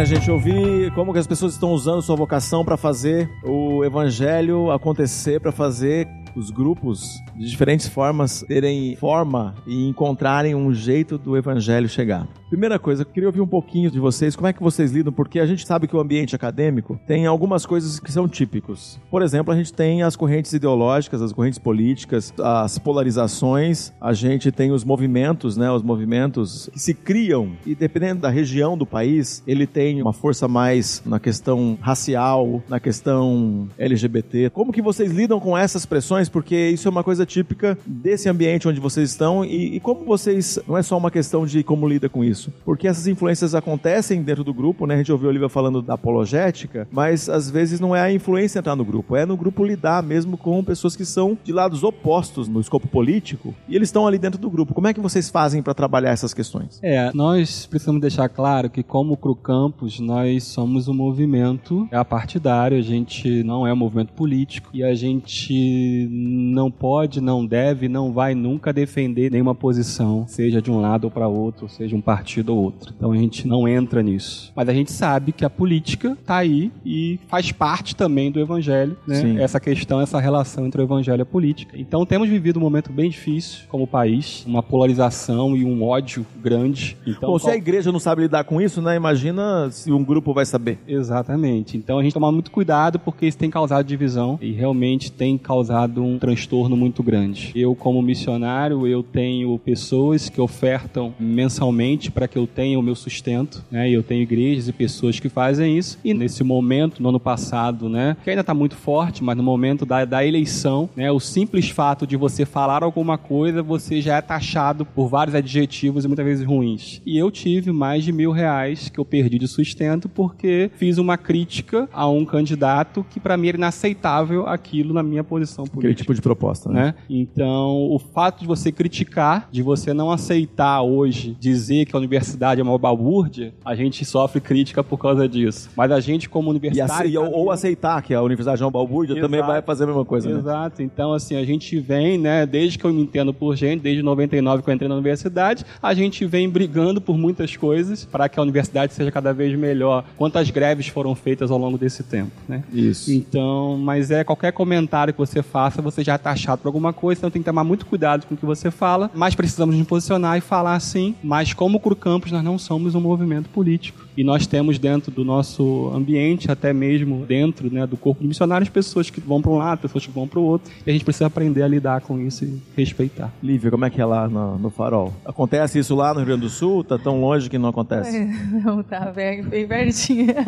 Né, 0.00 0.06
gente? 0.06 0.30
Ouvir 0.30 0.90
como 0.92 1.12
que 1.12 1.18
as 1.18 1.26
pessoas 1.26 1.52
estão 1.52 1.72
usando 1.72 2.00
sua 2.00 2.16
vocação 2.16 2.64
para 2.64 2.76
fazer 2.78 3.28
o 3.44 3.84
evangelho 3.84 4.70
acontecer, 4.70 5.40
para 5.40 5.52
fazer 5.52 6.08
os 6.34 6.50
grupos 6.50 7.22
de 7.36 7.48
diferentes 7.48 7.88
formas 7.88 8.44
terem 8.46 8.96
forma 8.96 9.54
e 9.66 9.88
encontrarem 9.88 10.54
um 10.54 10.72
jeito 10.72 11.18
do 11.18 11.36
evangelho 11.36 11.88
chegar. 11.88 12.26
Primeira 12.48 12.80
coisa, 12.80 13.02
eu 13.02 13.06
queria 13.06 13.28
ouvir 13.28 13.40
um 13.40 13.46
pouquinho 13.46 13.90
de 13.90 14.00
vocês, 14.00 14.34
como 14.34 14.48
é 14.48 14.52
que 14.52 14.60
vocês 14.60 14.90
lidam, 14.90 15.12
porque 15.12 15.38
a 15.38 15.46
gente 15.46 15.64
sabe 15.64 15.86
que 15.86 15.94
o 15.94 16.00
ambiente 16.00 16.34
acadêmico 16.34 16.98
tem 17.06 17.24
algumas 17.24 17.64
coisas 17.64 18.00
que 18.00 18.10
são 18.10 18.28
típicos. 18.28 18.98
Por 19.08 19.22
exemplo, 19.22 19.54
a 19.54 19.56
gente 19.56 19.72
tem 19.72 20.02
as 20.02 20.16
correntes 20.16 20.52
ideológicas, 20.52 21.22
as 21.22 21.32
correntes 21.32 21.60
políticas, 21.60 22.34
as 22.38 22.76
polarizações, 22.76 23.92
a 24.00 24.12
gente 24.12 24.50
tem 24.50 24.72
os 24.72 24.82
movimentos, 24.82 25.56
né, 25.56 25.70
os 25.70 25.82
movimentos 25.82 26.68
que 26.72 26.80
se 26.80 26.92
criam 26.92 27.52
e 27.64 27.74
dependendo 27.74 28.22
da 28.22 28.30
região 28.30 28.76
do 28.76 28.84
país, 28.84 29.44
ele 29.46 29.66
tem 29.66 30.02
uma 30.02 30.12
força 30.12 30.48
mais 30.48 31.02
na 31.06 31.20
questão 31.20 31.78
racial, 31.80 32.60
na 32.68 32.80
questão 32.80 33.68
LGBT. 33.78 34.50
Como 34.50 34.72
que 34.72 34.82
vocês 34.82 35.12
lidam 35.12 35.38
com 35.38 35.56
essas 35.56 35.86
pressões? 35.86 36.19
Porque 36.28 36.68
isso 36.68 36.88
é 36.88 36.90
uma 36.90 37.04
coisa 37.04 37.24
típica 37.24 37.78
desse 37.86 38.28
ambiente 38.28 38.68
onde 38.68 38.80
vocês 38.80 39.10
estão 39.10 39.44
e, 39.44 39.76
e 39.76 39.80
como 39.80 40.04
vocês, 40.04 40.58
não 40.66 40.76
é 40.76 40.82
só 40.82 40.96
uma 40.96 41.10
questão 41.10 41.46
de 41.46 41.62
como 41.62 41.88
lida 41.88 42.08
com 42.08 42.24
isso, 42.24 42.52
porque 42.64 42.88
essas 42.88 43.06
influências 43.06 43.54
acontecem 43.54 44.22
dentro 44.22 44.44
do 44.44 44.52
grupo, 44.52 44.86
né? 44.86 44.94
A 44.94 44.98
gente 44.98 45.12
ouviu 45.12 45.28
a 45.28 45.30
Olivia 45.30 45.48
falando 45.48 45.82
da 45.82 45.94
apologética, 45.94 46.86
mas 46.90 47.28
às 47.28 47.50
vezes 47.50 47.80
não 47.80 47.94
é 47.94 48.00
a 48.00 48.12
influência 48.12 48.58
entrar 48.58 48.76
no 48.76 48.84
grupo, 48.84 49.16
é 49.16 49.24
no 49.24 49.36
grupo 49.36 49.64
lidar 49.64 50.02
mesmo 50.02 50.36
com 50.36 50.62
pessoas 50.62 50.96
que 50.96 51.04
são 51.04 51.36
de 51.42 51.52
lados 51.52 51.82
opostos 51.82 52.48
no 52.48 52.60
escopo 52.60 52.88
político 52.88 53.54
e 53.68 53.76
eles 53.76 53.88
estão 53.88 54.06
ali 54.06 54.18
dentro 54.18 54.40
do 54.40 54.50
grupo. 54.50 54.74
Como 54.74 54.88
é 54.88 54.94
que 54.94 55.00
vocês 55.00 55.30
fazem 55.30 55.62
para 55.62 55.74
trabalhar 55.74 56.10
essas 56.10 56.34
questões? 56.34 56.78
É, 56.82 57.10
nós 57.14 57.66
precisamos 57.66 58.00
deixar 58.00 58.28
claro 58.28 58.68
que 58.68 58.82
como 58.82 59.16
Cru 59.16 59.34
Campus, 59.34 60.00
nós 60.00 60.44
somos 60.44 60.88
um 60.88 60.94
movimento 60.94 61.88
é 61.90 62.02
partidário, 62.04 62.76
a 62.76 62.82
gente 62.82 63.42
não 63.44 63.66
é 63.66 63.72
um 63.72 63.76
movimento 63.76 64.12
político 64.12 64.70
e 64.74 64.82
a 64.82 64.94
gente 64.94 66.08
não 66.12 66.70
pode, 66.70 67.20
não 67.20 67.46
deve, 67.46 67.88
não 67.88 68.12
vai 68.12 68.34
nunca 68.34 68.72
defender 68.72 69.30
nenhuma 69.30 69.54
posição, 69.54 70.24
seja 70.26 70.60
de 70.60 70.70
um 70.70 70.80
lado 70.80 71.04
ou 71.04 71.10
para 71.10 71.28
outro, 71.28 71.68
seja 71.68 71.94
um 71.94 72.00
partido 72.00 72.54
ou 72.54 72.64
outro. 72.64 72.92
Então 72.96 73.12
a 73.12 73.16
gente 73.16 73.46
não 73.46 73.68
entra 73.68 74.02
nisso. 74.02 74.52
Mas 74.56 74.68
a 74.68 74.74
gente 74.74 74.90
sabe 74.90 75.30
que 75.30 75.44
a 75.44 75.50
política 75.50 76.16
está 76.20 76.38
aí 76.38 76.72
e 76.84 77.20
faz 77.28 77.52
parte 77.52 77.94
também 77.94 78.32
do 78.32 78.40
evangelho, 78.40 78.96
né? 79.06 79.40
Essa 79.40 79.60
questão, 79.60 80.00
essa 80.00 80.18
relação 80.18 80.66
entre 80.66 80.80
o 80.80 80.84
evangelho 80.84 81.20
e 81.20 81.22
a 81.22 81.26
política. 81.26 81.78
Então 81.78 82.04
temos 82.04 82.28
vivido 82.28 82.58
um 82.58 82.62
momento 82.62 82.92
bem 82.92 83.08
difícil 83.08 83.60
como 83.68 83.86
país, 83.86 84.44
uma 84.46 84.62
polarização 84.62 85.56
e 85.56 85.64
um 85.64 85.82
ódio 85.84 86.26
grande. 86.42 86.96
Então, 87.06 87.38
se 87.38 87.50
a 87.50 87.56
igreja 87.56 87.92
não 87.92 88.00
sabe 88.00 88.22
lidar 88.22 88.44
com 88.44 88.60
isso, 88.60 88.82
né? 88.82 88.96
Imagina 88.96 89.70
se 89.70 89.92
um 89.92 90.02
grupo 90.02 90.34
vai 90.34 90.44
saber. 90.44 90.78
Exatamente. 90.88 91.76
Então 91.76 91.98
a 91.98 92.02
gente 92.02 92.14
toma 92.14 92.32
muito 92.32 92.50
cuidado 92.50 92.98
porque 92.98 93.26
isso 93.26 93.38
tem 93.38 93.50
causado 93.50 93.86
divisão 93.86 94.38
e 94.42 94.52
realmente 94.52 95.12
tem 95.12 95.38
causado 95.38 95.99
um 96.00 96.18
transtorno 96.18 96.76
muito 96.76 97.02
grande. 97.02 97.52
Eu 97.54 97.74
como 97.74 98.00
missionário, 98.02 98.86
eu 98.86 99.02
tenho 99.02 99.58
pessoas 99.58 100.28
que 100.28 100.40
ofertam 100.40 101.14
mensalmente 101.18 102.10
para 102.10 102.28
que 102.28 102.36
eu 102.36 102.46
tenha 102.46 102.78
o 102.78 102.82
meu 102.82 102.94
sustento, 102.94 103.64
né? 103.70 103.88
E 103.88 103.94
eu 103.94 104.02
tenho 104.02 104.22
igrejas 104.22 104.68
e 104.68 104.72
pessoas 104.72 105.18
que 105.18 105.28
fazem 105.28 105.76
isso. 105.76 105.98
E 106.04 106.14
nesse 106.14 106.42
momento, 106.42 107.02
no 107.02 107.08
ano 107.08 107.20
passado, 107.20 107.88
né? 107.88 108.16
Que 108.22 108.30
ainda 108.30 108.40
está 108.40 108.54
muito 108.54 108.76
forte, 108.76 109.22
mas 109.22 109.36
no 109.36 109.42
momento 109.42 109.84
da, 109.86 110.04
da 110.04 110.24
eleição, 110.24 110.88
né? 110.96 111.10
O 111.10 111.20
simples 111.20 111.68
fato 111.68 112.06
de 112.06 112.16
você 112.16 112.44
falar 112.44 112.82
alguma 112.82 113.18
coisa, 113.18 113.62
você 113.62 114.00
já 114.00 114.16
é 114.16 114.20
taxado 114.20 114.84
por 114.84 115.08
vários 115.08 115.34
adjetivos 115.34 116.04
e 116.04 116.08
muitas 116.08 116.24
vezes 116.24 116.46
ruins. 116.46 117.00
E 117.04 117.18
eu 117.18 117.30
tive 117.30 117.72
mais 117.72 118.04
de 118.04 118.12
mil 118.12 118.30
reais 118.30 118.88
que 118.88 118.98
eu 118.98 119.04
perdi 119.04 119.38
de 119.38 119.48
sustento 119.48 120.08
porque 120.08 120.70
fiz 120.76 120.98
uma 120.98 121.16
crítica 121.16 121.88
a 121.92 122.08
um 122.08 122.24
candidato 122.24 123.04
que 123.10 123.20
para 123.20 123.36
mim 123.36 123.48
era 123.48 123.56
inaceitável 123.56 124.46
aquilo 124.46 124.94
na 124.94 125.02
minha 125.02 125.24
posição 125.24 125.64
política. 125.64 125.89
Aquele 125.90 125.98
tipo 125.98 126.14
de 126.14 126.22
proposta, 126.22 126.70
né? 126.70 126.80
né? 126.80 126.94
Então, 127.08 127.90
o 127.90 127.98
fato 127.98 128.40
de 128.40 128.46
você 128.46 128.72
criticar, 128.72 129.48
de 129.50 129.62
você 129.62 129.92
não 129.92 130.10
aceitar 130.10 130.82
hoje 130.82 131.36
dizer 131.38 131.84
que 131.84 131.94
a 131.94 131.98
universidade 131.98 132.60
é 132.60 132.64
uma 132.64 132.78
balbúrdia, 132.78 133.52
a 133.64 133.74
gente 133.74 134.04
sofre 134.04 134.40
crítica 134.40 134.82
por 134.82 134.98
causa 134.98 135.28
disso. 135.28 135.70
Mas 135.76 135.90
a 135.90 136.00
gente, 136.00 136.28
como 136.28 136.50
universitário. 136.50 137.10
E, 137.10 137.18
ou, 137.18 137.30
ou 137.30 137.50
aceitar 137.50 138.02
que 138.02 138.14
a 138.14 138.22
universidade 138.22 138.62
é 138.62 138.64
uma 138.64 138.70
balbúrdia 138.70 139.14
Exato. 139.14 139.26
também 139.26 139.42
vai 139.46 139.60
fazer 139.62 139.84
a 139.84 139.86
mesma 139.86 140.04
coisa. 140.04 140.28
Né? 140.30 140.38
Exato. 140.38 140.80
Né? 140.80 140.90
Então, 140.92 141.12
assim, 141.12 141.36
a 141.36 141.44
gente 141.44 141.78
vem, 141.78 142.18
né, 142.18 142.46
desde 142.46 142.78
que 142.78 142.84
eu 142.84 142.92
me 142.92 143.02
entendo 143.02 143.32
por 143.34 143.56
gente, 143.56 143.80
desde 143.82 144.02
99 144.02 144.62
que 144.62 144.70
eu 144.70 144.74
entrei 144.74 144.88
na 144.88 144.94
universidade, 144.94 145.64
a 145.82 145.94
gente 145.94 146.24
vem 146.26 146.48
brigando 146.48 147.00
por 147.00 147.18
muitas 147.18 147.56
coisas 147.56 148.04
para 148.04 148.28
que 148.28 148.38
a 148.38 148.42
universidade 148.42 148.94
seja 148.94 149.10
cada 149.10 149.32
vez 149.32 149.56
melhor. 149.58 150.04
Quantas 150.16 150.50
greves 150.50 150.88
foram 150.88 151.14
feitas 151.14 151.50
ao 151.50 151.58
longo 151.58 151.76
desse 151.76 152.02
tempo, 152.02 152.32
né? 152.48 152.62
Isso. 152.72 153.12
Então, 153.12 153.76
mas 153.78 154.10
é 154.10 154.24
qualquer 154.24 154.52
comentário 154.52 155.12
que 155.12 155.18
você 155.18 155.42
faça, 155.42 155.79
você 155.80 156.02
já 156.02 156.16
está 156.16 156.34
chato 156.34 156.60
por 156.60 156.68
alguma 156.68 156.92
coisa, 156.92 157.20
então 157.20 157.30
tem 157.30 157.42
que 157.42 157.46
tomar 157.46 157.64
muito 157.64 157.86
cuidado 157.86 158.26
com 158.26 158.34
o 158.34 158.36
que 158.36 158.46
você 158.46 158.70
fala, 158.70 159.10
mas 159.14 159.34
precisamos 159.34 159.74
nos 159.76 159.86
posicionar 159.86 160.38
e 160.38 160.40
falar 160.40 160.74
assim, 160.74 161.14
mas 161.22 161.52
como 161.52 161.80
o 161.82 161.96
Campos 161.96 162.30
nós 162.30 162.44
não 162.44 162.58
somos 162.58 162.94
um 162.94 163.00
movimento 163.00 163.48
político. 163.48 164.10
E 164.16 164.24
nós 164.24 164.46
temos 164.46 164.78
dentro 164.78 165.10
do 165.10 165.24
nosso 165.24 165.90
ambiente, 165.94 166.50
até 166.50 166.72
mesmo 166.72 167.24
dentro 167.24 167.72
né, 167.72 167.86
do 167.86 167.96
corpo 167.96 168.20
de 168.20 168.28
missionários, 168.28 168.68
pessoas 168.68 169.08
que 169.08 169.20
vão 169.20 169.40
para 169.40 169.50
um 169.50 169.56
lado, 169.56 169.80
pessoas 169.80 170.04
que 170.04 170.12
vão 170.12 170.28
para 170.28 170.38
o 170.38 170.42
outro. 170.42 170.70
E 170.86 170.90
a 170.90 170.92
gente 170.92 171.04
precisa 171.04 171.26
aprender 171.26 171.62
a 171.62 171.68
lidar 171.68 172.00
com 172.02 172.18
isso 172.18 172.44
e 172.44 172.60
respeitar. 172.76 173.32
Lívia, 173.42 173.70
como 173.70 173.84
é 173.84 173.90
que 173.90 174.00
é 174.00 174.04
lá 174.04 174.28
no, 174.28 174.58
no 174.58 174.68
Farol? 174.68 175.12
Acontece 175.24 175.78
isso 175.78 175.94
lá 175.94 176.12
no 176.12 176.20
Rio 176.20 176.26
Grande 176.26 176.42
do 176.42 176.50
Sul? 176.50 176.84
Tá 176.84 176.98
tão 176.98 177.20
longe 177.20 177.48
que 177.48 177.56
não 177.56 177.70
acontece? 177.70 178.16
É, 178.16 178.24
não, 178.62 178.82
tá 178.82 179.10
bem, 179.10 179.42
bem 179.42 179.66
pertinho. 179.66 180.34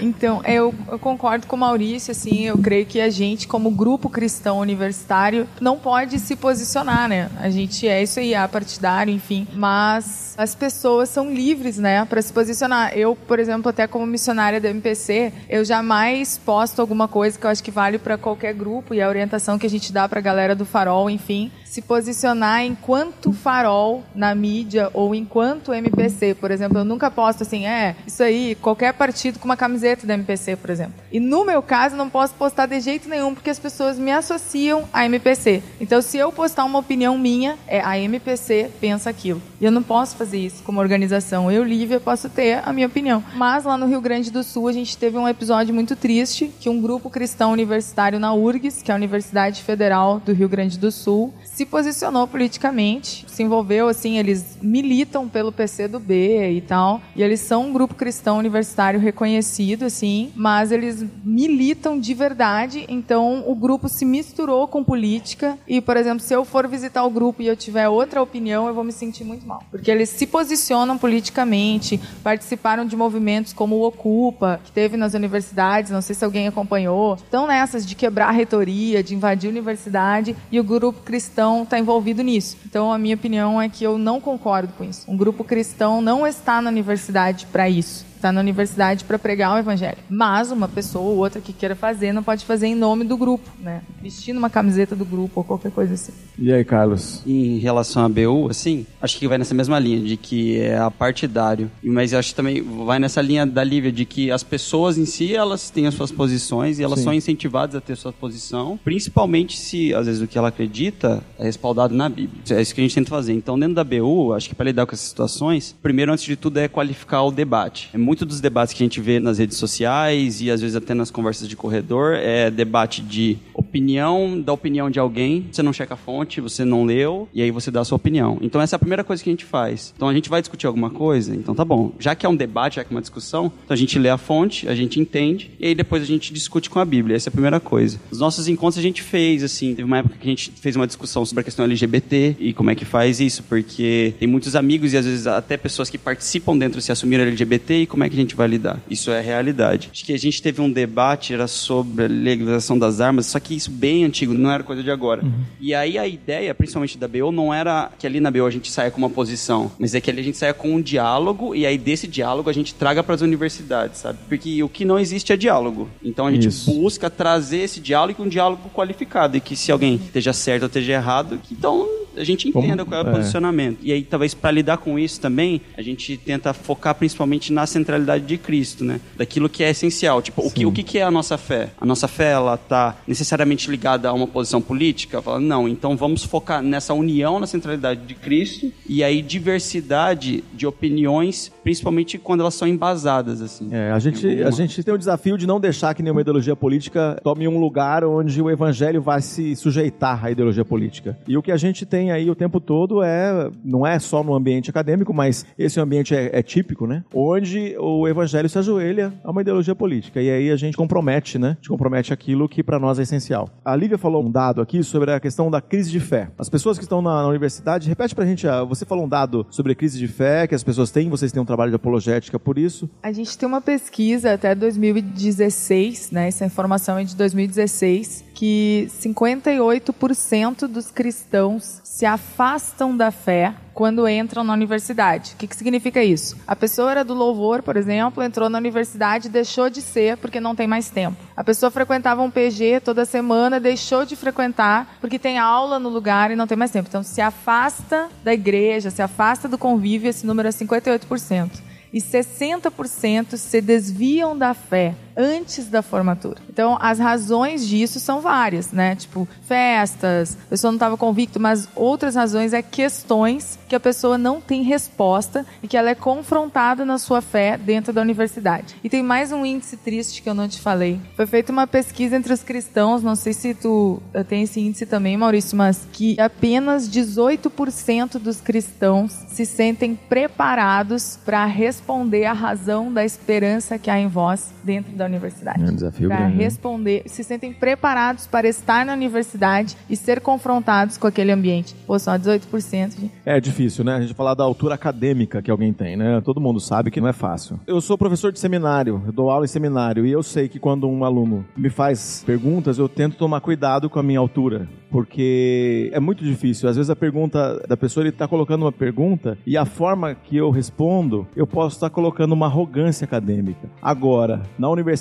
Então, 0.00 0.42
eu, 0.44 0.74
eu 0.90 0.98
concordo 0.98 1.46
com 1.46 1.56
o 1.56 1.58
Maurício, 1.58 2.10
assim, 2.10 2.42
eu 2.42 2.58
creio 2.58 2.84
que 2.84 3.00
a 3.00 3.08
gente, 3.08 3.46
como 3.46 3.70
grupo 3.70 4.10
cristão 4.10 4.58
universitário, 4.74 5.48
não 5.60 5.78
pode 5.78 6.18
se 6.18 6.36
posicionar, 6.36 7.08
né? 7.08 7.30
A 7.40 7.48
gente 7.48 7.88
é 7.88 8.02
isso 8.02 8.20
aí, 8.20 8.34
é 8.34 8.46
partidário, 8.46 9.12
enfim. 9.12 9.46
Mas 9.54 10.34
as 10.36 10.54
pessoas 10.54 11.08
são 11.08 11.32
livres, 11.32 11.78
né, 11.78 12.04
para 12.04 12.20
se 12.20 12.32
posicionar. 12.32 12.92
Eu, 12.96 13.16
por 13.16 13.38
exemplo, 13.38 13.68
até 13.68 13.86
como 13.86 14.06
missionária 14.06 14.60
da 14.60 14.68
MPC, 14.68 15.32
eu 15.48 15.64
jamais 15.64 16.38
posto 16.38 16.80
alguma 16.80 17.08
coisa 17.08 17.38
que 17.38 17.46
eu 17.46 17.50
acho 17.50 17.62
que 17.62 17.70
vale 17.70 17.98
para 17.98 18.18
qualquer 18.18 18.52
grupo 18.54 18.94
e 18.94 19.00
a 19.00 19.08
orientação 19.08 19.58
que 19.58 19.66
a 19.66 19.70
gente 19.70 19.92
dá 19.92 20.08
para 20.08 20.18
a 20.18 20.22
galera 20.22 20.54
do 20.54 20.64
Farol, 20.64 21.08
enfim, 21.08 21.50
se 21.74 21.82
posicionar 21.82 22.64
enquanto 22.64 23.32
farol 23.32 24.04
na 24.14 24.32
mídia 24.32 24.90
ou 24.94 25.12
enquanto 25.12 25.74
MPC, 25.74 26.36
por 26.36 26.52
exemplo. 26.52 26.78
Eu 26.78 26.84
nunca 26.84 27.10
posto 27.10 27.42
assim, 27.42 27.66
é, 27.66 27.96
isso 28.06 28.22
aí, 28.22 28.54
qualquer 28.54 28.94
partido 28.94 29.40
com 29.40 29.44
uma 29.44 29.56
camiseta 29.56 30.06
da 30.06 30.14
MPC, 30.14 30.54
por 30.54 30.70
exemplo. 30.70 30.94
E 31.10 31.18
no 31.18 31.44
meu 31.44 31.60
caso, 31.60 31.96
não 31.96 32.08
posso 32.08 32.32
postar 32.34 32.66
de 32.66 32.78
jeito 32.78 33.08
nenhum, 33.08 33.34
porque 33.34 33.50
as 33.50 33.58
pessoas 33.58 33.98
me 33.98 34.12
associam 34.12 34.63
à 34.92 35.04
MPC. 35.04 35.62
Então, 35.80 36.00
se 36.00 36.16
eu 36.16 36.32
postar 36.32 36.64
uma 36.64 36.78
opinião 36.78 37.18
minha, 37.18 37.56
é 37.66 37.80
a 37.80 37.98
MPC 37.98 38.70
pensa 38.80 39.10
aquilo. 39.10 39.40
E 39.60 39.64
eu 39.64 39.70
não 39.70 39.82
posso 39.82 40.16
fazer 40.16 40.38
isso 40.38 40.62
como 40.62 40.80
organização. 40.80 41.50
Eu, 41.50 41.64
Lívia, 41.64 42.00
posso 42.00 42.28
ter 42.28 42.60
a 42.64 42.72
minha 42.72 42.86
opinião. 42.86 43.22
Mas 43.34 43.64
lá 43.64 43.76
no 43.76 43.86
Rio 43.86 44.00
Grande 44.00 44.30
do 44.30 44.42
Sul, 44.42 44.68
a 44.68 44.72
gente 44.72 44.96
teve 44.96 45.16
um 45.16 45.28
episódio 45.28 45.74
muito 45.74 45.96
triste, 45.96 46.50
que 46.60 46.68
um 46.68 46.80
grupo 46.80 47.10
cristão 47.10 47.52
universitário 47.52 48.18
na 48.18 48.32
URGS, 48.34 48.82
que 48.82 48.90
é 48.90 48.94
a 48.94 48.96
Universidade 48.96 49.62
Federal 49.62 50.20
do 50.20 50.32
Rio 50.32 50.48
Grande 50.48 50.78
do 50.78 50.90
Sul, 50.90 51.32
se 51.44 51.64
posicionou 51.64 52.26
politicamente, 52.26 53.24
se 53.28 53.42
envolveu, 53.42 53.88
assim, 53.88 54.18
eles 54.18 54.58
militam 54.60 55.28
pelo 55.28 55.52
PC 55.52 55.88
do 55.88 56.00
B 56.00 56.50
e 56.50 56.60
tal, 56.60 57.00
e 57.14 57.22
eles 57.22 57.40
são 57.40 57.68
um 57.68 57.72
grupo 57.72 57.94
cristão 57.94 58.38
universitário 58.38 58.98
reconhecido, 58.98 59.84
assim, 59.84 60.32
mas 60.34 60.72
eles 60.72 61.04
militam 61.24 61.98
de 61.98 62.12
verdade, 62.12 62.84
então 62.88 63.44
o 63.46 63.54
grupo 63.54 63.88
se 63.88 64.04
misturou 64.04 64.53
com 64.68 64.84
política 64.84 65.58
e, 65.66 65.80
por 65.80 65.96
exemplo, 65.96 66.20
se 66.20 66.32
eu 66.34 66.44
for 66.44 66.68
visitar 66.68 67.04
o 67.04 67.10
grupo 67.10 67.42
e 67.42 67.46
eu 67.46 67.56
tiver 67.56 67.88
outra 67.88 68.22
opinião, 68.22 68.66
eu 68.68 68.74
vou 68.74 68.84
me 68.84 68.92
sentir 68.92 69.24
muito 69.24 69.46
mal, 69.46 69.62
porque 69.70 69.90
eles 69.90 70.08
se 70.08 70.26
posicionam 70.26 70.96
politicamente, 70.96 72.00
participaram 72.22 72.86
de 72.86 72.96
movimentos 72.96 73.52
como 73.52 73.76
o 73.76 73.86
Ocupa, 73.86 74.60
que 74.64 74.72
teve 74.72 74.96
nas 74.96 75.14
universidades, 75.14 75.90
não 75.90 76.00
sei 76.00 76.14
se 76.14 76.24
alguém 76.24 76.46
acompanhou, 76.46 77.14
estão 77.14 77.46
nessas 77.46 77.84
de 77.84 77.94
quebrar 77.94 78.28
a 78.28 78.32
reitoria, 78.32 79.02
de 79.02 79.14
invadir 79.14 79.48
a 79.48 79.50
universidade, 79.50 80.36
e 80.50 80.60
o 80.60 80.64
grupo 80.64 81.02
cristão 81.02 81.62
está 81.62 81.78
envolvido 81.78 82.22
nisso. 82.22 82.56
Então, 82.66 82.92
a 82.92 82.98
minha 82.98 83.14
opinião 83.14 83.60
é 83.60 83.68
que 83.68 83.84
eu 83.84 83.98
não 83.98 84.20
concordo 84.20 84.72
com 84.76 84.84
isso. 84.84 85.10
Um 85.10 85.16
grupo 85.16 85.44
cristão 85.44 86.00
não 86.00 86.26
está 86.26 86.60
na 86.62 86.70
universidade 86.70 87.46
para 87.46 87.68
isso 87.68 88.13
está 88.24 88.32
na 88.32 88.40
universidade 88.40 89.04
para 89.04 89.18
pregar 89.18 89.54
o 89.54 89.58
evangelho. 89.58 89.98
Mas 90.08 90.50
uma 90.50 90.66
pessoa 90.66 91.04
ou 91.04 91.18
outra 91.18 91.42
que 91.42 91.52
queira 91.52 91.76
fazer 91.76 92.12
não 92.12 92.22
pode 92.22 92.44
fazer 92.44 92.66
em 92.66 92.74
nome 92.74 93.04
do 93.04 93.16
grupo, 93.18 93.50
né? 93.60 93.82
Vestindo 94.00 94.38
uma 94.38 94.48
camiseta 94.48 94.96
do 94.96 95.04
grupo 95.04 95.40
ou 95.40 95.44
qualquer 95.44 95.70
coisa 95.70 95.92
assim. 95.92 96.12
E 96.38 96.52
aí, 96.52 96.64
Carlos? 96.64 97.22
Em 97.26 97.58
relação 97.58 98.04
à 98.04 98.08
BU, 98.08 98.48
assim, 98.50 98.86
acho 99.00 99.18
que 99.18 99.28
vai 99.28 99.36
nessa 99.36 99.54
mesma 99.54 99.78
linha, 99.78 100.00
de 100.00 100.16
que 100.16 100.58
é 100.58 100.78
apartidário. 100.78 101.70
Mas 101.82 102.14
acho 102.14 102.30
que 102.30 102.34
também 102.34 102.62
vai 102.62 102.98
nessa 102.98 103.20
linha 103.20 103.46
da 103.46 103.62
Lívia, 103.62 103.92
de 103.92 104.04
que 104.04 104.30
as 104.30 104.42
pessoas 104.42 104.96
em 104.96 105.04
si, 105.04 105.34
elas 105.34 105.68
têm 105.68 105.86
as 105.86 105.94
suas 105.94 106.10
posições 106.10 106.78
e 106.78 106.82
elas 106.82 107.00
Sim. 107.00 107.04
são 107.04 107.14
incentivadas 107.14 107.76
a 107.76 107.80
ter 107.80 107.96
sua 107.96 108.12
posição, 108.12 108.78
principalmente 108.82 109.58
se, 109.58 109.94
às 109.94 110.06
vezes, 110.06 110.22
o 110.22 110.26
que 110.26 110.38
ela 110.38 110.48
acredita 110.48 111.22
é 111.38 111.44
respaldado 111.44 111.94
na 111.94 112.08
Bíblia. 112.08 112.42
É 112.50 112.60
isso 112.60 112.74
que 112.74 112.80
a 112.80 112.84
gente 112.84 112.94
tenta 112.94 113.10
fazer. 113.10 113.34
Então, 113.34 113.58
dentro 113.58 113.74
da 113.74 113.84
BU, 113.84 114.32
acho 114.32 114.48
que 114.48 114.54
para 114.54 114.64
lidar 114.64 114.86
com 114.86 114.94
essas 114.94 115.08
situações, 115.08 115.76
primeiro, 115.82 116.10
antes 116.10 116.24
de 116.24 116.36
tudo, 116.36 116.58
é 116.58 116.68
qualificar 116.68 117.22
o 117.22 117.30
debate. 117.30 117.90
É 117.92 117.98
muito 117.98 118.13
dos 118.22 118.40
debates 118.40 118.74
que 118.74 118.82
a 118.82 118.84
gente 118.84 119.00
vê 119.00 119.18
nas 119.18 119.38
redes 119.38 119.56
sociais 119.56 120.42
e, 120.42 120.50
às 120.50 120.60
vezes, 120.60 120.76
até 120.76 120.92
nas 120.92 121.10
conversas 121.10 121.48
de 121.48 121.56
corredor, 121.56 122.16
é 122.16 122.50
debate 122.50 123.00
de 123.00 123.38
opinião 123.54 124.40
da 124.40 124.52
opinião 124.52 124.90
de 124.90 124.98
alguém, 124.98 125.46
você 125.50 125.62
não 125.62 125.72
checa 125.72 125.94
a 125.94 125.96
fonte, 125.96 126.40
você 126.40 126.64
não 126.64 126.84
leu, 126.84 127.28
e 127.32 127.42
aí 127.42 127.50
você 127.50 127.70
dá 127.70 127.80
a 127.80 127.84
sua 127.84 127.96
opinião. 127.96 128.38
Então 128.40 128.60
essa 128.60 128.74
é 128.74 128.76
a 128.76 128.78
primeira 128.78 129.02
coisa 129.02 129.22
que 129.22 129.30
a 129.30 129.32
gente 129.32 129.44
faz. 129.44 129.92
Então 129.96 130.08
a 130.08 130.14
gente 130.14 130.28
vai 130.28 130.40
discutir 130.40 130.66
alguma 130.66 130.90
coisa, 130.90 131.34
então 131.34 131.54
tá 131.54 131.64
bom. 131.64 131.92
Já 131.98 132.14
que 132.14 132.26
é 132.26 132.28
um 132.28 132.36
debate, 132.36 132.76
já 132.76 132.84
que 132.84 132.92
é 132.92 132.94
uma 132.94 133.00
discussão, 133.00 133.50
então 133.64 133.74
a 133.74 133.76
gente 133.76 133.98
lê 133.98 134.08
a 134.08 134.18
fonte, 134.18 134.68
a 134.68 134.74
gente 134.74 135.00
entende, 135.00 135.50
e 135.58 135.66
aí 135.66 135.74
depois 135.74 136.02
a 136.02 136.06
gente 136.06 136.32
discute 136.32 136.68
com 136.70 136.78
a 136.78 136.84
Bíblia. 136.84 137.16
Essa 137.16 137.28
é 137.28 137.30
a 137.30 137.32
primeira 137.32 137.58
coisa. 137.58 138.00
Os 138.10 138.18
nossos 138.20 138.48
encontros 138.48 138.78
a 138.78 138.82
gente 138.82 139.02
fez, 139.02 139.42
assim, 139.42 139.74
teve 139.74 139.84
uma 139.84 139.98
época 139.98 140.16
que 140.20 140.26
a 140.26 140.30
gente 140.30 140.52
fez 140.60 140.76
uma 140.76 140.86
discussão 140.86 141.24
sobre 141.24 141.40
a 141.40 141.44
questão 141.44 141.64
LGBT 141.64 142.36
e 142.38 142.52
como 142.52 142.70
é 142.70 142.74
que 142.74 142.84
faz 142.84 143.20
isso, 143.20 143.42
porque 143.44 144.14
tem 144.18 144.28
muitos 144.28 144.54
amigos 144.54 144.92
e 144.92 144.96
às 144.96 145.04
vezes 145.04 145.26
até 145.26 145.56
pessoas 145.56 145.90
que 145.90 145.98
participam 145.98 146.56
dentro 146.56 146.80
se 146.80 146.92
assumiram 146.92 147.24
LGBT 147.24 147.82
e 147.82 147.86
como 147.94 148.02
é 148.02 148.08
que 148.08 148.16
a 148.16 148.18
gente 148.18 148.34
vai 148.34 148.48
lidar. 148.48 148.80
Isso 148.90 149.10
é 149.10 149.20
realidade. 149.20 149.88
Acho 149.92 150.04
que 150.04 150.12
a 150.12 150.18
gente 150.18 150.42
teve 150.42 150.60
um 150.60 150.70
debate, 150.70 151.32
era 151.32 151.46
sobre 151.46 152.04
a 152.04 152.08
legalização 152.08 152.76
das 152.76 153.00
armas, 153.00 153.26
só 153.26 153.38
que 153.38 153.54
isso 153.54 153.70
bem 153.70 154.04
antigo, 154.04 154.34
não 154.34 154.50
era 154.50 154.64
coisa 154.64 154.82
de 154.82 154.90
agora. 154.90 155.22
E 155.60 155.72
aí 155.72 155.96
a 155.96 156.06
ideia, 156.06 156.52
principalmente 156.54 156.98
da 156.98 157.06
BO, 157.06 157.30
não 157.30 157.54
era 157.54 157.90
que 157.96 158.06
ali 158.06 158.18
na 158.18 158.30
BO 158.30 158.46
a 158.46 158.50
gente 158.50 158.70
saia 158.70 158.90
com 158.90 158.98
uma 158.98 159.10
posição, 159.10 159.70
mas 159.78 159.94
é 159.94 160.00
que 160.00 160.10
ali 160.10 160.20
a 160.20 160.24
gente 160.24 160.36
saia 160.36 160.52
com 160.52 160.74
um 160.74 160.80
diálogo 160.80 161.54
e 161.54 161.64
aí 161.64 161.78
desse 161.78 162.08
diálogo 162.08 162.50
a 162.50 162.52
gente 162.52 162.74
traga 162.74 163.02
para 163.02 163.14
as 163.14 163.20
universidades, 163.20 164.00
sabe? 164.00 164.18
Porque 164.28 164.62
o 164.62 164.68
que 164.68 164.84
não 164.84 164.98
existe 164.98 165.32
é 165.32 165.36
diálogo. 165.36 165.88
Então 166.02 166.26
a 166.26 166.32
gente 166.32 166.48
Isso. 166.48 166.70
busca 166.72 167.08
trazer 167.08 167.58
esse 167.58 167.80
diálogo 167.80 168.22
e 168.22 168.26
um 168.26 168.28
diálogo 168.28 168.70
qualificado 168.70 169.36
e 169.36 169.40
que 169.40 169.54
se 169.54 169.70
alguém 169.70 169.94
esteja 169.94 170.32
certo 170.32 170.62
ou 170.62 170.66
esteja 170.66 170.92
errado, 170.94 171.38
que 171.42 171.54
então 171.54 171.88
a 172.16 172.24
gente 172.24 172.50
Como- 172.52 172.64
entenda 172.64 172.84
qual 172.84 173.00
é 173.00 173.04
o 173.04 173.08
é. 173.08 173.12
posicionamento. 173.12 173.78
E 173.82 173.92
aí 173.92 174.02
talvez 174.02 174.34
para 174.34 174.50
lidar 174.50 174.78
com 174.78 174.98
isso 174.98 175.20
também, 175.20 175.60
a 175.76 175.82
gente 175.82 176.16
tenta 176.16 176.52
focar 176.52 176.94
principalmente 176.94 177.52
na 177.52 177.66
centralidade 177.66 178.24
de 178.24 178.36
Cristo, 178.38 178.84
né? 178.84 179.00
Daquilo 179.16 179.48
que 179.48 179.62
é 179.62 179.70
essencial, 179.70 180.20
tipo, 180.22 180.46
o 180.46 180.50
que, 180.50 180.66
o 180.66 180.72
que 180.72 180.98
é 180.98 181.02
a 181.02 181.10
nossa 181.10 181.36
fé? 181.38 181.70
A 181.80 181.86
nossa 181.86 182.06
fé 182.08 182.32
ela 182.32 182.56
tá 182.56 182.96
necessariamente 183.06 183.70
ligada 183.70 184.08
a 184.08 184.12
uma 184.12 184.26
posição 184.26 184.60
política? 184.60 185.20
Fala, 185.22 185.40
não, 185.40 185.68
então 185.68 185.96
vamos 185.96 186.24
focar 186.24 186.62
nessa 186.62 186.94
união 186.94 187.38
na 187.40 187.46
centralidade 187.46 188.00
de 188.06 188.14
Cristo 188.14 188.72
e 188.88 189.02
aí 189.02 189.22
diversidade 189.68 190.44
de 190.52 190.66
opiniões, 190.66 191.50
principalmente 191.62 192.18
quando 192.18 192.40
elas 192.40 192.54
são 192.54 192.66
embasadas 192.68 193.40
assim. 193.40 193.68
É, 193.72 193.90
a 193.90 193.98
gente, 193.98 194.26
alguma- 194.26 194.48
a 194.48 194.50
gente 194.50 194.82
tem 194.82 194.94
o 194.94 194.98
desafio 194.98 195.36
de 195.38 195.46
não 195.46 195.58
deixar 195.60 195.94
que 195.94 196.02
nenhuma 196.02 196.20
ideologia 196.20 196.54
política 196.56 197.18
tome 197.22 197.46
um 197.48 197.58
lugar 197.58 198.04
onde 198.04 198.40
o 198.40 198.50
evangelho 198.50 199.00
vai 199.02 199.20
se 199.22 199.56
sujeitar 199.56 200.24
à 200.24 200.30
ideologia 200.30 200.64
política. 200.64 201.18
E 201.26 201.36
o 201.36 201.42
que 201.42 201.50
a 201.52 201.56
gente 201.56 201.84
tem 201.86 202.03
aí 202.10 202.30
o 202.30 202.34
tempo 202.34 202.60
todo 202.60 203.02
é, 203.02 203.50
não 203.64 203.86
é 203.86 203.98
só 203.98 204.22
no 204.22 204.34
ambiente 204.34 204.70
acadêmico, 204.70 205.12
mas 205.12 205.46
esse 205.58 205.80
ambiente 205.80 206.14
é, 206.14 206.30
é 206.32 206.42
típico, 206.42 206.86
né? 206.86 207.04
Onde 207.14 207.76
o 207.78 208.06
evangelho 208.08 208.48
se 208.48 208.58
ajoelha 208.58 209.12
a 209.22 209.30
uma 209.30 209.42
ideologia 209.42 209.74
política. 209.74 210.20
E 210.20 210.30
aí 210.30 210.50
a 210.50 210.56
gente 210.56 210.76
compromete, 210.76 211.38
né? 211.38 211.48
A 211.48 211.54
gente 211.54 211.68
compromete 211.68 212.12
aquilo 212.12 212.48
que 212.48 212.62
para 212.62 212.78
nós 212.78 212.98
é 212.98 213.02
essencial. 213.02 213.48
A 213.64 213.74
Lívia 213.76 213.98
falou 213.98 214.24
um 214.24 214.30
dado 214.30 214.60
aqui 214.60 214.82
sobre 214.82 215.12
a 215.12 215.20
questão 215.20 215.50
da 215.50 215.60
crise 215.60 215.90
de 215.90 216.00
fé. 216.00 216.30
As 216.38 216.48
pessoas 216.48 216.78
que 216.78 216.84
estão 216.84 217.00
na, 217.00 217.22
na 217.22 217.28
universidade, 217.28 217.88
repete 217.88 218.14
pra 218.14 218.24
gente, 218.24 218.46
ah, 218.46 218.64
você 218.64 218.84
falou 218.84 219.04
um 219.04 219.08
dado 219.08 219.46
sobre 219.50 219.72
a 219.72 219.74
crise 219.74 219.98
de 219.98 220.08
fé 220.08 220.46
que 220.46 220.54
as 220.54 220.62
pessoas 220.62 220.90
têm, 220.90 221.08
vocês 221.08 221.32
têm 221.32 221.40
um 221.40 221.44
trabalho 221.44 221.70
de 221.70 221.76
apologética 221.76 222.38
por 222.38 222.58
isso. 222.58 222.88
A 223.02 223.12
gente 223.12 223.36
tem 223.36 223.48
uma 223.48 223.60
pesquisa 223.60 224.34
até 224.34 224.54
2016, 224.54 226.10
né? 226.10 226.28
Essa 226.28 226.44
informação 226.44 226.98
é 226.98 227.04
de 227.04 227.16
2016, 227.16 228.24
que 228.34 228.88
58% 229.00 230.66
dos 230.66 230.90
cristãos 230.90 231.80
se 231.84 232.04
afastam 232.04 232.94
da 232.94 233.12
fé 233.12 233.54
quando 233.72 234.08
entram 234.08 234.42
na 234.42 234.52
universidade. 234.52 235.32
O 235.34 235.36
que, 235.36 235.46
que 235.46 235.56
significa 235.56 236.02
isso? 236.02 236.36
A 236.46 236.56
pessoa 236.56 236.90
era 236.90 237.04
do 237.04 237.14
louvor, 237.14 237.62
por 237.62 237.76
exemplo, 237.76 238.22
entrou 238.22 238.50
na 238.50 238.58
universidade 238.58 239.28
e 239.28 239.30
deixou 239.30 239.70
de 239.70 239.80
ser 239.80 240.16
porque 240.16 240.40
não 240.40 240.54
tem 240.54 240.66
mais 240.66 240.90
tempo. 240.90 241.16
A 241.36 241.44
pessoa 241.44 241.70
frequentava 241.70 242.22
um 242.22 242.30
PG 242.30 242.80
toda 242.80 243.04
semana, 243.04 243.60
deixou 243.60 244.04
de 244.04 244.16
frequentar 244.16 244.98
porque 245.00 245.18
tem 245.18 245.38
aula 245.38 245.78
no 245.78 245.88
lugar 245.88 246.30
e 246.30 246.36
não 246.36 246.46
tem 246.46 246.58
mais 246.58 246.72
tempo. 246.72 246.88
Então 246.88 247.02
se 247.02 247.20
afasta 247.20 248.08
da 248.24 248.34
igreja, 248.34 248.90
se 248.90 249.00
afasta 249.00 249.48
do 249.48 249.56
convívio, 249.56 250.10
esse 250.10 250.26
número 250.26 250.48
é 250.48 250.52
58% 250.52 251.62
e 251.92 251.98
60% 251.98 253.36
se 253.36 253.60
desviam 253.60 254.36
da 254.36 254.52
fé 254.52 254.96
antes 255.16 255.66
da 255.66 255.82
formatura. 255.82 256.36
Então, 256.48 256.78
as 256.80 256.98
razões 256.98 257.66
disso 257.66 258.00
são 258.00 258.20
várias, 258.20 258.72
né? 258.72 258.96
Tipo, 258.96 259.28
festas, 259.42 260.36
a 260.46 260.50
pessoa 260.50 260.70
não 260.70 260.76
estava 260.76 260.96
convicto, 260.96 261.40
mas 261.40 261.68
outras 261.74 262.14
razões 262.14 262.52
é 262.52 262.62
questões 262.62 263.58
que 263.68 263.74
a 263.74 263.80
pessoa 263.80 264.16
não 264.16 264.40
tem 264.40 264.62
resposta 264.62 265.44
e 265.62 265.68
que 265.68 265.76
ela 265.76 265.90
é 265.90 265.94
confrontada 265.94 266.84
na 266.84 266.98
sua 266.98 267.20
fé 267.20 267.56
dentro 267.56 267.92
da 267.92 268.00
universidade. 268.00 268.76
E 268.82 268.88
tem 268.88 269.02
mais 269.02 269.32
um 269.32 269.44
índice 269.44 269.76
triste 269.76 270.22
que 270.22 270.28
eu 270.28 270.34
não 270.34 270.48
te 270.48 270.60
falei. 270.60 271.00
Foi 271.16 271.26
feita 271.26 271.52
uma 271.52 271.66
pesquisa 271.66 272.16
entre 272.16 272.32
os 272.32 272.42
cristãos, 272.42 273.02
não 273.02 273.16
sei 273.16 273.32
se 273.32 273.54
tu 273.54 274.00
eh, 274.12 274.22
tem 274.22 274.42
esse 274.42 274.60
índice 274.60 274.86
também, 274.86 275.16
Maurício, 275.16 275.56
mas 275.56 275.86
que 275.92 276.18
apenas 276.20 276.88
18% 276.88 278.18
dos 278.18 278.40
cristãos 278.40 279.12
se 279.28 279.44
sentem 279.44 279.94
preparados 279.94 281.18
para 281.24 281.44
responder 281.44 282.24
à 282.24 282.32
razão 282.32 282.92
da 282.92 283.04
esperança 283.04 283.78
que 283.78 283.90
há 283.90 283.98
em 283.98 284.08
vós 284.08 284.52
dentro 284.62 284.92
da 284.92 285.03
universidade. 285.06 285.62
É 285.62 285.70
um 285.70 285.74
desafio 285.74 286.08
Para 286.08 286.18
grande, 286.18 286.36
né? 286.36 286.44
responder, 286.44 287.02
se 287.06 287.22
sentem 287.24 287.52
preparados 287.52 288.26
para 288.26 288.48
estar 288.48 288.84
na 288.84 288.92
universidade 288.92 289.76
e 289.88 289.96
ser 289.96 290.20
confrontados 290.20 290.96
com 290.96 291.06
aquele 291.06 291.32
ambiente. 291.32 291.74
Pô, 291.86 291.98
só 291.98 292.12
18%. 292.16 293.00
gente. 293.00 293.10
É 293.24 293.40
difícil, 293.40 293.84
né? 293.84 293.94
A 293.94 294.00
gente 294.00 294.14
falar 294.14 294.34
da 294.34 294.44
altura 294.44 294.74
acadêmica 294.74 295.42
que 295.42 295.50
alguém 295.50 295.72
tem, 295.72 295.96
né? 295.96 296.20
Todo 296.24 296.40
mundo 296.40 296.60
sabe 296.60 296.90
que 296.90 297.00
não 297.00 297.08
é 297.08 297.12
fácil. 297.12 297.58
Eu 297.66 297.80
sou 297.80 297.96
professor 297.98 298.32
de 298.32 298.38
seminário, 298.38 299.02
eu 299.06 299.12
dou 299.12 299.30
aula 299.30 299.44
em 299.44 299.48
seminário, 299.48 300.06
e 300.06 300.12
eu 300.12 300.22
sei 300.22 300.48
que 300.48 300.58
quando 300.58 300.88
um 300.88 301.04
aluno 301.04 301.44
me 301.56 301.70
faz 301.70 302.22
perguntas, 302.26 302.78
eu 302.78 302.88
tento 302.88 303.16
tomar 303.16 303.40
cuidado 303.40 303.88
com 303.90 303.98
a 303.98 304.02
minha 304.02 304.18
altura, 304.18 304.68
porque 304.90 305.90
é 305.92 306.00
muito 306.00 306.24
difícil. 306.24 306.68
Às 306.68 306.76
vezes 306.76 306.90
a 306.90 306.96
pergunta 306.96 307.60
da 307.68 307.76
pessoa, 307.76 308.02
ele 308.02 308.10
está 308.10 308.26
colocando 308.28 308.62
uma 308.62 308.72
pergunta, 308.72 309.36
e 309.46 309.56
a 309.56 309.64
forma 309.64 310.14
que 310.14 310.36
eu 310.36 310.50
respondo, 310.50 311.26
eu 311.36 311.46
posso 311.46 311.76
estar 311.76 311.90
colocando 311.90 312.32
uma 312.32 312.46
arrogância 312.46 313.04
acadêmica. 313.04 313.68
Agora, 313.82 314.42
na 314.58 314.68
universidade, 314.68 314.93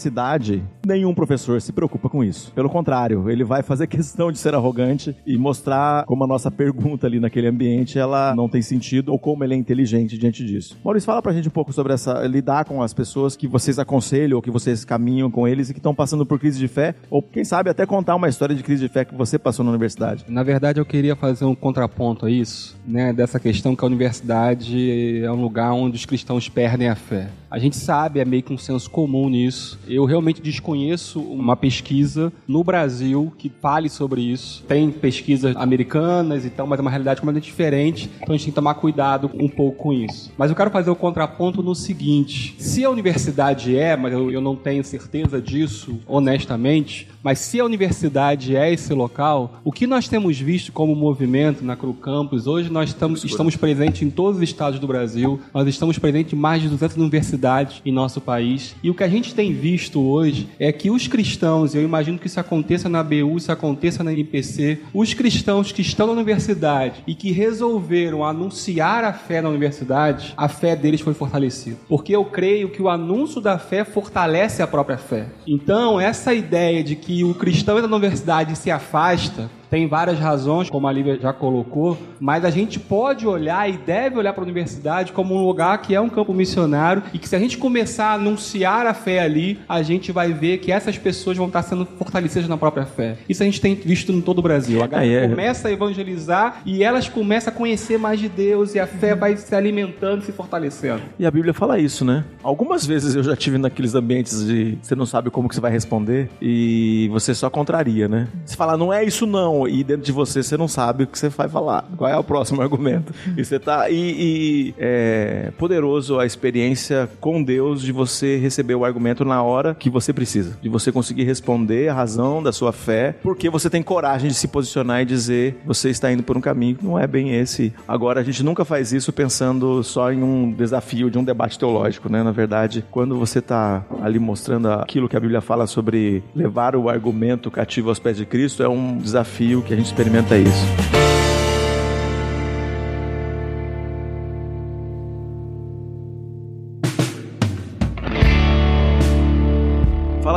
nenhum 0.86 1.14
professor 1.14 1.62
se 1.62 1.72
preocupa 1.72 2.10
com 2.10 2.24
isso. 2.24 2.52
Pelo 2.54 2.70
contrário, 2.70 3.30
ele 3.30 3.44
vai 3.44 3.64
fazer 3.64 3.88
questão 3.88 4.32
de 4.32 4.38
ser 4.38 4.54
arrogante 4.54 5.16
e 5.26 5.38
mostrar 5.38 6.06
como 6.06 6.24
a 6.24 6.28
nossa 6.28 6.52
pergunta 6.52 7.08
ali 7.08 7.20
naquele 7.20 7.48
ambiente 7.48 7.98
ela 7.98 8.36
não 8.36 8.50
tem 8.50 8.62
sentido 8.62 9.12
ou 9.12 9.20
como 9.20 9.44
ele 9.44 9.54
é 9.54 9.58
inteligente 9.58 10.18
diante 10.18 10.46
disso. 10.46 10.78
Maurício, 10.84 11.08
fala 11.08 11.22
pra 11.22 11.34
gente 11.34 11.48
um 11.48 11.52
pouco 11.52 11.74
sobre 11.74 11.94
essa 11.94 12.26
lidar 12.28 12.66
com 12.66 12.82
as 12.82 12.94
pessoas 12.94 13.36
que 13.36 13.48
vocês 13.48 13.80
aconselham 13.80 14.38
ou 14.38 14.42
que 14.42 14.52
vocês 14.52 14.84
caminham 14.86 15.30
com 15.30 15.48
eles 15.48 15.70
e 15.70 15.74
que 15.74 15.80
estão 15.80 15.94
passando 15.94 16.26
por 16.26 16.40
crise 16.40 16.60
de 16.60 16.68
fé, 16.68 16.96
ou 17.10 17.22
quem 17.22 17.44
sabe 17.44 17.70
até 17.70 17.86
contar 17.86 18.16
uma 18.16 18.30
história 18.30 18.56
de 18.56 18.64
crise 18.64 18.88
de 18.88 18.94
fé 18.94 19.06
que 19.06 19.16
você 19.16 19.38
passou 19.38 19.64
na 19.64 19.72
universidade. 19.72 20.26
Na 20.28 20.44
verdade, 20.44 20.80
eu 20.80 20.86
queria 20.86 21.16
fazer 21.16 21.46
um 21.46 21.56
contraponto 21.56 22.26
a 22.26 22.32
isso, 22.32 22.78
né, 22.86 23.14
dessa 23.14 23.40
questão 23.40 23.76
que 23.76 23.84
a 23.84 23.88
universidade 23.88 25.24
é 25.24 25.32
um 25.32 25.42
lugar 25.42 25.72
onde 25.74 25.96
os 25.96 26.06
cristãos 26.06 26.50
perdem 26.50 26.90
a 26.90 26.96
fé. 26.96 27.30
A 27.50 27.60
gente 27.60 27.78
sabe, 27.78 28.20
é 28.20 28.26
meio 28.26 28.42
que 28.42 28.52
um 28.52 28.58
senso 28.58 28.90
comum 28.90 29.30
nisso, 29.30 29.80
Eu 29.88 30.06
realmente 30.06 30.42
desconheço 30.42 31.20
uma 31.20 31.56
pesquisa 31.56 32.32
no 32.48 32.64
Brasil 32.64 33.34
que 33.38 33.50
fale 33.50 33.90
sobre 33.90 34.22
isso. 34.22 34.64
Tem 34.68 34.92
pesquisas 34.92 35.56
americanas 35.56 36.46
e 36.46 36.50
tal, 36.50 36.66
mas 36.68 36.80
é 36.80 36.82
uma 36.82 36.92
realidade 36.92 37.20
completamente 37.20 37.46
diferente. 37.46 38.10
Então 38.22 38.34
a 38.34 38.38
gente 38.38 38.46
tem 38.46 38.52
que 38.52 38.56
tomar 38.56 38.76
cuidado 38.76 39.30
um 39.34 39.50
pouco 39.50 39.78
com 39.78 39.94
isso. 39.94 40.32
Mas 40.38 40.50
eu 40.50 40.56
quero 40.56 40.72
fazer 40.72 40.90
o 40.90 40.96
contraponto 40.96 41.62
no 41.62 41.76
seguinte: 41.76 42.56
se 42.58 42.84
a 42.84 42.90
universidade 42.90 43.76
é, 43.78 43.96
mas 43.96 44.14
eu, 44.14 44.32
eu 44.32 44.42
não 44.42 44.56
tenho 44.56 44.84
certeza 44.84 45.42
disso, 45.42 46.00
honestamente, 46.08 47.08
mas 47.24 47.40
se 47.40 47.60
a 47.60 47.66
universidade 47.66 48.56
é 48.56 48.72
esse 48.72 48.94
local, 48.94 49.54
o 49.64 49.72
que 49.72 49.88
nós 49.88 50.10
temos 50.10 50.38
visto 50.38 50.72
como 50.74 50.94
movimento 50.94 51.64
na 51.64 51.76
Cru 51.76 51.94
Campus, 51.94 52.48
hoje 52.48 52.70
nós 52.70 52.90
estamos, 52.90 53.24
estamos 53.24 53.56
presentes 53.56 54.02
em 54.02 54.10
todos 54.10 54.38
os 54.38 54.44
estados 54.44 54.78
do 54.80 54.86
Brasil, 54.86 55.40
nós 55.54 55.68
estamos 55.68 55.98
presentes 55.98 56.34
em 56.34 56.36
mais 56.36 56.62
de 56.62 56.68
200 56.68 56.98
universidades 56.98 57.82
em 57.86 57.92
nosso 57.92 58.20
país, 58.20 58.76
e 58.84 58.90
o 58.90 58.94
que 58.94 59.04
a 59.04 59.08
gente 59.08 59.34
tem 59.34 59.54
visto 59.54 60.02
hoje 60.02 60.50
é 60.60 60.72
que 60.72 60.92
os 60.92 61.08
cristãos, 61.08 61.74
eu 61.74 61.82
imagino 61.82 62.20
que 62.20 62.28
isso 62.28 62.40
aconteça 62.40 62.90
na 62.90 63.02
BU, 63.02 63.38
isso 63.38 63.52
aconteça 63.52 64.04
na 64.04 64.12
IPC, 64.12 64.80
os 64.94 65.14
cristãos 65.14 65.72
que 65.72 65.82
estão 65.82 66.08
na 66.08 66.14
universidade 66.14 67.04
e 67.08 67.16
que 67.16 67.32
resolveram 67.32 68.26
anunciar 68.26 69.06
a 69.06 69.14
fé 69.14 69.42
na 69.42 69.50
universidade, 69.50 70.34
a 70.36 70.50
fé 70.50 70.76
deles 70.76 71.00
foi 71.00 71.14
fortalecida. 71.14 71.78
Porque 71.88 72.14
eu 72.14 72.26
creio 72.26 72.70
que 72.70 72.82
o 72.82 72.90
anúncio 72.90 73.40
da 73.40 73.58
fé 73.58 73.86
fortalece 73.86 74.62
a 74.62 74.68
própria 74.68 74.98
fé. 74.98 75.28
Então, 75.48 76.00
essa 76.00 76.34
ideia 76.34 76.84
de 76.84 76.96
que 76.96 77.13
o 77.22 77.34
cristão 77.34 77.82
na 77.82 77.88
universidade 77.88 78.56
se 78.56 78.72
afasta, 78.72 79.52
tem 79.74 79.88
várias 79.88 80.20
razões, 80.20 80.70
como 80.70 80.88
a 80.88 80.92
Lívia 80.92 81.18
já 81.20 81.34
colocou, 81.34 81.98
mas 82.20 82.46
a 82.46 82.52
gente 82.52 82.80
pode 82.80 83.26
olhar 83.26 83.68
e 83.68 83.74
deve 83.74 84.20
olhar 84.20 84.32
para 84.32 84.44
a 84.44 84.46
universidade 84.46 85.12
como 85.12 85.34
um 85.34 85.44
lugar 85.48 85.82
que 85.82 85.96
é 85.96 86.00
um 86.00 86.10
campo 86.10 86.32
missionário 86.32 87.02
e 87.12 87.18
que 87.18 87.28
se 87.28 87.36
a 87.36 87.40
gente 87.40 87.58
começar 87.58 88.10
a 88.10 88.14
anunciar 88.14 88.86
a 88.86 88.94
fé 88.94 89.20
ali, 89.22 89.58
a 89.68 89.82
gente 89.82 90.12
vai 90.12 90.32
ver 90.32 90.60
que 90.60 90.72
essas 90.72 90.96
pessoas 90.96 91.38
vão 91.38 91.48
estar 91.48 91.64
sendo 91.64 91.88
fortalecidas 91.88 92.48
na 92.48 92.56
própria 92.56 92.86
fé. 92.86 93.18
Isso 93.28 93.42
a 93.42 93.48
gente 93.48 93.60
tem 93.60 93.74
visto 93.74 94.12
em 94.12 94.22
todo 94.22 94.38
o 94.38 94.42
Brasil. 94.44 94.84
A 94.84 94.86
galera 94.86 95.22
Ah, 95.22 95.26
é. 95.26 95.28
começa 95.28 95.68
a 95.68 95.72
evangelizar 95.72 96.62
e 96.68 96.84
elas 96.84 97.10
começam 97.10 97.52
a 97.52 97.56
conhecer 97.56 97.98
mais 97.98 98.20
de 98.20 98.30
Deus 98.30 98.76
e 98.76 98.80
a 98.80 98.86
fé 98.86 99.16
vai 99.16 99.36
se 99.38 99.56
alimentando, 99.56 100.22
se 100.22 100.32
fortalecendo. 100.32 101.02
E 101.18 101.26
a 101.26 101.32
Bíblia 101.32 101.52
fala 101.52 101.80
isso, 101.80 102.06
né? 102.06 102.24
Algumas 102.44 102.86
vezes 102.86 103.16
eu 103.16 103.24
já 103.24 103.36
tive 103.36 103.58
naqueles 103.58 103.96
ambientes 103.96 104.46
de 104.46 104.78
você 104.84 104.94
não 104.94 105.08
sabe 105.08 105.32
como 105.32 105.50
que 105.50 105.56
você 105.56 105.62
vai 105.62 105.72
responder 105.72 106.30
e 106.40 107.10
você 107.12 107.34
só 107.34 107.50
contraria, 107.50 108.08
né? 108.08 108.28
Você 108.46 108.56
fala, 108.56 108.78
não 108.78 108.94
é 108.94 109.04
isso 109.04 109.26
não, 109.26 109.63
e 109.68 109.84
dentro 109.84 110.04
de 110.04 110.12
você 110.12 110.44
você 110.44 110.58
não 110.58 110.68
sabe 110.68 111.04
o 111.04 111.08
que 111.08 111.18
você 111.18 111.30
vai 111.30 111.48
falar. 111.48 111.86
Qual 111.98 112.10
é 112.10 112.18
o 112.18 112.24
próximo 112.24 112.62
argumento? 112.64 113.14
E 113.38 113.44
você 113.44 113.60
tá. 113.60 113.90
E, 113.90 113.96
e 113.96 114.76
é 114.78 115.52
poderoso 115.58 116.20
a 116.20 116.26
experiência 116.26 117.10
com 117.20 117.44
Deus 117.44 117.82
de 117.82 117.92
você 117.92 118.38
receber 118.38 118.76
o 118.76 118.86
argumento 118.86 119.24
na 119.24 119.42
hora 119.42 119.76
que 119.76 119.90
você 119.90 120.14
precisa. 120.14 120.58
De 120.62 120.70
você 120.70 120.92
conseguir 120.92 121.24
responder 121.24 121.90
a 121.90 121.94
razão 121.94 122.42
da 122.42 122.52
sua 122.52 122.72
fé, 122.72 123.16
porque 123.22 123.50
você 123.50 123.70
tem 123.70 123.82
coragem 123.82 124.30
de 124.30 124.36
se 124.36 124.48
posicionar 124.48 125.02
e 125.02 125.06
dizer 125.06 125.62
você 125.66 125.90
está 125.90 126.12
indo 126.12 126.24
por 126.24 126.38
um 126.38 126.42
caminho 126.42 126.76
que 126.76 126.86
não 126.86 127.00
é 127.00 127.08
bem 127.08 127.36
esse. 127.36 127.74
Agora, 127.88 128.22
a 128.22 128.24
gente 128.24 128.44
nunca 128.44 128.66
faz 128.66 128.92
isso 128.94 129.12
pensando 129.12 129.84
só 129.84 130.12
em 130.12 130.22
um 130.24 130.52
desafio 130.52 131.10
de 131.10 131.18
um 131.18 131.24
debate 131.24 131.58
teológico, 131.58 132.10
né? 132.10 132.24
Na 132.24 132.32
verdade, 132.32 132.84
quando 132.92 133.18
você 133.18 133.40
está 133.40 133.84
ali 134.02 134.20
mostrando 134.20 134.70
aquilo 134.70 135.10
que 135.10 135.18
a 135.18 135.20
Bíblia 135.20 135.42
fala 135.42 135.68
sobre 135.68 136.24
levar 136.36 136.76
o 136.76 136.90
argumento 136.90 137.50
cativo 137.52 137.90
aos 137.90 138.00
pés 138.00 138.18
de 138.18 138.26
Cristo, 138.26 138.64
é 138.64 138.70
um 138.70 138.98
desafio 138.98 139.43
que 139.62 139.74
a 139.74 139.76
gente 139.76 139.88
experimenta 139.88 140.38
isso. 140.38 141.03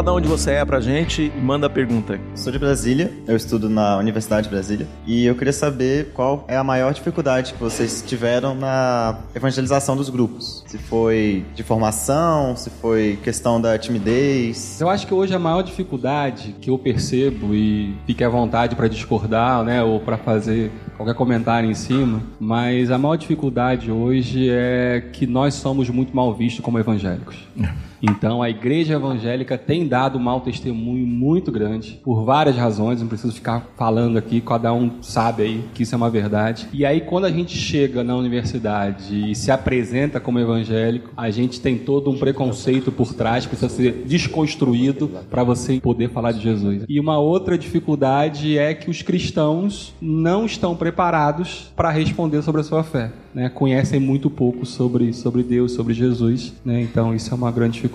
De 0.06 0.10
onde 0.12 0.28
você 0.28 0.52
é 0.52 0.64
pra 0.64 0.78
gente 0.80 1.32
e 1.36 1.40
manda 1.40 1.66
a 1.66 1.68
pergunta. 1.68 2.20
Sou 2.36 2.52
de 2.52 2.60
Brasília, 2.60 3.12
eu 3.26 3.34
estudo 3.34 3.68
na 3.68 3.98
Universidade 3.98 4.44
de 4.44 4.50
Brasília 4.54 4.86
e 5.04 5.26
eu 5.26 5.34
queria 5.34 5.52
saber 5.52 6.12
qual 6.14 6.44
é 6.46 6.56
a 6.56 6.62
maior 6.62 6.94
dificuldade 6.94 7.54
que 7.54 7.58
vocês 7.58 8.04
tiveram 8.06 8.54
na 8.54 9.18
evangelização 9.34 9.96
dos 9.96 10.08
grupos. 10.08 10.62
Se 10.68 10.78
foi 10.78 11.44
de 11.56 11.64
formação, 11.64 12.54
se 12.54 12.70
foi 12.70 13.18
questão 13.20 13.60
da 13.60 13.76
timidez. 13.76 14.80
Eu 14.80 14.88
acho 14.88 15.08
que 15.08 15.12
hoje 15.12 15.34
a 15.34 15.40
maior 15.40 15.62
dificuldade 15.62 16.54
que 16.60 16.70
eu 16.70 16.78
percebo 16.78 17.52
e 17.52 17.96
fique 18.06 18.22
à 18.22 18.28
vontade 18.28 18.76
para 18.76 18.86
discordar, 18.86 19.64
né, 19.64 19.82
ou 19.82 19.98
para 19.98 20.16
fazer 20.16 20.70
qualquer 20.96 21.16
comentário 21.16 21.68
em 21.68 21.74
cima, 21.74 22.22
mas 22.38 22.92
a 22.92 22.96
maior 22.96 23.16
dificuldade 23.16 23.90
hoje 23.90 24.48
é 24.50 25.00
que 25.12 25.26
nós 25.26 25.54
somos 25.54 25.90
muito 25.90 26.14
mal 26.14 26.32
vistos 26.32 26.64
como 26.64 26.78
evangélicos. 26.78 27.36
Então 28.02 28.42
a 28.42 28.50
igreja 28.50 28.94
evangélica 28.94 29.56
tem 29.56 29.86
dado 29.86 30.18
um 30.18 30.22
mau 30.22 30.40
testemunho 30.40 31.06
muito 31.06 31.50
grande 31.50 32.00
por 32.04 32.24
várias 32.24 32.56
razões, 32.56 33.00
não 33.00 33.08
preciso 33.08 33.32
ficar 33.32 33.66
falando 33.76 34.16
aqui, 34.16 34.40
cada 34.40 34.72
um 34.72 35.02
sabe 35.02 35.42
aí 35.42 35.64
que 35.74 35.82
isso 35.82 35.94
é 35.94 35.96
uma 35.96 36.10
verdade. 36.10 36.68
E 36.72 36.84
aí 36.84 37.00
quando 37.00 37.24
a 37.24 37.30
gente 37.30 37.56
chega 37.56 38.02
na 38.04 38.16
universidade 38.16 39.30
e 39.30 39.34
se 39.34 39.50
apresenta 39.50 40.20
como 40.20 40.38
evangélico, 40.38 41.10
a 41.16 41.30
gente 41.30 41.60
tem 41.60 41.78
todo 41.78 42.10
um 42.10 42.18
preconceito 42.18 42.92
por 42.92 43.14
trás, 43.14 43.46
precisa 43.46 43.68
ser 43.68 44.04
desconstruído 44.06 45.10
para 45.30 45.42
você 45.42 45.80
poder 45.80 46.10
falar 46.10 46.32
de 46.32 46.40
Jesus. 46.40 46.84
E 46.88 47.00
uma 47.00 47.18
outra 47.18 47.56
dificuldade 47.56 48.58
é 48.58 48.74
que 48.74 48.90
os 48.90 49.02
cristãos 49.02 49.94
não 50.00 50.46
estão 50.46 50.76
preparados 50.76 51.72
para 51.74 51.90
responder 51.90 52.42
sobre 52.42 52.60
a 52.60 52.64
sua 52.64 52.82
fé. 52.82 53.10
Né? 53.34 53.50
Conhecem 53.50 54.00
muito 54.00 54.30
pouco 54.30 54.64
sobre, 54.64 55.12
sobre 55.12 55.42
Deus, 55.42 55.72
sobre 55.72 55.92
Jesus. 55.92 56.54
Né? 56.64 56.80
Então 56.80 57.14
isso 57.14 57.32
é 57.32 57.36
uma 57.36 57.52
grande 57.52 57.74
dificuldade. 57.74 57.85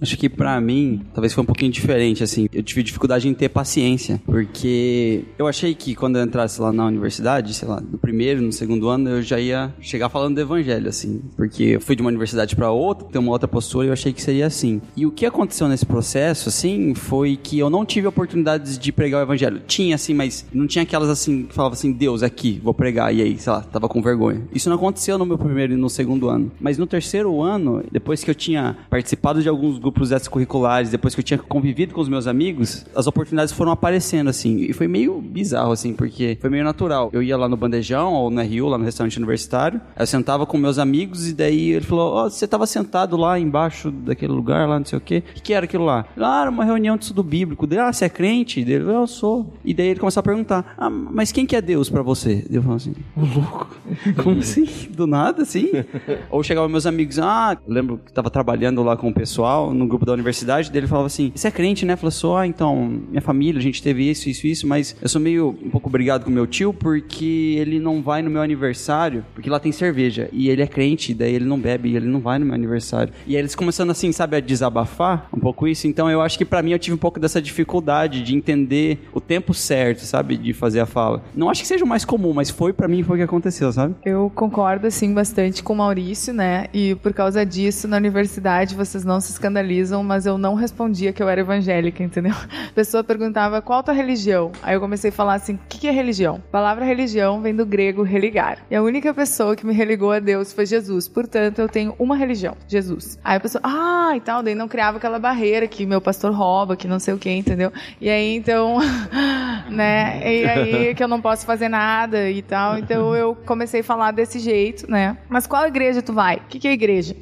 Acho 0.00 0.16
que 0.16 0.28
pra 0.28 0.60
mim, 0.60 1.02
talvez 1.14 1.32
foi 1.32 1.42
um 1.42 1.46
pouquinho 1.46 1.70
diferente, 1.70 2.22
assim. 2.22 2.48
Eu 2.52 2.62
tive 2.62 2.82
dificuldade 2.82 3.28
em 3.28 3.34
ter 3.34 3.48
paciência, 3.48 4.20
porque 4.24 5.24
eu 5.38 5.46
achei 5.46 5.74
que 5.74 5.94
quando 5.94 6.16
eu 6.16 6.24
entrasse 6.24 6.60
lá 6.60 6.72
na 6.72 6.86
universidade, 6.86 7.54
sei 7.54 7.68
lá, 7.68 7.80
no 7.80 7.98
primeiro, 7.98 8.42
no 8.42 8.52
segundo 8.52 8.88
ano, 8.88 9.08
eu 9.10 9.22
já 9.22 9.38
ia 9.38 9.74
chegar 9.80 10.08
falando 10.08 10.36
do 10.36 10.40
evangelho, 10.40 10.88
assim. 10.88 11.20
Porque 11.36 11.62
eu 11.62 11.80
fui 11.80 11.96
de 11.96 12.02
uma 12.02 12.08
universidade 12.08 12.54
pra 12.54 12.70
outra, 12.70 13.08
ter 13.08 13.18
uma 13.18 13.32
outra 13.32 13.48
postura, 13.48 13.86
e 13.86 13.88
eu 13.88 13.92
achei 13.92 14.12
que 14.12 14.22
seria 14.22 14.46
assim. 14.46 14.80
E 14.96 15.06
o 15.06 15.10
que 15.10 15.26
aconteceu 15.26 15.68
nesse 15.68 15.86
processo, 15.86 16.48
assim, 16.48 16.94
foi 16.94 17.36
que 17.36 17.58
eu 17.58 17.70
não 17.70 17.84
tive 17.84 18.06
oportunidades 18.06 18.78
de 18.78 18.92
pregar 18.92 19.20
o 19.20 19.24
evangelho. 19.24 19.62
Tinha, 19.66 19.94
assim, 19.94 20.14
mas 20.14 20.46
não 20.52 20.66
tinha 20.66 20.82
aquelas, 20.82 21.08
assim, 21.08 21.44
que 21.44 21.54
falava 21.54 21.74
assim, 21.74 21.92
Deus, 21.92 22.22
aqui, 22.22 22.60
vou 22.62 22.74
pregar. 22.74 23.14
E 23.14 23.22
aí, 23.22 23.38
sei 23.38 23.52
lá, 23.52 23.60
tava 23.60 23.88
com 23.88 24.02
vergonha. 24.02 24.42
Isso 24.52 24.68
não 24.68 24.76
aconteceu 24.76 25.18
no 25.18 25.26
meu 25.26 25.38
primeiro 25.38 25.72
e 25.72 25.76
no 25.76 25.88
segundo 25.88 26.28
ano. 26.28 26.50
Mas 26.60 26.78
no 26.78 26.86
terceiro 26.86 27.42
ano, 27.42 27.82
depois 27.90 28.22
que 28.22 28.30
eu 28.30 28.34
tinha 28.34 28.76
participado 28.90 29.35
de 29.42 29.48
alguns 29.48 29.78
grupos 29.78 30.12
extracurriculares, 30.12 30.90
depois 30.90 31.14
que 31.14 31.20
eu 31.20 31.24
tinha 31.24 31.38
convivido 31.38 31.94
com 31.94 32.00
os 32.00 32.08
meus 32.08 32.26
amigos, 32.26 32.84
as 32.94 33.06
oportunidades 33.06 33.52
foram 33.52 33.72
aparecendo, 33.72 34.28
assim. 34.28 34.58
E 34.58 34.72
foi 34.72 34.88
meio 34.88 35.20
bizarro, 35.20 35.72
assim, 35.72 35.92
porque 35.92 36.36
foi 36.40 36.50
meio 36.50 36.64
natural. 36.64 37.10
Eu 37.12 37.22
ia 37.22 37.36
lá 37.36 37.48
no 37.48 37.56
Bandejão, 37.56 38.12
ou 38.12 38.30
no 38.30 38.42
RU, 38.42 38.68
lá 38.68 38.78
no 38.78 38.84
restaurante 38.84 39.16
universitário, 39.16 39.80
eu 39.98 40.06
sentava 40.06 40.46
com 40.46 40.56
meus 40.56 40.78
amigos, 40.78 41.28
e 41.28 41.34
daí 41.34 41.70
ele 41.72 41.84
falou, 41.84 42.12
ó, 42.14 42.28
você 42.28 42.46
tava 42.46 42.66
sentado 42.66 43.16
lá 43.16 43.38
embaixo 43.38 43.90
daquele 43.90 44.32
lugar, 44.32 44.68
lá, 44.68 44.78
não 44.78 44.86
sei 44.86 44.98
o 44.98 45.00
quê. 45.00 45.22
O 45.30 45.34
que, 45.34 45.40
que 45.42 45.52
era 45.52 45.64
aquilo 45.64 45.84
lá? 45.84 46.04
Ah, 46.16 46.42
era 46.42 46.50
uma 46.50 46.64
reunião 46.64 46.96
de 46.96 47.04
estudo 47.04 47.22
bíblico. 47.22 47.66
Dele, 47.66 47.82
ah, 47.82 47.92
você 47.92 48.06
é 48.06 48.08
crente? 48.08 48.64
Dele, 48.64 48.84
eu 48.84 49.06
sou. 49.06 49.52
E 49.64 49.72
daí 49.74 49.88
ele 49.88 50.00
começou 50.00 50.20
a 50.20 50.24
perguntar, 50.24 50.74
ah, 50.76 50.90
mas 50.90 51.32
quem 51.32 51.46
que 51.46 51.56
é 51.56 51.62
Deus 51.62 51.88
pra 51.88 52.02
você? 52.02 52.46
Eu 52.50 52.62
falava 52.62 52.76
assim, 52.76 52.94
louco, 53.16 53.76
como 54.22 54.38
assim? 54.38 54.66
Do 54.90 55.06
nada, 55.06 55.42
assim? 55.42 55.70
Ou 56.30 56.42
chegavam 56.42 56.68
meus 56.68 56.86
amigos, 56.86 57.18
ah, 57.18 57.56
eu 57.66 57.72
lembro 57.72 57.98
que 57.98 58.12
tava 58.12 58.30
trabalhando 58.30 58.82
lá 58.82 58.96
com 58.96 59.08
o 59.08 59.14
pessoal 59.14 59.25
no 59.72 59.86
grupo 59.86 60.04
da 60.04 60.12
universidade, 60.12 60.70
dele 60.70 60.86
falava 60.86 61.06
assim: 61.06 61.32
Você 61.34 61.48
é 61.48 61.50
crente, 61.50 61.84
né? 61.84 61.96
Falou 61.96 62.10
só, 62.10 62.38
ah, 62.38 62.46
então, 62.46 63.00
minha 63.08 63.20
família, 63.20 63.58
a 63.58 63.62
gente 63.62 63.82
teve 63.82 64.08
isso, 64.08 64.28
isso, 64.28 64.46
isso, 64.46 64.66
mas 64.66 64.96
eu 65.00 65.08
sou 65.08 65.20
meio 65.20 65.56
um 65.62 65.70
pouco 65.70 65.88
obrigado 65.88 66.24
com 66.24 66.30
meu 66.30 66.46
tio 66.46 66.72
porque 66.72 67.56
ele 67.58 67.78
não 67.78 68.02
vai 68.02 68.22
no 68.22 68.30
meu 68.30 68.42
aniversário, 68.42 69.24
porque 69.34 69.50
lá 69.50 69.58
tem 69.58 69.72
cerveja. 69.72 70.28
E 70.32 70.48
ele 70.48 70.62
é 70.62 70.66
crente, 70.66 71.14
daí 71.14 71.34
ele 71.34 71.44
não 71.44 71.58
bebe, 71.58 71.90
e 71.90 71.96
ele 71.96 72.06
não 72.06 72.20
vai 72.20 72.38
no 72.38 72.46
meu 72.46 72.54
aniversário. 72.54 73.12
E 73.26 73.34
aí 73.34 73.40
eles 73.40 73.54
começando 73.54 73.90
assim, 73.90 74.12
sabe, 74.12 74.36
a 74.36 74.40
desabafar 74.40 75.28
um 75.32 75.40
pouco 75.40 75.66
isso. 75.66 75.86
Então 75.86 76.10
eu 76.10 76.20
acho 76.20 76.38
que 76.38 76.44
pra 76.44 76.62
mim 76.62 76.72
eu 76.72 76.78
tive 76.78 76.94
um 76.94 76.98
pouco 76.98 77.18
dessa 77.18 77.40
dificuldade 77.40 78.22
de 78.22 78.34
entender 78.34 78.98
o 79.12 79.20
tempo 79.20 79.54
certo, 79.54 80.00
sabe, 80.00 80.36
de 80.36 80.52
fazer 80.52 80.80
a 80.80 80.86
fala. 80.86 81.22
Não 81.34 81.50
acho 81.50 81.62
que 81.62 81.68
seja 81.68 81.84
o 81.84 81.88
mais 81.88 82.04
comum, 82.04 82.32
mas 82.32 82.50
foi 82.50 82.72
pra 82.72 82.88
mim 82.88 83.02
foi 83.02 83.16
o 83.16 83.18
que 83.18 83.24
aconteceu, 83.24 83.72
sabe? 83.72 83.94
Eu 84.04 84.30
concordo, 84.34 84.86
assim, 84.86 85.12
bastante 85.12 85.62
com 85.62 85.72
o 85.72 85.76
Maurício, 85.76 86.34
né? 86.34 86.66
E 86.72 86.94
por 86.96 87.12
causa 87.12 87.44
disso, 87.44 87.88
na 87.88 87.96
universidade, 87.96 88.74
vocês 88.74 89.04
não 89.04 89.15
se 89.20 89.32
escandalizam, 89.32 90.02
mas 90.02 90.26
eu 90.26 90.38
não 90.38 90.54
respondia 90.54 91.12
que 91.12 91.22
eu 91.22 91.28
era 91.28 91.40
evangélica, 91.40 92.02
entendeu? 92.02 92.34
A 92.34 92.72
pessoa 92.74 93.02
perguntava 93.04 93.62
qual 93.62 93.82
tua 93.82 93.94
religião. 93.94 94.52
Aí 94.62 94.74
eu 94.74 94.80
comecei 94.80 95.10
a 95.10 95.12
falar 95.12 95.34
assim: 95.34 95.54
o 95.54 95.60
que, 95.68 95.78
que 95.78 95.88
é 95.88 95.90
religião? 95.90 96.42
A 96.48 96.50
palavra 96.52 96.84
religião 96.84 97.40
vem 97.40 97.54
do 97.54 97.64
grego 97.64 98.02
religar. 98.02 98.58
E 98.70 98.76
a 98.76 98.82
única 98.82 99.12
pessoa 99.14 99.56
que 99.56 99.66
me 99.66 99.72
religou 99.72 100.12
a 100.12 100.18
Deus 100.18 100.52
foi 100.52 100.66
Jesus. 100.66 101.08
Portanto, 101.08 101.58
eu 101.58 101.68
tenho 101.68 101.94
uma 101.98 102.16
religião, 102.16 102.56
Jesus. 102.68 103.18
Aí 103.24 103.36
a 103.36 103.40
pessoa, 103.40 103.62
ah, 103.64 104.12
e 104.16 104.20
tal, 104.20 104.42
daí 104.42 104.54
não 104.54 104.68
criava 104.68 104.98
aquela 104.98 105.18
barreira 105.18 105.66
que 105.66 105.86
meu 105.86 106.00
pastor 106.00 106.32
rouba, 106.32 106.76
que 106.76 106.88
não 106.88 106.98
sei 106.98 107.14
o 107.14 107.18
que, 107.18 107.30
entendeu? 107.30 107.72
E 108.00 108.08
aí 108.08 108.36
então, 108.36 108.78
né? 109.70 110.20
E 110.24 110.44
aí 110.44 110.94
que 110.94 111.02
eu 111.02 111.08
não 111.08 111.20
posso 111.20 111.46
fazer 111.46 111.68
nada 111.68 112.30
e 112.30 112.42
tal. 112.42 112.78
Então 112.78 113.14
eu 113.14 113.34
comecei 113.34 113.80
a 113.80 113.84
falar 113.84 114.10
desse 114.10 114.38
jeito, 114.38 114.90
né? 114.90 115.16
Mas 115.28 115.46
qual 115.46 115.66
igreja 115.66 116.02
tu 116.02 116.12
vai? 116.12 116.36
O 116.36 116.40
que, 116.48 116.58
que 116.58 116.68
é 116.68 116.72
igreja? 116.72 117.16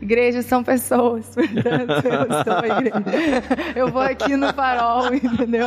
Igrejas 0.00 0.46
são 0.46 0.64
pessoas, 0.64 1.26
portanto, 1.34 2.06
eu 2.06 2.44
sou 2.44 2.52
a 2.54 2.68
igreja. 2.68 3.02
Eu 3.76 3.88
vou 3.88 4.02
aqui 4.02 4.36
no 4.36 4.52
farol, 4.52 5.12
entendeu? 5.14 5.66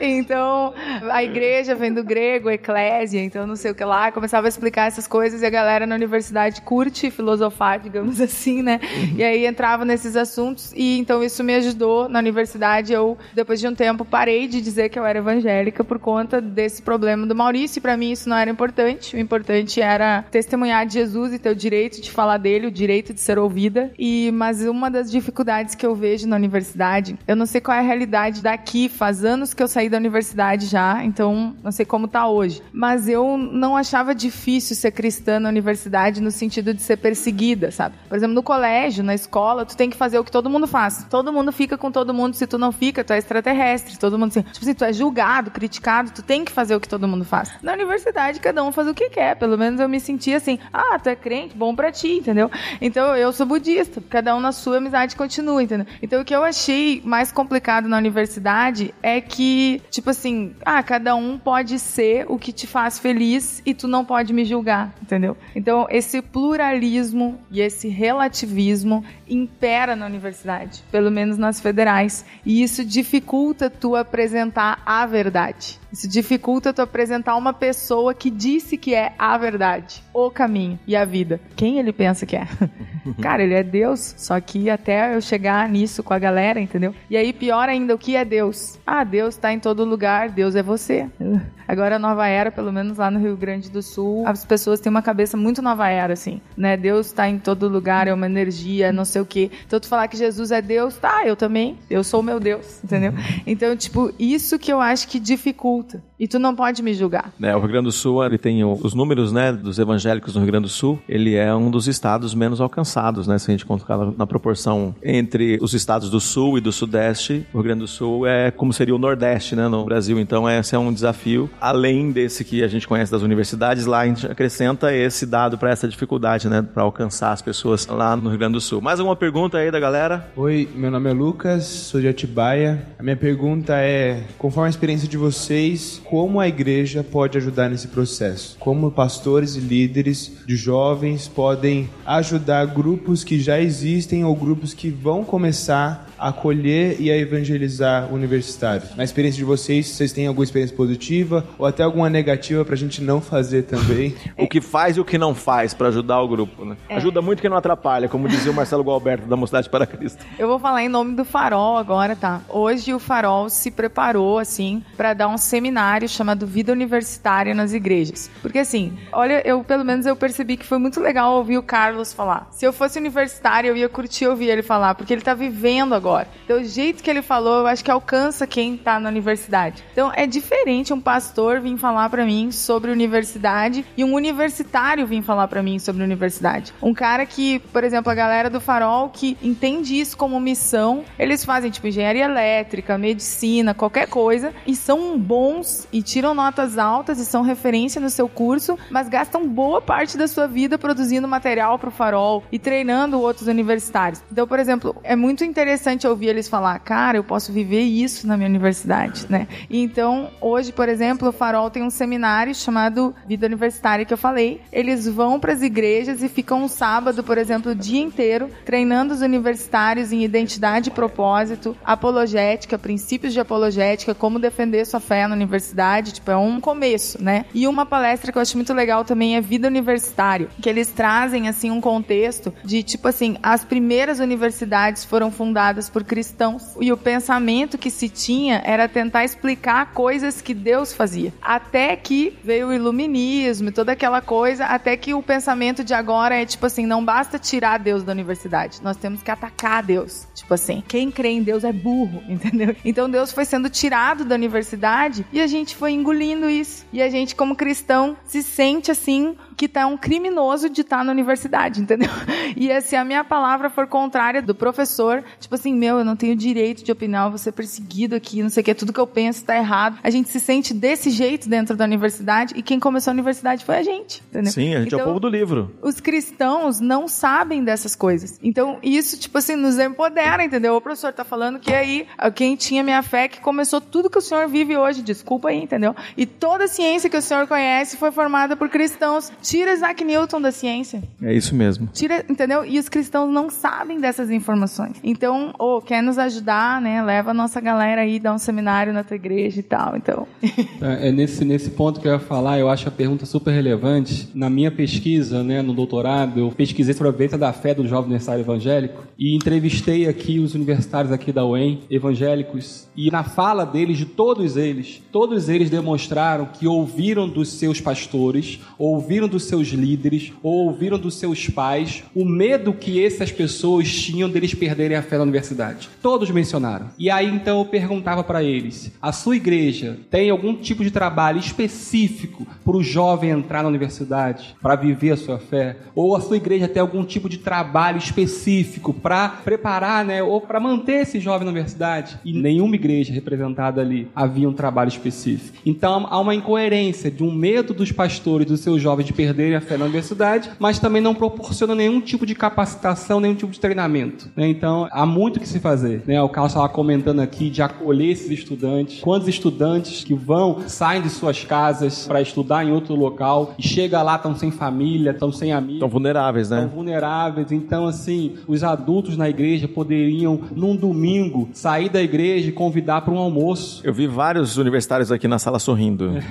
Então, 0.00 0.72
a 1.10 1.22
igreja 1.22 1.74
vem 1.74 1.92
do 1.92 2.02
grego, 2.02 2.50
eclésia, 2.50 3.20
então 3.22 3.46
não 3.46 3.56
sei 3.56 3.70
o 3.70 3.74
que 3.74 3.84
lá, 3.84 4.10
começava 4.10 4.46
a 4.46 4.48
explicar 4.48 4.86
essas 4.86 5.06
coisas 5.06 5.42
e 5.42 5.46
a 5.46 5.50
galera 5.50 5.86
na 5.86 5.94
universidade 5.94 6.62
curte 6.62 7.10
filosofar, 7.10 7.78
digamos 7.78 8.20
assim, 8.22 8.62
né? 8.62 8.80
E 9.16 9.22
aí 9.22 9.46
entrava 9.46 9.84
nesses 9.84 10.16
assuntos 10.16 10.72
e 10.74 10.98
então 10.98 11.22
isso 11.22 11.42
me 11.44 11.54
ajudou 11.54 12.08
na 12.08 12.18
universidade. 12.18 12.92
Eu, 12.92 13.18
depois 13.34 13.60
de 13.60 13.68
um 13.68 13.74
tempo, 13.74 14.04
parei 14.04 14.46
de 14.48 14.60
dizer 14.60 14.88
que 14.88 14.98
eu 14.98 15.04
era 15.04 15.18
evangélica 15.18 15.84
por 15.84 15.98
conta 15.98 16.40
desse 16.40 16.82
problema 16.82 17.26
do 17.26 17.34
Maurício. 17.34 17.82
Para 17.82 17.96
mim 17.96 18.12
isso 18.12 18.28
não 18.28 18.36
era 18.36 18.50
importante. 18.50 19.16
O 19.16 19.18
importante 19.18 19.80
era 19.80 20.22
testemunhar 20.30 20.86
de 20.86 20.94
Jesus 20.94 21.32
e 21.32 21.38
ter 21.38 21.50
o 21.50 21.56
direito 21.56 22.00
de 22.00 22.10
falar 22.10 22.38
dele, 22.38 22.66
o 22.66 22.70
direito 22.70 23.12
de 23.12 23.20
ser 23.20 23.38
ouvida. 23.58 23.90
E 23.98 24.30
mas 24.32 24.64
uma 24.64 24.88
das 24.88 25.10
dificuldades 25.10 25.74
que 25.74 25.84
eu 25.84 25.94
vejo 25.94 26.28
na 26.28 26.36
universidade, 26.36 27.18
eu 27.26 27.34
não 27.34 27.44
sei 27.44 27.60
qual 27.60 27.76
é 27.76 27.80
a 27.80 27.82
realidade 27.82 28.40
daqui. 28.40 28.88
Faz 28.88 29.24
anos 29.24 29.52
que 29.52 29.62
eu 29.62 29.66
saí 29.66 29.88
da 29.88 29.96
universidade 29.96 30.66
já, 30.66 31.04
então 31.04 31.56
não 31.62 31.72
sei 31.72 31.84
como 31.84 32.06
tá 32.06 32.28
hoje. 32.28 32.62
Mas 32.72 33.08
eu 33.08 33.36
não 33.36 33.76
achava 33.76 34.14
difícil 34.14 34.76
ser 34.76 34.92
cristã 34.92 35.40
na 35.40 35.48
universidade 35.48 36.22
no 36.22 36.30
sentido 36.30 36.72
de 36.72 36.82
ser 36.82 36.98
perseguida, 36.98 37.70
sabe? 37.72 37.96
Por 38.08 38.16
exemplo, 38.16 38.34
no 38.34 38.42
colégio, 38.42 39.02
na 39.02 39.14
escola, 39.14 39.66
tu 39.66 39.76
tem 39.76 39.90
que 39.90 39.96
fazer 39.96 40.18
o 40.18 40.24
que 40.24 40.30
todo 40.30 40.48
mundo 40.48 40.66
faz. 40.66 41.04
Todo 41.10 41.32
mundo 41.32 41.50
fica 41.50 41.76
com 41.76 41.90
todo 41.90 42.14
mundo. 42.14 42.34
Se 42.34 42.46
tu 42.46 42.58
não 42.58 42.70
fica, 42.70 43.02
tu 43.02 43.12
é 43.12 43.18
extraterrestre. 43.18 43.98
Todo 43.98 44.18
mundo 44.18 44.30
assim, 44.30 44.42
tipo 44.42 44.64
assim, 44.64 44.74
tu 44.74 44.84
é 44.84 44.92
julgado, 44.92 45.50
criticado, 45.50 46.12
tu 46.12 46.22
tem 46.22 46.44
que 46.44 46.52
fazer 46.52 46.76
o 46.76 46.80
que 46.80 46.88
todo 46.88 47.08
mundo 47.08 47.24
faz. 47.24 47.50
Na 47.62 47.72
universidade, 47.72 48.38
cada 48.38 48.62
um 48.62 48.70
faz 48.70 48.86
o 48.86 48.94
que 48.94 49.10
quer. 49.10 49.34
Pelo 49.36 49.58
menos 49.58 49.80
eu 49.80 49.88
me 49.88 49.98
sentia 49.98 50.36
assim, 50.36 50.58
ah, 50.72 50.98
tu 50.98 51.08
é 51.08 51.16
crente, 51.16 51.56
bom 51.56 51.74
pra 51.74 51.90
ti, 51.90 52.12
entendeu? 52.12 52.50
Então 52.80 53.16
eu 53.16 53.32
sou 53.32 53.47
budista, 53.48 54.00
cada 54.08 54.36
um 54.36 54.40
na 54.40 54.52
sua 54.52 54.76
amizade 54.76 55.16
continua, 55.16 55.62
entendeu? 55.62 55.86
Então 56.02 56.20
o 56.20 56.24
que 56.24 56.34
eu 56.34 56.44
achei 56.44 57.02
mais 57.04 57.32
complicado 57.32 57.88
na 57.88 57.96
universidade 57.96 58.94
é 59.02 59.20
que, 59.20 59.82
tipo 59.90 60.10
assim, 60.10 60.54
ah, 60.64 60.82
cada 60.82 61.14
um 61.16 61.38
pode 61.38 61.78
ser 61.78 62.26
o 62.28 62.38
que 62.38 62.52
te 62.52 62.66
faz 62.66 62.98
feliz 62.98 63.62
e 63.64 63.74
tu 63.74 63.88
não 63.88 64.04
pode 64.04 64.32
me 64.32 64.44
julgar, 64.44 64.94
entendeu? 65.02 65.36
Então 65.56 65.86
esse 65.90 66.22
pluralismo 66.22 67.40
e 67.50 67.60
esse 67.60 67.88
relativismo 67.88 69.04
impera 69.28 69.96
na 69.96 70.06
universidade, 70.06 70.84
pelo 70.92 71.10
menos 71.10 71.38
nas 71.38 71.60
federais, 71.60 72.24
e 72.44 72.62
isso 72.62 72.84
dificulta 72.84 73.70
tu 73.70 73.96
apresentar 73.96 74.82
a 74.84 75.06
verdade. 75.06 75.80
Isso 75.92 76.08
dificulta 76.08 76.72
tu 76.72 76.82
apresentar 76.82 77.36
uma 77.36 77.52
pessoa 77.52 78.12
que 78.12 78.30
disse 78.30 78.76
que 78.76 78.94
é 78.94 79.12
a 79.18 79.36
verdade, 79.38 80.02
o 80.12 80.30
caminho 80.30 80.78
e 80.86 80.94
a 80.94 81.04
vida. 81.04 81.40
Quem 81.56 81.78
ele 81.78 81.92
pensa 81.92 82.26
que 82.26 82.36
é? 82.36 82.46
Cara, 83.22 83.42
ele 83.42 83.54
é 83.54 83.62
Deus, 83.62 84.14
só 84.18 84.38
que 84.40 84.68
até 84.68 85.14
eu 85.14 85.20
chegar 85.20 85.68
nisso 85.68 86.02
com 86.02 86.12
a 86.12 86.18
galera, 86.18 86.60
entendeu? 86.60 86.94
E 87.08 87.16
aí, 87.16 87.32
pior 87.32 87.68
ainda, 87.68 87.94
o 87.94 87.98
que 87.98 88.16
é 88.16 88.24
Deus? 88.24 88.78
Ah, 88.86 89.02
Deus 89.02 89.34
está 89.34 89.52
em 89.52 89.58
todo 89.58 89.84
lugar, 89.84 90.30
Deus 90.30 90.54
é 90.54 90.62
você. 90.62 91.08
Agora, 91.66 91.96
a 91.96 91.98
nova 91.98 92.26
era, 92.26 92.50
pelo 92.50 92.72
menos 92.72 92.96
lá 92.96 93.10
no 93.10 93.18
Rio 93.18 93.36
Grande 93.36 93.70
do 93.70 93.82
Sul, 93.82 94.26
as 94.26 94.44
pessoas 94.44 94.80
têm 94.80 94.90
uma 94.90 95.02
cabeça 95.02 95.36
muito 95.36 95.60
nova 95.60 95.88
era, 95.88 96.14
assim, 96.14 96.40
né? 96.56 96.76
Deus 96.76 97.06
está 97.06 97.28
em 97.28 97.38
todo 97.38 97.68
lugar, 97.68 98.08
é 98.08 98.14
uma 98.14 98.26
energia, 98.26 98.92
não 98.92 99.04
sei 99.04 99.20
o 99.20 99.26
quê. 99.26 99.50
Então, 99.66 99.78
tu 99.78 99.86
falar 99.86 100.08
que 100.08 100.16
Jesus 100.16 100.50
é 100.50 100.62
Deus, 100.62 100.96
tá, 100.96 101.26
eu 101.26 101.36
também, 101.36 101.78
eu 101.90 102.02
sou 102.02 102.20
o 102.20 102.22
meu 102.22 102.40
Deus, 102.40 102.82
entendeu? 102.82 103.12
Então, 103.46 103.76
tipo, 103.76 104.12
isso 104.18 104.58
que 104.58 104.72
eu 104.72 104.80
acho 104.80 105.08
que 105.08 105.20
dificulta 105.20 105.77
culto. 105.78 106.02
E 106.18 106.26
tu 106.26 106.38
não 106.38 106.54
pode 106.54 106.82
me 106.82 106.92
julgar. 106.94 107.32
É, 107.40 107.54
o 107.54 107.60
Rio 107.60 107.68
Grande 107.68 107.84
do 107.84 107.92
Sul, 107.92 108.24
ele 108.24 108.38
tem 108.38 108.64
os 108.64 108.92
números, 108.92 109.30
né, 109.30 109.52
dos 109.52 109.78
evangélicos 109.78 110.34
no 110.34 110.40
Rio 110.40 110.50
Grande 110.50 110.64
do 110.64 110.70
Sul. 110.70 110.98
Ele 111.08 111.36
é 111.36 111.54
um 111.54 111.70
dos 111.70 111.86
estados 111.86 112.34
menos 112.34 112.60
alcançados, 112.60 113.28
né, 113.28 113.38
se 113.38 113.50
a 113.50 113.52
gente 113.52 113.64
colocar 113.64 113.96
na 114.16 114.26
proporção 114.26 114.94
entre 115.02 115.58
os 115.62 115.74
estados 115.74 116.10
do 116.10 116.18
Sul 116.18 116.58
e 116.58 116.60
do 116.60 116.72
Sudeste. 116.72 117.46
O 117.52 117.58
Rio 117.58 117.64
Grande 117.64 117.80
do 117.80 117.86
Sul 117.86 118.26
é 118.26 118.50
como 118.50 118.72
seria 118.72 118.94
o 118.94 118.98
Nordeste, 118.98 119.54
né, 119.54 119.68
no 119.68 119.84
Brasil. 119.84 120.18
Então, 120.18 120.48
esse 120.48 120.74
é 120.74 120.78
um 120.78 120.92
desafio. 120.92 121.48
Além 121.60 122.10
desse 122.10 122.44
que 122.44 122.64
a 122.64 122.68
gente 122.68 122.88
conhece 122.88 123.12
das 123.12 123.22
universidades, 123.22 123.86
lá 123.86 124.00
a 124.00 124.06
gente 124.06 124.26
acrescenta 124.26 124.92
esse 124.92 125.24
dado 125.24 125.56
para 125.56 125.70
essa 125.70 125.86
dificuldade, 125.86 126.48
né, 126.48 126.62
para 126.62 126.82
alcançar 126.82 127.32
as 127.32 127.42
pessoas 127.42 127.86
lá 127.86 128.16
no 128.16 128.28
Rio 128.28 128.38
Grande 128.38 128.54
do 128.54 128.60
Sul. 128.60 128.80
Mais 128.80 128.98
alguma 128.98 129.14
pergunta 129.14 129.58
aí 129.58 129.70
da 129.70 129.78
galera? 129.78 130.28
Oi, 130.36 130.68
meu 130.74 130.90
nome 130.90 131.10
é 131.10 131.12
Lucas, 131.12 131.64
sou 131.64 132.00
de 132.00 132.08
Atibaia. 132.08 132.82
A 132.98 133.02
minha 133.02 133.16
pergunta 133.16 133.74
é: 133.76 134.24
conforme 134.36 134.66
a 134.66 134.70
experiência 134.70 135.08
de 135.08 135.16
vocês, 135.16 136.02
como 136.08 136.40
a 136.40 136.48
igreja 136.48 137.04
pode 137.04 137.36
ajudar 137.36 137.68
nesse 137.68 137.88
processo? 137.88 138.56
Como 138.58 138.90
pastores 138.90 139.56
e 139.56 139.60
líderes 139.60 140.32
de 140.46 140.56
jovens 140.56 141.28
podem 141.28 141.90
ajudar 142.06 142.64
grupos 142.64 143.22
que 143.22 143.38
já 143.38 143.60
existem 143.60 144.24
ou 144.24 144.34
grupos 144.34 144.72
que 144.72 144.88
vão 144.88 145.22
começar 145.22 146.08
a 146.18 146.28
acolher 146.28 146.96
e 146.98 147.10
a 147.10 147.16
evangelizar 147.16 148.10
universitários? 148.10 148.96
Na 148.96 149.04
experiência 149.04 149.36
de 149.36 149.44
vocês, 149.44 149.86
vocês 149.88 150.10
têm 150.10 150.26
alguma 150.26 150.44
experiência 150.44 150.74
positiva 150.74 151.46
ou 151.58 151.66
até 151.66 151.82
alguma 151.82 152.08
negativa 152.08 152.64
pra 152.64 152.74
gente 152.74 153.02
não 153.02 153.20
fazer 153.20 153.64
também? 153.64 154.14
O 154.38 154.46
que 154.46 154.60
faz 154.60 154.96
e 154.96 155.00
o 155.00 155.04
que 155.04 155.18
não 155.18 155.34
faz 155.34 155.74
para 155.74 155.88
ajudar 155.88 156.20
o 156.20 156.28
grupo, 156.28 156.64
né? 156.64 156.76
Ajuda 156.88 157.20
muito 157.20 157.42
que 157.42 157.48
não 157.48 157.56
atrapalha, 157.56 158.08
como 158.08 158.28
dizia 158.28 158.52
o 158.52 158.54
Marcelo 158.54 158.84
Gualberto 158.84 159.26
da 159.26 159.36
Mocidade 159.36 159.68
para 159.68 159.84
Cristo. 159.84 160.24
Eu 160.38 160.46
vou 160.46 160.58
falar 160.58 160.82
em 160.82 160.88
nome 160.88 161.16
do 161.16 161.24
Farol 161.24 161.76
agora, 161.76 162.14
tá? 162.14 162.40
Hoje 162.48 162.94
o 162.94 162.98
Farol 162.98 163.50
se 163.50 163.70
preparou, 163.70 164.38
assim, 164.38 164.82
para 164.96 165.12
dar 165.12 165.28
um 165.28 165.36
seminário 165.36 165.97
chamado 166.06 166.46
Vida 166.46 166.72
Universitária 166.72 167.54
nas 167.54 167.72
Igrejas. 167.72 168.30
Porque, 168.42 168.58
assim, 168.58 168.96
olha, 169.10 169.42
eu 169.46 169.64
pelo 169.64 169.84
menos 169.84 170.06
eu 170.06 170.14
percebi 170.14 170.56
que 170.56 170.66
foi 170.66 170.78
muito 170.78 171.00
legal 171.00 171.34
ouvir 171.34 171.58
o 171.58 171.62
Carlos 171.62 172.12
falar. 172.12 172.48
Se 172.52 172.64
eu 172.64 172.72
fosse 172.72 172.98
universitário, 172.98 173.70
eu 173.70 173.76
ia 173.76 173.88
curtir 173.88 174.26
ouvir 174.26 174.48
ele 174.50 174.62
falar, 174.62 174.94
porque 174.94 175.12
ele 175.12 175.22
tá 175.22 175.34
vivendo 175.34 175.94
agora. 175.94 176.28
Então, 176.44 176.60
o 176.60 176.64
jeito 176.64 177.02
que 177.02 177.10
ele 177.10 177.22
falou, 177.22 177.60
eu 177.60 177.66
acho 177.66 177.84
que 177.84 177.90
alcança 177.90 178.46
quem 178.46 178.76
tá 178.76 179.00
na 179.00 179.08
universidade. 179.08 179.82
Então, 179.92 180.12
é 180.14 180.26
diferente 180.26 180.92
um 180.92 181.00
pastor 181.00 181.60
vir 181.60 181.76
falar 181.78 182.08
para 182.10 182.24
mim 182.24 182.52
sobre 182.52 182.90
universidade 182.90 183.84
e 183.96 184.04
um 184.04 184.14
universitário 184.14 185.06
vir 185.06 185.22
falar 185.22 185.48
para 185.48 185.62
mim 185.62 185.78
sobre 185.78 186.02
universidade. 186.02 186.72
Um 186.82 186.94
cara 186.94 187.24
que, 187.24 187.58
por 187.58 187.84
exemplo, 187.84 188.12
a 188.12 188.14
galera 188.14 188.50
do 188.50 188.60
Farol 188.60 189.08
que 189.08 189.36
entende 189.42 189.98
isso 189.98 190.16
como 190.16 190.38
missão, 190.38 191.04
eles 191.18 191.44
fazem 191.44 191.70
tipo 191.70 191.86
engenharia 191.86 192.24
elétrica, 192.24 192.98
medicina, 192.98 193.74
qualquer 193.74 194.08
coisa 194.08 194.52
e 194.66 194.76
são 194.76 195.18
bons 195.18 195.87
e 195.92 196.02
tiram 196.02 196.34
notas 196.34 196.78
altas 196.78 197.18
e 197.18 197.24
são 197.24 197.42
referência 197.42 198.00
no 198.00 198.10
seu 198.10 198.28
curso, 198.28 198.78
mas 198.90 199.08
gastam 199.08 199.48
boa 199.48 199.80
parte 199.80 200.16
da 200.16 200.28
sua 200.28 200.46
vida 200.46 200.78
produzindo 200.78 201.26
material 201.26 201.78
pro 201.78 201.90
Farol 201.90 202.42
e 202.50 202.58
treinando 202.58 203.20
outros 203.20 203.48
universitários. 203.48 204.22
Então, 204.30 204.46
por 204.46 204.58
exemplo, 204.58 204.96
é 205.02 205.16
muito 205.16 205.44
interessante 205.44 206.06
ouvir 206.06 206.28
eles 206.28 206.48
falar, 206.48 206.78
cara, 206.78 207.18
eu 207.18 207.24
posso 207.24 207.52
viver 207.52 207.82
isso 207.82 208.26
na 208.26 208.36
minha 208.36 208.48
universidade, 208.48 209.26
né? 209.28 209.48
E 209.68 209.82
então, 209.82 210.30
hoje, 210.40 210.72
por 210.72 210.88
exemplo, 210.88 211.28
o 211.28 211.32
Farol 211.32 211.70
tem 211.70 211.82
um 211.82 211.90
seminário 211.90 212.54
chamado 212.54 213.14
Vida 213.26 213.46
Universitária 213.46 214.04
que 214.04 214.12
eu 214.12 214.18
falei. 214.18 214.60
Eles 214.72 215.06
vão 215.06 215.40
para 215.40 215.52
as 215.52 215.62
igrejas 215.62 216.22
e 216.22 216.28
ficam 216.28 216.64
um 216.64 216.68
sábado, 216.68 217.22
por 217.22 217.38
exemplo, 217.38 217.72
o 217.72 217.74
dia 217.74 218.00
inteiro 218.00 218.50
treinando 218.64 219.14
os 219.14 219.22
universitários 219.22 220.12
em 220.12 220.22
identidade 220.22 220.90
e 220.90 220.92
propósito, 220.92 221.76
apologética, 221.84 222.78
princípios 222.78 223.32
de 223.32 223.40
apologética, 223.40 224.14
como 224.14 224.38
defender 224.38 224.84
sua 224.84 225.00
fé 225.00 225.26
na 225.26 225.34
universidade, 225.34 225.77
tipo, 226.12 226.30
é 226.30 226.36
um 226.36 226.60
começo, 226.60 227.22
né? 227.22 227.44
E 227.54 227.66
uma 227.66 227.86
palestra 227.86 228.32
que 228.32 228.38
eu 228.38 228.42
acho 228.42 228.56
muito 228.56 228.72
legal 228.74 229.04
também 229.04 229.36
é 229.36 229.40
Vida 229.40 229.68
Universitária, 229.68 230.48
que 230.60 230.68
eles 230.68 230.88
trazem 230.88 231.48
assim 231.48 231.70
um 231.70 231.80
contexto 231.80 232.52
de 232.64 232.82
tipo 232.82 233.08
assim, 233.08 233.36
as 233.42 233.64
primeiras 233.64 234.18
universidades 234.18 235.04
foram 235.04 235.30
fundadas 235.30 235.88
por 235.88 236.04
cristãos 236.04 236.76
e 236.80 236.92
o 236.92 236.96
pensamento 236.96 237.78
que 237.78 237.90
se 237.90 238.08
tinha 238.08 238.62
era 238.64 238.88
tentar 238.88 239.24
explicar 239.24 239.92
coisas 239.92 240.40
que 240.40 240.54
Deus 240.54 240.92
fazia. 240.92 241.32
Até 241.40 241.96
que 241.96 242.36
veio 242.42 242.68
o 242.68 242.72
iluminismo 242.72 243.68
e 243.68 243.72
toda 243.72 243.92
aquela 243.92 244.20
coisa, 244.20 244.66
até 244.66 244.96
que 244.96 245.14
o 245.14 245.22
pensamento 245.22 245.84
de 245.84 245.94
agora 245.94 246.34
é 246.34 246.44
tipo 246.44 246.66
assim, 246.66 246.86
não 246.86 247.04
basta 247.04 247.38
tirar 247.38 247.78
Deus 247.78 248.02
da 248.02 248.12
universidade, 248.12 248.80
nós 248.82 248.96
temos 248.96 249.22
que 249.22 249.30
atacar 249.30 249.82
Deus. 249.82 250.26
Tipo 250.34 250.54
assim, 250.54 250.82
quem 250.86 251.10
crê 251.10 251.30
em 251.30 251.42
Deus 251.42 251.64
é 251.64 251.72
burro, 251.72 252.22
entendeu? 252.28 252.74
Então 252.84 253.08
Deus 253.08 253.32
foi 253.32 253.44
sendo 253.44 253.68
tirado 253.68 254.24
da 254.24 254.34
universidade 254.34 255.26
e 255.32 255.40
a 255.40 255.46
gente 255.46 255.67
foi 255.74 255.92
engolindo 255.92 256.48
isso. 256.48 256.86
E 256.92 257.02
a 257.02 257.08
gente, 257.08 257.34
como 257.34 257.56
cristão, 257.56 258.16
se 258.24 258.42
sente 258.42 258.90
assim 258.90 259.36
que 259.58 259.68
tá 259.68 259.86
um 259.86 259.96
criminoso 259.96 260.70
de 260.70 260.82
estar 260.82 261.04
na 261.04 261.10
universidade, 261.12 261.80
entendeu? 261.82 262.08
E 262.56 262.80
se 262.80 262.94
a 262.96 263.04
minha 263.04 263.24
palavra 263.24 263.68
for 263.68 263.86
contrária 263.86 264.40
do 264.40 264.54
professor, 264.54 265.22
tipo 265.40 265.54
assim, 265.54 265.74
meu, 265.74 265.98
eu 265.98 266.04
não 266.04 266.14
tenho 266.16 266.34
direito 266.36 266.82
de 266.84 266.92
opinar, 266.92 267.26
eu 267.26 267.30
vou 267.30 267.38
ser 267.38 267.52
perseguido 267.52 268.14
aqui, 268.14 268.42
não 268.42 268.48
sei 268.48 268.60
o 268.62 268.64
que, 268.64 268.74
tudo 268.74 268.92
que 268.92 269.00
eu 269.00 269.06
penso 269.06 269.44
tá 269.44 269.56
errado. 269.56 269.98
A 270.02 270.10
gente 270.10 270.28
se 270.28 270.38
sente 270.40 270.72
desse 270.72 271.10
jeito 271.10 271.48
dentro 271.48 271.76
da 271.76 271.84
universidade 271.84 272.54
e 272.56 272.62
quem 272.62 272.78
começou 272.78 273.10
a 273.10 273.14
universidade 273.14 273.64
foi 273.64 273.76
a 273.78 273.82
gente, 273.82 274.22
entendeu? 274.30 274.52
Sim, 274.52 274.74
a 274.76 274.80
gente 274.82 274.94
é 274.94 274.96
o 274.96 275.00
Então, 275.00 275.06
povo 275.08 275.20
do 275.20 275.28
livro. 275.28 275.74
os 275.82 276.00
cristãos 276.00 276.78
não 276.80 277.08
sabem 277.08 277.64
dessas 277.64 277.96
coisas. 277.96 278.38
Então, 278.42 278.78
isso, 278.82 279.18
tipo 279.18 279.36
assim, 279.38 279.56
nos 279.56 279.78
empodera, 279.78 280.44
entendeu? 280.44 280.76
O 280.76 280.80
professor 280.80 281.12
tá 281.12 281.24
falando 281.24 281.58
que 281.58 281.72
aí, 281.74 282.06
quem 282.34 282.54
tinha 282.54 282.82
minha 282.84 283.02
fé, 283.02 283.26
que 283.28 283.40
começou 283.40 283.80
tudo 283.80 284.08
que 284.08 284.18
o 284.18 284.22
senhor 284.22 284.46
vive 284.48 284.76
hoje, 284.76 285.02
desculpa 285.02 285.48
aí, 285.48 285.62
entendeu? 285.62 285.94
E 286.16 286.24
toda 286.24 286.64
a 286.64 286.68
ciência 286.68 287.10
que 287.10 287.16
o 287.16 287.22
senhor 287.22 287.46
conhece 287.48 287.96
foi 287.96 288.12
formada 288.12 288.56
por 288.56 288.68
cristãos. 288.68 289.32
Tira 289.48 289.72
Isaac 289.72 290.04
Newton 290.04 290.42
da 290.42 290.52
ciência. 290.52 291.02
É 291.22 291.32
isso 291.32 291.54
mesmo. 291.54 291.88
Tira, 291.90 292.22
entendeu? 292.28 292.66
E 292.66 292.78
os 292.78 292.86
cristãos 292.86 293.32
não 293.32 293.48
sabem 293.48 293.98
dessas 293.98 294.30
informações. 294.30 294.98
Então, 295.02 295.54
ô, 295.58 295.80
quer 295.80 296.02
nos 296.02 296.18
ajudar, 296.18 296.82
né? 296.82 297.02
Leva 297.02 297.30
a 297.30 297.34
nossa 297.34 297.58
galera 297.58 298.02
aí, 298.02 298.20
dá 298.20 298.34
um 298.34 298.36
seminário 298.36 298.92
na 298.92 299.02
tua 299.02 299.16
igreja 299.16 299.58
e 299.58 299.62
tal. 299.62 299.96
Então. 299.96 300.28
É, 300.80 301.08
é 301.08 301.12
nesse, 301.12 301.44
nesse 301.44 301.70
ponto 301.70 301.98
que 302.00 302.06
eu 302.06 302.12
ia 302.12 302.18
falar, 302.18 302.58
eu 302.58 302.68
acho 302.68 302.86
a 302.86 302.90
pergunta 302.90 303.26
super 303.26 303.50
relevante. 303.52 304.28
Na 304.34 304.48
minha 304.48 304.70
pesquisa, 304.70 305.42
né, 305.42 305.60
no 305.60 305.72
doutorado, 305.72 306.38
eu 306.38 306.50
pesquisei 306.50 306.94
sobre 306.94 307.08
a 307.08 307.12
vivência 307.12 307.38
da 307.38 307.52
fé 307.52 307.74
do 307.74 307.86
jovem 307.86 308.04
universitário 308.06 308.42
evangélico 308.42 309.02
e 309.18 309.34
entrevistei 309.34 310.06
aqui 310.06 310.38
os 310.38 310.54
universitários 310.54 311.10
aqui 311.10 311.32
da 311.32 311.44
UEM, 311.44 311.80
evangélicos, 311.90 312.88
e 312.96 313.10
na 313.10 313.24
fala 313.24 313.64
deles, 313.64 313.98
de 313.98 314.06
todos 314.06 314.56
eles, 314.56 315.02
todos 315.10 315.48
eles 315.48 315.70
demonstraram 315.70 316.46
que 316.46 316.66
ouviram 316.66 317.28
dos 317.28 317.48
seus 317.52 317.80
pastores, 317.80 318.60
ouviram 318.78 319.28
dos 319.28 319.37
seus 319.44 319.68
líderes, 319.68 320.32
ou 320.42 320.66
ouviram 320.66 320.98
dos 320.98 321.14
seus 321.14 321.48
pais 321.48 322.02
o 322.14 322.24
medo 322.24 322.72
que 322.72 323.04
essas 323.04 323.32
pessoas 323.32 323.90
tinham 323.92 324.28
deles 324.28 324.54
perderem 324.54 324.96
a 324.96 325.02
fé 325.02 325.16
na 325.16 325.22
universidade. 325.22 325.88
Todos 326.02 326.30
mencionaram. 326.30 326.90
E 326.98 327.10
aí 327.10 327.26
então 327.26 327.58
eu 327.58 327.64
perguntava 327.64 328.24
para 328.24 328.42
eles: 328.42 328.92
a 329.00 329.12
sua 329.12 329.36
igreja 329.36 329.98
tem 330.10 330.30
algum 330.30 330.54
tipo 330.54 330.82
de 330.82 330.90
trabalho 330.90 331.38
específico 331.38 332.46
para 332.64 332.76
o 332.76 332.82
jovem 332.82 333.30
entrar 333.30 333.62
na 333.62 333.68
universidade, 333.68 334.56
para 334.60 334.76
viver 334.76 335.12
a 335.12 335.16
sua 335.16 335.38
fé? 335.38 335.76
Ou 335.94 336.16
a 336.16 336.20
sua 336.20 336.36
igreja 336.36 336.68
tem 336.68 336.80
algum 336.80 337.04
tipo 337.04 337.28
de 337.28 337.38
trabalho 337.38 337.98
específico 337.98 338.92
para 338.92 339.28
preparar, 339.28 340.04
né, 340.04 340.22
ou 340.22 340.40
para 340.40 340.60
manter 340.60 341.02
esse 341.02 341.20
jovem 341.20 341.44
na 341.44 341.52
universidade? 341.52 342.18
E 342.24 342.32
nenhuma 342.32 342.74
igreja 342.74 343.12
representada 343.12 343.80
ali 343.80 344.08
havia 344.14 344.48
um 344.48 344.52
trabalho 344.52 344.88
específico. 344.88 345.58
Então 345.64 346.06
há 346.10 346.18
uma 346.18 346.34
incoerência 346.34 347.10
de 347.10 347.22
um 347.22 347.32
medo 347.32 347.74
dos 347.74 347.92
pastores 347.92 348.46
dos 348.46 348.60
seus 348.60 348.80
jovens 348.80 349.06
de 349.06 349.12
perderem 349.28 349.54
a 349.56 349.60
fé 349.60 349.76
na 349.76 349.84
universidade, 349.84 350.50
mas 350.58 350.78
também 350.78 351.02
não 351.02 351.14
proporciona 351.14 351.74
nenhum 351.74 352.00
tipo 352.00 352.24
de 352.24 352.34
capacitação, 352.34 353.20
nenhum 353.20 353.34
tipo 353.34 353.52
de 353.52 353.60
treinamento. 353.60 354.30
né? 354.34 354.48
Então 354.48 354.88
há 354.90 355.04
muito 355.04 355.38
que 355.38 355.46
se 355.46 355.60
fazer. 355.60 356.02
Né? 356.06 356.20
O 356.22 356.28
Carlos 356.28 356.52
estava 356.52 356.68
comentando 356.68 357.20
aqui 357.20 357.50
de 357.50 357.60
acolher 357.60 358.12
esses 358.12 358.30
estudantes. 358.30 359.00
Quantos 359.00 359.28
estudantes 359.28 360.02
que 360.04 360.14
vão, 360.14 360.62
saem 360.66 361.02
de 361.02 361.10
suas 361.10 361.44
casas 361.44 362.06
para 362.06 362.22
estudar 362.22 362.64
em 362.64 362.72
outro 362.72 362.94
local 362.94 363.54
e 363.58 363.62
chega 363.62 364.00
lá, 364.02 364.16
estão 364.16 364.34
sem 364.34 364.50
família, 364.50 365.10
estão 365.10 365.30
sem 365.30 365.52
amigos. 365.52 365.74
Estão 365.74 365.88
vulneráveis, 365.88 366.50
né? 366.50 366.62
Estão 366.62 366.74
vulneráveis. 366.74 367.52
Então, 367.52 367.86
assim, 367.86 368.36
os 368.46 368.64
adultos 368.64 369.16
na 369.16 369.28
igreja 369.28 369.68
poderiam, 369.68 370.40
num 370.54 370.74
domingo, 370.74 371.50
sair 371.52 371.88
da 371.88 372.00
igreja 372.00 372.48
e 372.48 372.52
convidar 372.52 373.02
para 373.02 373.12
um 373.12 373.18
almoço. 373.18 373.82
Eu 373.84 373.92
vi 373.92 374.06
vários 374.06 374.56
universitários 374.56 375.12
aqui 375.12 375.28
na 375.28 375.38
sala 375.38 375.58
sorrindo. 375.58 376.12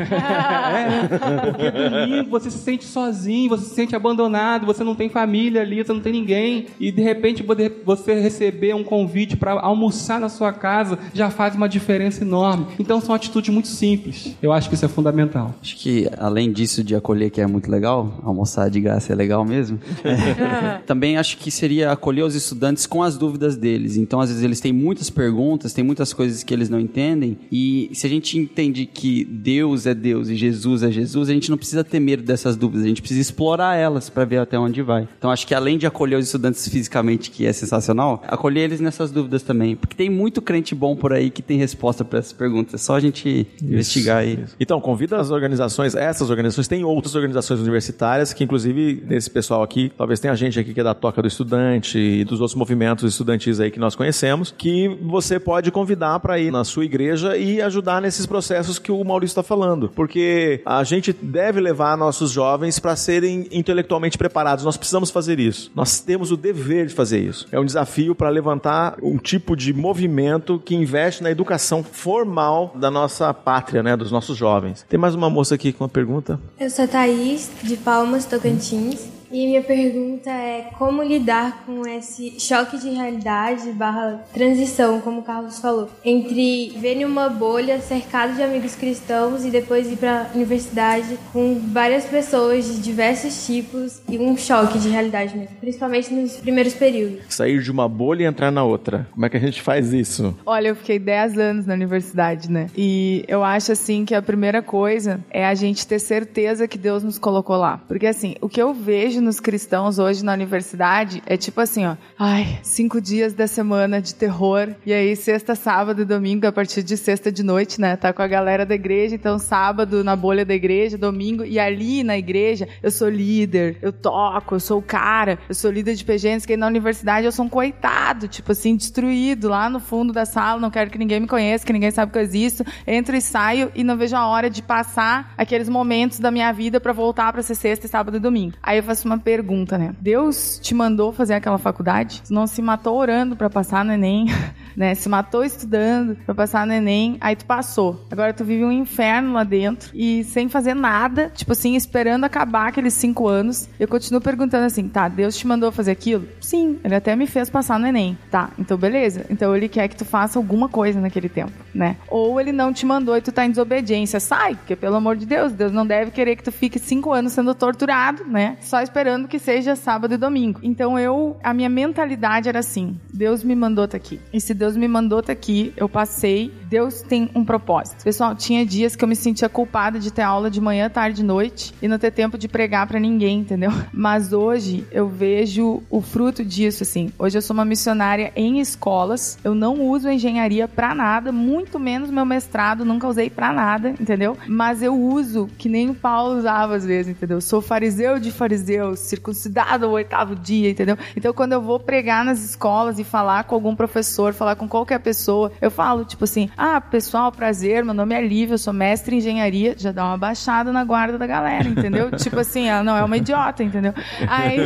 É, 0.68 1.08
porque 1.40 1.72
domingo 1.72 2.30
você 2.30 2.52
se 2.52 2.58
sente 2.58 2.86
sozinho, 2.88 3.50
você 3.50 3.66
se 3.66 3.76
sente 3.76 3.96
abandonado, 3.96 4.66
você 4.66 4.84
não 4.84 4.96
tem 4.96 5.10
família 5.10 5.62
ali, 5.62 5.84
você 5.84 5.94
não 5.94 6.02
tem 6.02 6.14
ninguém. 6.14 6.68
E 6.80 6.92
de 6.92 7.02
repente 7.02 7.46
você 7.86 8.20
receber 8.20 8.74
um 8.74 8.84
convite 8.84 9.36
para 9.36 9.60
almoçar 9.60 10.20
na 10.20 10.30
sua 10.30 10.52
casa 10.52 10.98
já 11.14 11.30
faz 11.30 11.56
uma 11.56 11.70
diferença 11.70 12.24
enorme. 12.24 12.68
Então 12.80 13.00
são 13.02 13.14
atitudes 13.14 13.54
muito 13.54 13.68
simples. 13.68 14.36
Eu 14.42 14.52
acho 14.52 14.70
que 14.70 14.76
isso 14.76 14.86
é 14.86 14.90
fundamental. 14.90 15.54
Acho 15.62 15.76
que 15.78 16.10
além 16.18 16.52
disso 16.52 16.84
de 16.84 16.96
acolher, 16.96 17.30
que 17.30 17.42
é 17.42 17.48
muito 17.48 17.70
legal, 17.70 18.20
almoçar 18.24 18.70
de 18.70 18.80
graça 18.80 19.14
é 19.14 19.16
legal 19.16 19.44
mesmo. 19.46 19.80
é, 20.04 20.80
também 20.86 21.18
acho 21.18 21.38
que 21.38 21.52
seria 21.52 21.92
acolher 21.92 22.24
os 22.24 22.36
estudantes 22.36 22.86
com 22.86 23.04
as 23.04 23.18
dúvidas 23.18 23.56
deles. 23.56 23.98
Então, 23.98 24.20
às 24.20 24.30
vezes, 24.30 24.44
eles 24.44 24.60
têm 24.60 24.72
muitas 24.72 25.10
perguntas, 25.10 25.74
tem 25.74 25.84
muitas 25.84 26.14
coisas 26.14 26.44
que 26.44 26.54
eles 26.54 26.70
não 26.70 26.80
entendem. 26.80 27.38
E 27.52 27.90
se 27.94 28.06
a 28.06 28.10
gente 28.10 28.38
entende 28.38 28.86
que 28.86 29.26
Deus 29.26 29.86
é 29.86 29.94
Deus 29.94 30.30
e 30.30 30.36
Jesus 30.36 30.84
é 30.84 30.92
Jesus, 30.92 31.30
a 31.30 31.34
gente 31.34 31.50
não 31.50 31.58
precisa 31.58 31.84
ter 31.84 32.00
medo 32.00 32.24
dessas 32.24 32.56
dúvidas, 32.56 32.67
a 32.74 32.88
gente 32.88 33.02
precisa 33.02 33.22
explorar 33.22 33.76
elas 33.76 34.10
para 34.10 34.26
ver 34.26 34.38
até 34.38 34.58
onde 34.58 34.82
vai. 34.82 35.08
Então, 35.18 35.32
acho 35.32 35.46
que 35.46 35.54
além 35.54 35.78
de 35.78 35.86
acolher 35.86 36.18
os 36.18 36.26
estudantes 36.26 36.68
fisicamente, 36.68 37.32
que 37.32 37.46
é 37.46 37.54
sensacional, 37.54 38.24
acolher 38.28 38.64
eles 38.64 38.80
nessas 38.80 39.12
dúvidas 39.12 39.44
também. 39.44 39.76
Porque 39.76 39.96
tem 39.96 40.10
muito 40.10 40.42
crente 40.42 40.74
bom 40.74 40.96
por 40.96 41.14
aí 41.14 41.30
que 41.30 41.42
tem 41.42 41.58
resposta 41.58 42.04
para 42.04 42.20
essas 42.20 42.34
perguntas. 42.34 42.76
É 42.76 42.78
só 42.78 42.96
a 42.96 43.00
gente 43.00 43.48
investigar 43.62 44.18
aí. 44.18 44.40
Então, 44.60 44.80
convida 44.80 45.18
as 45.18 45.32
organizações, 45.32 45.96
essas 45.96 46.30
organizações, 46.30 46.68
tem 46.68 46.84
outras 46.84 47.16
organizações 47.16 47.60
universitárias 47.60 48.34
que, 48.34 48.44
inclusive, 48.44 48.96
desse 48.96 49.30
pessoal 49.30 49.64
aqui, 49.64 49.92
talvez 49.98 50.20
tenha 50.20 50.36
gente 50.36 50.60
aqui 50.60 50.74
que 50.74 50.80
é 50.80 50.84
da 50.84 50.94
Toca 50.94 51.22
do 51.22 51.28
Estudante 51.28 51.98
e 51.98 52.24
dos 52.24 52.40
outros 52.42 52.56
movimentos 52.56 53.12
estudantis 53.12 53.60
aí 53.60 53.72
que 53.72 53.80
nós 53.80 53.96
conhecemos, 53.96 54.54
que 54.58 54.88
você 55.02 55.40
pode 55.40 55.72
convidar 55.72 56.20
para 56.20 56.40
ir 56.40 56.52
na 56.52 56.64
sua 56.64 56.86
igreja 56.86 57.38
e 57.38 57.62
ajudar 57.62 58.02
nesses 58.02 58.26
processos 58.26 58.80
que 58.80 58.92
o 58.92 59.04
Maurício 59.04 59.34
está 59.34 59.44
falando. 59.44 59.90
Porque 59.90 60.62
a 60.66 60.84
gente 60.84 61.14
deve 61.14 61.60
levar 61.60 61.98
nossos 61.98 62.32
jovens 62.32 62.57
para 62.80 62.96
serem 62.96 63.48
intelectualmente 63.52 64.18
preparados. 64.18 64.66
Nós 64.66 64.78
precisamos 64.78 65.10
fazer 65.10 65.40
isso. 65.40 65.72
Nós 65.76 66.00
temos 66.00 66.32
o 66.32 66.38
dever 66.38 66.88
de 66.88 66.94
fazer 66.94 67.20
isso. 67.20 67.48
É 67.52 67.60
um 67.60 67.66
desafio 67.66 68.16
para 68.16 68.30
levantar 68.30 68.98
um 69.02 69.18
tipo 69.18 69.56
de 69.56 69.74
movimento 69.74 70.60
que 70.64 70.76
investe 70.76 71.24
na 71.24 71.32
educação 71.32 71.84
formal 71.84 72.74
da 72.76 72.90
nossa 72.90 73.34
pátria, 73.34 73.84
né, 73.84 73.96
dos 73.96 74.12
nossos 74.12 74.38
jovens. 74.38 74.86
Tem 74.90 75.00
mais 75.00 75.16
uma 75.16 75.30
moça 75.30 75.56
aqui 75.56 75.72
com 75.72 75.84
uma 75.84 75.90
pergunta. 75.90 76.40
Eu 76.60 76.70
sou 76.70 76.86
a 76.86 76.88
Thaís, 76.88 77.50
de 77.64 77.78
Palmas, 77.78 78.26
Tocantins. 78.26 79.17
E 79.32 79.46
minha 79.46 79.62
pergunta 79.62 80.30
é 80.30 80.70
como 80.78 81.04
lidar 81.04 81.64
com 81.66 81.86
esse 81.88 82.40
choque 82.40 82.78
de 82.78 82.90
realidade 82.90 83.72
barra 83.72 84.24
transição, 84.34 85.02
como 85.02 85.20
o 85.20 85.24
Carlos 85.24 85.60
falou, 85.60 85.90
entre 86.04 86.70
ver 86.80 86.98
em 86.98 87.06
uma 87.06 87.30
bolha 87.30 87.80
cercado 87.80 88.36
de 88.36 88.42
amigos 88.42 88.76
cristãos 88.76 89.46
e 89.46 89.50
depois 89.50 89.92
ir 89.92 89.98
para 89.98 90.22
a 90.22 90.36
universidade 90.36 91.18
com 91.34 91.60
várias 91.72 92.06
pessoas 92.06 92.66
de 92.66 92.82
diversos 92.82 93.46
tipos 93.46 94.02
e 94.10 94.18
um 94.18 94.38
choque 94.38 94.80
de 94.80 94.90
realidade 94.90 95.38
mesmo, 95.38 95.56
principalmente 95.60 96.14
nos 96.14 96.38
primeiros 96.38 96.74
períodos. 96.74 97.20
Sair 97.30 97.62
de 97.62 97.72
uma 97.72 97.88
bolha 97.88 98.24
e 98.24 98.26
entrar 98.26 98.52
na 98.52 98.64
outra. 98.64 99.08
Como 99.12 99.26
é 99.26 99.30
que 99.30 99.38
a 99.38 99.40
gente 99.40 99.62
faz 99.62 99.94
isso? 99.94 100.36
Olha, 100.46 100.70
eu 100.70 100.76
fiquei 100.76 101.00
10 101.00 101.38
anos 101.38 101.66
na 101.66 101.74
universidade, 101.74 102.50
né? 102.50 102.68
E 102.76 103.24
eu 103.28 103.44
acho 103.44 103.72
assim 103.72 104.06
que 104.06 104.16
a 104.16 104.22
primeira 104.22 104.62
coisa 104.62 105.20
é 105.30 105.46
a 105.46 105.54
gente 105.54 105.86
ter 105.86 106.00
certeza 106.00 106.68
que 106.68 106.78
Deus 106.78 107.04
nos 107.04 107.18
colocou 107.18 107.58
lá. 107.58 107.82
Porque 107.88 108.08
assim, 108.08 108.36
o 108.42 108.50
que 108.50 108.62
eu 108.62 108.74
vejo 108.74 109.17
nos 109.22 109.40
cristãos 109.40 110.00
hoje 110.00 110.24
na 110.24 110.34
universidade 110.34 111.22
é 111.26 111.38
tipo 111.38 111.60
assim, 111.62 111.86
ó. 111.86 111.96
Ai, 112.18 112.60
cinco 112.64 113.00
dias 113.02 113.34
da 113.34 113.48
semana 113.48 114.02
de 114.02 114.16
terror. 114.16 114.70
E 114.86 114.94
aí, 114.94 115.16
sexta, 115.16 115.56
sábado 115.56 116.02
e 116.02 116.06
domingo, 116.06 116.48
a 116.48 116.52
partir 116.52 116.84
de 116.84 116.98
sexta 116.98 117.32
de 117.32 117.44
noite, 117.44 117.80
né? 117.80 117.96
Tá 117.96 118.14
com 118.14 118.22
a 118.22 118.28
galera 118.28 118.66
da 118.66 118.76
igreja. 118.76 119.16
Então, 119.16 119.40
sábado 119.40 120.04
na 120.04 120.16
bolha 120.16 120.46
da 120.46 120.54
igreja, 120.54 120.98
domingo. 120.98 121.44
E 121.44 121.60
ali 121.60 122.04
na 122.04 122.18
igreja, 122.18 122.68
eu 122.82 122.92
sou 122.92 123.10
líder, 123.10 123.78
eu 123.82 123.92
toco, 123.92 124.56
eu 124.56 124.60
sou 124.60 124.80
o 124.80 124.82
cara, 124.82 125.40
eu 125.48 125.56
sou 125.56 125.72
líder 125.72 125.96
de 125.96 126.04
PGNs, 126.04 126.46
que 126.46 126.58
na 126.58 126.68
universidade 126.68 127.26
eu 127.26 127.32
sou 127.32 127.46
um 127.46 127.50
coitado, 127.50 128.28
tipo 128.28 128.52
assim, 128.52 128.76
destruído 128.76 129.50
lá 129.50 129.70
no 129.70 129.80
fundo 129.80 130.14
da 130.14 130.26
sala, 130.26 130.60
não 130.60 130.70
quero 130.70 130.90
que 130.90 130.98
ninguém 130.98 131.20
me 131.20 131.28
conheça, 131.28 131.66
que 131.66 131.74
ninguém 131.74 131.92
sabe 131.92 132.12
que 132.12 132.18
eu 132.18 132.22
existo. 132.22 132.66
Entro 132.86 133.16
e 133.16 133.22
saio 133.22 133.72
e 133.76 133.84
não 133.84 133.98
vejo 133.98 134.16
a 134.16 134.28
hora 134.28 134.50
de 134.50 134.62
passar 134.62 135.34
aqueles 135.38 135.70
momentos 135.70 136.20
da 136.20 136.32
minha 136.32 136.52
vida 136.52 136.80
pra 136.80 136.94
voltar 136.94 137.32
pra 137.32 137.42
ser 137.42 137.56
sexta, 137.56 137.88
sábado 137.88 138.18
e 138.18 138.20
domingo. 138.20 138.56
Aí 138.62 138.78
eu 138.78 138.84
faço 138.84 139.07
uma 139.08 139.18
pergunta, 139.18 139.78
né? 139.78 139.96
Deus 140.00 140.60
te 140.62 140.76
mandou 140.76 141.12
fazer 141.12 141.34
aquela 141.34 141.58
faculdade? 141.58 142.22
Não 142.30 142.46
se 142.46 142.62
matou 142.62 142.98
orando 142.98 143.36
pra 143.36 143.50
passar 143.50 143.84
no 143.84 143.94
Enem, 143.94 144.28
né? 144.78 144.94
Se 144.94 145.10
matou 145.10 145.44
estudando 145.44 146.16
pra 146.24 146.36
passar 146.36 146.68
no 146.68 146.74
Enem, 146.74 147.18
aí 147.20 147.36
tu 147.36 147.46
passou. 147.46 148.06
Agora 148.12 148.32
tu 148.32 148.46
vive 148.46 148.64
um 148.64 148.72
inferno 148.72 149.34
lá 149.34 149.44
dentro 149.44 149.90
e 149.94 150.24
sem 150.24 150.48
fazer 150.48 150.76
nada, 150.76 151.32
tipo 151.34 151.52
assim, 151.54 151.76
esperando 151.76 152.24
acabar 152.24 152.68
aqueles 152.68 152.94
cinco 152.94 153.28
anos. 153.28 153.68
Eu 153.80 153.88
continuo 153.88 154.22
perguntando 154.22 154.66
assim, 154.66 154.88
tá, 154.88 155.08
Deus 155.08 155.36
te 155.36 155.48
mandou 155.48 155.72
fazer 155.72 155.92
aquilo? 155.92 156.28
Sim, 156.40 156.80
ele 156.84 156.94
até 156.94 157.16
me 157.16 157.26
fez 157.26 157.50
passar 157.50 157.80
no 157.80 157.88
Enem. 157.88 158.16
Tá, 158.30 158.52
então 158.60 158.78
beleza. 158.78 159.26
Então 159.30 159.56
ele 159.56 159.68
quer 159.68 159.88
que 159.88 159.96
tu 159.96 160.06
faça 160.06 160.38
alguma 160.38 160.70
coisa 160.70 161.02
naquele 161.02 161.28
tempo, 161.28 161.54
né? 161.74 161.98
Ou 162.08 162.40
ele 162.40 162.52
não 162.52 162.72
te 162.72 162.86
mandou 162.86 163.18
e 163.18 163.22
tu 163.22 163.32
tá 163.32 163.46
em 163.46 163.50
desobediência. 163.50 164.20
Sai, 164.20 164.56
porque 164.56 164.76
pelo 164.76 164.96
amor 164.96 165.16
de 165.16 165.26
Deus, 165.26 165.54
Deus 165.54 165.72
não 165.72 165.88
deve 165.88 166.12
querer 166.12 166.36
que 166.36 166.44
tu 166.44 166.52
fique 166.52 166.78
cinco 166.78 167.12
anos 167.12 167.34
sendo 167.34 167.56
torturado, 167.56 168.24
né? 168.26 168.58
Só 168.62 168.82
esperando 168.82 169.28
que 169.28 169.40
seja 169.40 169.76
sábado 169.76 170.14
e 170.14 170.18
domingo. 170.18 170.60
Então 170.62 171.00
eu, 171.00 171.38
a 171.44 171.54
minha 171.54 171.70
mentalidade 171.70 172.48
era 172.48 172.60
assim: 172.60 173.00
Deus 173.12 173.44
me 173.44 173.56
mandou 173.56 173.88
tá 173.88 173.98
aqui. 173.98 174.20
E 174.34 174.40
se 174.42 174.54
Deus 174.54 174.67
me 174.76 174.88
mandou 174.88 175.22
tá 175.22 175.32
aqui, 175.32 175.74
eu 175.78 175.88
passei. 175.88 176.52
Deus 176.68 177.02
tem 177.02 177.30
um 177.34 177.46
propósito. 177.46 178.04
Pessoal, 178.04 178.36
tinha 178.36 178.66
dias 178.66 178.96
que 178.96 179.04
eu 179.04 179.08
me 179.08 179.16
sentia 179.16 179.48
culpada 179.48 180.00
de 180.00 180.12
ter 180.12 180.24
aula 180.24 180.50
de 180.50 180.60
manhã, 180.60 180.90
tarde 180.90 181.22
e 181.22 181.24
noite 181.24 181.74
e 181.82 181.88
não 181.88 181.98
ter 181.98 182.12
tempo 182.12 182.38
de 182.38 182.48
pregar 182.48 182.88
pra 182.88 183.00
ninguém, 183.00 183.40
entendeu? 183.40 183.72
Mas 183.94 184.34
hoje 184.34 184.86
eu 184.92 185.08
vejo 185.08 185.82
o 185.90 186.02
fruto 186.02 186.44
disso, 186.44 186.84
assim. 186.84 187.12
Hoje 187.18 187.38
eu 187.38 187.42
sou 187.42 187.54
uma 187.54 187.64
missionária 187.64 188.34
em 188.36 188.60
escolas. 188.60 189.38
Eu 189.44 189.56
não 189.56 189.80
uso 189.82 190.10
engenharia 190.10 190.68
pra 190.68 190.94
nada, 190.94 191.32
muito 191.32 191.80
menos 191.80 192.12
meu 192.12 192.26
mestrado, 192.26 192.84
nunca 192.84 193.08
usei 193.08 193.30
pra 193.30 193.54
nada, 193.54 193.92
entendeu? 193.92 194.38
Mas 194.48 194.82
eu 194.82 194.94
uso 194.94 195.50
que 195.58 195.70
nem 195.70 195.90
o 195.90 195.96
Paulo 195.96 196.38
usava 196.38 196.76
às 196.76 196.86
vezes, 196.86 197.12
entendeu? 197.12 197.40
Sou 197.40 197.62
fariseu 197.62 198.20
de 198.20 198.32
fariseus, 198.32 199.00
circuncidado 199.00 199.86
ao 199.86 199.92
oitavo 199.92 200.36
dia, 200.36 200.70
entendeu? 200.70 200.98
Então 201.16 201.34
quando 201.34 201.54
eu 201.54 201.62
vou 201.62 201.80
pregar 201.80 202.26
nas 202.26 202.44
escolas 202.44 203.00
e 203.00 203.04
falar 203.04 203.46
com 203.46 203.56
algum 203.56 203.76
professor, 203.76 204.34
falar 204.34 204.56
com 204.58 204.68
qualquer 204.68 205.00
pessoa, 205.00 205.52
eu 205.62 205.72
falo, 205.72 206.04
tipo 206.04 206.24
assim, 206.24 206.50
ah, 206.58 206.82
pessoal, 206.82 207.32
prazer, 207.32 207.86
meu 207.86 207.94
nome 207.94 208.16
é 208.16 208.22
Lívia, 208.22 208.56
eu 208.56 208.58
sou 208.58 208.74
mestre 208.74 209.16
em 209.16 209.20
engenharia, 209.20 209.76
já 209.78 209.92
dá 209.92 210.06
uma 210.06 210.18
baixada 210.18 210.72
na 210.72 210.84
guarda 210.84 211.18
da 211.18 211.28
galera, 211.28 211.68
entendeu? 211.68 212.12
tipo 212.18 212.40
assim, 212.40 212.68
ela 212.68 212.84
não 212.84 212.96
é 212.96 213.04
uma 213.04 213.18
idiota, 213.18 213.64
entendeu? 213.64 213.94
Aí, 214.28 214.58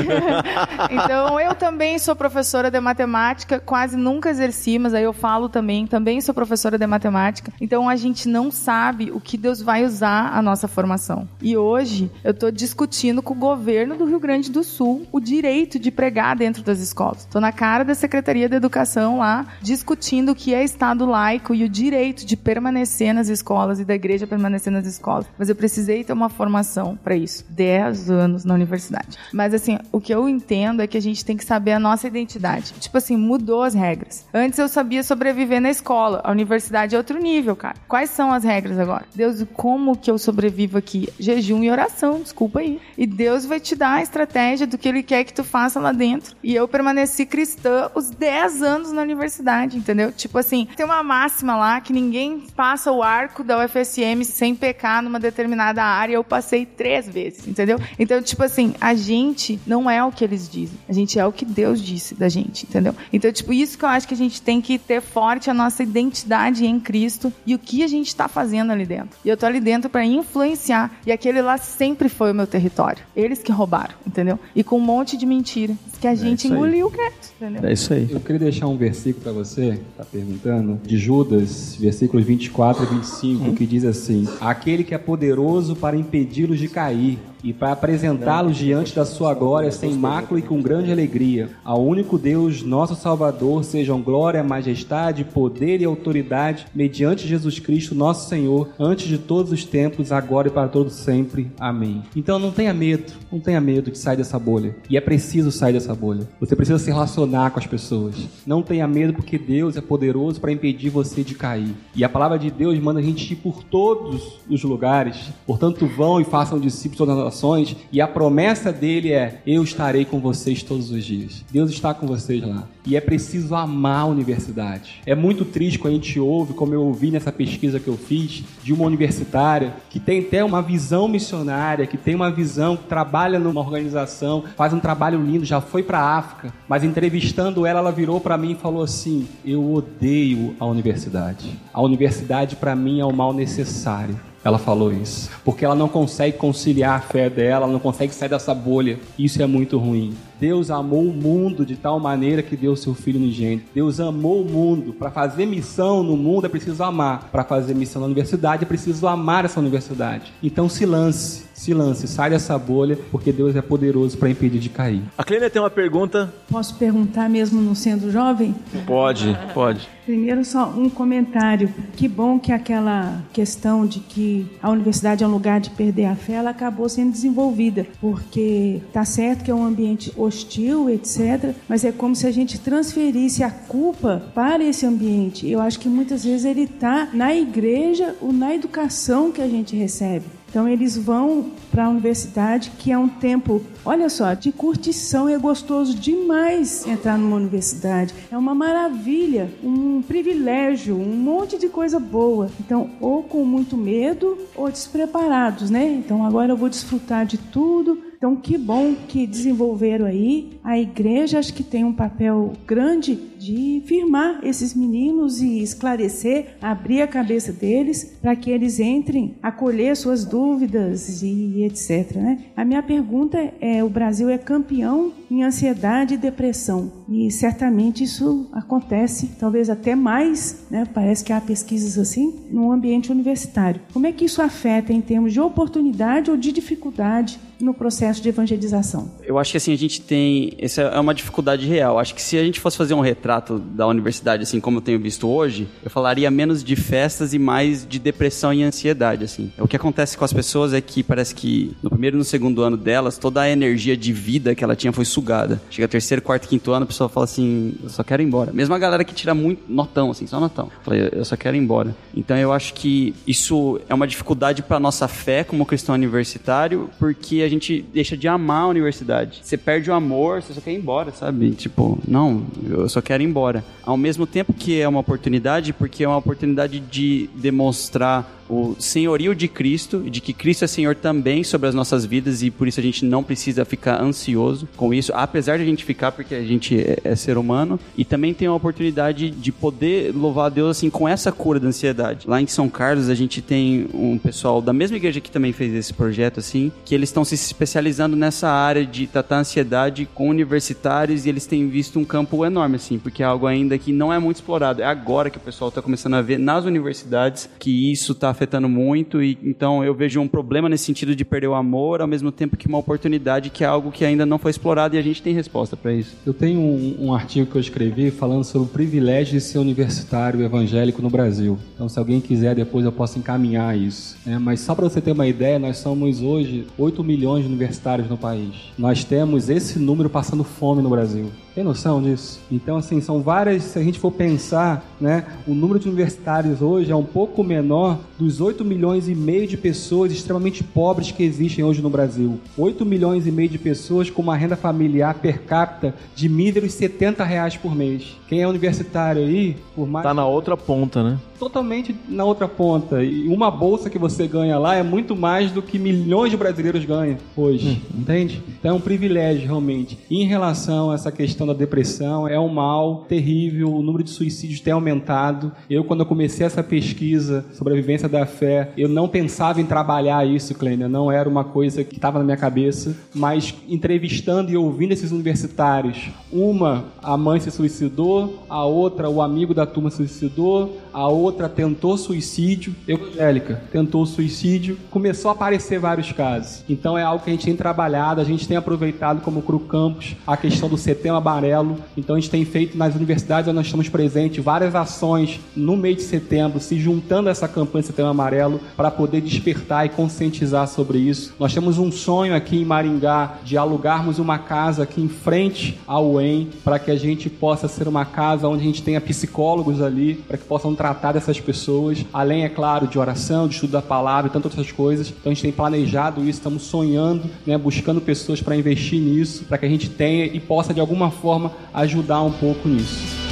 então, 0.90 1.40
eu 1.40 1.54
também 1.56 2.00
sou 2.00 2.16
professora 2.16 2.72
de 2.72 2.80
matemática, 2.80 3.60
quase 3.60 3.98
nunca 3.98 4.30
exerci, 4.30 4.80
mas 4.80 4.94
aí 4.94 5.04
eu 5.04 5.14
falo 5.14 5.50
também, 5.50 5.86
também 5.86 6.22
sou 6.22 6.34
professora 6.34 6.78
de 6.78 6.88
matemática. 6.88 7.52
Então, 7.60 7.90
a 7.90 7.96
gente 7.96 8.28
não 8.28 8.52
sabe 8.52 9.12
o 9.12 9.20
que 9.20 9.38
Deus 9.38 9.62
vai 9.62 9.84
usar 9.84 10.32
a 10.34 10.42
nossa 10.42 10.68
formação. 10.68 11.28
E 11.42 11.58
hoje, 11.58 12.12
eu 12.24 12.32
estou 12.32 12.52
discutindo 12.52 13.22
com 13.22 13.34
o 13.34 13.38
governo 13.38 13.96
do 13.96 14.06
Rio 14.06 14.20
Grande 14.20 14.52
do 14.52 14.64
Sul 14.64 15.08
o 15.12 15.20
direito 15.20 15.80
de 15.80 15.92
pregar 15.92 16.36
dentro 16.36 16.64
das 16.64 16.80
escolas. 16.80 17.22
Estou 17.22 17.42
na 17.42 17.52
cara 17.52 17.84
da 17.84 17.96
Secretaria 17.96 18.48
de 18.48 18.56
Educação 18.56 19.20
lá, 19.20 19.46
discutindo 19.72 20.34
o 20.34 20.36
que 20.36 20.54
é 20.54 20.66
Estado 20.66 21.06
laico 21.06 21.56
e 21.56 21.64
o 21.64 21.70
direito 21.70 22.26
de 22.26 22.36
permanecer 22.36 23.14
nas 23.14 23.30
escolas 23.30 23.80
e 23.80 23.86
da 23.86 23.96
igreja 23.96 24.28
permanecer 24.28 24.72
nas 24.72 24.86
escolas. 24.86 25.26
Mas 25.38 25.48
eu 25.48 25.56
precisei 25.56 26.04
ter 26.04 26.12
uma 26.12 26.28
formação 26.28 27.00
para 27.02 27.16
isso. 27.16 27.46
10 27.50 28.12
anos 28.12 28.44
na 28.44 28.54
universidade. 28.54 29.18
Mas 29.32 29.54
assim, 29.54 29.80
o 29.90 30.02
que 30.02 30.14
eu 30.14 30.28
entendo 30.28 30.82
é 30.82 30.88
que 30.88 30.98
a 30.98 31.02
gente 31.02 31.24
tem 31.24 31.38
que 31.38 31.46
saber 31.46 31.72
a 31.72 31.80
nossa 31.80 32.06
identidade. 32.06 32.74
Tipo 32.82 32.98
assim, 32.98 33.16
mudou 33.16 33.64
as 33.64 33.74
regras. 33.74 34.26
Antes 34.34 34.60
eu 34.60 34.68
sabia 34.68 35.04
sobreviver 35.04 35.62
na 35.62 35.70
escola. 35.70 36.20
A 36.26 36.32
universidade 36.32 36.94
é 36.94 36.98
outro 36.98 37.18
nível, 37.18 37.56
cara. 37.56 37.78
Quais 37.88 38.10
são 38.10 38.34
as 38.34 38.44
regras 38.44 38.78
agora? 38.78 39.06
Deus, 39.16 39.46
como 39.54 39.98
que 39.98 40.12
eu 40.12 40.18
sobrevivo 40.18 40.78
aqui? 40.78 41.08
Jejum 41.18 41.64
e 41.64 41.72
oração, 41.72 42.22
desculpa 42.22 42.60
aí. 42.60 42.82
E 42.98 43.08
Deus 43.08 43.46
vai 43.46 43.62
te 43.62 43.74
dar 43.74 43.94
a 43.94 44.02
estratégia 44.02 44.68
do 44.68 44.78
que 44.78 44.90
Ele 44.90 45.02
quer 45.02 45.24
que 45.24 45.34
tu 45.34 45.46
faça 45.46 45.80
lá 45.80 45.94
dentro. 45.94 46.36
E 46.44 46.54
eu 46.54 46.68
permaneci 46.68 47.26
cristã 47.26 47.90
os 47.96 48.10
10 48.10 48.62
anos 48.62 48.92
na 48.92 49.02
universidade, 49.02 49.61
entendeu? 49.66 50.12
Tipo 50.12 50.38
assim, 50.38 50.68
tem 50.76 50.86
uma 50.86 51.04
máxima 51.04 51.56
lá 51.56 51.82
que 51.82 51.94
ninguém 51.94 52.46
passa 52.56 52.92
o 52.92 53.02
arco 53.02 53.44
da 53.44 53.64
UFSM 53.64 54.24
sem 54.24 54.56
pecar 54.56 55.02
numa 55.02 55.20
determinada 55.20 55.84
área. 55.84 56.14
Eu 56.14 56.24
passei 56.24 56.66
três 56.66 57.08
vezes, 57.08 57.48
entendeu? 57.48 57.80
Então, 57.98 58.22
tipo 58.22 58.44
assim, 58.44 58.74
a 58.80 58.94
gente 58.94 59.60
não 59.66 59.90
é 59.90 60.04
o 60.04 60.12
que 60.12 60.24
eles 60.24 60.50
dizem. 60.50 60.78
A 60.88 60.94
gente 60.94 61.20
é 61.20 61.26
o 61.26 61.32
que 61.32 61.46
Deus 61.46 61.82
disse 61.82 62.16
da 62.16 62.30
gente, 62.30 62.66
entendeu? 62.66 62.96
Então, 63.12 63.32
tipo, 63.32 63.54
isso 63.54 63.78
que 63.78 63.86
eu 63.86 63.90
acho 63.90 64.08
que 64.08 64.14
a 64.14 64.18
gente 64.18 64.42
tem 64.42 64.62
que 64.62 64.78
ter 64.78 65.02
forte 65.02 65.50
a 65.50 65.54
nossa 65.54 65.84
identidade 65.84 66.66
em 66.66 66.80
Cristo 66.80 67.32
e 67.46 67.56
o 67.56 67.60
que 67.60 67.84
a 67.84 67.88
gente 67.88 68.08
está 68.08 68.28
fazendo 68.28 68.72
ali 68.72 68.86
dentro. 68.86 69.18
E 69.24 69.30
eu 69.30 69.38
tô 69.38 69.46
ali 69.46 69.60
dentro 69.60 69.90
para 69.90 70.06
influenciar. 70.06 70.92
E 71.06 71.12
aquele 71.12 71.42
lá 71.42 71.58
sempre 71.58 72.10
foi 72.10 72.32
o 72.32 72.36
meu 72.36 72.48
território. 72.48 73.04
Eles 73.16 73.42
que 73.42 73.52
roubaram, 73.52 73.96
entendeu? 74.06 74.40
E 74.56 74.64
com 74.64 74.78
um 74.78 74.82
monte 74.82 75.18
de 75.18 75.26
mentira 75.26 75.76
que 76.02 76.08
a 76.08 76.16
gente 76.16 76.40
isso 76.40 76.48
aí. 76.48 76.54
engoliu 76.54 76.90
quieto, 76.90 77.32
entendeu? 77.40 77.70
É 77.70 77.74
isso 77.74 77.94
aí. 77.94 78.08
Eu 78.10 78.20
queria 78.20 78.40
deixar 78.40 78.68
um 78.68 78.76
versículo 78.76 79.24
para 79.24 79.32
você, 79.32 79.80
tá 79.96 80.04
perguntando, 80.04 80.80
de 80.84 80.98
Judas, 80.98 81.78
versículos 81.80 82.26
24 82.26 82.84
e 82.84 82.88
25, 82.88 83.54
que 83.54 83.68
diz 83.68 83.86
assim: 83.86 84.28
Aquele 84.42 84.84
que 84.84 84.96
é 84.96 84.98
poderoso 84.98 85.76
para 85.76 85.96
impedi-los 85.96 86.58
de 86.58 86.68
cair 86.68 87.20
e 87.44 87.54
para 87.54 87.72
apresentá-los 87.72 88.58
diante 88.58 88.96
da 88.96 89.06
sua 89.06 89.34
glória 89.34 89.72
sem 89.72 89.94
mácula 89.94 90.40
e 90.40 90.44
com 90.44 90.62
grande 90.62 90.92
alegria. 90.92 91.50
Ao 91.64 91.84
único 91.84 92.18
Deus, 92.18 92.62
nosso 92.64 92.96
Salvador, 92.96 93.64
sejam 93.64 94.02
glória, 94.02 94.44
majestade, 94.44 95.24
poder 95.24 95.82
e 95.82 95.86
autoridade, 95.86 96.66
mediante 96.74 97.28
Jesus 97.28 97.60
Cristo, 97.60 97.96
nosso 97.96 98.30
Senhor, 98.30 98.70
antes 98.80 99.08
de 99.08 99.18
todos 99.18 99.52
os 99.52 99.64
tempos, 99.64 100.12
agora 100.12 100.48
e 100.48 100.52
para 100.52 100.68
todos 100.68 100.94
sempre. 100.94 101.52
Amém. 101.60 102.04
Então 102.16 102.40
não 102.40 102.52
tenha 102.52 102.74
medo, 102.74 103.14
não 103.32 103.40
tenha 103.40 103.62
medo 103.62 103.92
de 103.92 103.98
sair 103.98 104.18
dessa 104.18 104.38
bolha. 104.38 104.76
E 104.90 104.98
é 104.98 105.02
preciso 105.02 105.52
sair 105.52 105.74
dessa 105.74 105.94
bolha. 105.96 106.28
Você 106.40 106.56
precisa 106.56 106.80
se 106.80 106.92
relacionar 106.92 107.52
com 107.52 107.60
as 107.60 107.68
pessoas. 107.68 108.16
Não 108.46 108.62
tenha 108.62 108.88
medo 108.88 109.14
porque 109.14 109.38
Deus 109.38 109.78
é 109.78 109.82
poderoso 109.82 110.40
para 110.40 110.52
impedir 110.52 110.90
você 110.90 111.24
de 111.24 111.36
cair. 111.36 111.74
E 111.96 112.04
a 112.04 112.10
palavra 112.10 112.38
de 112.38 112.50
Deus 112.52 112.78
manda 112.80 113.00
a 113.00 113.04
gente 113.04 113.34
ir 113.34 113.38
por 113.38 113.64
todos 113.64 114.40
os 114.50 114.64
lugares. 114.64 115.30
Portanto, 115.46 115.88
vão 115.88 116.20
e 116.20 116.24
façam 116.24 116.60
discípulos 116.60 117.02
nações. 117.32 117.76
E 117.92 118.02
a 118.02 118.08
promessa 118.08 118.72
dele 118.72 119.12
é: 119.12 119.42
Eu 119.48 119.64
estarei 119.64 120.04
com 120.04 120.20
vocês 120.20 120.62
todos 120.62 120.92
os 120.92 121.04
dias. 121.04 121.44
Deus 121.50 121.72
está 121.72 121.94
com 121.94 122.06
vocês 122.06 122.46
lá. 122.46 122.68
E 122.86 122.96
é 122.96 123.02
preciso 123.02 123.56
amar 123.56 124.02
a 124.02 124.06
universidade. 124.06 125.02
É 125.06 125.16
muito 125.16 125.46
triste 125.46 125.80
quando 125.80 125.94
a 125.94 125.96
gente 125.98 126.20
ouve, 126.20 126.54
como 126.54 126.74
eu 126.74 126.82
ouvi 126.84 127.12
nessa 127.12 127.32
pesquisa 127.32 127.80
que 127.80 127.88
eu 127.88 127.96
fiz, 127.96 128.44
de 128.64 128.74
uma 128.74 128.86
universitária 128.86 129.76
que 129.90 130.00
tem 130.00 130.20
até 130.20 130.44
uma 130.44 130.62
visão 130.62 131.08
missionária, 131.08 131.86
que 131.86 131.98
tem 131.98 132.16
uma 132.16 132.32
visão, 132.32 132.76
trabalha 132.76 133.40
numa 133.40 133.62
organização, 133.62 134.44
faz 134.58 134.74
um 134.74 134.80
trabalho 134.80 135.24
lindo, 135.24 135.46
já 135.46 135.62
foi 135.62 135.84
para 135.84 136.00
a 136.00 136.18
África, 136.18 136.54
mas 136.68 136.84
entrevistando 136.84 137.66
ela, 137.66 137.80
ela 137.80 137.92
virou 137.92 138.20
para 138.20 138.38
mim 138.38 138.54
e 138.54 138.56
falou 138.56 138.84
assim: 138.84 139.28
Eu 139.46 139.74
odeio 139.74 140.56
a 140.60 140.66
universidade. 140.66 141.60
A 141.72 141.82
universidade 141.82 142.56
para 142.56 142.76
mim 142.76 143.00
é 143.00 143.06
o 143.06 143.14
mal 143.14 143.32
necessário. 143.32 144.31
Ela 144.44 144.58
falou 144.58 144.92
isso. 144.92 145.30
Porque 145.46 145.64
ela 145.64 145.76
não 145.76 145.88
consegue 145.88 146.38
conciliar 146.38 146.98
a 146.98 147.02
fé 147.02 147.30
dela, 147.30 147.66
ela 147.66 147.74
não 147.74 147.80
consegue 147.80 148.14
sair 148.14 148.30
dessa 148.30 148.54
bolha. 148.54 149.00
Isso 149.18 149.42
é 149.42 149.46
muito 149.46 149.78
ruim. 149.78 150.16
Deus 150.42 150.72
amou 150.72 151.04
o 151.04 151.14
mundo 151.14 151.64
de 151.64 151.76
tal 151.76 152.00
maneira 152.00 152.42
que 152.42 152.58
deu 152.58 152.76
seu 152.76 152.96
filho 152.96 153.20
unigênito. 153.20 153.70
Deus 153.76 154.00
amou 154.00 154.42
o 154.42 154.50
mundo. 154.50 154.92
Para 154.92 155.12
fazer 155.12 155.46
missão 155.46 156.02
no 156.02 156.18
mundo 156.18 156.48
é 156.48 156.50
preciso 156.50 156.84
amar. 156.84 157.30
Para 157.32 157.44
fazer 157.44 157.76
missão 157.76 158.00
na 158.00 158.08
universidade 158.08 158.64
é 158.64 158.66
preciso 158.66 159.06
amar 159.06 159.46
essa 159.46 159.60
universidade. 159.60 160.34
Então 160.42 160.68
se 160.68 160.84
lance, 160.84 161.44
se 161.54 161.76
lance, 161.76 162.08
sai 162.08 162.32
dessa 162.32 162.58
bolha, 162.58 162.98
porque 163.12 163.32
Deus 163.32 163.56
é 163.56 163.62
poderoso 163.62 164.18
para 164.18 164.32
impedir 164.32 164.58
de 164.58 164.70
cair. 164.70 165.04
A 165.16 165.24
Clênia 165.24 165.48
tem 165.48 165.62
uma 165.62 165.70
pergunta. 165.70 166.34
Posso 166.50 166.74
perguntar 166.74 167.30
mesmo 167.30 167.62
não 167.62 167.76
sendo 167.76 168.10
jovem? 168.10 168.56
Pode, 168.88 169.38
pode. 169.54 169.88
Primeiro, 170.04 170.44
só 170.44 170.68
um 170.70 170.90
comentário. 170.90 171.72
Que 171.96 172.08
bom 172.08 172.40
que 172.40 172.52
aquela 172.52 173.24
questão 173.32 173.86
de 173.86 174.00
que 174.00 174.48
a 174.62 174.72
universidade 174.72 175.24
é 175.24 175.28
um 175.28 175.32
lugar 175.32 175.60
de 175.60 175.70
perder 175.70 176.06
a 176.06 176.16
fé, 176.16 176.34
ela 176.34 176.50
acabou 176.50 176.90
sendo 176.90 177.12
desenvolvida, 177.12 177.86
porque 178.02 178.82
tá 178.92 179.06
certo 179.06 179.44
que 179.44 179.52
é 179.52 179.54
um 179.54 179.64
ambiente 179.64 180.12
hostil, 180.32 180.90
etc., 180.90 181.54
mas 181.68 181.84
é 181.84 181.92
como 181.92 182.16
se 182.16 182.26
a 182.26 182.32
gente 182.32 182.58
transferisse 182.58 183.44
a 183.44 183.52
culpa 183.52 184.24
para 184.34 184.64
esse 184.64 184.86
ambiente. 184.86 185.50
Eu 185.50 185.60
acho 185.60 185.80
que 185.80 185.90
muitas 185.90 186.24
vezes 186.24 186.46
ele 186.46 186.64
está 186.64 187.10
na 187.14 187.36
igreja 187.36 188.16
ou 188.22 188.32
na 188.32 188.56
educação 188.56 189.32
que 189.32 189.42
a 189.42 189.48
gente 189.48 189.76
recebe. 189.76 190.26
Então 190.50 190.68
eles 190.68 190.98
vão 190.98 191.52
para 191.72 191.86
a 191.86 191.90
universidade, 191.90 192.74
que 192.78 192.92
é 192.92 192.98
um 192.98 193.08
tempo, 193.08 193.62
olha 193.86 194.10
só, 194.10 194.34
de 194.34 194.52
curtição. 194.52 195.30
É 195.30 195.38
gostoso 195.38 195.96
demais 195.96 196.86
entrar 196.86 197.18
numa 197.18 197.38
universidade. 197.38 198.14
É 198.30 198.38
uma 198.38 198.54
maravilha, 198.54 199.50
um 199.64 200.02
privilégio, 200.02 200.98
um 200.98 201.16
monte 201.16 201.58
de 201.58 201.70
coisa 201.70 202.00
boa. 202.00 202.50
Então, 202.60 202.90
ou 203.00 203.24
com 203.24 203.46
muito 203.46 203.78
medo 203.78 204.38
ou 204.54 204.70
despreparados, 204.70 205.70
né? 205.70 205.86
Então 205.86 206.26
agora 206.26 206.52
eu 206.52 206.58
vou 206.58 206.68
desfrutar 206.68 207.26
de 207.26 207.38
tudo. 207.38 208.11
Então, 208.22 208.36
que 208.36 208.56
bom 208.56 208.94
que 209.08 209.26
desenvolveram 209.26 210.06
aí. 210.06 210.52
A 210.64 210.78
igreja 210.78 211.40
acho 211.40 211.56
que 211.56 211.64
tem 211.64 211.84
um 211.84 211.92
papel 211.92 212.54
grande 212.68 213.16
de 213.16 213.82
firmar 213.88 214.42
esses 214.44 214.76
meninos 214.76 215.42
e 215.42 215.64
esclarecer, 215.64 216.56
abrir 216.62 217.02
a 217.02 217.08
cabeça 217.08 217.52
deles 217.52 218.20
para 218.22 218.36
que 218.36 218.52
eles 218.52 218.80
entrem, 218.80 219.34
acolher 219.42 219.98
suas 219.98 220.24
dúvidas 220.24 221.24
e 221.24 221.64
etc. 221.64 222.16
Né? 222.18 222.40
A 222.56 222.64
minha 222.64 222.84
pergunta 222.84 223.40
é: 223.60 223.84
o 223.84 223.90
Brasil 223.90 224.30
é 224.30 224.38
campeão 224.38 225.12
em 225.32 225.44
ansiedade 225.44 226.14
e 226.14 226.18
depressão 226.18 226.92
e 227.10 227.32
certamente 227.32 228.04
isso 228.04 228.48
acontece, 228.54 229.32
talvez 229.40 229.68
até 229.68 229.96
mais, 229.96 230.68
né? 230.70 230.88
Parece 230.94 231.24
que 231.24 231.34
há 231.34 231.42
pesquisas 231.42 231.98
assim 231.98 232.36
no 232.52 232.72
ambiente 232.72 233.12
universitário. 233.12 233.82
Como 233.92 234.06
é 234.06 234.12
que 234.12 234.26
isso 234.26 234.44
afeta 234.44 234.94
em 234.94 235.02
termos 235.02 235.34
de 235.34 235.42
oportunidade 235.42 236.30
ou 236.30 236.38
de 236.38 236.52
dificuldade 236.52 237.40
no 237.64 237.74
processo 237.74 238.22
de 238.22 238.30
evangelização? 238.30 239.12
Eu 239.24 239.38
acho 239.38 239.52
que 239.52 239.58
assim 239.58 239.74
a 239.74 239.78
gente 239.78 240.02
tem, 240.02 240.54
essa 240.58 240.82
é 240.82 241.00
uma 241.00 241.14
dificuldade 241.14 241.66
real. 241.68 242.00
Acho 242.00 242.16
que 242.16 242.22
se 242.22 242.38
a 242.38 242.44
gente 242.44 242.60
fosse 242.60 242.78
fazer 242.78 242.94
um 242.94 243.00
retrato 243.00 243.60
da 243.60 243.88
universidade 243.88 244.44
assim 244.44 244.60
como 244.60 244.78
eu 244.78 244.82
tenho 244.82 245.00
visto 245.00 245.28
hoje, 245.28 245.68
eu 245.84 245.90
falaria 245.90 246.30
menos 246.32 246.64
de 246.64 246.76
festas 246.76 247.34
e 247.34 247.40
mais 247.40 247.86
de 247.88 248.00
depressão 248.00 248.54
e 248.54 248.64
ansiedade 248.64 249.24
assim. 249.24 249.52
O 249.58 249.68
que 249.68 249.76
acontece 249.76 250.18
com 250.18 250.26
as 250.26 250.34
pessoas 250.34 250.74
é 250.74 250.82
que 250.82 251.04
parece 251.04 251.34
que 251.34 251.76
no 251.82 251.90
primeiro 251.90 252.18
e 252.18 252.20
no 252.20 252.24
segundo 252.24 252.62
ano 252.62 252.78
delas 252.78 253.18
toda 253.18 253.42
a 253.42 253.50
energia 253.50 253.96
de 253.96 254.12
vida 254.12 254.56
que 254.56 254.64
ela 254.64 254.76
tinha 254.76 254.92
foi 254.92 255.06
sugada. 255.06 255.62
Chega 255.70 255.88
terceiro, 255.88 256.22
quarto, 256.22 256.48
quinto 256.48 256.72
ano, 256.72 256.84
a 256.84 256.88
pessoa 256.88 257.10
fala 257.10 257.26
assim, 257.26 257.76
eu 257.84 257.90
só 257.90 258.04
quero 258.04 258.22
ir 258.22 258.26
embora. 258.26 258.52
Mesmo 258.52 258.74
a 258.74 258.80
galera 258.80 259.04
que 259.04 259.14
tira 259.14 259.34
muito 259.34 259.64
notão 259.68 260.12
assim, 260.12 260.28
só 260.28 260.40
notão. 260.40 260.70
Fala, 260.84 260.98
eu 260.98 261.26
só 261.26 261.36
quero 261.36 261.56
ir 261.56 261.60
embora. 261.60 261.96
Então 262.16 262.38
eu 262.38 262.52
acho 262.52 262.74
que 262.74 263.14
isso 263.26 263.80
é 263.88 263.94
uma 263.94 264.08
dificuldade 264.08 264.62
para 264.62 264.80
nossa 264.80 265.08
fé 265.08 265.44
como 265.44 265.66
cristão 265.66 265.96
universitário, 265.96 266.90
porque 267.00 267.42
a 267.42 267.50
gente 267.52 267.82
deixa 267.94 268.18
de 268.18 268.28
amar 268.28 268.64
a 268.64 268.68
universidade. 268.68 269.40
Você 269.44 269.58
perde 269.58 269.90
o 269.90 269.94
amor, 269.94 270.42
você 270.42 270.54
só 270.54 270.62
quer 270.62 270.72
ir 270.72 270.78
embora, 270.78 271.12
sabe? 271.12 271.52
Tipo, 271.52 272.00
não, 272.08 272.46
eu 272.68 272.90
só 272.90 273.02
quero 273.02 273.22
ir 273.22 273.26
embora. 273.26 273.64
Ao 273.84 273.98
mesmo 273.98 274.26
tempo 274.26 274.54
que 274.54 274.80
é 274.80 274.88
uma 274.88 275.00
oportunidade, 275.00 275.74
porque 275.74 276.04
é 276.04 276.08
uma 276.08 276.18
oportunidade 276.18 276.80
de 276.80 277.30
demonstrar 277.36 278.41
o 278.52 278.76
senhorio 278.78 279.34
de 279.34 279.48
Cristo, 279.48 280.00
de 280.02 280.20
que 280.20 280.34
Cristo 280.34 280.66
é 280.66 280.68
Senhor 280.68 280.96
também 280.96 281.44
sobre 281.44 281.70
as 281.70 281.76
nossas 281.76 282.06
vidas 282.06 282.44
e 282.44 282.52
por 282.52 282.68
isso 282.68 282.80
a 282.80 282.84
gente 282.84 283.06
não 283.06 283.24
precisa 283.24 283.64
ficar 283.64 284.02
ansioso 284.02 284.68
com 284.76 284.94
isso, 284.94 285.12
apesar 285.16 285.58
de 285.58 285.64
a 285.64 285.66
gente 285.66 285.86
ficar 285.86 286.12
porque 286.12 286.36
a 286.36 286.44
gente 286.44 286.78
é, 286.78 287.00
é 287.04 287.16
ser 287.16 287.38
humano, 287.38 287.80
e 287.98 288.04
também 288.04 288.34
tem 288.34 288.48
a 288.48 288.54
oportunidade 288.54 289.30
de 289.30 289.52
poder 289.52 290.14
louvar 290.14 290.48
a 290.48 290.50
Deus 290.50 290.78
assim 290.78 290.90
com 290.90 291.08
essa 291.08 291.32
cura 291.32 291.60
da 291.60 291.68
ansiedade. 291.68 292.28
Lá 292.28 292.42
em 292.42 292.48
São 292.48 292.70
Carlos 292.70 293.10
a 293.10 293.16
gente 293.16 293.42
tem 293.42 293.88
um 293.94 294.18
pessoal 294.18 294.62
da 294.62 294.74
mesma 294.74 294.98
igreja 294.98 295.22
que 295.22 295.32
também 295.32 295.54
fez 295.54 295.74
esse 295.74 295.94
projeto 295.94 296.40
assim, 296.40 296.72
que 296.84 296.94
eles 296.94 297.10
estão 297.10 297.24
se 297.24 297.36
especializando 297.36 298.16
nessa 298.16 298.50
área 298.50 298.86
de 298.86 299.08
tratar 299.08 299.38
a 299.38 299.40
ansiedade 299.40 300.08
com 300.14 300.30
universitários 300.30 301.26
e 301.26 301.30
eles 301.30 301.46
têm 301.46 301.70
visto 301.70 302.00
um 302.00 302.06
campo 302.06 302.46
enorme 302.46 302.76
assim, 302.76 303.00
porque 303.00 303.24
é 303.24 303.26
algo 303.26 303.48
ainda 303.48 303.78
que 303.78 303.94
não 303.94 304.12
é 304.12 304.20
muito 304.20 304.38
explorado. 304.38 304.82
É 304.82 304.86
agora 304.86 305.30
que 305.30 305.38
o 305.38 305.42
pessoal 305.42 305.70
está 305.70 305.82
começando 305.82 306.16
a 306.16 306.22
ver 306.22 306.38
nas 306.38 306.66
universidades 306.66 307.50
que 307.60 307.92
isso 307.92 308.12
está 308.12 308.34
afetando 308.42 308.68
muito 308.68 309.22
e 309.22 309.38
então 309.44 309.84
eu 309.84 309.94
vejo 309.94 310.20
um 310.20 310.28
problema 310.28 310.68
nesse 310.68 310.86
sentido 310.86 311.16
de 311.16 311.24
perder 311.24 311.48
o 311.48 311.54
amor, 311.54 312.02
ao 312.02 312.08
mesmo 312.08 312.32
tempo 312.32 312.58
que 312.58 312.68
uma 312.68 312.80
oportunidade 312.80 313.52
que 313.52 313.64
é 313.64 313.68
algo 313.68 313.92
que 313.92 314.04
ainda 314.04 314.26
não 314.26 314.40
foi 314.40 314.50
explorado 314.50 314.96
e 314.96 315.00
a 315.00 315.02
gente 315.02 315.22
tem 315.22 315.34
resposta 315.34 315.78
para 315.78 315.94
isso. 315.94 316.16
Eu 316.26 316.34
tenho 316.34 316.60
um, 316.60 316.96
um 317.00 317.14
artigo 317.14 317.46
que 317.46 317.56
eu 317.56 317.62
escrevi 317.62 318.10
falando 318.10 318.44
sobre 318.44 318.68
o 318.68 318.72
privilégio 318.72 319.34
de 319.34 319.42
ser 319.42 319.60
universitário 319.60 320.42
evangélico 320.42 321.02
no 321.04 321.10
Brasil. 321.10 321.60
Então, 321.76 321.88
se 321.88 322.00
alguém 322.00 322.20
quiser, 322.20 322.56
depois 322.56 322.84
eu 322.84 322.92
posso 322.92 323.20
encaminhar 323.20 323.78
isso. 323.78 324.18
É, 324.26 324.38
mas 324.40 324.62
só 324.62 324.74
para 324.74 324.90
você 324.90 325.00
ter 325.00 325.12
uma 325.12 325.28
ideia, 325.28 325.60
nós 325.60 325.78
somos 325.78 326.22
hoje 326.22 326.66
8 326.78 327.04
milhões 327.04 327.44
de 327.44 327.48
universitários 327.48 328.10
no 328.10 328.18
país. 328.18 328.54
Nós 328.78 329.04
temos 329.04 329.50
esse 329.50 329.78
número 329.78 330.10
passando 330.10 330.44
fome 330.44 330.82
no 330.82 330.90
Brasil. 330.90 331.32
Tem 331.54 331.64
noção 331.64 332.02
disso? 332.02 332.40
Então, 332.50 332.78
assim, 332.78 333.02
são 333.02 333.22
várias. 333.22 333.64
Se 333.64 333.80
a 333.80 333.84
gente 333.84 334.00
for 334.00 334.12
pensar, 334.12 334.86
né, 335.00 335.26
o 335.46 335.54
número 335.54 335.80
de 335.80 335.88
universitários 335.88 336.62
hoje 336.62 336.92
é 336.92 336.96
um 336.96 337.04
pouco 337.04 337.44
menor 337.44 338.00
dos 338.18 338.40
8 338.40 338.64
milhões 338.64 339.10
e 339.10 339.16
meio 339.16 339.46
de 339.46 339.58
pessoas 339.58 340.14
extremamente 340.14 340.64
pobres 340.64 341.12
que 341.12 341.24
existem 341.24 341.64
hoje 341.64 341.82
no 341.82 341.90
Brasil. 341.90 342.40
8 342.58 342.86
milhões 342.86 343.28
e 343.28 343.32
meio 343.32 343.50
de 343.50 343.58
pessoas 343.58 344.10
com 344.10 344.22
uma 344.22 344.36
renda 344.36 344.56
familiar 344.56 345.16
per 345.16 345.42
capita 345.44 345.94
de 346.16 346.30
míseros 346.30 346.72
70 346.74 347.24
reais 347.24 347.58
por 347.58 347.76
mês. 347.76 348.18
Quem 348.30 348.42
é 348.42 348.48
universitário 348.48 349.24
aí, 349.24 349.58
por 349.76 349.88
mais. 349.88 350.04
Tá 350.04 350.14
na 350.14 350.26
outra 350.26 350.56
ponta, 350.56 351.04
né? 351.04 351.20
Totalmente 351.42 351.96
na 352.08 352.24
outra 352.24 352.48
ponta. 352.48 353.04
E 353.04 353.28
uma 353.28 353.50
bolsa 353.50 353.90
que 353.90 353.98
você 353.98 354.28
ganha 354.28 354.60
lá 354.60 354.76
é 354.76 354.84
muito 354.84 355.16
mais 355.16 355.52
do 355.52 355.60
que 355.60 355.80
milhões 355.80 356.30
de 356.30 356.38
brasileiros 356.38 356.86
ganham 356.86 357.18
hoje. 357.36 357.82
Hum. 357.92 358.02
Entende? 358.02 358.44
Então 358.60 358.70
é 358.70 358.74
um 358.76 358.80
privilégio, 358.80 359.48
realmente. 359.48 359.98
E 360.08 360.22
em 360.22 360.28
relação 360.28 360.92
a 360.92 360.94
essa 360.94 361.12
questão 361.12 361.48
da 361.48 361.54
depressão, 361.54 362.28
é 362.28 362.40
um 362.40 362.48
mal 362.48 363.06
terrível. 363.10 363.74
O 363.74 363.82
número 363.82 364.04
de 364.04 364.12
suicídios 364.12 364.60
tem 364.60 364.72
aumentado. 364.72 365.52
Eu, 365.68 365.84
quando 365.84 366.02
eu 366.02 366.06
comecei 366.06 366.46
essa 366.46 366.62
pesquisa 366.62 367.44
sobre 367.54 367.74
a 367.74 367.76
vivência 367.76 368.08
da 368.08 368.24
fé, 368.24 368.70
eu 368.78 368.88
não 368.88 369.08
pensava 369.08 369.60
em 369.60 369.66
trabalhar 369.66 370.24
isso, 370.28 370.54
Clênia. 370.54 370.88
Não 370.88 371.12
era 371.12 371.28
uma 371.28 371.44
coisa 371.44 371.84
que 371.84 371.96
estava 371.96 372.20
na 372.20 372.24
minha 372.24 372.38
cabeça. 372.38 372.96
Mas 373.16 373.52
entrevistando 373.68 374.52
e 374.52 374.58
ouvindo 374.58 374.92
esses 374.92 375.12
universitários, 375.12 376.12
uma, 376.32 376.86
a 377.02 377.18
mãe 377.18 377.40
se 377.40 377.50
suicidou, 377.50 378.44
a 378.48 378.64
outra, 378.64 379.10
o 379.10 379.24
amigo 379.24 379.56
da 379.56 379.66
turma 379.66 379.90
se 379.90 379.98
suicidou, 379.98 380.78
a 380.94 381.08
outra 381.08 381.31
tentou 381.32 381.98
suicídio, 381.98 382.76
evangélica, 382.88 383.62
tentou 383.72 384.06
suicídio, 384.06 384.78
começou 384.90 385.30
a 385.30 385.34
aparecer 385.34 385.80
vários 385.80 386.12
casos. 386.12 386.64
Então 386.70 386.98
é 386.98 387.04
algo 387.04 387.24
que 387.24 387.30
a 387.30 387.34
gente 387.34 387.46
tem 387.46 387.56
trabalhado, 387.56 388.22
a 388.22 388.24
gente 388.24 388.48
tem 388.48 388.58
aproveitado 388.58 389.22
como 389.22 389.42
Cru 389.42 389.60
Campus 389.60 390.16
a 390.26 390.38
questão 390.38 390.70
do 390.70 390.78
setembro 390.78 391.18
amarelo. 391.18 391.78
Então 391.98 392.16
a 392.16 392.20
gente 392.20 392.30
tem 392.30 392.46
feito 392.46 392.78
nas 392.78 392.96
universidades 392.96 393.48
onde 393.48 393.56
nós 393.56 393.66
estamos 393.66 393.90
presentes 393.90 394.44
várias 394.44 394.76
ações 394.76 395.40
no 395.56 395.76
mês 395.76 395.98
de 395.98 396.04
setembro, 396.04 396.60
se 396.60 396.80
juntando 396.80 397.30
a 397.30 397.32
essa 397.32 397.48
campanha 397.48 397.82
de 397.82 397.88
setembro 397.88 398.12
amarelo 398.12 398.60
para 398.76 398.92
poder 398.92 399.22
despertar 399.22 399.86
e 399.86 399.90
conscientizar 399.90 400.68
sobre 400.68 400.98
isso. 401.00 401.34
Nós 401.40 401.54
temos 401.54 401.78
um 401.78 401.92
sonho 401.92 402.36
aqui 402.36 402.62
em 402.62 402.66
Maringá 402.66 403.38
de 403.44 403.58
alugarmos 403.58 404.20
uma 404.20 404.38
casa 404.38 404.84
aqui 404.84 405.02
em 405.02 405.10
frente 405.10 405.80
ao 405.86 406.14
UEM 406.14 406.50
para 406.64 406.80
que 406.80 406.92
a 406.92 406.96
gente 406.96 407.30
possa 407.30 407.68
ser 407.68 407.88
uma 407.88 408.06
casa 408.06 408.48
onde 408.48 408.62
a 408.62 408.66
gente 408.66 408.84
tenha 408.84 409.02
psicólogos 409.02 409.82
ali 409.82 410.16
para 410.16 410.38
que 410.38 410.46
possam 410.46 410.76
tratar 410.76 411.12
dessas 411.22 411.40
pessoas, 411.40 412.06
além, 412.14 412.44
é 412.44 412.50
claro, 412.50 412.88
de 412.88 413.00
oração, 413.00 413.48
de 413.48 413.56
estudo 413.56 413.72
da 413.72 413.82
palavra 413.82 414.30
e 414.30 414.34
tantas 414.34 414.52
outras 414.52 414.72
coisas. 414.72 415.10
Então 415.10 415.32
a 415.32 415.34
gente 415.34 415.44
tem 415.44 415.52
planejado 415.52 416.22
isso, 416.22 416.40
estamos 416.40 416.64
sonhando, 416.64 417.30
né, 417.46 417.58
buscando 417.58 418.02
pessoas 418.02 418.42
para 418.42 418.56
investir 418.56 419.00
nisso, 419.00 419.46
para 419.46 419.58
que 419.58 419.66
a 419.66 419.70
gente 419.70 419.90
tenha 419.90 420.26
e 420.26 420.40
possa 420.40 420.74
de 420.74 420.80
alguma 420.80 421.12
forma 421.12 421.52
ajudar 421.74 422.22
um 422.22 422.32
pouco 422.32 422.68
nisso. 422.68 423.31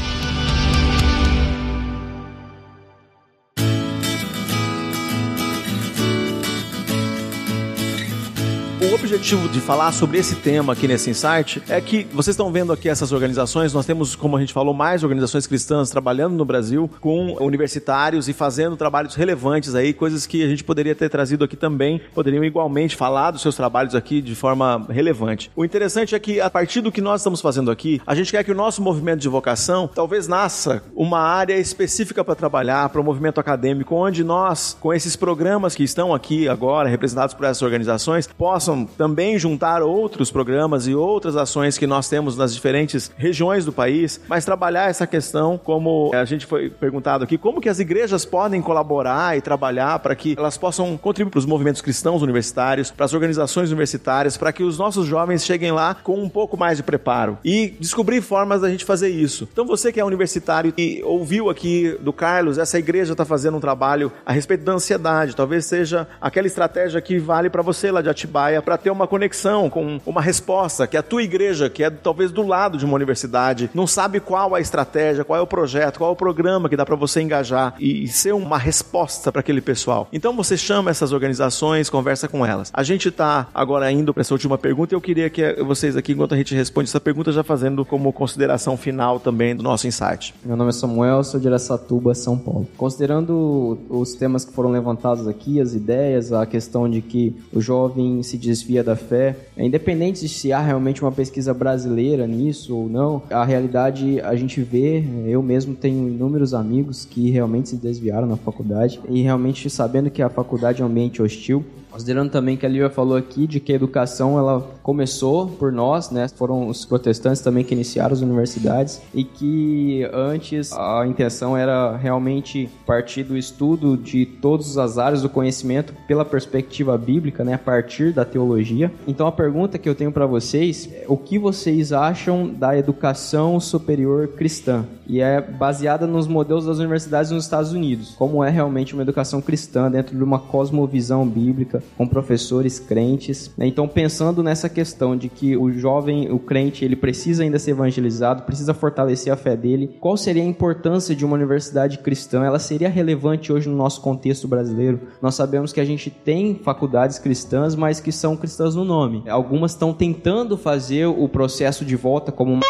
Objetivo 9.19 9.49
de 9.49 9.59
falar 9.59 9.91
sobre 9.91 10.17
esse 10.17 10.33
tema 10.33 10.71
aqui 10.71 10.87
nesse 10.87 11.09
insight 11.09 11.61
é 11.67 11.81
que 11.81 12.07
vocês 12.13 12.35
estão 12.35 12.49
vendo 12.53 12.71
aqui 12.71 12.87
essas 12.87 13.11
organizações, 13.11 13.73
nós 13.73 13.85
temos, 13.85 14.15
como 14.15 14.37
a 14.37 14.39
gente 14.39 14.53
falou, 14.53 14.73
mais 14.73 15.03
organizações 15.03 15.45
cristãs 15.45 15.89
trabalhando 15.89 16.35
no 16.35 16.45
Brasil 16.45 16.89
com 17.01 17.35
universitários 17.41 18.29
e 18.29 18.33
fazendo 18.33 18.77
trabalhos 18.77 19.15
relevantes 19.15 19.75
aí, 19.75 19.93
coisas 19.93 20.25
que 20.25 20.41
a 20.41 20.47
gente 20.47 20.63
poderia 20.63 20.95
ter 20.95 21.09
trazido 21.09 21.43
aqui 21.43 21.57
também, 21.57 21.99
poderiam 22.13 22.45
igualmente 22.45 22.95
falar 22.95 23.31
dos 23.31 23.41
seus 23.41 23.57
trabalhos 23.57 23.93
aqui 23.93 24.21
de 24.21 24.33
forma 24.35 24.85
relevante. 24.89 25.51
O 25.53 25.65
interessante 25.65 26.15
é 26.15 26.19
que 26.19 26.39
a 26.39 26.49
partir 26.49 26.79
do 26.79 26.91
que 26.91 27.01
nós 27.01 27.19
estamos 27.19 27.41
fazendo 27.41 27.69
aqui, 27.69 28.01
a 28.07 28.15
gente 28.15 28.31
quer 28.31 28.41
que 28.45 28.53
o 28.53 28.55
nosso 28.55 28.81
movimento 28.81 29.19
de 29.19 29.27
vocação 29.27 29.89
talvez 29.93 30.29
nasça 30.29 30.81
uma 30.95 31.19
área 31.19 31.57
específica 31.57 32.23
para 32.23 32.35
trabalhar, 32.35 32.87
para 32.87 33.01
o 33.01 33.03
movimento 33.03 33.37
acadêmico, 33.37 33.95
onde 33.95 34.23
nós, 34.23 34.77
com 34.79 34.93
esses 34.93 35.17
programas 35.17 35.75
que 35.75 35.83
estão 35.83 36.13
aqui 36.13 36.47
agora, 36.47 36.87
representados 36.87 37.35
por 37.35 37.45
essas 37.45 37.61
organizações, 37.61 38.25
possam 38.25 38.85
também 38.85 39.08
juntar 39.37 39.81
outros 39.81 40.31
programas 40.31 40.87
e 40.87 40.95
outras 40.95 41.35
ações 41.35 41.77
que 41.77 41.87
nós 41.87 42.09
temos 42.09 42.37
nas 42.37 42.53
diferentes 42.53 43.11
regiões 43.17 43.65
do 43.65 43.71
país, 43.71 44.19
mas 44.27 44.45
trabalhar 44.45 44.89
essa 44.89 45.07
questão, 45.07 45.57
como 45.57 46.11
a 46.13 46.25
gente 46.25 46.45
foi 46.45 46.69
perguntado 46.69 47.23
aqui, 47.23 47.37
como 47.37 47.61
que 47.61 47.69
as 47.69 47.79
igrejas 47.79 48.25
podem 48.25 48.61
colaborar 48.61 49.37
e 49.37 49.41
trabalhar 49.41 49.99
para 49.99 50.15
que 50.15 50.35
elas 50.37 50.57
possam 50.57 50.97
contribuir 50.97 51.31
para 51.31 51.39
os 51.39 51.45
movimentos 51.45 51.81
cristãos 51.81 52.21
universitários, 52.21 52.91
para 52.91 53.05
as 53.05 53.13
organizações 53.13 53.69
universitárias, 53.69 54.37
para 54.37 54.51
que 54.51 54.63
os 54.63 54.77
nossos 54.77 55.05
jovens 55.05 55.45
cheguem 55.45 55.71
lá 55.71 55.95
com 55.95 56.21
um 56.21 56.29
pouco 56.29 56.57
mais 56.57 56.77
de 56.77 56.83
preparo 56.83 57.37
e 57.43 57.73
descobrir 57.79 58.21
formas 58.21 58.61
da 58.61 58.69
gente 58.69 58.85
fazer 58.85 59.09
isso. 59.09 59.47
Então 59.51 59.65
você 59.65 59.91
que 59.91 59.99
é 59.99 60.05
universitário 60.05 60.73
e 60.77 61.01
ouviu 61.03 61.49
aqui 61.49 61.97
do 61.99 62.13
Carlos, 62.13 62.57
essa 62.57 62.77
igreja 62.77 63.13
está 63.13 63.25
fazendo 63.25 63.57
um 63.57 63.59
trabalho 63.59 64.11
a 64.25 64.31
respeito 64.31 64.63
da 64.63 64.73
ansiedade, 64.73 65.35
talvez 65.35 65.65
seja 65.65 66.07
aquela 66.21 66.47
estratégia 66.47 67.01
que 67.01 67.17
vale 67.19 67.49
para 67.49 67.61
você 67.61 67.91
lá 67.91 68.01
de 68.01 68.09
Atibaia 68.09 68.61
para 68.61 68.77
ter 68.77 68.89
uma 68.89 68.98
conexão 69.07 69.69
com 69.69 69.99
uma 70.05 70.21
resposta 70.21 70.87
que 70.87 70.97
a 70.97 71.03
tua 71.03 71.23
igreja, 71.23 71.69
que 71.69 71.83
é 71.83 71.89
talvez 71.89 72.31
do 72.31 72.45
lado 72.45 72.77
de 72.77 72.85
uma 72.85 72.95
universidade, 72.95 73.69
não 73.73 73.87
sabe 73.87 74.19
qual 74.19 74.55
a 74.55 74.59
estratégia, 74.59 75.23
qual 75.23 75.39
é 75.39 75.41
o 75.41 75.47
projeto, 75.47 75.97
qual 75.97 76.09
é 76.09 76.13
o 76.13 76.15
programa 76.15 76.69
que 76.69 76.77
dá 76.77 76.85
para 76.85 76.95
você 76.95 77.21
engajar 77.21 77.75
e 77.79 78.07
ser 78.07 78.33
uma 78.33 78.57
resposta 78.57 79.31
para 79.31 79.39
aquele 79.39 79.61
pessoal. 79.61 80.07
Então 80.11 80.35
você 80.35 80.57
chama 80.57 80.91
essas 80.91 81.11
organizações, 81.11 81.89
conversa 81.89 82.27
com 82.27 82.45
elas. 82.45 82.71
A 82.73 82.83
gente 82.83 83.09
está 83.09 83.47
agora 83.53 83.91
indo 83.91 84.13
para 84.13 84.21
essa 84.21 84.33
última 84.33 84.57
pergunta 84.57 84.93
e 84.93 84.95
eu 84.95 85.01
queria 85.01 85.29
que 85.29 85.53
vocês 85.63 85.95
aqui, 85.95 86.13
enquanto 86.13 86.33
a 86.33 86.37
gente 86.37 86.53
responde 86.55 86.89
essa 86.89 86.99
pergunta, 86.99 87.31
já 87.31 87.43
fazendo 87.43 87.85
como 87.85 88.11
consideração 88.13 88.77
final 88.77 89.19
também 89.19 89.55
do 89.55 89.63
nosso 89.63 89.87
insight. 89.87 90.33
Meu 90.43 90.55
nome 90.55 90.69
é 90.69 90.73
Samuel, 90.73 91.23
sou 91.23 91.39
de 91.39 91.47
Aracatuba, 91.47 92.13
São 92.13 92.37
Paulo. 92.37 92.67
Considerando 92.77 93.77
os 93.89 94.13
temas 94.13 94.45
que 94.45 94.53
foram 94.53 94.69
levantados 94.69 95.27
aqui, 95.27 95.59
as 95.59 95.73
ideias, 95.73 96.31
a 96.31 96.45
questão 96.45 96.89
de 96.89 97.01
que 97.01 97.35
o 97.53 97.61
jovem 97.61 98.21
se 98.23 98.37
desvia 98.37 98.83
da 98.89 98.95
fé, 98.95 99.35
é 99.55 99.65
independente 99.65 100.21
de 100.21 100.29
se 100.29 100.51
há 100.51 100.59
realmente 100.59 101.01
uma 101.01 101.11
pesquisa 101.11 101.53
brasileira 101.53 102.25
nisso 102.25 102.75
ou 102.75 102.89
não, 102.89 103.21
a 103.29 103.45
realidade 103.45 104.19
a 104.21 104.35
gente 104.35 104.61
vê, 104.61 105.03
eu 105.27 105.43
mesmo 105.43 105.75
tenho 105.75 106.07
inúmeros 106.09 106.53
amigos 106.53 107.05
que 107.05 107.29
realmente 107.29 107.69
se 107.69 107.75
desviaram 107.75 108.27
na 108.27 108.35
faculdade 108.35 108.99
e 109.07 109.21
realmente 109.21 109.69
sabendo 109.69 110.09
que 110.09 110.21
a 110.21 110.29
faculdade 110.29 110.81
é 110.81 110.85
um 110.85 110.87
ambiente 110.87 111.21
hostil, 111.21 111.63
Considerando 111.91 112.29
também 112.29 112.55
que 112.55 112.65
a 112.65 112.69
Lívia 112.69 112.89
falou 112.89 113.17
aqui 113.17 113.47
de 113.47 113.59
que 113.59 113.71
a 113.71 113.75
educação 113.75 114.37
ela 114.37 114.61
começou 114.83 115.47
por 115.47 115.71
nós, 115.71 116.11
né? 116.11 116.27
Foram 116.27 116.67
os 116.67 116.85
protestantes 116.85 117.41
também 117.41 117.63
que 117.63 117.73
iniciaram 117.73 118.13
as 118.13 118.21
universidades 118.21 119.01
e 119.13 119.23
que 119.23 120.07
antes 120.13 120.71
a 120.71 121.05
intenção 121.07 121.57
era 121.57 121.97
realmente 121.97 122.69
partir 122.85 123.23
do 123.23 123.35
estudo 123.35 123.97
de 123.97 124.25
todas 124.25 124.77
as 124.77 124.97
áreas 124.97 125.23
do 125.23 125.29
conhecimento 125.29 125.93
pela 126.07 126.23
perspectiva 126.23 126.97
bíblica, 126.97 127.43
né? 127.43 127.55
A 127.55 127.59
partir 127.59 128.13
da 128.13 128.23
teologia. 128.23 128.91
Então 129.07 129.25
a 129.25 129.31
pergunta 129.31 129.77
que 129.77 129.89
eu 129.89 129.95
tenho 129.95 130.11
para 130.11 130.27
vocês 130.27 130.89
é 130.93 131.05
o 131.07 131.17
que 131.17 131.39
vocês 131.39 131.91
acham 131.91 132.47
da 132.47 132.77
educação 132.77 133.59
superior 133.59 134.27
cristã? 134.27 134.85
E 135.07 135.21
é 135.21 135.41
baseada 135.41 136.05
nos 136.05 136.27
modelos 136.27 136.67
das 136.67 136.77
universidades 136.77 137.31
nos 137.31 137.43
Estados 137.43 137.73
Unidos. 137.73 138.13
Como 138.15 138.43
é 138.43 138.49
realmente 138.51 138.93
uma 138.93 139.01
educação 139.01 139.41
cristã 139.41 139.89
dentro 139.89 140.15
de 140.15 140.23
uma 140.23 140.37
cosmovisão 140.37 141.27
bíblica 141.27 141.78
com 141.97 142.07
professores 142.07 142.79
crentes. 142.79 143.51
né? 143.57 143.67
Então, 143.67 143.87
pensando 143.87 144.43
nessa 144.43 144.69
questão 144.69 145.15
de 145.15 145.29
que 145.29 145.55
o 145.55 145.71
jovem, 145.71 146.31
o 146.31 146.39
crente, 146.39 146.83
ele 146.83 146.95
precisa 146.95 147.43
ainda 147.43 147.59
ser 147.59 147.71
evangelizado, 147.71 148.43
precisa 148.43 148.73
fortalecer 148.73 149.31
a 149.31 149.35
fé 149.35 149.55
dele, 149.55 149.95
qual 149.99 150.17
seria 150.17 150.43
a 150.43 150.45
importância 150.45 151.15
de 151.15 151.25
uma 151.25 151.35
universidade 151.35 151.99
cristã? 151.99 152.43
Ela 152.43 152.59
seria 152.59 152.89
relevante 152.89 153.51
hoje 153.51 153.69
no 153.69 153.75
nosso 153.75 154.01
contexto 154.01 154.47
brasileiro? 154.47 155.01
Nós 155.21 155.35
sabemos 155.35 155.73
que 155.73 155.79
a 155.79 155.85
gente 155.85 156.09
tem 156.09 156.59
faculdades 156.63 157.19
cristãs, 157.19 157.75
mas 157.75 157.99
que 157.99 158.11
são 158.11 158.35
cristãs 158.35 158.75
no 158.75 158.83
nome. 158.83 159.23
Algumas 159.27 159.71
estão 159.71 159.93
tentando 159.93 160.57
fazer 160.57 161.05
o 161.05 161.27
processo 161.27 161.85
de 161.85 161.95
volta 161.95 162.31
como 162.31 162.53
uma 162.53 162.61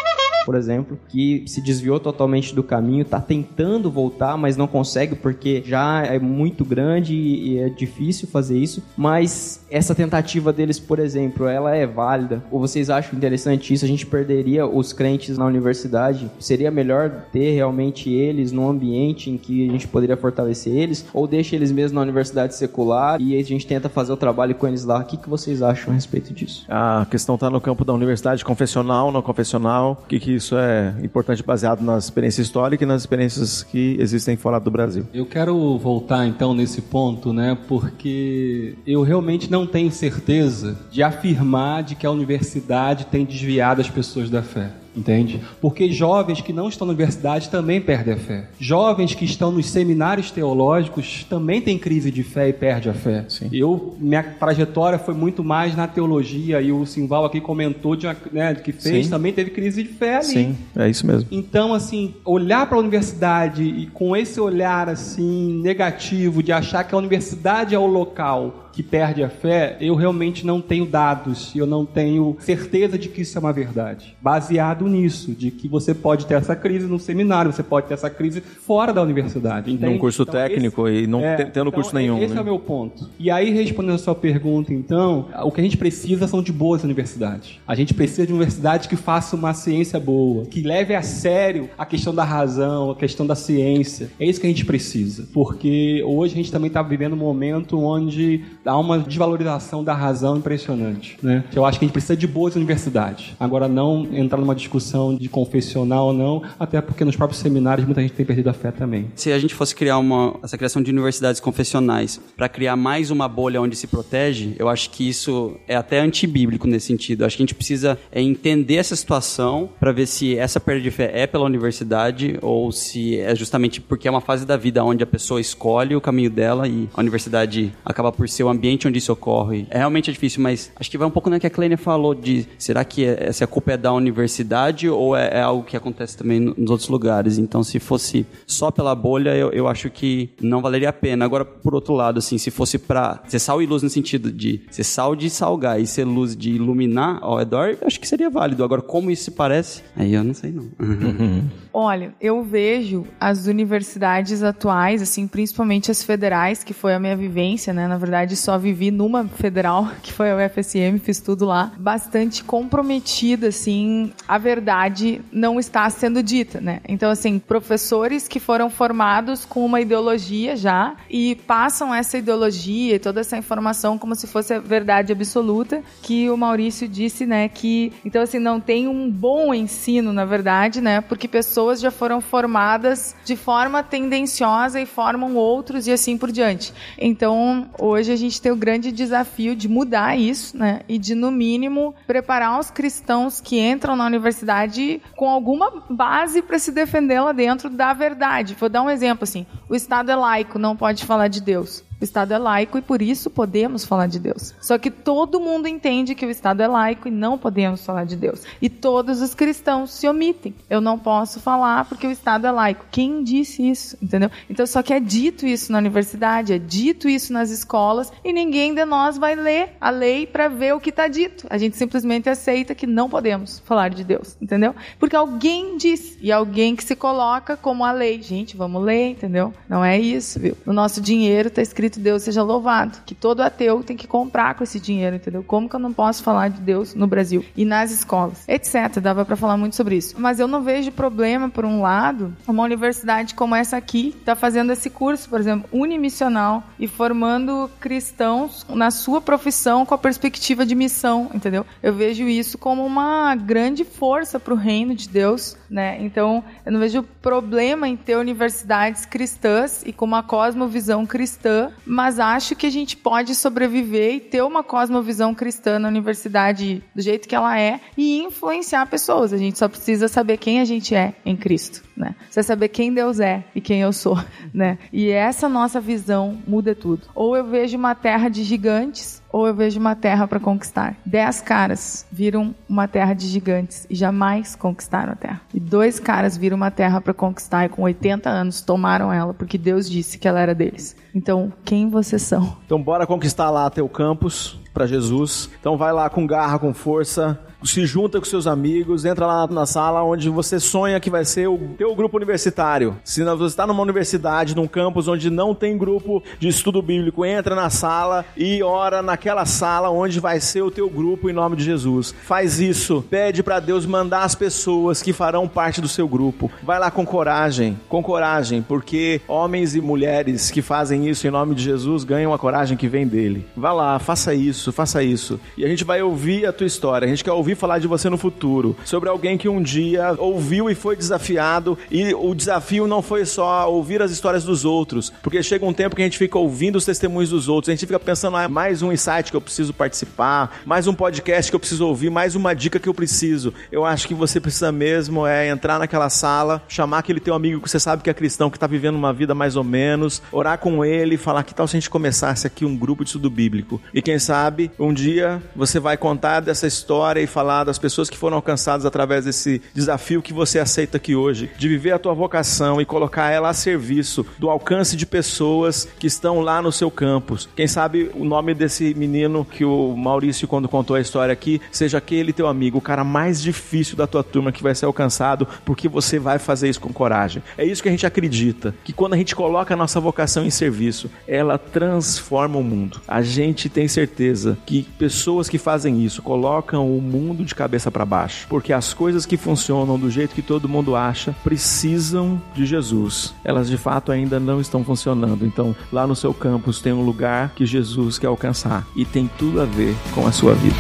por 0.46 0.56
exemplo, 0.56 0.98
que 1.10 1.44
se 1.48 1.62
desviou 1.62 2.00
totalmente 2.00 2.54
do 2.56 2.64
caminho, 2.64 3.02
está 3.02 3.20
tentando 3.20 3.92
voltar, 3.92 4.38
mas 4.38 4.58
não 4.58 4.68
consegue 4.68 5.16
porque 5.16 5.64
já 5.66 6.04
é 6.06 6.20
muito 6.20 6.66
grande 6.66 7.14
e 7.14 7.60
é 7.60 7.70
difícil 7.70 8.28
fazer 8.28 8.58
isso. 8.58 8.84
Mas 8.98 9.66
essa 9.70 9.94
tentativa 9.94 10.52
deles, 10.52 10.80
por 10.80 11.00
exemplo, 11.00 11.48
ela 11.48 11.76
é 11.76 11.86
válida? 11.86 12.44
Ou 12.52 12.60
vocês 12.60 12.90
acham 12.90 13.18
interessante 13.18 13.74
isso? 13.74 13.86
A 13.86 13.88
gente 13.88 14.06
perderia 14.06 14.66
os 14.66 14.94
crentes 14.94 15.38
na 15.38 15.46
universidade? 15.46 16.30
Seria 16.40 16.72
melhor 16.72 17.10
ter 17.32 17.52
realmente 17.52 18.10
eles 18.10 18.52
num 18.52 18.70
ambiente 18.70 19.30
em 19.30 19.38
que 19.38 19.68
a 19.68 19.72
gente 19.72 19.88
poderia 19.88 20.18
fortalecer 20.18 20.74
eles? 20.74 21.06
Ou 21.14 21.28
deixa 21.28 21.56
eles 21.56 21.72
mesmo 21.72 21.96
na 21.96 22.02
universidade 22.02 22.56
secular 22.56 23.20
e 23.22 23.38
a 23.38 23.44
gente 23.44 23.66
tenta 23.66 23.90
fazer 23.90 24.12
o 24.12 24.18
trabalho 24.18 24.56
com 24.56 24.68
eles 24.68 24.84
lá? 24.84 25.00
O 25.00 25.06
que, 25.06 25.18
que 25.18 25.30
vocês 25.30 25.62
acham 25.62 25.92
a 25.92 25.96
respeito 25.96 26.34
disso? 26.34 26.66
A 26.70 27.06
questão 27.10 27.36
está 27.36 27.50
no 27.50 27.62
campo 27.62 27.86
da 27.86 27.94
universidade 27.94 28.44
confessional, 28.44 29.12
não 29.12 29.22
confessional. 29.22 30.00
O 30.04 30.08
que, 30.08 30.20
que 30.20 30.29
isso 30.36 30.58
é 30.58 30.94
importante 31.04 31.44
baseado 31.44 31.82
na 31.82 31.98
experiência 31.98 32.42
histórica 32.42 32.84
e 32.84 32.88
nas 32.88 33.02
experiências 33.02 33.64
que 33.64 33.98
existem 34.00 34.36
fora 34.36 34.60
do 34.60 34.72
Brasil. 34.72 35.06
Eu 35.14 35.26
quero 35.26 35.78
voltar 35.78 36.26
então 36.28 36.54
nesse 36.54 36.82
ponto, 36.82 37.34
né? 37.34 37.58
Porque 37.68 38.76
eu 38.86 39.02
realmente 39.02 39.50
não 39.50 39.66
tenho 39.66 39.92
certeza 39.92 40.78
de 40.92 41.04
afirmar 41.04 41.84
de 41.84 41.96
que 41.96 42.06
a 42.06 42.12
universidade 42.12 43.06
tem 43.06 43.26
desviado 43.26 43.82
as 43.82 43.90
pessoas 43.90 44.30
da 44.30 44.42
fé. 44.42 44.72
Entende? 45.00 45.42
Porque 45.62 45.92
jovens 45.92 46.42
que 46.42 46.52
não 46.52 46.68
estão 46.70 46.86
na 46.86 46.94
universidade 46.94 47.50
também 47.50 47.80
perdem 47.80 48.14
a 48.14 48.18
fé. 48.18 48.50
Jovens 48.60 49.16
que 49.16 49.26
estão 49.26 49.52
nos 49.52 49.70
seminários 49.70 50.32
teológicos 50.32 51.26
também 51.30 51.62
têm 51.62 51.78
crise 51.78 52.12
de 52.12 52.24
fé 52.24 52.50
e 52.50 52.54
perdem 52.54 52.92
a 52.92 52.94
fé. 52.94 53.26
Sim. 53.30 53.50
Eu, 53.52 53.96
minha 54.00 54.24
trajetória 54.24 55.00
foi 55.00 55.14
muito 55.14 55.44
mais 55.44 55.76
na 55.76 55.88
teologia 55.88 56.62
e 56.62 56.72
o 56.72 56.86
Simval 56.86 57.26
aqui 57.26 57.40
comentou 57.40 57.96
de 57.96 58.08
uma, 58.08 58.18
né, 58.32 58.54
que 58.56 58.72
fez, 58.72 59.06
Sim. 59.06 59.12
também 59.12 59.32
teve 59.32 59.52
crise 59.52 59.84
de 59.84 59.90
fé 59.90 60.18
ali. 60.18 60.26
Sim, 60.26 60.58
é 60.76 60.90
isso 60.90 61.08
mesmo. 61.08 61.28
Então, 61.32 61.74
assim, 61.74 62.14
olhar 62.26 62.68
para 62.68 62.78
a 62.78 62.80
universidade 62.80 63.64
e 63.64 63.88
com 63.88 64.16
esse 64.16 64.40
olhar 64.40 64.90
assim 64.90 65.62
negativo 65.62 66.44
de 66.44 66.52
achar 66.52 66.84
que 66.84 66.94
a 66.94 66.98
universidade 66.98 67.74
é 67.74 67.80
o 67.80 67.86
local 67.88 68.69
que 68.80 68.84
perde 68.84 69.22
a 69.22 69.28
fé, 69.30 69.76
eu 69.82 69.94
realmente 69.94 70.46
não 70.46 70.62
tenho 70.62 70.86
dados, 70.86 71.52
eu 71.54 71.68
não 71.68 71.86
tenho 71.86 72.38
certeza 72.40 72.98
de 72.98 73.10
que 73.10 73.22
isso 73.24 73.38
é 73.38 73.40
uma 73.42 73.52
verdade. 73.52 74.16
Baseado 74.22 74.88
nisso, 74.88 75.34
de 75.34 75.52
que 75.52 75.68
você 75.68 75.94
pode 75.94 76.26
ter 76.26 76.36
essa 76.36 76.56
crise 76.56 76.88
no 76.88 76.98
seminário, 76.98 77.52
você 77.52 77.62
pode 77.62 77.88
ter 77.88 77.96
essa 77.96 78.10
crise 78.10 78.40
fora 78.40 78.94
da 78.94 79.02
universidade. 79.02 79.70
entende? 79.74 79.92
Num 79.92 79.98
curso 80.00 80.22
Então, 80.22 80.34
técnico 80.34 80.88
e 80.88 81.06
não 81.06 81.20
é, 81.20 81.36
te- 81.36 81.44
tendo 81.52 81.68
então, 81.68 81.72
curso 81.74 81.94
nenhum. 81.94 82.20
Esse 82.24 82.34
né? 82.34 82.40
é 82.40 82.42
o 82.42 82.46
meu 82.46 82.58
ponto. 82.58 83.10
E 83.20 83.30
aí, 83.30 83.50
respondendo 83.52 83.96
a 83.96 83.98
sua 83.98 84.16
pergunta, 84.16 84.74
então, 84.74 85.28
o 85.44 85.52
que 85.52 85.60
a 85.60 85.64
gente 85.64 85.76
precisa 85.76 86.26
são 86.26 86.42
de 86.42 86.54
boas 86.54 86.82
universidades. 86.82 87.60
A 87.68 87.76
gente 87.76 87.94
precisa 87.94 88.26
de 88.26 88.32
universidades 88.32 88.88
que 88.88 88.96
façam 88.96 89.38
uma 89.38 89.54
ciência 89.54 90.00
boa, 90.00 90.46
que 90.46 90.62
leve 90.62 90.96
a 90.96 91.02
sério 91.02 91.70
a 91.78 91.86
questão 91.86 92.16
da 92.16 92.24
razão, 92.24 92.92
a 92.92 92.96
questão 92.96 93.28
da 93.28 93.36
ciência. 93.36 94.10
É 94.18 94.26
isso 94.26 94.40
que 94.40 94.48
a 94.48 94.50
gente 94.50 94.64
precisa. 94.64 95.28
Porque 95.34 96.02
hoje 96.06 96.34
a 96.34 96.38
gente 96.38 96.50
também 96.52 96.70
está 96.70 96.82
vivendo 96.82 97.12
um 97.12 97.18
momento 97.18 97.78
onde 97.78 98.46
há 98.70 98.78
uma 98.78 99.00
desvalorização 99.00 99.84
da 99.84 99.94
razão 99.94 100.38
impressionante. 100.38 101.18
Né? 101.22 101.44
Eu 101.54 101.66
acho 101.66 101.80
que 101.80 101.86
a 101.86 101.88
gente 101.88 101.94
precisa 101.94 102.16
de 102.16 102.28
boas 102.28 102.56
universidades. 102.56 103.34
Agora, 103.40 103.68
não 103.68 104.08
entrar 104.14 104.38
numa 104.38 104.56
discussão 104.56 105.16
de 105.16 105.28
confessional 105.28 106.08
ou 106.08 106.14
não, 106.14 106.44
até 106.60 106.82
porque 106.82 107.04
nos 107.04 107.16
próprios 107.16 107.42
seminários 107.42 107.86
muita 107.86 108.02
gente 108.02 108.14
tem 108.14 108.26
perdido 108.26 108.50
a 108.50 108.54
fé 108.54 108.72
também. 108.72 109.08
Se 109.16 109.32
a 109.32 109.40
gente 109.40 109.54
fosse 109.54 109.76
criar 109.76 109.98
uma, 109.98 110.36
essa 110.44 110.58
criação 110.58 110.82
de 110.82 110.92
universidades 110.92 111.42
confessionais 111.42 112.22
para 112.38 112.48
criar 112.48 112.76
mais 112.76 113.12
uma 113.12 113.28
bolha 113.28 113.62
onde 113.62 113.76
se 113.76 113.88
protege, 113.88 114.56
eu 114.58 114.70
acho 114.70 114.90
que 114.92 115.08
isso 115.08 115.56
é 115.68 115.76
até 115.76 116.00
antibíblico 116.00 116.68
nesse 116.68 116.88
sentido. 116.88 117.22
Eu 117.22 117.28
acho 117.28 117.38
que 117.38 117.44
a 117.44 117.46
gente 117.46 117.56
precisa 117.56 117.98
é, 118.12 118.22
entender 118.22 118.76
essa 118.76 118.96
situação 118.96 119.70
para 119.80 119.92
ver 119.92 120.06
se 120.06 120.38
essa 120.38 120.60
perda 120.60 120.82
de 120.82 120.92
fé 120.92 121.12
é 121.14 121.28
pela 121.28 121.46
universidade 121.46 122.38
ou 122.42 122.72
se 122.72 123.20
é 123.20 123.36
justamente 123.36 123.82
porque 123.82 124.08
é 124.08 124.12
uma 124.12 124.22
fase 124.22 124.46
da 124.46 124.58
vida 124.58 124.84
onde 124.84 125.04
a 125.04 125.08
pessoa 125.08 125.42
escolhe 125.42 125.96
o 125.96 126.02
caminho 126.02 126.30
dela 126.30 126.68
e 126.68 126.88
a 126.94 127.00
universidade 127.00 127.74
acaba 127.84 128.12
por 128.12 128.28
ser 128.30 128.44
o 128.44 128.50
ambiente 128.50 128.59
onde 128.88 128.98
isso 128.98 129.12
ocorre. 129.12 129.68
É 129.70 129.78
realmente 129.78 130.12
difícil, 130.12 130.42
mas 130.42 130.72
acho 130.76 130.90
que 130.90 130.98
vai 130.98 131.08
um 131.08 131.12
pouco 131.12 131.30
no 131.30 131.40
que 131.40 131.48
a 131.48 131.50
Kleiner 131.50 131.78
falou 131.78 132.14
de 132.16 132.46
será 132.58 132.84
que 132.84 133.06
é- 133.06 133.32
se 133.32 133.44
a 133.44 133.48
culpa 133.48 133.74
é 133.74 133.78
da 133.78 133.92
universidade 133.94 134.90
ou 134.90 135.16
é, 135.16 135.30
é 135.40 135.42
algo 135.42 135.64
que 135.64 135.76
acontece 135.78 136.18
também 136.18 136.40
no- 136.40 136.54
nos 136.58 136.70
outros 136.72 136.90
lugares. 136.90 137.38
Então, 137.38 137.64
se 137.64 137.80
fosse 137.80 138.26
só 138.46 138.72
pela 138.72 138.94
bolha, 138.96 139.36
eu, 139.36 139.50
eu 139.52 139.68
acho 139.68 139.90
que 139.90 140.30
não 140.42 140.62
valeria 140.62 140.90
a 140.90 140.94
pena. 140.94 141.26
Agora, 141.26 141.46
por 141.46 141.74
outro 141.74 141.94
lado, 141.94 142.20
assim, 142.20 142.38
se 142.38 142.52
fosse 142.52 142.78
pra 142.78 143.22
ser 143.28 143.40
sal 143.40 143.62
e 143.62 143.66
luz 143.66 143.84
no 143.84 143.90
sentido 143.90 144.32
de 144.32 144.62
ser 144.72 144.84
sal 144.84 145.16
de 145.16 145.30
salgar 145.30 145.80
e 145.82 145.88
ser 145.88 146.04
luz 146.06 146.36
de 146.36 146.52
iluminar 146.52 147.20
ao 147.22 147.38
redor, 147.38 147.78
eu 147.82 147.88
acho 147.88 148.00
que 148.00 148.08
seria 148.08 148.30
válido. 148.30 148.64
Agora, 148.64 148.82
como 148.82 149.10
isso 149.12 149.26
se 149.26 149.32
parece, 149.32 149.82
aí 149.96 150.14
eu 150.14 150.24
não 150.24 150.34
sei 150.34 150.52
não. 150.52 150.68
Olha, 151.72 152.14
eu 152.20 152.44
vejo 152.44 153.06
as 153.20 153.46
universidades 153.48 154.42
atuais, 154.44 155.02
assim, 155.02 155.28
principalmente 155.28 155.92
as 155.92 156.04
federais, 156.04 156.64
que 156.64 156.74
foi 156.74 156.94
a 156.94 157.00
minha 157.00 157.16
vivência, 157.16 157.72
né? 157.74 157.88
Na 157.88 157.98
verdade, 157.98 158.36
só 158.40 158.58
vivi 158.58 158.92
numa 158.92 159.28
federal, 159.28 159.90
que 160.02 160.12
foi 160.12 160.32
a 160.32 160.36
UFSM, 160.36 160.98
fiz 161.02 161.20
tudo 161.20 161.46
lá, 161.46 161.72
bastante 161.78 162.44
comprometida, 162.44 163.48
assim, 163.48 164.12
a 164.28 164.38
verdade 164.38 165.22
não 165.32 165.60
está 165.60 165.90
sendo 165.90 166.24
dita, 166.24 166.60
né? 166.60 166.80
Então, 166.88 167.10
assim, 167.10 167.40
professores 167.40 168.28
que 168.28 168.40
foram 168.40 168.70
formados 168.70 169.46
com 169.46 169.66
uma 169.66 169.82
ideologia 169.82 170.56
já 170.56 170.96
e 171.10 171.36
passam 171.36 171.94
essa 171.94 172.18
ideologia 172.18 172.96
e 172.96 173.00
toda 173.00 173.22
essa 173.22 173.38
informação 173.38 173.98
como 173.98 174.16
se 174.16 174.28
fosse 174.28 174.54
a 174.54 174.60
verdade 174.60 175.12
absoluta, 175.12 175.82
que 176.02 176.30
o 176.30 176.38
Maurício 176.38 176.88
disse, 176.88 177.26
né, 177.26 177.50
que 177.50 177.92
então 178.06 178.22
assim 178.22 178.40
não 178.40 178.60
tem 178.60 178.88
um 178.88 179.10
bom 179.10 179.54
ensino, 179.54 180.14
na 180.14 180.26
verdade, 180.26 180.82
né, 180.82 181.02
porque 181.02 181.28
pessoas 181.28 181.80
já 181.80 181.92
foram 181.92 182.22
formadas 182.22 183.16
de 183.26 183.36
forma 183.36 183.82
tendenciosa 183.82 184.80
e 184.80 184.86
formam 184.86 185.36
outros 185.36 185.88
e 185.88 185.92
assim 185.92 186.18
por 186.18 186.32
diante. 186.32 186.74
Então, 186.98 187.70
hoje 187.80 188.12
a 188.12 188.16
gente 188.16 188.29
tem 188.38 188.52
o 188.52 188.56
grande 188.56 188.92
desafio 188.92 189.56
de 189.56 189.70
mudar 189.70 190.18
isso, 190.18 190.58
né, 190.58 190.82
e 190.90 190.98
de 190.98 191.16
no 191.16 191.32
mínimo 191.32 191.96
preparar 192.06 192.60
os 192.60 192.70
cristãos 192.70 193.40
que 193.40 193.58
entram 193.58 193.96
na 193.96 194.06
universidade 194.06 195.02
com 195.16 195.30
alguma 195.30 195.86
base 195.90 196.42
para 196.42 196.60
se 196.60 196.72
defender 196.72 197.22
lá 197.22 197.32
dentro 197.32 197.70
da 197.70 197.94
verdade. 197.94 198.56
Vou 198.60 198.68
dar 198.68 198.84
um 198.84 198.90
exemplo 198.90 199.24
assim: 199.24 199.46
o 199.70 199.76
Estado 199.76 200.12
é 200.12 200.16
laico, 200.16 200.60
não 200.60 200.76
pode 200.76 201.06
falar 201.06 201.30
de 201.30 201.40
Deus. 201.40 201.84
O 202.02 202.04
Estado 202.04 202.34
é 202.34 202.38
laico 202.38 202.78
e 202.78 202.82
por 202.82 203.02
isso 203.02 203.30
podemos 203.30 203.84
falar 203.84 204.08
de 204.08 204.20
Deus. 204.20 204.56
Só 204.62 204.78
que 204.78 204.90
todo 204.90 205.40
mundo 205.40 205.68
entende 205.68 206.16
que 206.16 206.26
o 206.26 206.30
Estado 206.30 206.62
é 206.62 206.68
laico 206.68 207.10
e 207.10 207.12
não 207.12 207.38
podemos 207.38 207.86
falar 207.86 208.06
de 208.06 208.16
Deus. 208.16 208.44
E 208.62 208.70
todos 208.70 209.22
os 209.22 209.36
cristãos 209.36 209.92
se 209.92 210.08
omitem. 210.08 210.56
Eu 210.70 210.80
não 210.80 210.98
posso 210.98 211.42
falar 211.42 211.84
porque 211.86 212.08
o 212.08 212.12
Estado 212.12 212.48
é 212.48 212.52
laico. 212.52 212.86
Quem 212.90 213.22
disse 213.22 213.70
isso? 213.70 213.98
Entendeu? 214.02 214.32
Então 214.50 214.66
só 214.66 214.82
que 214.82 214.94
é 214.94 215.00
dito 215.00 215.46
isso 215.46 215.74
na 215.74 215.78
universidade, 215.78 216.54
é 216.54 216.58
dito 216.58 217.10
isso 217.10 217.34
nas 217.34 217.50
escolas 217.50 218.12
e 218.24 218.32
ninguém 218.32 218.74
de 218.74 218.86
nós 218.86 219.18
vai 219.18 219.36
ler 219.36 219.72
a 219.82 219.90
lei 219.90 220.26
para 220.26 220.48
ver 220.48 220.74
o 220.74 220.80
que 220.80 220.92
está 220.92 221.10
dito. 221.10 221.48
A 221.50 221.58
gente 221.58 221.76
simplesmente 221.76 222.30
aceita 222.30 222.74
que 222.74 222.88
não 222.88 223.10
podemos 223.10 223.60
falar 223.60 223.90
de 223.90 224.06
Deus, 224.06 224.38
entendeu? 224.42 224.74
Porque 224.98 225.18
alguém 225.18 225.76
disse 225.76 226.18
e 226.22 226.32
alguém 226.32 226.78
que 226.78 226.84
se 226.84 226.96
coloca 226.96 227.58
como 227.58 227.84
a 227.84 227.92
lei. 227.92 228.22
Gente, 228.22 228.56
vamos 228.56 228.82
ler, 228.84 229.10
entendeu? 229.10 229.54
Não 229.68 229.84
é 229.84 230.00
isso, 230.00 230.40
viu? 230.40 230.56
No 230.66 230.72
nosso 230.72 231.02
dinheiro 231.02 231.50
está 231.50 231.62
escrito 231.62 231.89
Deus 231.98 232.24
seja 232.24 232.44
louvado. 232.44 232.98
Que 233.06 233.16
todo 233.16 233.40
ateu 233.40 233.82
tem 233.82 233.96
que 233.96 234.06
comprar 234.06 234.56
com 234.56 234.66
esse 234.66 234.82
dinheiro, 234.82 235.16
entendeu? 235.16 235.42
Como 235.42 235.70
que 235.70 235.76
eu 235.76 235.80
não 235.80 235.94
posso 235.94 236.22
falar 236.22 236.50
de 236.50 236.60
Deus 236.60 236.94
no 236.94 237.08
Brasil 237.08 237.46
e 237.56 237.64
nas 237.64 237.90
escolas, 237.92 238.44
etc. 238.50 239.00
Dava 239.02 239.24
para 239.24 239.38
falar 239.38 239.56
muito 239.56 239.78
sobre 239.78 239.96
isso. 239.96 240.16
Mas 240.20 240.42
eu 240.42 240.48
não 240.48 240.62
vejo 240.62 240.92
problema, 240.92 241.50
por 241.50 241.64
um 241.64 241.82
lado, 241.82 242.36
uma 242.46 242.64
universidade 242.64 243.34
como 243.34 243.56
essa 243.56 243.78
aqui 243.78 244.14
está 244.20 244.36
fazendo 244.36 244.74
esse 244.74 244.90
curso, 244.90 245.30
por 245.30 245.40
exemplo, 245.40 245.70
unimissional 245.72 246.64
e 246.78 246.88
formando 246.88 247.72
cristãos 247.80 248.66
na 248.68 248.92
sua 248.92 249.22
profissão 249.22 249.86
com 249.86 249.94
a 249.94 249.98
perspectiva 249.98 250.66
de 250.66 250.76
missão, 250.76 251.30
entendeu? 251.34 251.66
Eu 251.82 251.94
vejo 251.94 252.28
isso 252.28 252.58
como 252.58 252.86
uma 252.86 253.36
grande 253.36 253.86
força 253.86 254.40
para 254.40 254.54
o 254.54 254.58
reino 254.58 254.96
de 254.96 255.08
Deus, 255.08 255.56
né? 255.70 255.98
Então, 256.02 256.44
eu 256.66 256.72
não 256.72 256.80
vejo 256.80 257.04
problema 257.22 257.88
em 257.88 257.96
ter 257.96 258.16
universidades 258.16 259.06
cristãs 259.06 259.84
e 259.86 259.94
com 259.94 260.06
uma 260.06 260.24
cosmovisão 260.24 261.06
cristã 261.06 261.72
mas 261.86 262.20
acho 262.20 262.56
que 262.56 262.68
a 262.68 262.70
gente 262.70 262.96
pode 262.96 263.36
sobreviver 263.36 264.16
e 264.16 264.20
ter 264.20 264.44
uma 264.44 264.64
cosmovisão 264.64 265.34
cristã 265.34 265.80
na 265.80 265.88
universidade 265.88 266.84
do 266.94 267.02
jeito 267.02 267.28
que 267.28 267.36
ela 267.36 267.60
é 267.60 267.80
e 267.98 268.20
influenciar 268.20 268.86
pessoas. 268.86 269.34
A 269.34 269.38
gente 269.38 269.58
só 269.58 269.68
precisa 269.68 270.08
saber 270.08 270.38
quem 270.38 270.60
a 270.60 270.66
gente 270.66 270.96
é 270.96 271.14
em 271.26 271.36
Cristo, 271.36 271.84
né? 271.96 272.16
Precisa 272.26 272.44
saber 272.44 272.70
quem 272.70 272.94
Deus 272.94 273.20
é 273.20 273.44
e 273.56 273.62
quem 273.62 273.82
eu 273.82 273.92
sou, 273.92 274.18
né? 274.54 274.78
E 274.92 275.10
essa 275.10 275.50
nossa 275.50 275.82
visão 275.82 276.38
muda 276.48 276.76
tudo. 276.76 277.08
Ou 277.14 277.36
eu 277.36 277.46
vejo 277.46 277.78
uma 277.78 277.96
terra 277.96 278.30
de 278.30 278.44
gigantes 278.44 279.22
ou 279.32 279.48
eu 279.48 279.54
vejo 279.54 279.80
uma 279.80 279.96
terra 279.96 280.28
para 280.28 280.40
conquistar. 280.40 280.96
Dez 281.06 281.42
caras 281.42 282.06
viram 282.12 282.54
uma 282.68 282.88
terra 282.88 283.14
de 283.14 283.28
gigantes 283.28 283.86
e 283.90 283.96
jamais 283.96 284.56
conquistaram 284.56 285.14
a 285.14 285.16
terra. 285.16 285.42
E 285.54 285.60
dois 285.60 286.00
caras 286.00 286.38
viram 286.38 286.58
uma 286.58 286.72
terra 286.72 287.00
para 287.00 287.14
conquistar 287.14 287.66
e 287.66 287.70
com 287.70 287.84
80 287.84 288.30
anos 288.30 288.62
tomaram 288.62 289.12
ela 289.12 289.34
porque 289.34 289.58
Deus 289.58 289.90
disse 289.90 290.18
que 290.18 290.28
ela 290.28 290.40
era 290.40 290.56
deles. 290.56 290.96
Então, 291.14 291.52
quem 291.64 291.90
vocês 291.90 292.22
são? 292.22 292.58
Então 292.66 292.82
bora 292.82 293.06
conquistar 293.06 293.50
lá 293.50 293.70
teu 293.70 293.88
campus 293.88 294.60
para 294.74 294.86
Jesus. 294.86 295.50
Então 295.60 295.78
vai 295.78 295.92
lá 295.92 296.10
com 296.10 296.26
garra, 296.26 296.60
com 296.60 296.74
força, 296.74 297.40
se 297.64 297.86
junta 297.86 298.20
com 298.20 298.26
seus 298.26 298.48
amigos, 298.48 299.06
entra 299.06 299.26
lá 299.26 299.48
na 299.48 299.66
sala 299.66 300.04
onde 300.04 300.30
você 300.30 300.60
sonha 300.60 301.00
que 301.00 301.10
vai 301.10 301.26
ser 301.26 301.48
o 301.48 301.58
teu 301.78 301.94
grupo 301.96 302.18
universitário. 302.18 302.98
Se 303.04 303.24
você 303.24 303.46
está 303.46 303.68
numa 303.68 303.82
universidade, 303.82 304.56
num 304.56 304.68
campus 304.68 305.08
onde 305.08 305.30
não 305.30 305.54
tem 305.54 305.78
grupo 305.78 306.24
de 306.40 306.48
estudo 306.48 306.82
bíblico, 306.82 307.26
entra 307.26 307.56
na 307.56 307.70
sala 307.70 308.26
e 308.36 308.64
ora 308.64 309.02
naquela 309.02 309.46
sala 309.46 309.90
onde 309.90 310.20
vai 310.20 310.40
ser 310.40 310.62
o 310.62 310.72
teu 310.72 310.90
grupo 310.90 311.30
em 311.30 311.34
nome 311.34 311.56
de 311.56 311.64
Jesus. 311.64 312.14
Faz 312.24 312.60
isso, 312.60 313.04
pede 313.10 313.44
para 313.44 313.60
Deus 313.60 313.86
mandar 313.86 314.24
as 314.24 314.36
pessoas 314.36 315.02
que 315.02 315.14
farão 315.14 315.48
parte 315.48 315.82
do 315.82 315.88
seu 315.88 316.08
grupo. 316.08 316.50
Vai 316.64 316.80
lá 316.80 316.90
com 316.90 317.06
coragem, 317.06 317.80
com 317.90 318.02
coragem, 318.02 318.62
porque 318.62 319.22
homens 319.28 319.76
e 319.76 319.82
mulheres 319.82 320.50
que 320.50 320.62
fazem 320.62 321.10
isso 321.10 321.28
em 321.28 321.32
nome 321.32 321.56
de 321.56 321.64
Jesus 321.64 322.04
ganham 322.04 322.34
a 322.34 322.40
coragem 322.40 322.78
que 322.78 322.88
vem 322.88 323.08
dele. 323.08 323.46
Vá 323.56 323.72
lá, 323.72 324.00
faça 324.00 324.34
isso, 324.34 324.72
faça 324.72 325.04
isso. 325.04 325.40
E 325.58 325.66
a 325.66 325.68
gente 325.68 325.84
vai 325.84 326.02
ouvir 326.02 326.46
a 326.46 326.54
tua 326.54 326.68
história. 326.68 327.06
A 327.06 327.10
gente 327.10 327.24
quer 327.24 327.32
ouvir 327.32 327.49
ouvir 327.50 327.56
falar 327.56 327.80
de 327.80 327.88
você 327.88 328.10
no 328.10 328.18
futuro, 328.18 328.76
sobre 328.86 329.10
alguém 329.10 329.38
que 329.38 329.50
um 329.50 329.62
dia 329.62 330.14
ouviu 330.18 330.70
e 330.70 330.76
foi 330.76 330.96
desafiado, 330.96 331.78
e 331.90 332.14
o 332.14 332.34
desafio 332.36 332.88
não 332.88 333.02
foi 333.02 333.26
só 333.26 333.70
ouvir 333.72 334.02
as 334.02 334.12
histórias 334.12 334.44
dos 334.44 334.66
outros, 334.66 335.12
porque 335.24 335.42
chega 335.42 335.66
um 335.66 335.74
tempo 335.74 335.96
que 335.96 336.02
a 336.02 336.06
gente 336.06 336.18
fica 336.18 336.38
ouvindo 336.38 336.76
os 336.76 336.86
testemunhos 336.86 337.30
dos 337.30 337.48
outros, 337.48 337.70
a 337.70 337.72
gente 337.72 337.86
fica 337.86 338.00
pensando, 338.00 338.38
ah, 338.38 338.48
mais 338.48 338.82
um 338.82 338.92
insight 338.92 339.32
que 339.32 339.38
eu 339.38 339.42
preciso 339.42 339.74
participar, 339.74 340.60
mais 340.66 340.88
um 340.88 340.94
podcast 340.94 341.52
que 341.52 341.56
eu 341.56 341.60
preciso 341.60 341.88
ouvir, 341.88 342.10
mais 342.10 342.36
uma 342.36 342.54
dica 342.54 342.80
que 342.80 342.88
eu 342.88 342.94
preciso. 342.94 343.54
Eu 343.72 343.86
acho 343.86 344.08
que 344.08 344.14
você 344.14 344.40
precisa 344.40 344.72
mesmo 344.72 345.26
é 345.26 345.50
entrar 345.50 345.80
naquela 345.80 346.10
sala, 346.10 346.62
chamar 346.68 347.00
aquele 347.00 347.20
teu 347.20 347.34
amigo 347.34 347.62
que 347.62 347.70
você 347.70 347.80
sabe 347.80 348.04
que 348.04 348.10
é 348.10 348.14
cristão, 348.14 348.50
que 348.50 348.58
está 348.58 348.68
vivendo 348.68 348.96
uma 348.96 349.14
vida 349.14 349.34
mais 349.34 349.56
ou 349.56 349.64
menos, 349.64 350.22
orar 350.32 350.58
com 350.58 350.86
ele, 350.86 351.18
falar 351.18 351.44
que 351.44 351.54
tal 351.54 351.68
se 351.68 351.76
a 351.76 351.80
gente 351.80 351.90
começasse 351.90 352.46
aqui 352.46 352.66
um 352.66 352.76
grupo 352.76 353.04
de 353.04 353.10
estudo 353.10 353.30
bíblico. 353.30 353.82
E 353.94 354.02
quem 354.02 354.20
sabe, 354.20 354.72
um 354.78 354.94
dia 354.94 355.42
você 355.56 355.80
vai 355.80 355.98
contar 355.98 356.42
dessa 356.42 356.68
história 356.68 357.22
e 357.22 357.28
falar 357.28 357.39
falar 357.40 357.64
das 357.64 357.80
pessoas 357.80 358.10
que 358.10 358.18
foram 358.18 358.36
alcançadas 358.36 358.86
através 358.86 359.24
desse 359.24 359.62
desafio 359.74 360.22
que 360.22 360.34
você 360.34 360.60
aceita 360.60 360.98
aqui 360.98 361.16
hoje, 361.16 361.50
de 361.58 361.70
viver 361.70 361.94
a 361.94 361.98
tua 361.98 362.14
vocação 362.14 362.82
e 362.82 362.86
colocar 362.86 363.32
ela 363.32 363.48
a 363.48 363.54
serviço 363.54 364.26
do 364.38 364.50
alcance 364.50 364.98
de 364.98 365.06
pessoas 365.06 365.88
que 365.98 366.06
estão 366.06 366.42
lá 366.42 366.62
no 366.62 366.70
seu 366.70 366.92
campus. 366.92 367.48
Quem 367.56 367.66
sabe 367.66 368.12
o 368.14 368.26
nome 368.26 368.54
desse 368.54 368.94
menino 368.94 369.46
que 369.46 369.64
o 369.64 369.96
Maurício, 369.96 370.50
quando 370.50 370.68
contou 370.68 370.98
a 370.98 371.00
história 371.00 371.32
aqui, 371.32 371.62
seja 371.72 371.98
aquele 371.98 372.34
teu 372.34 372.46
amigo, 372.46 372.78
o 372.78 372.82
cara 372.82 373.06
mais 373.06 373.42
difícil 373.42 373.96
da 373.96 374.06
tua 374.06 374.22
turma 374.22 374.52
que 374.52 374.62
vai 374.62 374.76
ser 374.76 374.86
alcançado 374.86 375.48
porque 375.64 375.88
você 375.88 376.20
vai 376.20 376.40
fazer 376.40 376.68
isso 376.68 376.82
com 376.82 376.92
coragem. 376.92 377.42
É 377.58 377.64
isso 377.64 377.82
que 377.82 377.88
a 377.88 377.92
gente 377.92 378.06
acredita, 378.06 378.76
que 378.84 378.92
quando 378.92 379.14
a 379.14 379.18
gente 379.18 379.34
coloca 379.34 379.74
a 379.74 379.78
nossa 379.78 380.02
vocação 380.02 380.46
em 380.46 380.50
serviço, 380.50 381.10
ela 381.26 381.58
transforma 381.58 382.58
o 382.58 382.64
mundo. 382.64 383.00
A 383.08 383.22
gente 383.22 383.70
tem 383.70 383.88
certeza 383.88 384.58
que 384.66 384.84
pessoas 384.98 385.48
que 385.48 385.58
fazem 385.58 386.04
isso 386.04 386.22
colocam 386.22 386.94
o 386.94 387.02
mundo 387.02 387.29
mundo 387.30 387.46
de 387.46 387.54
cabeça 387.54 387.92
para 387.92 388.06
baixo, 388.06 388.48
porque 388.50 388.74
as 388.74 388.94
coisas 388.94 389.26
que 389.26 389.38
funcionam 389.38 390.00
do 390.00 390.10
jeito 390.10 390.34
que 390.34 390.42
todo 390.42 390.68
mundo 390.68 390.96
acha 390.96 391.36
precisam 391.44 392.42
de 392.56 392.66
Jesus. 392.66 393.34
Elas 393.44 393.70
de 393.70 393.78
fato 393.78 394.12
ainda 394.12 394.40
não 394.40 394.60
estão 394.60 394.84
funcionando. 394.84 395.46
Então, 395.46 395.76
lá 395.92 396.08
no 396.08 396.16
seu 396.16 396.34
campus 396.34 396.82
tem 396.82 396.92
um 396.92 397.04
lugar 397.04 397.54
que 397.56 397.66
Jesus 397.66 398.18
quer 398.18 398.28
alcançar 398.28 398.86
e 398.96 399.06
tem 399.06 399.30
tudo 399.38 399.62
a 399.62 399.66
ver 399.66 399.96
com 400.14 400.26
a 400.26 400.32
sua 400.32 400.56
vida. 400.56 400.76